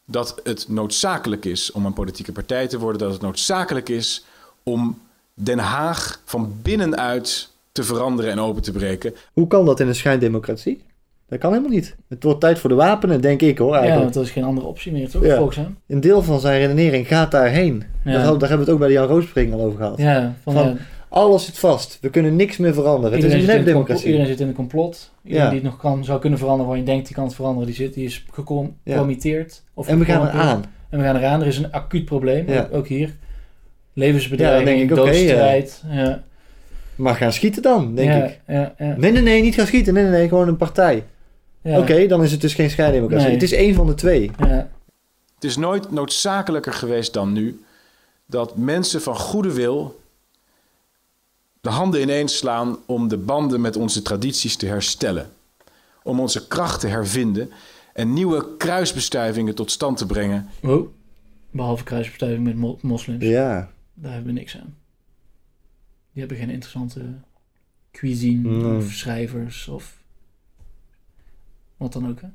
dat 0.05 0.41
het 0.45 0.69
noodzakelijk 0.69 1.45
is 1.45 1.73
om 1.73 1.87
een 1.87 1.93
politieke 1.93 2.33
partij 2.33 2.67
te 2.69 2.79
worden, 2.79 2.99
dat 3.01 3.13
het 3.13 3.21
noodzakelijk 3.23 3.89
is 3.89 4.25
om 4.63 4.99
Den 5.35 5.59
Haag 5.59 6.23
van 6.25 6.53
binnenuit 6.63 7.51
te 7.73 7.83
veranderen 7.83 8.31
en 8.31 8.39
open 8.39 8.63
te 8.63 8.73
breken. 8.73 9.15
Hoe 9.33 9.47
kan 9.47 9.65
dat 9.67 9.81
in 9.81 9.89
een 9.89 9.95
schijndemocratie? 9.95 10.83
Dat 11.29 11.39
kan 11.41 11.51
helemaal 11.51 11.73
niet. 11.73 11.97
Het 12.09 12.23
wordt 12.23 12.41
tijd 12.41 12.59
voor 12.59 12.71
de 12.71 12.77
wapenen, 12.77 13.21
denk 13.21 13.41
ik 13.43 13.59
hoor. 13.59 13.69
Ja, 13.73 13.75
Eigenlijk. 13.81 14.03
want 14.05 14.17
er 14.17 14.23
is 14.23 14.31
geen 14.31 14.45
andere 14.45 14.67
optie 14.67 14.93
meer, 14.93 15.11
toch? 15.11 15.25
Ja. 15.25 15.37
Volkshem. 15.37 15.77
Een 15.87 16.01
deel 16.01 16.23
van 16.23 16.41
zijn 16.41 16.61
redenering 16.61 17.07
gaat 17.07 17.31
daarheen. 17.31 17.85
Ja. 18.05 18.13
Dat, 18.25 18.41
daar 18.41 18.49
hebben 18.49 18.59
we 18.59 18.65
het 18.65 18.69
ook 18.73 18.79
bij 18.79 18.89
de 18.89 18.95
Jan 18.95 19.07
Roosspring 19.07 19.53
al 19.53 19.61
over 19.61 19.79
gehad. 19.79 19.99
Ja, 19.99 20.35
van, 20.43 20.55
ja. 20.55 20.75
alles 21.09 21.45
zit 21.45 21.59
vast. 21.59 21.99
We 22.01 22.11
kunnen 22.11 22.37
niks 22.37 22.57
meer 22.57 22.75
veranderen. 22.75 23.13
Het 23.13 23.23
Iedereen, 23.23 23.37
is 23.39 23.45
zit 23.45 23.55
een 23.55 23.61
in 23.61 23.67
een 23.69 23.75
complot, 23.75 23.89
nepdemocratie. 23.97 24.07
iedereen 24.07 24.27
zit 24.27 24.41
in 24.41 24.49
een 24.49 24.55
complot. 24.55 25.11
Iedereen 25.25 25.45
Ja. 25.45 25.51
die 25.53 25.61
het 25.61 25.71
nog 25.71 25.79
kan, 25.81 26.05
zou 26.05 26.21
kunnen 26.21 26.39
veranderen, 26.39 26.69
waar 26.71 26.79
je 26.81 26.85
denkt 26.87 27.07
die 27.07 27.15
kan 27.15 27.25
het 27.25 27.35
veranderen, 27.35 27.67
die, 27.67 27.77
zit, 27.77 27.95
die 27.95 28.05
is 28.05 28.25
gecommitteerd. 28.33 29.63
Of 29.75 29.89
En 29.89 29.99
we 29.99 30.05
gaan 30.05 30.27
eraan. 30.29 30.65
En 30.91 30.99
we 30.99 31.05
gaan 31.05 31.17
eraan. 31.17 31.41
Er 31.41 31.47
is 31.47 31.59
een 31.59 31.73
acuut 31.73 32.05
probleem, 32.05 32.49
Ja. 32.49 32.69
ook 32.73 32.87
hier. 32.87 33.15
Levensbedreiging, 33.93 34.65
denk 34.65 34.91
ik, 34.91 34.99
oké, 34.99 35.11
doodstrijd. 35.11 35.83
ja. 35.91 36.23
Maar 36.95 37.15
gaan 37.15 37.33
schieten 37.33 37.63
dan, 37.63 37.95
denk 37.95 38.09
Ja, 38.11 38.25
ik. 38.25 38.41
ja, 38.47 38.75
ja. 38.79 38.95
Nee, 38.99 39.13
nee, 39.13 39.23
nee, 39.23 39.43
niet 39.43 39.55
gaan 39.55 39.67
schieten. 39.67 39.95
Nee, 39.95 40.03
nee, 40.03 40.13
nee, 40.13 40.29
gewoon 40.29 40.49
een 40.49 40.57
partij. 40.57 41.05
Ja. 41.63 41.79
Oké, 41.79 42.07
dan 42.07 42.23
is 42.23 42.33
het 42.33 42.41
dus 42.41 42.55
geen 42.55 42.71
schijndemocratie. 42.71 43.25
Nee. 43.27 43.35
Het 43.35 43.43
is 43.43 43.53
één 43.53 43.75
van 43.75 43.87
de 43.87 43.95
twee. 43.95 44.31
Ja. 44.39 44.69
Het 45.35 45.45
is 45.45 45.57
nooit 45.57 45.91
noodzakelijker 45.91 46.73
geweest 46.73 47.13
dan 47.13 47.33
nu 47.33 47.61
dat 48.27 48.57
mensen 48.57 49.03
van 49.03 49.17
goede 49.17 49.53
wil 49.53 50.01
de 51.61 51.69
handen 51.71 52.01
ineens 52.01 52.37
slaan 52.37 52.77
om 52.87 53.09
de 53.09 53.17
banden 53.17 53.61
met 53.61 53.77
onze 53.77 54.03
tradities 54.03 54.57
te 54.57 54.67
herstellen. 54.67 55.31
Om 56.03 56.21
onze 56.21 56.47
kracht 56.47 56.81
te 56.81 56.87
hervinden 56.89 57.51
en 57.93 58.13
nieuwe 58.13 58.57
kruisbestuivingen 58.57 59.55
tot 59.55 59.71
stand 59.71 59.97
te 59.99 60.07
brengen. 60.07 60.49
Oh, 60.63 60.89
behalve 61.51 61.85
kruisbestuiving 61.85 62.45
met 62.45 62.57
mo- 62.57 62.79
moslims. 62.81 63.25
Ja. 63.25 63.71
Daar 64.03 64.13
hebben 64.13 64.33
we 64.35 64.39
niks 64.39 64.57
aan. 64.57 64.75
Die 66.13 66.21
hebben 66.21 66.37
geen 66.37 66.51
interessante 66.51 67.01
cuisine 67.93 68.77
of 68.77 68.91
schrijvers 68.91 69.69
of 69.69 70.03
wat 71.77 71.93
dan 71.93 72.09
ook. 72.09 72.21
Hè? 72.21 72.29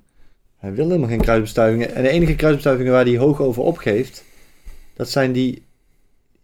Hij 0.57 0.73
wil 0.73 0.88
helemaal 0.88 1.10
geen 1.10 1.22
kruisbestuivingen. 1.22 1.95
En 1.95 2.03
de 2.03 2.10
enige 2.10 2.35
kruisbestuivingen 2.35 2.91
waar 2.91 3.06
hij 3.06 3.18
hoog 3.18 3.41
over 3.41 3.64
opgeeft, 3.64 4.23
dat 4.94 5.10
zijn 5.10 5.31
die 5.31 5.65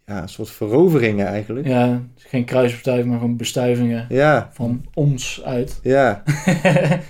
ja, 0.05 0.27
soort 0.27 0.49
veroveringen 0.49 1.27
eigenlijk. 1.27 1.67
Ja, 1.67 2.01
geen 2.15 2.45
kruisbestuiving, 2.45 3.09
maar 3.09 3.19
gewoon 3.19 3.37
bestuivingen 3.37 4.05
Ja. 4.09 4.49
van 4.53 4.85
ons 4.93 5.41
uit. 5.43 5.79
Ja. 5.83 6.23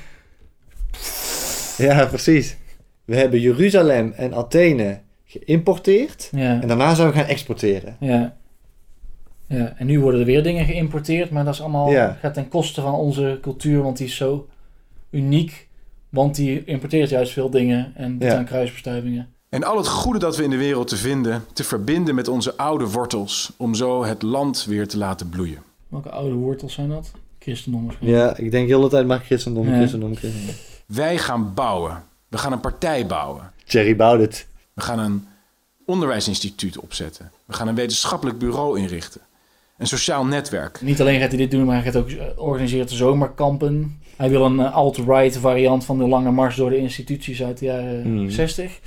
ja, 1.77 2.05
precies. 2.05 2.57
We 3.05 3.15
hebben 3.15 3.39
Jeruzalem 3.39 4.11
en 4.11 4.33
Athene 4.33 5.01
geïmporteerd. 5.39 6.29
Ja. 6.31 6.61
En 6.61 6.67
daarna 6.67 6.93
zouden 6.95 7.15
we 7.15 7.21
gaan 7.21 7.31
exporteren. 7.31 7.95
Ja. 7.99 8.35
ja. 9.47 9.73
En 9.77 9.85
nu 9.85 9.99
worden 9.99 10.19
er 10.19 10.25
weer 10.25 10.43
dingen 10.43 10.65
geïmporteerd, 10.65 11.29
maar 11.29 11.45
dat 11.45 11.53
is 11.53 11.61
allemaal, 11.61 11.91
Ja. 11.91 12.17
gaat 12.21 12.33
ten 12.33 12.47
koste 12.47 12.81
van 12.81 12.93
onze 12.93 13.37
cultuur, 13.41 13.81
want 13.81 13.97
die 13.97 14.07
is 14.07 14.15
zo 14.15 14.47
uniek. 15.09 15.67
Want 16.09 16.35
die 16.35 16.63
importeert 16.65 17.09
juist 17.09 17.31
veel 17.33 17.49
dingen 17.49 17.91
en 17.95 18.17
dat 18.17 18.27
Ja. 18.27 18.33
zijn 18.33 18.45
kruisbestuivingen. 18.45 19.27
En 19.49 19.63
al 19.63 19.77
het 19.77 19.87
goede 19.87 20.19
dat 20.19 20.37
we 20.37 20.43
in 20.43 20.49
de 20.49 20.57
wereld 20.57 20.87
te 20.87 20.95
vinden, 20.95 21.43
te 21.53 21.63
verbinden 21.63 22.15
met 22.15 22.27
onze 22.27 22.57
oude 22.57 22.87
wortels. 22.89 23.53
Om 23.57 23.75
zo 23.75 24.03
het 24.05 24.21
land 24.21 24.65
weer 24.65 24.87
te 24.87 24.97
laten 24.97 25.29
bloeien. 25.29 25.57
Welke 25.87 26.09
oude 26.09 26.35
wortels 26.35 26.73
zijn 26.73 26.89
dat? 26.89 27.11
Christendom. 27.39 27.91
Ja, 27.99 28.37
ik 28.37 28.51
denk 28.51 28.67
heel 28.67 28.81
de 28.81 28.87
tijd 28.87 29.07
maar 29.07 29.19
christendom, 29.19 29.67
Ja. 29.69 29.75
christendom, 29.75 30.15
christendom. 30.15 30.55
Wij 30.85 31.17
gaan 31.17 31.53
bouwen. 31.53 32.03
We 32.29 32.37
gaan 32.37 32.51
een 32.51 32.59
partij 32.59 33.05
bouwen. 33.05 33.51
Jerry 33.65 33.95
bouwt 33.95 34.19
het. 34.19 34.47
We 34.73 34.81
gaan 34.81 34.99
een 34.99 35.27
onderwijsinstituut 35.85 36.79
opzetten. 36.79 37.31
We 37.45 37.53
gaan 37.53 37.67
een 37.67 37.75
wetenschappelijk 37.75 38.37
bureau 38.37 38.79
inrichten. 38.79 39.21
Een 39.77 39.87
sociaal 39.87 40.25
netwerk. 40.25 40.81
Niet 40.81 41.01
alleen 41.01 41.19
gaat 41.19 41.29
hij 41.29 41.37
dit 41.37 41.51
doen, 41.51 41.65
maar 41.65 41.75
hij 41.75 41.83
gaat 41.83 41.95
ook 41.95 42.09
eh, 42.09 42.25
organiseren 42.35 42.89
zomerkampen. 42.89 44.01
Hij 44.17 44.29
wil 44.29 44.45
een 44.45 44.59
eh, 44.59 44.73
alt-right 44.73 45.37
variant 45.37 45.85
van 45.85 45.97
de 45.97 46.07
lange 46.07 46.31
mars 46.31 46.55
door 46.55 46.69
de 46.69 46.77
instituties 46.77 47.43
uit 47.43 47.57
de 47.57 47.65
jaren 47.65 48.01
Hmm. 48.03 48.29
60. 48.29 48.79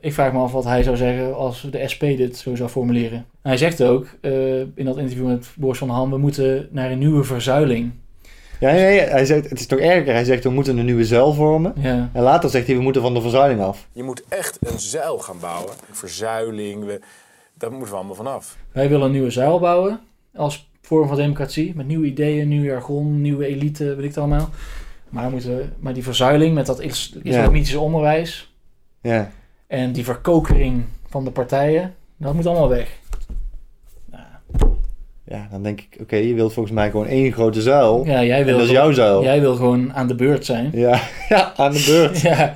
Ik 0.00 0.12
vraag 0.12 0.32
me 0.32 0.38
af 0.38 0.52
wat 0.52 0.64
hij 0.64 0.82
zou 0.82 0.96
zeggen 0.96 1.36
als 1.36 1.66
de 1.70 1.88
SP 1.92 2.00
dit 2.00 2.36
zo 2.36 2.54
zou 2.54 2.68
formuleren. 2.68 3.26
Hij 3.42 3.56
zegt 3.56 3.82
ook 3.82 4.06
eh, 4.20 4.60
in 4.60 4.84
dat 4.84 4.96
interview 4.98 5.26
met 5.26 5.48
Boris 5.56 5.78
van 5.78 5.90
Ham... 5.90 6.10
we 6.10 6.18
moeten 6.18 6.68
naar 6.70 6.90
een 6.90 6.98
nieuwe 6.98 7.24
verzuiling. 7.24 7.92
Ja, 8.60 8.70
ja, 8.70 8.88
ja, 8.88 9.04
hij 9.04 9.24
zegt, 9.24 9.50
het 9.50 9.60
is 9.60 9.66
nog 9.66 9.78
erger. 9.80 10.12
Hij 10.12 10.24
zegt, 10.24 10.44
we 10.44 10.50
moeten 10.50 10.78
een 10.78 10.84
nieuwe 10.84 11.04
zuil 11.04 11.32
vormen. 11.32 11.72
Ja. 11.76 12.10
En 12.12 12.22
later 12.22 12.50
zegt 12.50 12.66
hij, 12.66 12.76
we 12.76 12.82
moeten 12.82 13.02
van 13.02 13.14
de 13.14 13.20
verzuiling 13.20 13.60
af. 13.60 13.86
Je 13.92 14.02
moet 14.02 14.22
echt 14.28 14.58
een 14.60 14.78
zuil 14.78 15.18
gaan 15.18 15.38
bouwen. 15.40 15.72
Verzuiling. 15.90 16.84
We, 16.84 17.00
Daar 17.54 17.70
moeten 17.70 17.90
we 17.90 17.96
allemaal 17.96 18.14
vanaf. 18.14 18.56
Wij 18.72 18.88
willen 18.88 19.06
een 19.06 19.12
nieuwe 19.12 19.30
zuil 19.30 19.58
bouwen 19.58 20.00
als 20.34 20.70
vorm 20.82 21.08
van 21.08 21.16
democratie. 21.16 21.72
Met 21.76 21.86
nieuwe 21.86 22.06
ideeën, 22.06 22.48
nieuw 22.48 22.62
jargon, 22.62 23.20
nieuwe 23.20 23.46
elite, 23.46 23.84
weet 23.84 23.98
ik 23.98 24.04
het 24.04 24.18
allemaal. 24.18 24.48
Maar, 25.08 25.30
moeten 25.30 25.72
maar 25.78 25.94
die 25.94 26.02
verzuiling 26.02 26.54
met 26.54 26.66
dat 26.66 26.80
is- 26.80 27.16
islamitische 27.22 27.80
onderwijs 27.80 28.54
Ja. 29.02 29.30
en 29.66 29.92
die 29.92 30.04
verkokering 30.04 30.84
van 31.08 31.24
de 31.24 31.30
partijen, 31.30 31.94
dat 32.16 32.34
moet 32.34 32.46
allemaal 32.46 32.68
weg. 32.68 32.88
Ja, 35.28 35.48
dan 35.50 35.62
denk 35.62 35.80
ik, 35.80 36.00
oké, 36.00 36.16
je 36.16 36.34
wilt 36.34 36.52
volgens 36.52 36.74
mij 36.74 36.90
gewoon 36.90 37.06
één 37.06 37.32
grote 37.32 37.62
zuil. 37.62 38.04
Ja, 38.06 38.24
jij 38.24 38.44
wil 38.44 38.52
en 38.52 38.58
dat 38.58 38.68
is 38.68 38.74
jouw 38.74 38.92
zuil. 38.92 39.22
Jij 39.22 39.40
wil 39.40 39.56
gewoon 39.56 39.94
aan 39.94 40.06
de 40.06 40.14
beurt 40.14 40.44
zijn. 40.44 40.70
Ja, 40.72 41.00
ja 41.28 41.52
aan 41.56 41.72
de 41.72 41.84
beurt. 41.86 42.20
ja. 42.30 42.54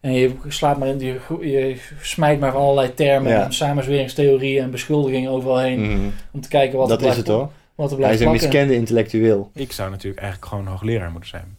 En 0.00 0.12
je 0.12 0.32
slaat 0.48 0.78
maar 0.78 0.88
in, 0.88 0.98
je, 0.98 1.20
je 1.40 1.76
smijt 2.02 2.40
maar 2.40 2.52
van 2.52 2.60
allerlei 2.60 2.94
termen 2.94 3.32
Ja. 3.32 3.44
en 3.44 3.52
samenzweringstheorieën 3.52 4.62
en 4.62 4.70
beschuldigingen 4.70 5.30
overal 5.30 5.58
heen. 5.58 5.80
Mhm. 5.80 6.08
Om 6.32 6.40
te 6.40 6.48
kijken 6.48 6.78
wat 6.78 6.88
Dat 6.88 7.00
er 7.00 7.06
is 7.06 7.12
blijft, 7.12 7.28
het, 7.28 7.36
hoor. 7.36 7.50
Wat 7.74 7.86
er 7.90 7.90
Hij 7.90 7.96
blijft 7.96 8.20
is 8.20 8.26
een 8.26 8.32
miskende 8.32 8.74
intellectueel. 8.74 9.50
Ik 9.54 9.72
zou 9.72 9.90
natuurlijk 9.90 10.22
eigenlijk 10.22 10.52
gewoon 10.52 10.66
hoogleraar 10.66 11.10
moeten 11.10 11.30
zijn. 11.30 11.56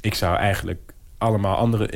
Ik 0.00 0.14
zou 0.14 0.36
eigenlijk 0.36 0.80
allemaal 1.20 1.56
andere... 1.56 1.86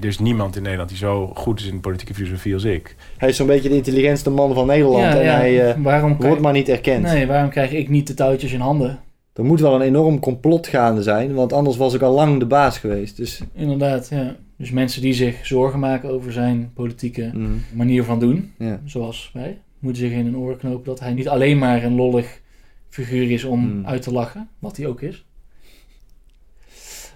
er 0.00 0.04
is 0.04 0.18
niemand 0.18 0.56
in 0.56 0.62
Nederland 0.62 0.88
die 0.88 0.98
zo 0.98 1.26
goed 1.34 1.60
is 1.60 1.66
in 1.66 1.80
politieke 1.80 2.14
filosofie 2.14 2.54
als 2.54 2.64
ik. 2.64 2.96
Hij 3.16 3.28
is 3.28 3.36
zo'n 3.36 3.46
beetje 3.46 3.68
de 3.68 3.74
intelligentste 3.76 4.30
man 4.30 4.54
van 4.54 4.66
Nederland. 4.66 5.02
Ja, 5.02 5.18
en 5.18 5.24
ja. 5.24 5.32
hij 5.34 5.70
eh, 5.70 5.82
Waarom 5.82 6.08
wordt 6.08 6.22
krijg- 6.24 6.40
maar 6.40 6.52
niet 6.52 6.68
erkend. 6.68 7.02
Nee, 7.02 7.26
waarom 7.26 7.50
krijg 7.50 7.72
ik 7.72 7.88
niet 7.88 8.06
de 8.06 8.14
touwtjes 8.14 8.52
in 8.52 8.60
handen? 8.60 8.98
Er 9.32 9.44
moet 9.44 9.60
wel 9.60 9.74
een 9.74 9.80
enorm 9.80 10.18
complot 10.20 10.66
gaande 10.66 11.02
zijn, 11.02 11.34
want 11.34 11.52
anders 11.52 11.76
was 11.76 11.94
ik 11.94 12.02
al 12.02 12.14
lang 12.14 12.38
de 12.38 12.46
baas 12.46 12.78
geweest. 12.78 13.16
Dus 13.16 13.40
Inderdaad, 13.52 14.08
ja. 14.08 14.36
Dus 14.56 14.70
mensen 14.70 15.02
die 15.02 15.12
zich 15.14 15.46
zorgen 15.46 15.78
maken 15.78 16.10
over 16.10 16.32
zijn 16.32 16.70
politieke 16.74 17.30
Mhm. 17.34 17.50
manier 17.74 18.04
van 18.04 18.18
doen, 18.20 18.52
Ja. 18.58 18.80
zoals 18.84 19.30
wij, 19.34 19.58
moeten 19.78 20.02
zich 20.02 20.12
in 20.12 20.26
een 20.26 20.36
oor 20.36 20.56
knopen 20.56 20.84
dat 20.84 21.00
hij 21.00 21.12
niet 21.12 21.28
alleen 21.28 21.58
maar 21.58 21.82
een 21.84 21.94
lollig 21.94 22.40
figuur 22.88 23.30
is 23.30 23.44
om 23.44 23.60
Mhm. 23.76 23.86
uit 23.86 24.02
te 24.02 24.12
lachen, 24.12 24.48
wat 24.58 24.76
hij 24.76 24.86
ook 24.86 25.00
is. 25.00 25.24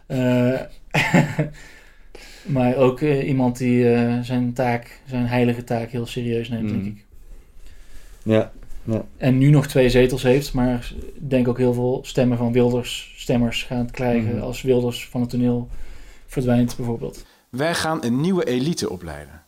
Eh, 0.07 0.61
maar 2.47 2.77
ook 2.77 3.01
eh, 3.01 3.29
iemand 3.29 3.59
die 3.59 3.93
eh, 3.93 4.19
zijn 4.23 4.53
taak, 4.53 5.01
zijn 5.07 5.27
heilige 5.27 5.65
taak 5.65 5.91
heel 5.91 6.07
serieus 6.07 6.49
neemt, 6.49 6.69
denk 6.69 6.81
Mhm. 6.83 6.89
ik. 6.91 7.05
ja, 8.23 8.53
ja. 8.85 9.05
En 9.17 9.39
nu 9.39 9.51
nog 9.51 9.67
twee 9.67 9.89
zetels 9.91 10.23
heeft, 10.23 10.53
maar 10.53 10.93
ik 11.15 11.31
denk 11.31 11.49
ook 11.49 11.59
heel 11.59 11.75
veel 11.75 12.01
stemmen 12.03 12.39
van 12.39 12.53
Wilders 12.53 13.15
stemmers 13.17 13.63
gaan 13.63 13.91
krijgen 13.91 14.35
Mhm. 14.35 14.43
als 14.43 14.63
Wilders 14.63 15.09
van 15.11 15.21
het 15.21 15.31
toneel 15.31 15.69
verdwijnt, 16.27 16.77
bijvoorbeeld. 16.77 17.25
Wij 17.51 17.75
gaan 17.75 18.05
een 18.05 18.21
nieuwe 18.21 18.45
elite 18.45 18.91
opleiden. 18.91 19.43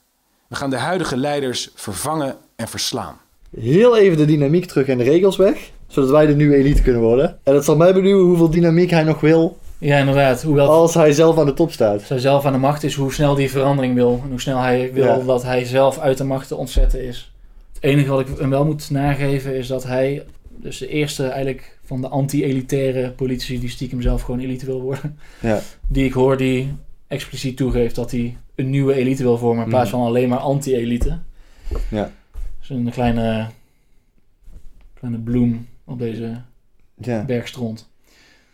We 0.48 0.55
gaan 0.55 0.70
de 0.70 0.77
huidige 0.78 1.16
leiders 1.16 1.70
vervangen 1.74 2.36
en 2.56 2.68
verslaan. 2.68 3.16
Heel 3.60 3.97
even 3.97 4.16
de 4.16 4.24
dynamiek 4.24 4.64
terug 4.64 4.86
en 4.89 4.98
de 4.98 5.05
regels 5.05 5.36
weg, 5.36 5.70
zodat 5.86 6.10
wij 6.10 6.27
de 6.27 6.35
nieuwe 6.35 6.56
elite 6.56 6.82
kunnen 6.82 7.02
worden. 7.02 7.39
En 7.43 7.52
dat 7.52 7.64
zal 7.64 7.77
mij 7.77 7.93
benieuwen 7.94 8.24
hoeveel 8.24 8.51
dynamiek 8.51 8.90
hij 8.90 9.02
nog 9.02 9.20
wil 9.20 9.59
Ja, 9.78 9.98
inderdaad. 9.98 10.43
Hoewel 10.43 10.69
als 10.70 10.94
hij 10.94 11.12
zelf 11.12 11.39
aan 11.39 11.47
de 11.47 11.55
top 11.55 11.73
staat. 11.73 12.09
hij 12.09 12.19
zelf 12.19 12.44
aan 12.44 12.53
de 12.53 12.59
macht 12.59 12.82
is, 12.82 12.94
hoe 12.94 13.12
snel 13.12 13.35
die 13.35 13.51
verandering 13.51 13.94
wil. 13.94 14.20
En 14.24 14.28
hoe 14.31 14.40
snel 14.40 14.59
hij 14.59 14.93
wil 14.93 15.05
Ja. 15.05 15.19
dat 15.24 15.43
hij 15.43 15.65
zelf 15.65 15.98
uit 15.98 16.19
de 16.19 16.24
macht 16.24 16.48
te 16.48 16.57
ontzetten 16.57 17.05
is. 17.05 17.32
Het 17.74 17.82
enige 17.82 18.11
wat 18.11 18.20
ik 18.20 18.39
hem 18.39 18.51
wel 18.51 18.65
moet 18.65 18.90
nageven 18.90 19.57
is 19.57 19.66
dat 19.66 19.85
hij, 19.85 20.24
dus 20.48 20.78
de 20.78 20.89
eerste 20.89 21.27
eigenlijk 21.27 21.78
van 21.85 22.01
de 22.01 22.09
anti-elitaire 22.09 23.11
politici 23.11 23.61
die 23.61 23.69
stiekem 23.70 24.01
zelf 24.03 24.23
gewoon 24.23 24.40
elite 24.40 24.66
wil 24.66 24.81
worden, 24.81 25.19
Ja. 25.40 25.61
die 25.89 26.05
ik 26.05 26.12
hoor 26.12 26.36
die 26.36 26.73
expliciet 27.07 27.57
toegeeft 27.57 27.94
dat 27.94 28.11
hij 28.11 28.36
een 28.55 28.70
nieuwe 28.70 28.94
elite 28.94 29.23
wil 29.23 29.39
vormen 29.39 29.62
in 29.65 29.69
plaats 29.70 29.90
Mhm. 29.90 29.98
van 29.98 30.09
alleen 30.09 30.28
maar 30.28 30.39
anti-elite. 30.39 31.19
Ja. 31.90 32.11
Dus 32.59 32.70
een 32.70 32.90
kleine, 32.90 33.47
kleine 34.94 35.19
bloem 35.19 35.66
op 35.85 35.98
deze 35.98 36.40
Ja. 37.01 37.24
bergstront. 37.24 37.89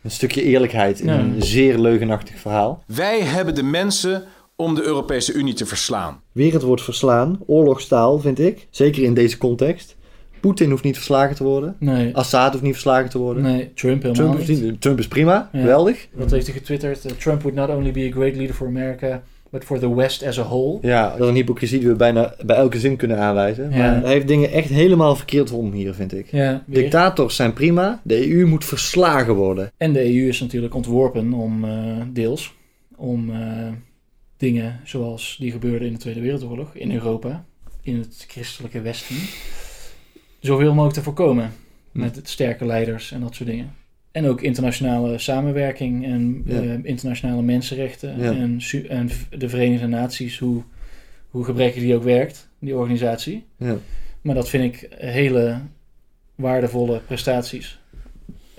Een 0.03 0.11
stukje 0.11 0.43
eerlijkheid 0.43 1.01
in 1.01 1.07
Ja. 1.07 1.19
een 1.19 1.43
zeer 1.43 1.79
leugenachtig 1.79 2.39
verhaal. 2.39 2.83
Wij 2.87 3.21
hebben 3.21 3.55
de 3.55 3.63
mensen 3.63 4.25
om 4.57 4.75
de 4.75 4.83
Europese 4.83 5.33
Unie 5.33 5.55
te 5.55 5.67
verslaan. 5.67 6.21
Weer 6.33 6.53
het 6.53 6.63
woord 6.63 6.83
verslaan, 6.83 7.39
oorlogstaal 7.47 8.19
vind 8.19 8.39
ik, 8.39 8.67
zeker 8.71 9.03
in 9.03 9.15
deze 9.15 9.39
context. 9.39 9.97
Poetin 10.41 10.71
hoeft 10.71 10.83
niet 10.85 10.95
verslagen 10.97 11.37
te 11.37 11.45
worden. 11.45 11.77
Nee. 11.79 12.17
Assad 12.17 12.51
hoeft 12.53 12.63
niet 12.63 12.73
verslagen 12.73 13.11
te 13.11 13.19
worden. 13.19 13.43
Nee, 13.43 13.73
Trump 13.75 14.03
helemaal 14.03 14.35
Trump, 14.35 14.49
niet. 14.49 14.81
Trump 14.81 14.99
is 14.99 15.09
prima, 15.09 15.49
Ja. 15.53 15.61
geweldig. 15.61 16.09
Wat 16.13 16.31
heeft 16.31 16.47
hij 16.47 16.55
getwitterd? 16.57 17.05
Uh, 17.05 17.13
Trump 17.13 17.43
would 17.43 17.59
not 17.59 17.69
only 17.77 17.91
be 17.93 18.09
a 18.09 18.11
great 18.11 18.37
leader 18.37 18.55
for 18.55 18.67
America, 18.67 19.23
but 19.53 19.65
for 19.65 19.79
the 19.79 19.95
West 19.95 20.23
as 20.23 20.39
a 20.39 20.43
whole. 20.43 20.79
Ja, 20.83 21.11
dat 21.11 21.21
is 21.21 21.29
een 21.29 21.35
hypocrisie 21.35 21.79
die 21.79 21.89
we 21.89 21.95
bijna 21.95 22.35
bij 22.45 22.57
elke 22.57 22.79
zin 22.79 22.97
kunnen 22.97 23.19
aanwijzen. 23.19 23.71
Ja. 23.71 23.77
Maar 23.77 24.03
hij 24.03 24.13
heeft 24.13 24.29
dingen 24.29 24.51
echt 24.51 24.69
helemaal 24.69 25.17
verkeerd 25.17 25.51
om 25.51 25.73
hier, 25.73 25.95
vind 25.95 26.15
ik. 26.15 26.31
Ja. 26.31 26.63
Dictators 26.67 27.37
zijn 27.37 27.53
prima, 27.53 28.01
de 28.05 28.31
EU 28.31 28.47
moet 28.47 28.65
verslagen 28.65 29.35
worden. 29.35 29.73
En 29.77 29.93
de 29.93 30.05
EU 30.05 30.29
is 30.29 30.41
natuurlijk 30.41 30.75
ontworpen 30.75 31.33
om, 31.33 31.65
eh, 31.65 31.97
deels, 32.13 32.55
om 32.97 33.31
eh, 33.31 33.69
dingen 34.37 34.81
zoals 34.85 35.37
die 35.41 35.51
gebeurden 35.51 35.87
in 35.87 35.93
de 35.93 35.99
Tweede 35.99 36.21
Wereldoorlog 36.21 36.75
in 36.75 36.93
Europa, 36.93 37.45
in 37.83 37.99
het 37.99 38.25
christelijke 38.29 38.81
Westen, 38.81 39.17
zoveel 40.41 40.71
mogelijk 40.71 40.95
te 40.95 41.03
voorkomen. 41.03 41.53
Hm. 41.93 41.99
Met 41.99 42.21
sterke 42.23 42.65
leiders 42.65 43.13
en 43.13 43.21
dat 43.21 43.35
soort 43.35 43.49
dingen. 43.49 43.82
En 44.13 44.27
ook 44.27 44.41
internationale 44.41 45.19
samenwerking 45.19 46.05
en 46.05 46.43
Ja. 46.47 46.61
eh, 46.63 46.79
internationale 46.83 47.43
mensenrechten 47.43 48.19
Ja. 48.19 48.33
en, 48.33 48.61
en 48.89 49.09
de 49.39 49.49
Verenigde 49.49 49.87
Naties, 49.87 50.39
hoe, 50.39 50.63
hoe 51.31 51.45
gebrekkig 51.45 51.83
die 51.83 51.95
ook 51.95 52.03
werkt, 52.03 52.49
die 52.59 52.77
organisatie. 52.77 53.45
Ja. 53.57 53.77
Maar 54.23 54.35
dat 54.35 54.49
vind 54.49 54.75
ik 54.75 54.89
hele 54.99 55.61
waardevolle 56.35 57.01
prestaties. 57.07 57.81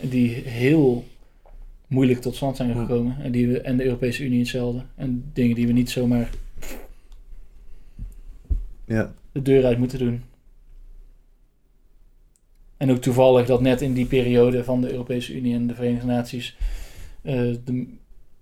Die 0.02 0.30
heel 0.34 1.06
moeilijk 1.88 2.22
tot 2.22 2.36
stand 2.36 2.56
zijn 2.58 2.76
gekomen. 2.76 3.18
En, 3.22 3.32
die 3.32 3.48
we, 3.48 3.62
en 3.62 3.78
de 3.78 3.84
Europese 3.86 4.24
Unie 4.26 4.40
hetzelfde. 4.40 4.82
En 4.96 5.24
dingen 5.34 5.56
die 5.56 5.68
we 5.68 5.74
niet 5.74 5.90
zomaar 5.90 6.30
Ja. 8.86 9.14
de 9.32 9.42
deur 9.42 9.66
uit 9.66 9.78
moeten 9.78 10.00
doen. 10.00 10.24
En 12.84 12.92
ook 12.92 13.02
toevallig 13.02 13.46
dat 13.46 13.62
net 13.62 13.82
in 13.82 13.94
die 13.94 14.06
periode 14.06 14.64
van 14.64 14.82
de 14.82 14.92
Europese 14.92 15.36
Unie 15.36 15.56
en 15.56 15.68
de 15.68 15.76
Verenigde 15.76 16.08
Naties 16.08 16.58
eh, 17.22 17.40
de, 17.66 17.88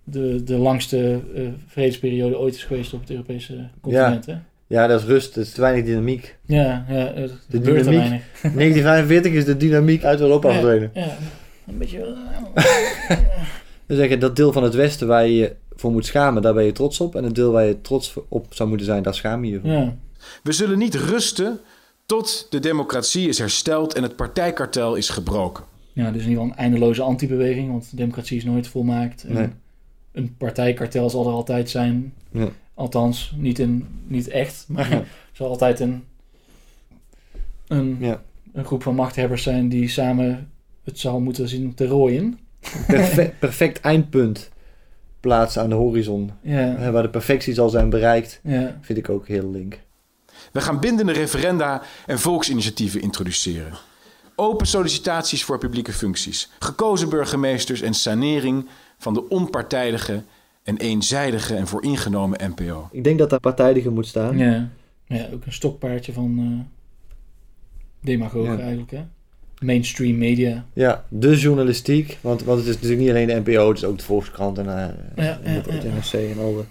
de, 0.03 0.43
de 0.43 0.57
langste 0.57 1.19
eh, 1.35 1.47
vredesperiode 1.67 2.37
ooit 2.37 2.55
is 2.55 2.63
geweest 2.63 2.93
op 2.93 2.99
het 2.99 3.09
Europese 3.09 3.69
continent. 3.81 4.25
hè? 4.25 4.31
Ja. 4.31 4.41
ja, 4.67 4.87
dat 4.87 4.99
is 5.01 5.05
rust, 5.07 5.35
het 5.35 5.45
is 5.45 5.51
te 5.51 5.61
weinig 5.61 5.85
dynamiek. 5.85 6.37
Ja, 6.45 6.85
ja, 6.89 7.13
er 7.13 7.27
De 7.27 7.57
gebeurt 7.57 7.85
er 7.85 7.91
dynamiek, 7.91 7.99
weinig. 7.99 8.23
1945 8.41 9.31
is 9.33 9.45
de 9.45 9.57
dynamiek 9.57 10.03
uit 10.03 10.19
Europa 10.19 10.47
Ja, 10.47 10.53
verdwenen. 10.53 10.91
Ja, 10.93 11.17
een 11.67 11.77
beetje... 11.77 12.15
We 13.85 13.95
zeggen 13.95 14.19
dat 14.19 14.35
deel 14.35 14.51
van 14.51 14.63
het 14.63 14.73
Westen 14.73 15.07
waar 15.07 15.25
je 15.25 15.35
je 15.35 15.55
voor 15.75 15.91
moet 15.91 16.05
schamen, 16.05 16.41
daar 16.41 16.53
ben 16.53 16.65
je 16.65 16.71
trots 16.71 16.99
op. 16.99 17.15
En 17.15 17.23
het 17.23 17.35
deel 17.35 17.51
waar 17.51 17.65
je 17.65 17.81
trots 17.81 18.15
op 18.29 18.45
zou 18.49 18.69
moeten 18.69 18.87
zijn, 18.87 19.03
daar 19.03 19.15
schaam 19.15 19.45
je 19.45 19.51
je 19.51 19.59
voor. 19.59 19.69
Ja. 19.69 19.95
We 20.43 20.51
zullen 20.51 20.77
niet 20.77 20.95
rusten 20.95 21.59
tot 22.11 22.47
de 22.49 22.59
democratie 22.59 23.27
is 23.27 23.37
hersteld 23.37 23.93
en 23.93 24.03
het 24.03 24.15
partijkartel 24.15 24.95
is 24.95 25.09
gebroken. 25.09 25.63
Ja, 25.93 26.11
dus 26.11 26.23
in 26.23 26.29
ieder 26.29 26.43
geval 26.43 26.45
een 26.45 26.55
eindeloze 26.63 27.01
antibeweging, 27.01 27.71
want 27.71 27.97
democratie 27.97 28.37
is 28.37 28.43
nooit 28.43 28.67
volmaakt. 28.67 29.23
En 29.23 29.33
Nee. 29.33 29.47
Een 30.11 30.35
partijkartel 30.37 31.09
zal 31.09 31.27
er 31.27 31.33
altijd 31.33 31.69
zijn. 31.69 32.13
Ja. 32.31 32.47
Althans, 32.73 33.33
niet, 33.37 33.59
in, 33.59 33.87
niet 34.07 34.27
echt, 34.27 34.65
maar 34.67 34.89
Ja. 34.89 34.95
er 34.97 35.05
zal 35.33 35.47
altijd 35.49 35.79
een, 35.79 36.03
een, 37.67 37.97
Ja. 37.99 38.21
een 38.53 38.65
groep 38.65 38.83
van 38.83 38.95
machthebbers 38.95 39.43
zijn 39.43 39.69
die 39.69 39.87
samen 39.89 40.49
het 40.83 40.99
zal 40.99 41.19
moeten 41.19 41.47
zien 41.47 41.73
te 41.73 41.87
rooien. 41.87 42.39
Perfe- 42.87 43.33
perfect 43.39 43.79
eindpunt 43.79 44.49
plaatsen 45.19 45.61
aan 45.61 45.69
de 45.69 45.75
horizon. 45.75 46.31
Ja. 46.41 46.91
Waar 46.91 47.03
de 47.03 47.09
perfectie 47.09 47.53
zal 47.53 47.69
zijn 47.69 47.89
bereikt, 47.89 48.39
Ja. 48.43 48.77
vind 48.81 48.97
ik 48.97 49.09
ook 49.09 49.27
heel 49.27 49.49
link. 49.51 49.79
We 50.51 50.61
gaan 50.61 50.79
bindende 50.79 51.11
referenda 51.11 51.81
en 52.05 52.19
volksinitiatieven 52.19 53.01
introduceren. 53.01 53.73
Open 54.35 54.67
sollicitaties 54.67 55.43
voor 55.43 55.57
publieke 55.57 55.93
functies. 55.93 56.49
Gekozen 56.59 57.09
burgemeesters 57.09 57.81
en 57.81 57.93
sanering 57.93 58.67
van 58.97 59.13
de 59.13 59.29
onpartijdige 59.29 60.23
en 60.63 60.77
eenzijdige 60.77 61.55
en 61.55 61.67
vooringenomen 61.67 62.39
NPO. 62.55 62.89
Ik 62.91 63.03
denk 63.03 63.19
dat 63.19 63.29
daar 63.29 63.39
partijdige 63.39 63.89
moet 63.89 64.07
staan. 64.07 64.37
Ja. 64.37 64.69
ja, 65.07 65.27
ook 65.33 65.45
een 65.45 65.53
stokpaardje 65.53 66.13
van 66.13 66.37
eh 66.39 66.79
demagogen 68.03 68.51
Ja. 68.57 68.59
eigenlijk. 68.59 68.91
Hè? 68.91 69.03
Mainstream 69.59 70.17
media. 70.17 70.65
Ja, 70.73 71.05
de 71.09 71.37
journalistiek. 71.37 72.17
Want, 72.21 72.43
want 72.43 72.59
het 72.59 72.67
is 72.67 72.73
natuurlijk 72.73 73.01
niet 73.01 73.09
alleen 73.09 73.27
de 73.27 73.51
NPO, 73.51 73.67
het 73.67 73.77
is 73.77 73.83
ook 73.83 73.97
de 73.97 74.03
Volkskrant 74.03 74.57
en, 74.57 74.67
eh, 74.67 75.25
Ja, 75.25 75.39
en 75.43 75.53
ja, 75.53 75.61
het 75.61 75.83
ja. 75.83 75.89
NRC 75.89 76.31
en 76.35 76.39
al 76.39 76.55
de... 76.55 76.63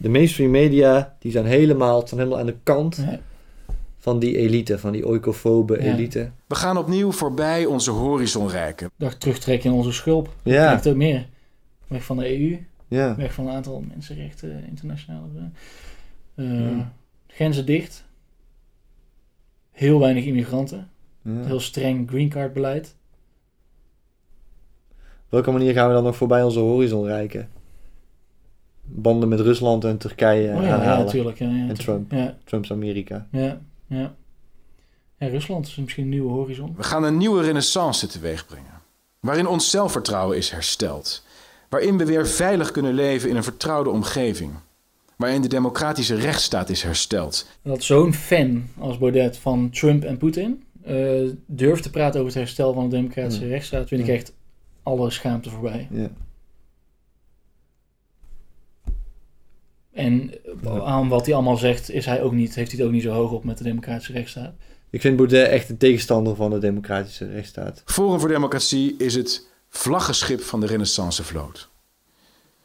De 0.00 0.08
mainstream 0.08 0.50
media, 0.50 1.16
die 1.18 1.32
zijn 1.32 1.44
helemaal, 1.44 2.06
staan 2.06 2.18
helemaal 2.18 2.38
aan 2.40 2.46
de 2.46 2.56
kant 2.62 2.96
Ja. 2.96 3.20
van 3.98 4.18
die 4.18 4.36
elite, 4.36 4.78
van 4.78 4.92
die 4.92 5.06
oikofobe 5.06 5.82
Ja. 5.82 5.92
elite. 5.92 6.30
We 6.46 6.54
gaan 6.54 6.76
opnieuw 6.78 7.12
voorbij 7.12 7.64
onze 7.66 7.90
horizon 7.90 8.48
reiken. 8.48 8.90
Dag 8.96 9.14
terugtrekken 9.14 9.70
in 9.70 9.76
onze 9.76 9.92
schulp. 9.92 10.34
Ja. 10.42 10.80
Ook 10.86 10.94
meer. 10.96 11.28
Weg 11.86 12.04
van 12.04 12.16
de 12.16 12.38
EU. 12.40 12.58
Ja. 12.88 13.16
Weg 13.16 13.32
van 13.34 13.46
een 13.46 13.52
aantal 13.54 13.84
mensenrechten, 13.88 14.64
internationale. 14.68 15.50
eh 16.34 16.60
Ja. 16.60 16.92
Grenzen 17.26 17.66
dicht. 17.66 18.04
heel 19.70 19.98
weinig 20.00 20.24
immigranten. 20.24 20.90
Ja. 21.22 21.44
Heel 21.44 21.60
streng 21.60 22.08
green 22.08 22.28
card 22.28 22.52
beleid. 22.52 22.94
Op 25.24 25.36
welke 25.36 25.50
manier 25.50 25.72
gaan 25.72 25.88
we 25.88 25.94
dan 25.94 26.04
nog 26.04 26.16
voorbij 26.16 26.42
onze 26.42 26.58
horizon 26.60 27.04
reiken? 27.06 27.48
Banden 28.92 29.28
met 29.28 29.40
Rusland 29.40 29.84
en 29.84 29.98
Turkije 29.98 30.54
Oh 30.56 30.62
ja, 30.62 30.74
aanhalen. 30.74 31.04
natuurlijk, 31.04 31.38
ja, 31.38 31.48
ja, 31.48 31.68
en 31.68 31.74
Trump. 31.74 32.12
ja. 32.12 32.36
Trumps 32.44 32.72
Amerika. 32.72 33.26
Ja, 33.32 33.60
ja. 33.86 34.14
Ja, 35.18 35.26
Rusland 35.28 35.66
is 35.66 35.76
misschien 35.76 36.02
een 36.04 36.08
nieuwe 36.10 36.30
horizon. 36.30 36.74
We 36.76 36.82
gaan 36.82 37.04
een 37.04 37.16
nieuwe 37.16 37.42
renaissance 37.42 38.06
teweeg 38.06 38.46
brengen. 38.46 38.80
Waarin 39.20 39.46
ons 39.46 39.70
zelfvertrouwen 39.70 40.36
is 40.36 40.50
hersteld. 40.50 41.24
Waarin 41.68 41.98
we 41.98 42.04
weer 42.04 42.26
veilig 42.28 42.70
kunnen 42.70 42.94
leven 42.94 43.28
in 43.30 43.36
een 43.36 43.42
vertrouwde 43.44 43.90
omgeving. 43.90 44.52
Waarin 45.16 45.42
de 45.42 45.48
democratische 45.48 46.14
rechtsstaat 46.14 46.68
is 46.68 46.82
hersteld. 46.82 47.46
Dat 47.62 47.82
zo'n 47.82 48.12
fan 48.14 48.64
als 48.78 48.98
Baudet 48.98 49.36
van 49.38 49.70
Trump 49.70 50.04
en 50.04 50.16
Poetin 50.16 50.62
eh, 50.84 50.96
durft 51.46 51.82
te 51.82 51.90
praten 51.90 52.20
over 52.20 52.32
het 52.32 52.42
herstel 52.42 52.72
van 52.72 52.88
de 52.88 52.96
democratische 52.96 53.40
Hmm. 53.42 53.50
rechtsstaat, 53.50 53.88
vind 53.88 54.00
ik 54.00 54.06
Hmm. 54.06 54.16
echt 54.16 54.32
alle 54.82 55.10
schaamte 55.10 55.50
voorbij. 55.50 55.88
Ja. 55.90 56.08
En 60.00 60.32
aan 60.84 61.08
wat 61.08 61.26
hij 61.26 61.34
allemaal 61.34 61.56
zegt, 61.56 61.90
is 61.90 62.06
hij 62.06 62.22
ook 62.22 62.32
niet, 62.32 62.54
heeft 62.54 62.70
hij 62.70 62.78
het 62.78 62.88
ook 62.88 62.94
niet 62.94 63.02
zo 63.02 63.10
hoog 63.10 63.30
op 63.30 63.44
met 63.44 63.58
de 63.58 63.64
democratische 63.64 64.12
rechtsstaat. 64.12 64.52
Ik 64.90 65.00
vind 65.00 65.16
Baudet 65.16 65.48
echt 65.48 65.68
een 65.68 65.76
tegenstander 65.76 66.36
van 66.36 66.50
de 66.50 66.58
democratische 66.58 67.26
rechtsstaat. 67.26 67.82
Forum 67.84 68.20
voor 68.20 68.28
Democratie 68.28 68.94
is 68.98 69.14
het 69.14 69.46
vlaggenschip 69.68 70.40
van 70.42 70.60
de 70.60 70.66
renaissancevloot. 70.66 71.68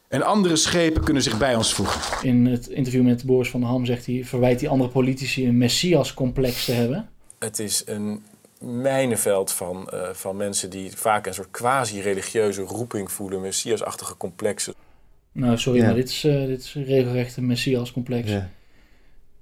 En 0.08 0.22
andere 0.22 0.56
schepen 0.56 1.04
kunnen 1.04 1.22
zich 1.22 1.38
bij 1.38 1.56
ons 1.56 1.74
voegen. 1.74 2.28
In 2.28 2.46
het 2.46 2.66
interview 2.66 3.02
met 3.02 3.24
Boris 3.24 3.50
van 3.50 3.60
der 3.60 3.68
Ham 3.68 3.84
zegt 3.84 4.06
hij, 4.06 4.24
verwijt 4.24 4.60
hij 4.60 4.68
andere 4.70 4.90
politici 4.90 5.48
een 5.48 5.58
messias-complex 5.58 6.64
te 6.64 6.72
hebben. 6.72 7.08
Het 7.38 7.58
is 7.58 7.82
een 7.86 8.22
mijnenveld 8.60 9.52
van, 9.52 9.88
eh, 9.88 10.08
van 10.12 10.36
mensen 10.36 10.70
die 10.70 10.90
vaak 10.96 11.26
een 11.26 11.34
soort 11.34 11.50
quasi-religieuze 11.50 12.62
roeping 12.62 13.12
voelen, 13.12 13.40
messiasachtige 13.40 14.16
complexen. 14.16 14.74
Nou, 15.36 15.58
sorry, 15.58 15.78
Ja. 15.80 15.86
maar 15.86 15.94
dit 15.94 16.08
is, 16.08 16.24
eh, 16.24 16.46
dit 16.46 16.60
is 16.60 16.74
regelrecht 16.86 17.36
een 17.36 17.46
messias-complex. 17.46 18.30
Ja. 18.30 18.48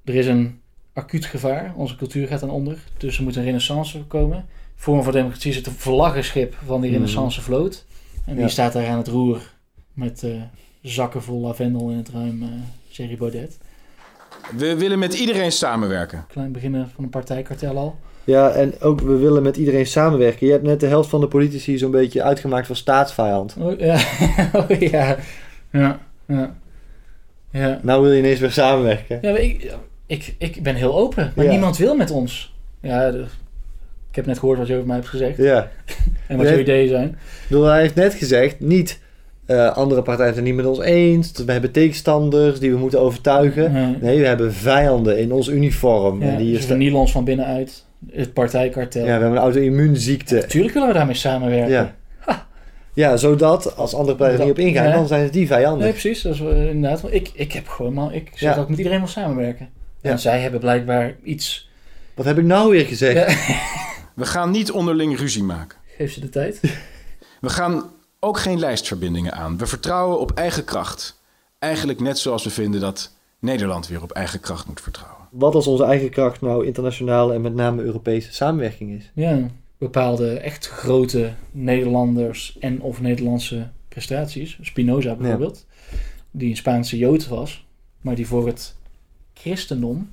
Er 0.04 0.14
is 0.14 0.26
een 0.26 0.60
acuut 0.92 1.24
gevaar. 1.24 1.72
Onze 1.76 1.96
cultuur 1.96 2.26
gaat 2.26 2.42
aan 2.42 2.50
onder. 2.50 2.78
Dus 2.96 3.16
er 3.16 3.22
moet 3.22 3.36
een 3.36 3.44
renaissance 3.44 4.04
komen. 4.04 4.46
Forum 4.76 5.02
voor 5.02 5.12
Democratie 5.12 5.50
is 5.50 5.56
het 5.56 5.68
vlaggenschip 5.68 6.54
van 6.64 6.80
die 6.80 6.90
Mhm. 6.90 6.98
renaissance 6.98 7.42
vloot. 7.42 7.84
En 8.26 8.32
die 8.34 8.42
Ja. 8.42 8.48
staat 8.48 8.72
daar 8.72 8.86
aan 8.86 8.98
het 8.98 9.08
roer 9.08 9.52
met 9.92 10.22
eh, 10.22 10.30
zakken 10.82 11.22
vol 11.22 11.40
lavendel 11.40 11.90
in 11.90 11.96
het 11.96 12.08
ruim, 12.08 12.42
eh 12.42 12.48
Thierry 12.92 13.16
Baudet. 13.16 13.58
We 14.56 14.76
willen 14.76 14.98
met 14.98 15.14
iedereen 15.14 15.52
samenwerken. 15.52 16.24
Klein 16.28 16.52
beginnen 16.52 16.90
van 16.94 17.04
een 17.04 17.10
partijkartel 17.10 17.76
al. 17.76 17.96
Ja, 18.24 18.50
en 18.50 18.80
ook 18.80 19.00
we 19.00 19.16
willen 19.16 19.42
met 19.42 19.56
iedereen 19.56 19.86
samenwerken. 19.86 20.46
Je 20.46 20.52
hebt 20.52 20.64
net 20.64 20.80
de 20.80 20.86
helft 20.86 21.08
van 21.10 21.20
de 21.20 21.28
politici 21.28 21.78
zo'n 21.78 21.90
beetje 21.90 22.22
uitgemaakt 22.22 22.66
voor 22.66 22.76
staatsvijand. 22.76 23.56
Oh, 23.58 23.78
ja. 23.78 23.94
oh, 24.68 24.78
ja. 24.80 25.16
Ja. 25.80 25.98
Ja. 26.28 26.54
Ja. 27.50 27.78
Nou 27.82 28.02
wil 28.02 28.12
je 28.12 28.18
ineens 28.18 28.40
weer 28.40 28.50
samenwerken. 28.50 29.18
Ja, 29.22 29.36
ik, 29.36 29.74
ik, 30.06 30.34
ik 30.38 30.62
ben 30.62 30.74
heel 30.74 30.96
open, 30.96 31.32
maar 31.36 31.44
Ja. 31.44 31.50
niemand 31.50 31.76
wil 31.76 31.96
met 31.96 32.10
ons. 32.10 32.54
Ja, 32.80 33.10
de- 33.10 33.24
ik 34.10 34.16
heb 34.16 34.26
net 34.26 34.38
gehoord 34.38 34.58
wat 34.58 34.66
je 34.66 34.74
over 34.74 34.86
mij 34.86 34.96
hebt 34.96 35.08
gezegd. 35.08 35.36
Ja. 35.36 35.68
En 36.28 36.36
wat 36.36 36.48
jouw 36.48 36.58
ideeën 36.58 36.88
zijn. 36.88 37.08
Ik 37.08 37.46
bedoel, 37.48 37.64
hij 37.64 37.80
heeft 37.80 37.94
net 37.94 38.14
gezegd, 38.14 38.60
niet 38.60 39.00
eh, 39.46 39.76
andere 39.76 40.02
partijen 40.02 40.34
zijn 40.34 40.46
het 40.46 40.54
niet 40.54 40.64
met 40.64 40.72
ons 40.76 40.80
eens. 40.86 41.32
We 41.46 41.52
hebben 41.52 41.70
tegenstanders 41.70 42.58
die 42.60 42.70
we 42.72 42.78
moeten 42.78 43.00
overtuigen. 43.00 43.72
Nee. 43.72 43.96
Nee, 44.00 44.18
we 44.20 44.26
hebben 44.26 44.52
vijanden 44.52 45.18
in 45.18 45.32
ons 45.32 45.48
uniform. 45.48 46.22
Ja, 46.22 46.28
en 46.28 46.36
die 46.38 46.52
dus 46.52 46.64
vernielen 46.64 47.00
ons 47.00 47.12
van 47.12 47.24
binnenuit. 47.24 47.84
Het 48.12 48.32
partijkartel. 48.32 49.00
ja, 49.00 49.06
we 49.06 49.10
hebben 49.12 49.30
een 49.30 49.36
auto-immuunziekte. 49.44 50.34
Natuurlijk 50.34 50.74
willen 50.74 50.88
we 50.88 50.94
daarmee 50.94 51.14
samenwerken. 51.14 51.70
Ja. 51.70 51.94
Ja, 52.94 53.16
zodat 53.16 53.76
als 53.76 53.94
andere 53.94 54.16
partijen 54.16 54.40
er 54.40 54.46
niet 54.46 54.54
op 54.58 54.64
ingaan, 54.64 54.88
Ja. 54.88 54.92
dan 54.92 55.06
zijn 55.06 55.22
het 55.22 55.32
die 55.32 55.46
vijanden. 55.46 55.82
Nee, 55.82 55.90
precies. 55.90 56.22
Dat 56.22 56.34
is 56.34 56.40
wel, 56.40 56.50
inderdaad. 56.52 57.12
Ik, 57.12 57.30
ik 57.34 57.52
heb 57.52 57.68
gewoon 57.68 57.92
maar 57.94 58.14
ik 58.14 58.28
zeg 58.30 58.40
Ja. 58.40 58.54
dat 58.54 58.62
ik 58.62 58.68
met 58.68 58.78
iedereen 58.78 58.98
wil 58.98 59.08
samenwerken. 59.08 59.68
Ja. 60.00 60.10
En 60.10 60.18
zij 60.18 60.40
hebben 60.40 60.60
blijkbaar 60.60 61.14
iets. 61.22 61.70
Wat 62.14 62.26
heb 62.26 62.38
ik 62.38 62.44
nou 62.44 62.70
weer 62.70 62.84
gezegd? 62.86 63.36
We 64.14 64.26
gaan 64.26 64.50
niet 64.50 64.70
onderling 64.70 65.18
ruzie 65.18 65.42
maken. 65.42 65.78
Geef 65.96 66.12
ze 66.12 66.20
de 66.20 66.28
tijd. 66.28 66.60
We 67.40 67.48
gaan 67.48 67.90
ook 68.20 68.38
geen 68.38 68.58
lijstverbindingen 68.58 69.32
aan. 69.32 69.58
We 69.58 69.66
vertrouwen 69.66 70.20
op 70.20 70.30
eigen 70.30 70.64
kracht. 70.64 71.20
Eigenlijk 71.58 72.00
net 72.00 72.18
zoals 72.18 72.44
we 72.44 72.50
vinden 72.50 72.80
dat 72.80 73.12
Nederland 73.38 73.88
weer 73.88 74.02
op 74.02 74.12
eigen 74.12 74.40
kracht 74.40 74.66
moet 74.66 74.80
vertrouwen. 74.80 75.22
Wat 75.30 75.54
als 75.54 75.66
onze 75.66 75.84
eigen 75.84 76.10
kracht 76.10 76.40
nou 76.40 76.66
internationale 76.66 77.34
en 77.34 77.40
met 77.40 77.54
name 77.54 77.82
Europese 77.82 78.32
samenwerking 78.34 78.98
is? 78.98 79.10
Ja, 79.14 79.38
bepaalde 79.84 80.38
echt 80.38 80.68
grote 80.68 81.32
Nederlanders 81.50 82.56
en 82.60 82.80
of 82.80 83.00
Nederlandse 83.00 83.68
prestaties. 83.88 84.58
Spinoza 84.60 85.14
bijvoorbeeld. 85.14 85.66
Die 86.30 86.50
een 86.50 86.56
Spaanse 86.56 86.98
Jood 86.98 87.28
was. 87.28 87.66
Maar 88.00 88.14
die 88.14 88.26
voor 88.26 88.46
het 88.46 88.76
christendom, 89.34 90.10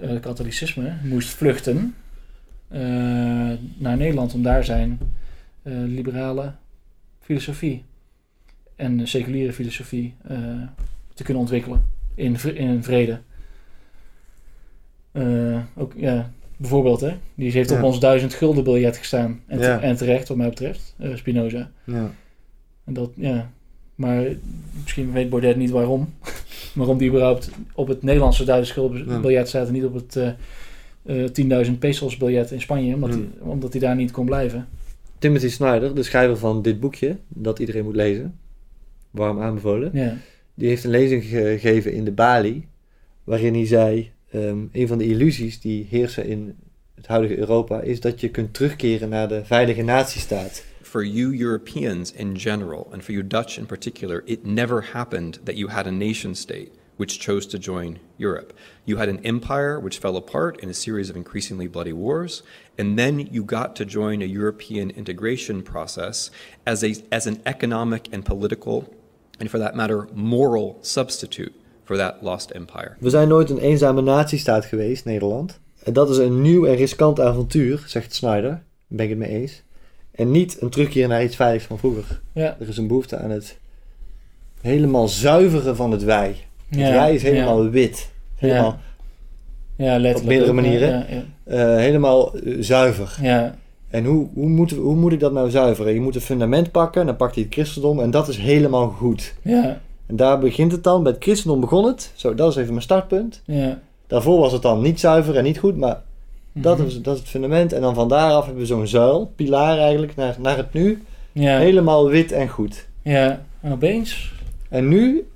eh 0.00 0.20
katholicisme, 0.20 0.96
moest 1.02 1.28
vluchten 1.28 1.94
eh, 2.68 2.80
naar 3.76 3.96
Nederland 3.96 4.34
om 4.34 4.42
daar 4.42 4.64
zijn 4.64 4.98
eh, 5.62 5.72
liberale 5.72 6.52
filosofie 7.20 7.84
en 8.76 9.08
seculiere 9.08 9.52
filosofie 9.52 10.14
te 11.14 11.22
kunnen 11.22 11.42
ontwikkelen 11.42 11.84
in, 12.14 12.36
in 12.54 12.82
vrede. 12.82 13.20
Ook, 15.74 15.92
ja, 15.96 16.30
bijvoorbeeld, 16.62 17.00
hè? 17.00 17.12
Die 17.34 17.50
heeft 17.52 17.70
op 17.70 17.82
ons 17.82 18.00
duizend 18.00 18.34
gulden 18.34 18.64
biljet 18.64 18.96
gestaan. 18.96 19.40
En, 19.46 19.58
te- 19.58 19.64
Ja. 19.64 19.80
en 19.80 19.96
terecht, 19.96 20.28
wat 20.28 20.36
mij 20.36 20.48
betreft, 20.48 20.94
eh, 20.98 21.14
Spinoza. 21.14 21.70
Ja. 21.84 22.10
En 22.84 22.92
dat, 22.94 23.10
ja. 23.14 23.50
Maar 23.94 24.24
misschien 24.82 25.12
weet 25.12 25.30
Baudet 25.30 25.56
niet 25.56 25.70
waarom. 25.70 26.12
waarom 26.74 26.98
die 26.98 27.08
überhaupt 27.08 27.50
op 27.74 27.88
het 27.88 28.02
Nederlandse 28.02 28.44
duizend 28.44 28.78
gulden 28.78 29.20
biljet 29.20 29.48
staat 29.48 29.66
en 29.66 29.72
niet 29.72 29.84
op 29.84 29.94
het 29.94 30.16
eh, 30.16 31.24
eh, 31.24 31.64
10.000 31.66 31.78
pesos 31.78 32.16
biljet 32.16 32.50
in 32.50 32.60
Spanje. 32.60 32.94
Omdat, 32.94 33.10
hij, 33.10 33.24
omdat 33.38 33.72
hij 33.72 33.80
daar 33.80 33.96
niet 33.96 34.10
kon 34.10 34.24
blijven. 34.26 34.68
Timothy 35.18 35.48
Snyder, 35.48 35.94
de 35.94 36.02
schrijver 36.02 36.36
van 36.36 36.62
dit 36.62 36.80
boekje, 36.80 37.16
dat 37.28 37.58
iedereen 37.58 37.84
moet 37.84 37.96
lezen, 37.96 38.38
warm 39.10 39.40
aanbevolen, 39.40 39.90
Ja. 39.92 40.16
die 40.54 40.68
heeft 40.68 40.84
een 40.84 40.90
lezing 40.90 41.24
gegeven 41.24 41.92
in 41.92 42.04
de 42.04 42.12
Bali, 42.12 42.66
waarin 43.24 43.54
hij 43.54 43.66
zei, 43.66 44.10
ehm, 44.32 44.64
een 44.72 44.86
van 44.86 44.98
de 44.98 45.06
illusies 45.06 45.60
die 45.60 45.86
heersen 45.90 46.26
in 46.26 46.56
het 46.94 47.06
huidige 47.06 47.38
Europa, 47.38 47.80
is 47.80 48.00
dat 48.00 48.20
je 48.20 48.28
kunt 48.28 48.54
terugkeren 48.54 49.08
naar 49.08 49.28
de 49.28 49.44
veilige 49.44 49.82
natiestaat. 49.82 50.64
For 50.82 51.06
you 51.06 51.40
Europeans 51.40 52.12
in 52.12 52.38
general, 52.38 52.88
and 52.92 53.02
for 53.02 53.12
you 53.12 53.26
Dutch 53.26 53.58
in 53.58 53.66
particular, 53.66 54.22
it 54.24 54.44
never 54.44 54.90
happened 54.92 55.40
that 55.44 55.56
you 55.56 55.70
had 55.70 55.86
a 55.86 55.90
nation 55.90 56.34
state 56.34 56.70
which 56.96 57.18
chose 57.18 57.46
to 57.46 57.58
join 57.58 57.98
Europe. 58.16 58.52
You 58.84 58.98
had 58.98 59.08
an 59.08 59.24
empire 59.24 59.80
which 59.80 59.98
fell 59.98 60.16
apart 60.16 60.60
in 60.60 60.68
a 60.68 60.74
series 60.74 61.10
of 61.10 61.16
increasingly 61.16 61.66
bloody 61.66 61.92
wars, 61.92 62.42
and 62.78 62.98
then 62.98 63.18
you 63.18 63.44
got 63.44 63.74
to 63.76 63.84
join 63.84 64.22
a 64.22 64.26
European 64.26 64.90
integration 64.90 65.62
process 65.62 66.30
as, 66.64 66.84
a, 66.84 66.94
as 67.10 67.26
an 67.26 67.40
economic 67.44 68.08
and 68.12 68.24
political, 68.24 68.92
and 69.40 69.50
for 69.50 69.58
that 69.58 69.74
matter, 69.74 70.08
moral 70.12 70.78
substitute 70.82 71.54
for 71.84 71.96
that 71.96 72.14
lost 72.20 72.50
empire. 72.50 72.92
We 72.98 73.10
zijn 73.10 73.28
nooit 73.28 73.50
een 73.50 73.58
eenzame 73.58 74.02
natiestaat 74.02 74.64
geweest, 74.64 75.04
Nederland. 75.04 75.60
En 75.84 75.92
dat 75.92 76.10
is 76.10 76.16
een 76.16 76.42
nieuw 76.42 76.66
en 76.66 76.74
riskant 76.74 77.20
avontuur, 77.20 77.82
zegt 77.86 78.14
Snyder. 78.14 78.50
Daar 78.50 78.62
ben 78.86 79.04
ik 79.04 79.10
het 79.10 79.18
mee 79.20 79.28
eens. 79.40 79.62
En 80.12 80.30
niet 80.30 80.56
een 80.60 80.68
terugkeer 80.70 81.08
naar 81.08 81.24
iets 81.24 81.36
veiligs 81.36 81.64
van 81.64 81.78
vroeger. 81.78 82.20
Ja. 82.32 82.56
Er 82.60 82.68
is 82.68 82.76
een 82.76 82.86
behoefte 82.86 83.16
aan 83.16 83.30
het 83.30 83.58
helemaal 84.60 85.08
zuiveren 85.08 85.76
van 85.76 85.90
het 85.90 86.04
wij. 86.04 86.36
Het 86.68 86.78
Ja, 86.78 86.92
wij 86.92 87.14
is 87.14 87.22
helemaal 87.22 87.62
ja. 87.64 87.70
wit. 87.70 88.10
Helemaal 88.36 88.78
Ja, 89.76 89.86
letterlijk. 89.98 90.18
op 90.18 90.24
meerdere 90.24 90.52
manieren. 90.52 90.88
ja, 90.88 91.06
ja. 91.10 91.22
Eh, 91.44 91.76
helemaal 91.76 92.34
eh, 92.36 92.56
zuiver. 92.60 93.18
Ja. 93.22 93.54
En 93.90 94.04
hoe, 94.04 94.28
hoe, 94.34 94.48
moeten 94.48 94.76
we- 94.76 94.82
hoe 94.82 94.94
moet 94.96 95.12
ik 95.12 95.20
dat 95.20 95.32
nou 95.32 95.50
zuiveren? 95.50 95.92
Je 95.94 96.00
moet 96.00 96.14
een 96.14 96.20
fundament 96.20 96.70
pakken, 96.70 97.06
dan 97.06 97.16
pakt 97.16 97.34
hij 97.34 97.44
het 97.44 97.52
christendom 97.52 98.00
en 98.00 98.10
dat 98.10 98.28
is 98.28 98.36
helemaal 98.36 98.88
goed. 98.88 99.34
En 100.12 100.18
daar 100.18 100.38
begint 100.38 100.72
het 100.72 100.84
dan. 100.84 101.02
Bij 101.02 101.12
het 101.12 101.22
christendom 101.22 101.60
begon 101.60 101.84
het. 101.84 102.12
Zo, 102.14 102.34
dat 102.34 102.50
is 102.50 102.56
even 102.56 102.70
mijn 102.70 102.82
startpunt. 102.82 103.42
Ja. 103.44 103.80
Daarvoor 104.06 104.38
was 104.38 104.52
het 104.52 104.62
dan 104.62 104.82
niet 104.82 105.00
zuiver 105.00 105.36
en 105.36 105.44
niet 105.44 105.58
goed, 105.58 105.76
maar 105.76 106.02
dat, 106.52 106.78
Mhm. 106.78 106.86
is, 106.86 107.00
dat 107.02 107.14
is 107.14 107.20
het 107.20 107.28
fundament. 107.28 107.72
En 107.72 107.80
dan 107.80 107.94
van 107.94 108.08
daaraf 108.08 108.44
hebben 108.44 108.62
we 108.62 108.68
zo'n 108.68 108.86
zuil, 108.86 109.32
pilaar 109.36 109.78
eigenlijk, 109.78 110.16
naar, 110.16 110.36
naar 110.40 110.56
het 110.56 110.72
nu. 110.72 111.02
Ja. 111.32 111.58
Helemaal 111.58 112.08
wit 112.08 112.32
en 112.32 112.48
goed. 112.48 112.86
Ja, 113.02 113.44
en 113.60 113.72
opeens. 113.72 114.32
En 114.68 114.88
nu 114.88 115.26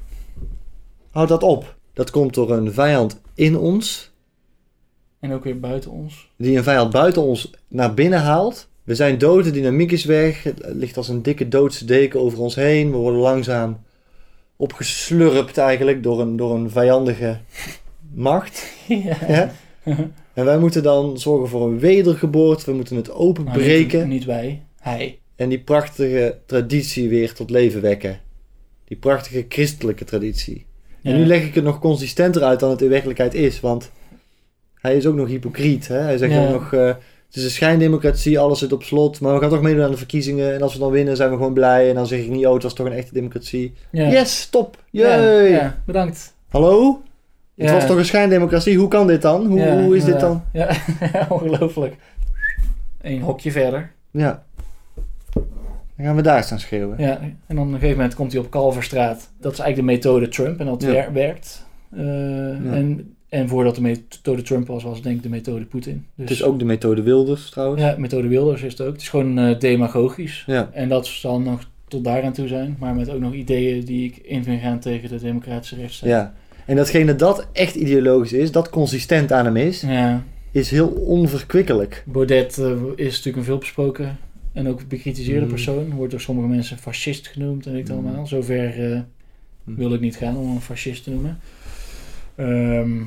houdt 1.10 1.28
dat 1.28 1.42
op. 1.42 1.74
Dat 1.92 2.10
komt 2.10 2.34
door 2.34 2.50
een 2.50 2.72
vijand 2.72 3.20
in 3.34 3.58
ons, 3.58 4.10
En 5.20 5.32
ook 5.32 5.44
weer 5.44 5.60
buiten 5.60 5.90
ons. 5.90 6.28
die 6.36 6.56
een 6.56 6.62
vijand 6.64 6.90
buiten 6.92 7.22
ons 7.22 7.50
naar 7.68 7.94
binnen 7.94 8.20
haalt. 8.20 8.68
We 8.84 8.94
zijn 8.94 9.18
dood, 9.18 9.44
de 9.44 9.50
dynamiek 9.50 9.92
is 9.92 10.04
weg. 10.04 10.42
Het 10.42 10.60
ligt 10.64 10.96
als 10.96 11.08
een 11.08 11.22
dikke 11.22 11.48
doodse 11.48 11.84
deken 11.84 12.20
over 12.20 12.40
ons 12.40 12.54
heen. 12.54 12.90
We 12.90 12.96
worden 12.96 13.20
langzaam 13.20 13.84
opgeslurpt 14.56 15.58
eigenlijk 15.58 16.02
door 16.02 16.20
een, 16.20 16.36
door 16.36 16.54
een 16.54 16.70
vijandige 16.70 17.38
macht. 18.14 18.66
Ja. 18.86 19.16
Ja? 19.28 19.52
En 20.34 20.44
wij 20.44 20.58
moeten 20.58 20.82
dan 20.82 21.18
zorgen 21.18 21.48
voor 21.48 21.66
een 21.68 21.78
wedergeboorte. 21.78 22.64
We 22.70 22.76
moeten 22.76 22.96
het 22.96 23.10
openbreken. 23.12 23.98
Nou, 23.98 24.08
niet, 24.10 24.18
niet 24.18 24.26
wij, 24.26 24.62
hij. 24.80 25.18
En 25.36 25.48
die 25.48 25.58
prachtige 25.60 26.38
traditie 26.46 27.08
weer 27.08 27.32
tot 27.32 27.50
leven 27.50 27.80
wekken. 27.80 28.20
Die 28.84 28.96
prachtige 28.96 29.46
christelijke 29.48 30.04
traditie. 30.04 30.66
En 31.02 31.16
nu 31.16 31.26
leg 31.26 31.44
ik 31.44 31.54
het 31.54 31.64
nog 31.64 31.78
consistenter 31.78 32.42
uit 32.42 32.60
dan 32.60 32.70
het 32.70 32.82
in 32.82 32.88
werkelijkheid 32.88 33.34
is. 33.34 33.60
Want 33.60 33.90
hij 34.74 34.96
is 34.96 35.06
ook 35.06 35.14
nog 35.14 35.28
hypocriet. 35.28 35.88
Hè? 35.88 35.98
Hij 35.98 36.16
zegt 36.18 36.32
Ja. 36.32 36.46
ook 36.46 36.52
nog... 36.52 36.72
eh, 36.72 36.94
het 37.26 37.36
is 37.36 37.44
een 37.44 37.50
schijndemocratie, 37.50 38.38
alles 38.38 38.58
zit 38.58 38.72
op 38.72 38.82
slot. 38.82 39.20
Maar 39.20 39.34
we 39.34 39.40
gaan 39.40 39.50
toch 39.50 39.62
meedoen 39.62 39.84
aan 39.84 39.90
de 39.90 39.96
verkiezingen. 39.96 40.54
En 40.54 40.62
als 40.62 40.72
we 40.72 40.78
dan 40.78 40.90
winnen, 40.90 41.16
zijn 41.16 41.30
we 41.30 41.36
gewoon 41.36 41.52
blij. 41.52 41.88
En 41.88 41.94
dan 41.94 42.06
zeg 42.06 42.20
ik 42.20 42.28
niet, 42.28 42.46
oh, 42.46 42.54
het 42.54 42.62
was 42.62 42.74
toch 42.74 42.86
een 42.86 42.92
echte 42.92 43.14
democratie. 43.14 43.74
Ja. 43.90 44.08
Yes, 44.08 44.46
top. 44.46 44.82
Ja, 44.90 45.40
ja, 45.40 45.82
bedankt. 45.84 46.34
Hallo? 46.48 47.02
Het 47.56 47.70
was 47.70 47.86
toch 47.86 47.96
een 47.96 48.04
schijndemocratie? 48.04 48.78
Hoe 48.78 48.88
kan 48.88 49.06
dit 49.06 49.22
dan? 49.22 49.46
Hoe, 49.46 49.82
hoe 49.82 49.96
is 49.96 50.04
dit 50.04 50.20
dan? 50.20 50.42
Ja, 50.52 50.76
ongelooflijk. 51.28 51.96
Eén 53.00 53.20
hokje 53.20 53.50
verder. 53.50 53.92
Ja. 54.10 54.44
Dan 55.96 56.06
gaan 56.06 56.16
we 56.16 56.22
daar 56.22 56.44
staan 56.44 56.60
schreeuwen. 56.60 56.98
Ja, 56.98 57.18
en 57.20 57.38
dan 57.46 57.58
op 57.58 57.64
een 57.64 57.72
gegeven 57.72 57.96
moment 57.96 58.14
komt 58.14 58.32
hij 58.32 58.40
op 58.40 58.50
Kalverstraat. 58.50 59.30
Dat 59.40 59.52
is 59.52 59.58
eigenlijk 59.58 59.88
de 59.88 59.94
methode 59.94 60.28
Trump 60.28 60.60
en 60.60 60.66
dat 60.66 60.82
werkt. 61.12 61.66
Eh, 61.90 62.72
en, 62.72 63.15
en 63.36 63.48
voordat 63.48 63.74
de 63.74 63.80
methode 63.80 64.42
Trump 64.42 64.66
was, 64.66 64.82
was 64.82 65.02
denk 65.02 65.16
ik 65.16 65.22
de 65.22 65.28
methode 65.28 65.64
Poetin. 65.64 66.06
Dus, 66.14 66.28
Het 66.28 66.30
is 66.30 66.42
ook 66.42 66.58
de 66.58 66.64
methode 66.64 67.02
Wilders 67.02 67.50
trouwens. 67.50 67.82
Ja, 67.82 67.94
methode 67.98 68.28
Wilders 68.28 68.62
is 68.62 68.72
het 68.72 68.80
ook. 68.80 68.92
Het 68.92 69.00
is 69.02 69.08
gewoon 69.08 69.38
eh, 69.38 69.58
demagogisch. 69.58 70.44
Ja. 70.46 70.70
En 70.72 70.88
dat 70.88 71.06
zal 71.06 71.40
nog 71.40 71.68
tot 71.88 72.04
daaraan 72.04 72.32
toe 72.32 72.48
zijn. 72.48 72.76
Maar 72.78 72.94
met 72.94 73.10
ook 73.10 73.20
nog 73.20 73.32
ideeën 73.32 73.84
die 73.84 74.04
ik 74.04 74.16
in 74.16 74.44
vind 74.44 74.60
gaan 74.60 74.78
tegen 74.78 75.08
de 75.08 75.18
democratische 75.20 75.76
rechtsstaat. 75.76 76.08
Ja. 76.08 76.34
En 76.66 76.76
datgene 76.76 77.14
dat 77.16 77.46
echt 77.52 77.74
ideologisch 77.74 78.32
is, 78.32 78.52
dat 78.52 78.70
consistent 78.70 79.32
aan 79.32 79.44
hem 79.44 79.56
is, 79.56 79.80
Ja. 79.80 80.24
is 80.52 80.70
heel 80.70 80.88
onverkwikkelijk. 80.88 82.02
Baudet 82.06 82.58
eh, 82.58 82.70
is 82.96 83.06
natuurlijk 83.10 83.36
een 83.36 83.44
veelbesproken 83.44 84.18
en 84.52 84.68
ook 84.68 84.88
bekritiseerde 84.88 85.44
Mm. 85.44 85.50
persoon. 85.50 85.90
Wordt 85.94 86.10
door 86.10 86.20
sommige 86.20 86.48
mensen 86.48 86.78
fascist 86.78 87.26
genoemd 87.26 87.66
en 87.66 87.72
weet 87.72 87.88
ik 87.88 87.94
Mm. 87.94 88.04
allemaal. 88.06 88.26
Zover 88.26 88.92
eh, 88.92 89.00
wil 89.64 89.92
ik 89.94 90.00
niet 90.00 90.16
gaan 90.16 90.36
om 90.36 90.50
een 90.50 90.60
fascist 90.60 91.04
te 91.04 91.10
noemen. 91.10 91.38
Ehm 92.34 93.02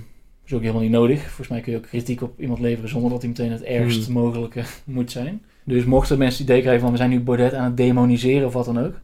is 0.49 0.55
ook 0.55 0.61
helemaal 0.61 0.81
niet 0.81 0.91
nodig. 0.91 1.21
Volgens 1.21 1.47
mij 1.47 1.59
kun 1.61 1.71
je 1.71 1.77
ook 1.77 1.83
kritiek 1.87 2.21
op 2.21 2.39
iemand 2.39 2.59
leveren 2.59 2.89
zonder 2.89 3.09
dat 3.11 3.19
hij 3.21 3.29
meteen 3.29 3.51
het 3.51 3.63
ergst 3.63 4.07
Mm. 4.07 4.13
mogelijke 4.13 4.63
moet 4.85 5.11
zijn. 5.11 5.41
Dus 5.63 5.85
mochten 5.85 6.17
mensen 6.17 6.41
het 6.41 6.49
idee 6.49 6.61
krijgen 6.61 6.81
van 6.81 6.91
we 6.91 6.97
zijn 6.97 7.09
nu 7.09 7.19
Baudet 7.19 7.53
aan 7.53 7.63
het 7.65 7.77
demoniseren 7.77 8.47
of 8.47 8.53
wat 8.53 8.65
dan 8.65 8.79
ook. 8.79 8.99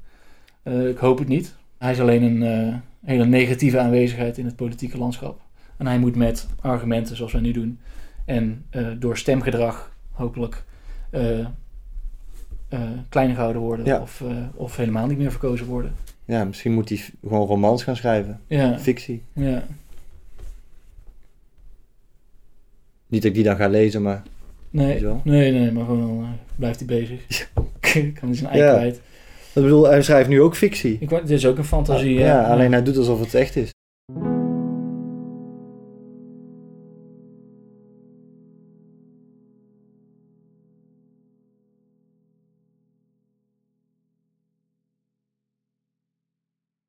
eh, 0.64 0.90
ik 0.90 0.98
hoop 0.98 1.20
het 1.20 1.28
niet. 1.28 1.56
Hij 1.78 1.92
is 1.92 2.00
alleen 2.00 2.24
een 2.24 2.44
eh, 2.44 2.76
hele 3.06 3.26
negatieve 3.26 3.80
aanwezigheid 3.80 4.38
in 4.38 4.46
het 4.46 4.56
politieke 4.56 4.98
landschap. 4.98 5.42
En 5.78 5.88
hij 5.88 6.00
moet 6.00 6.16
met 6.16 6.48
argumenten 6.62 7.16
zoals 7.16 7.32
wij 7.32 7.42
nu 7.42 7.52
doen 7.52 7.80
en 8.26 8.66
eh, 8.70 8.88
door 9.00 9.18
stemgedrag 9.18 9.92
hopelijk 10.12 10.64
kleiner 13.10 13.36
gehouden 13.36 13.62
worden 13.62 13.86
Ja. 13.86 14.00
of, 14.02 14.24
of 14.56 14.76
helemaal 14.78 15.08
niet 15.08 15.18
meer 15.18 15.32
verkozen 15.32 15.66
worden. 15.66 15.94
Ja, 16.26 16.44
misschien 16.44 16.74
moet 16.74 16.90
hij 16.90 17.00
gewoon 17.28 17.48
romans 17.48 17.84
gaan 17.84 17.96
schrijven. 17.96 18.40
Ja. 18.48 18.80
Fictie. 18.80 19.24
Ja. 19.34 19.64
Niet 23.08 23.22
dat 23.22 23.30
ik 23.30 23.36
die 23.36 23.44
dan 23.44 23.56
ga 23.56 23.68
lezen, 23.68 24.02
maar... 24.02 24.24
Nee, 24.70 25.04
nee, 25.24 25.52
nee, 25.52 25.72
maar 25.72 25.86
gewoon 25.86 26.24
eh, 26.24 26.30
blijft 26.56 26.80
hij 26.80 26.88
bezig. 26.88 27.50
kan 28.20 28.28
hij 28.28 28.36
zijn 28.36 28.50
ei 28.50 28.62
Ja. 28.62 28.74
kwijt. 28.74 28.96
Ik 29.54 29.62
bedoel, 29.62 29.88
hij 29.88 30.02
schrijft 30.02 30.30
nu 30.30 30.42
ook 30.42 30.56
fictie. 30.56 30.98
Ik, 31.00 31.10
dit 31.10 31.30
is 31.30 31.46
ook 31.46 31.58
een 31.58 31.64
fantasie. 31.66 32.14
ja, 32.14 32.26
ja. 32.26 32.44
alleen 32.52 32.72
hij 32.72 32.84
doet 32.84 32.98
alsof 32.98 33.20
het 33.20 33.34
echt 33.34 33.56
is. 33.56 33.70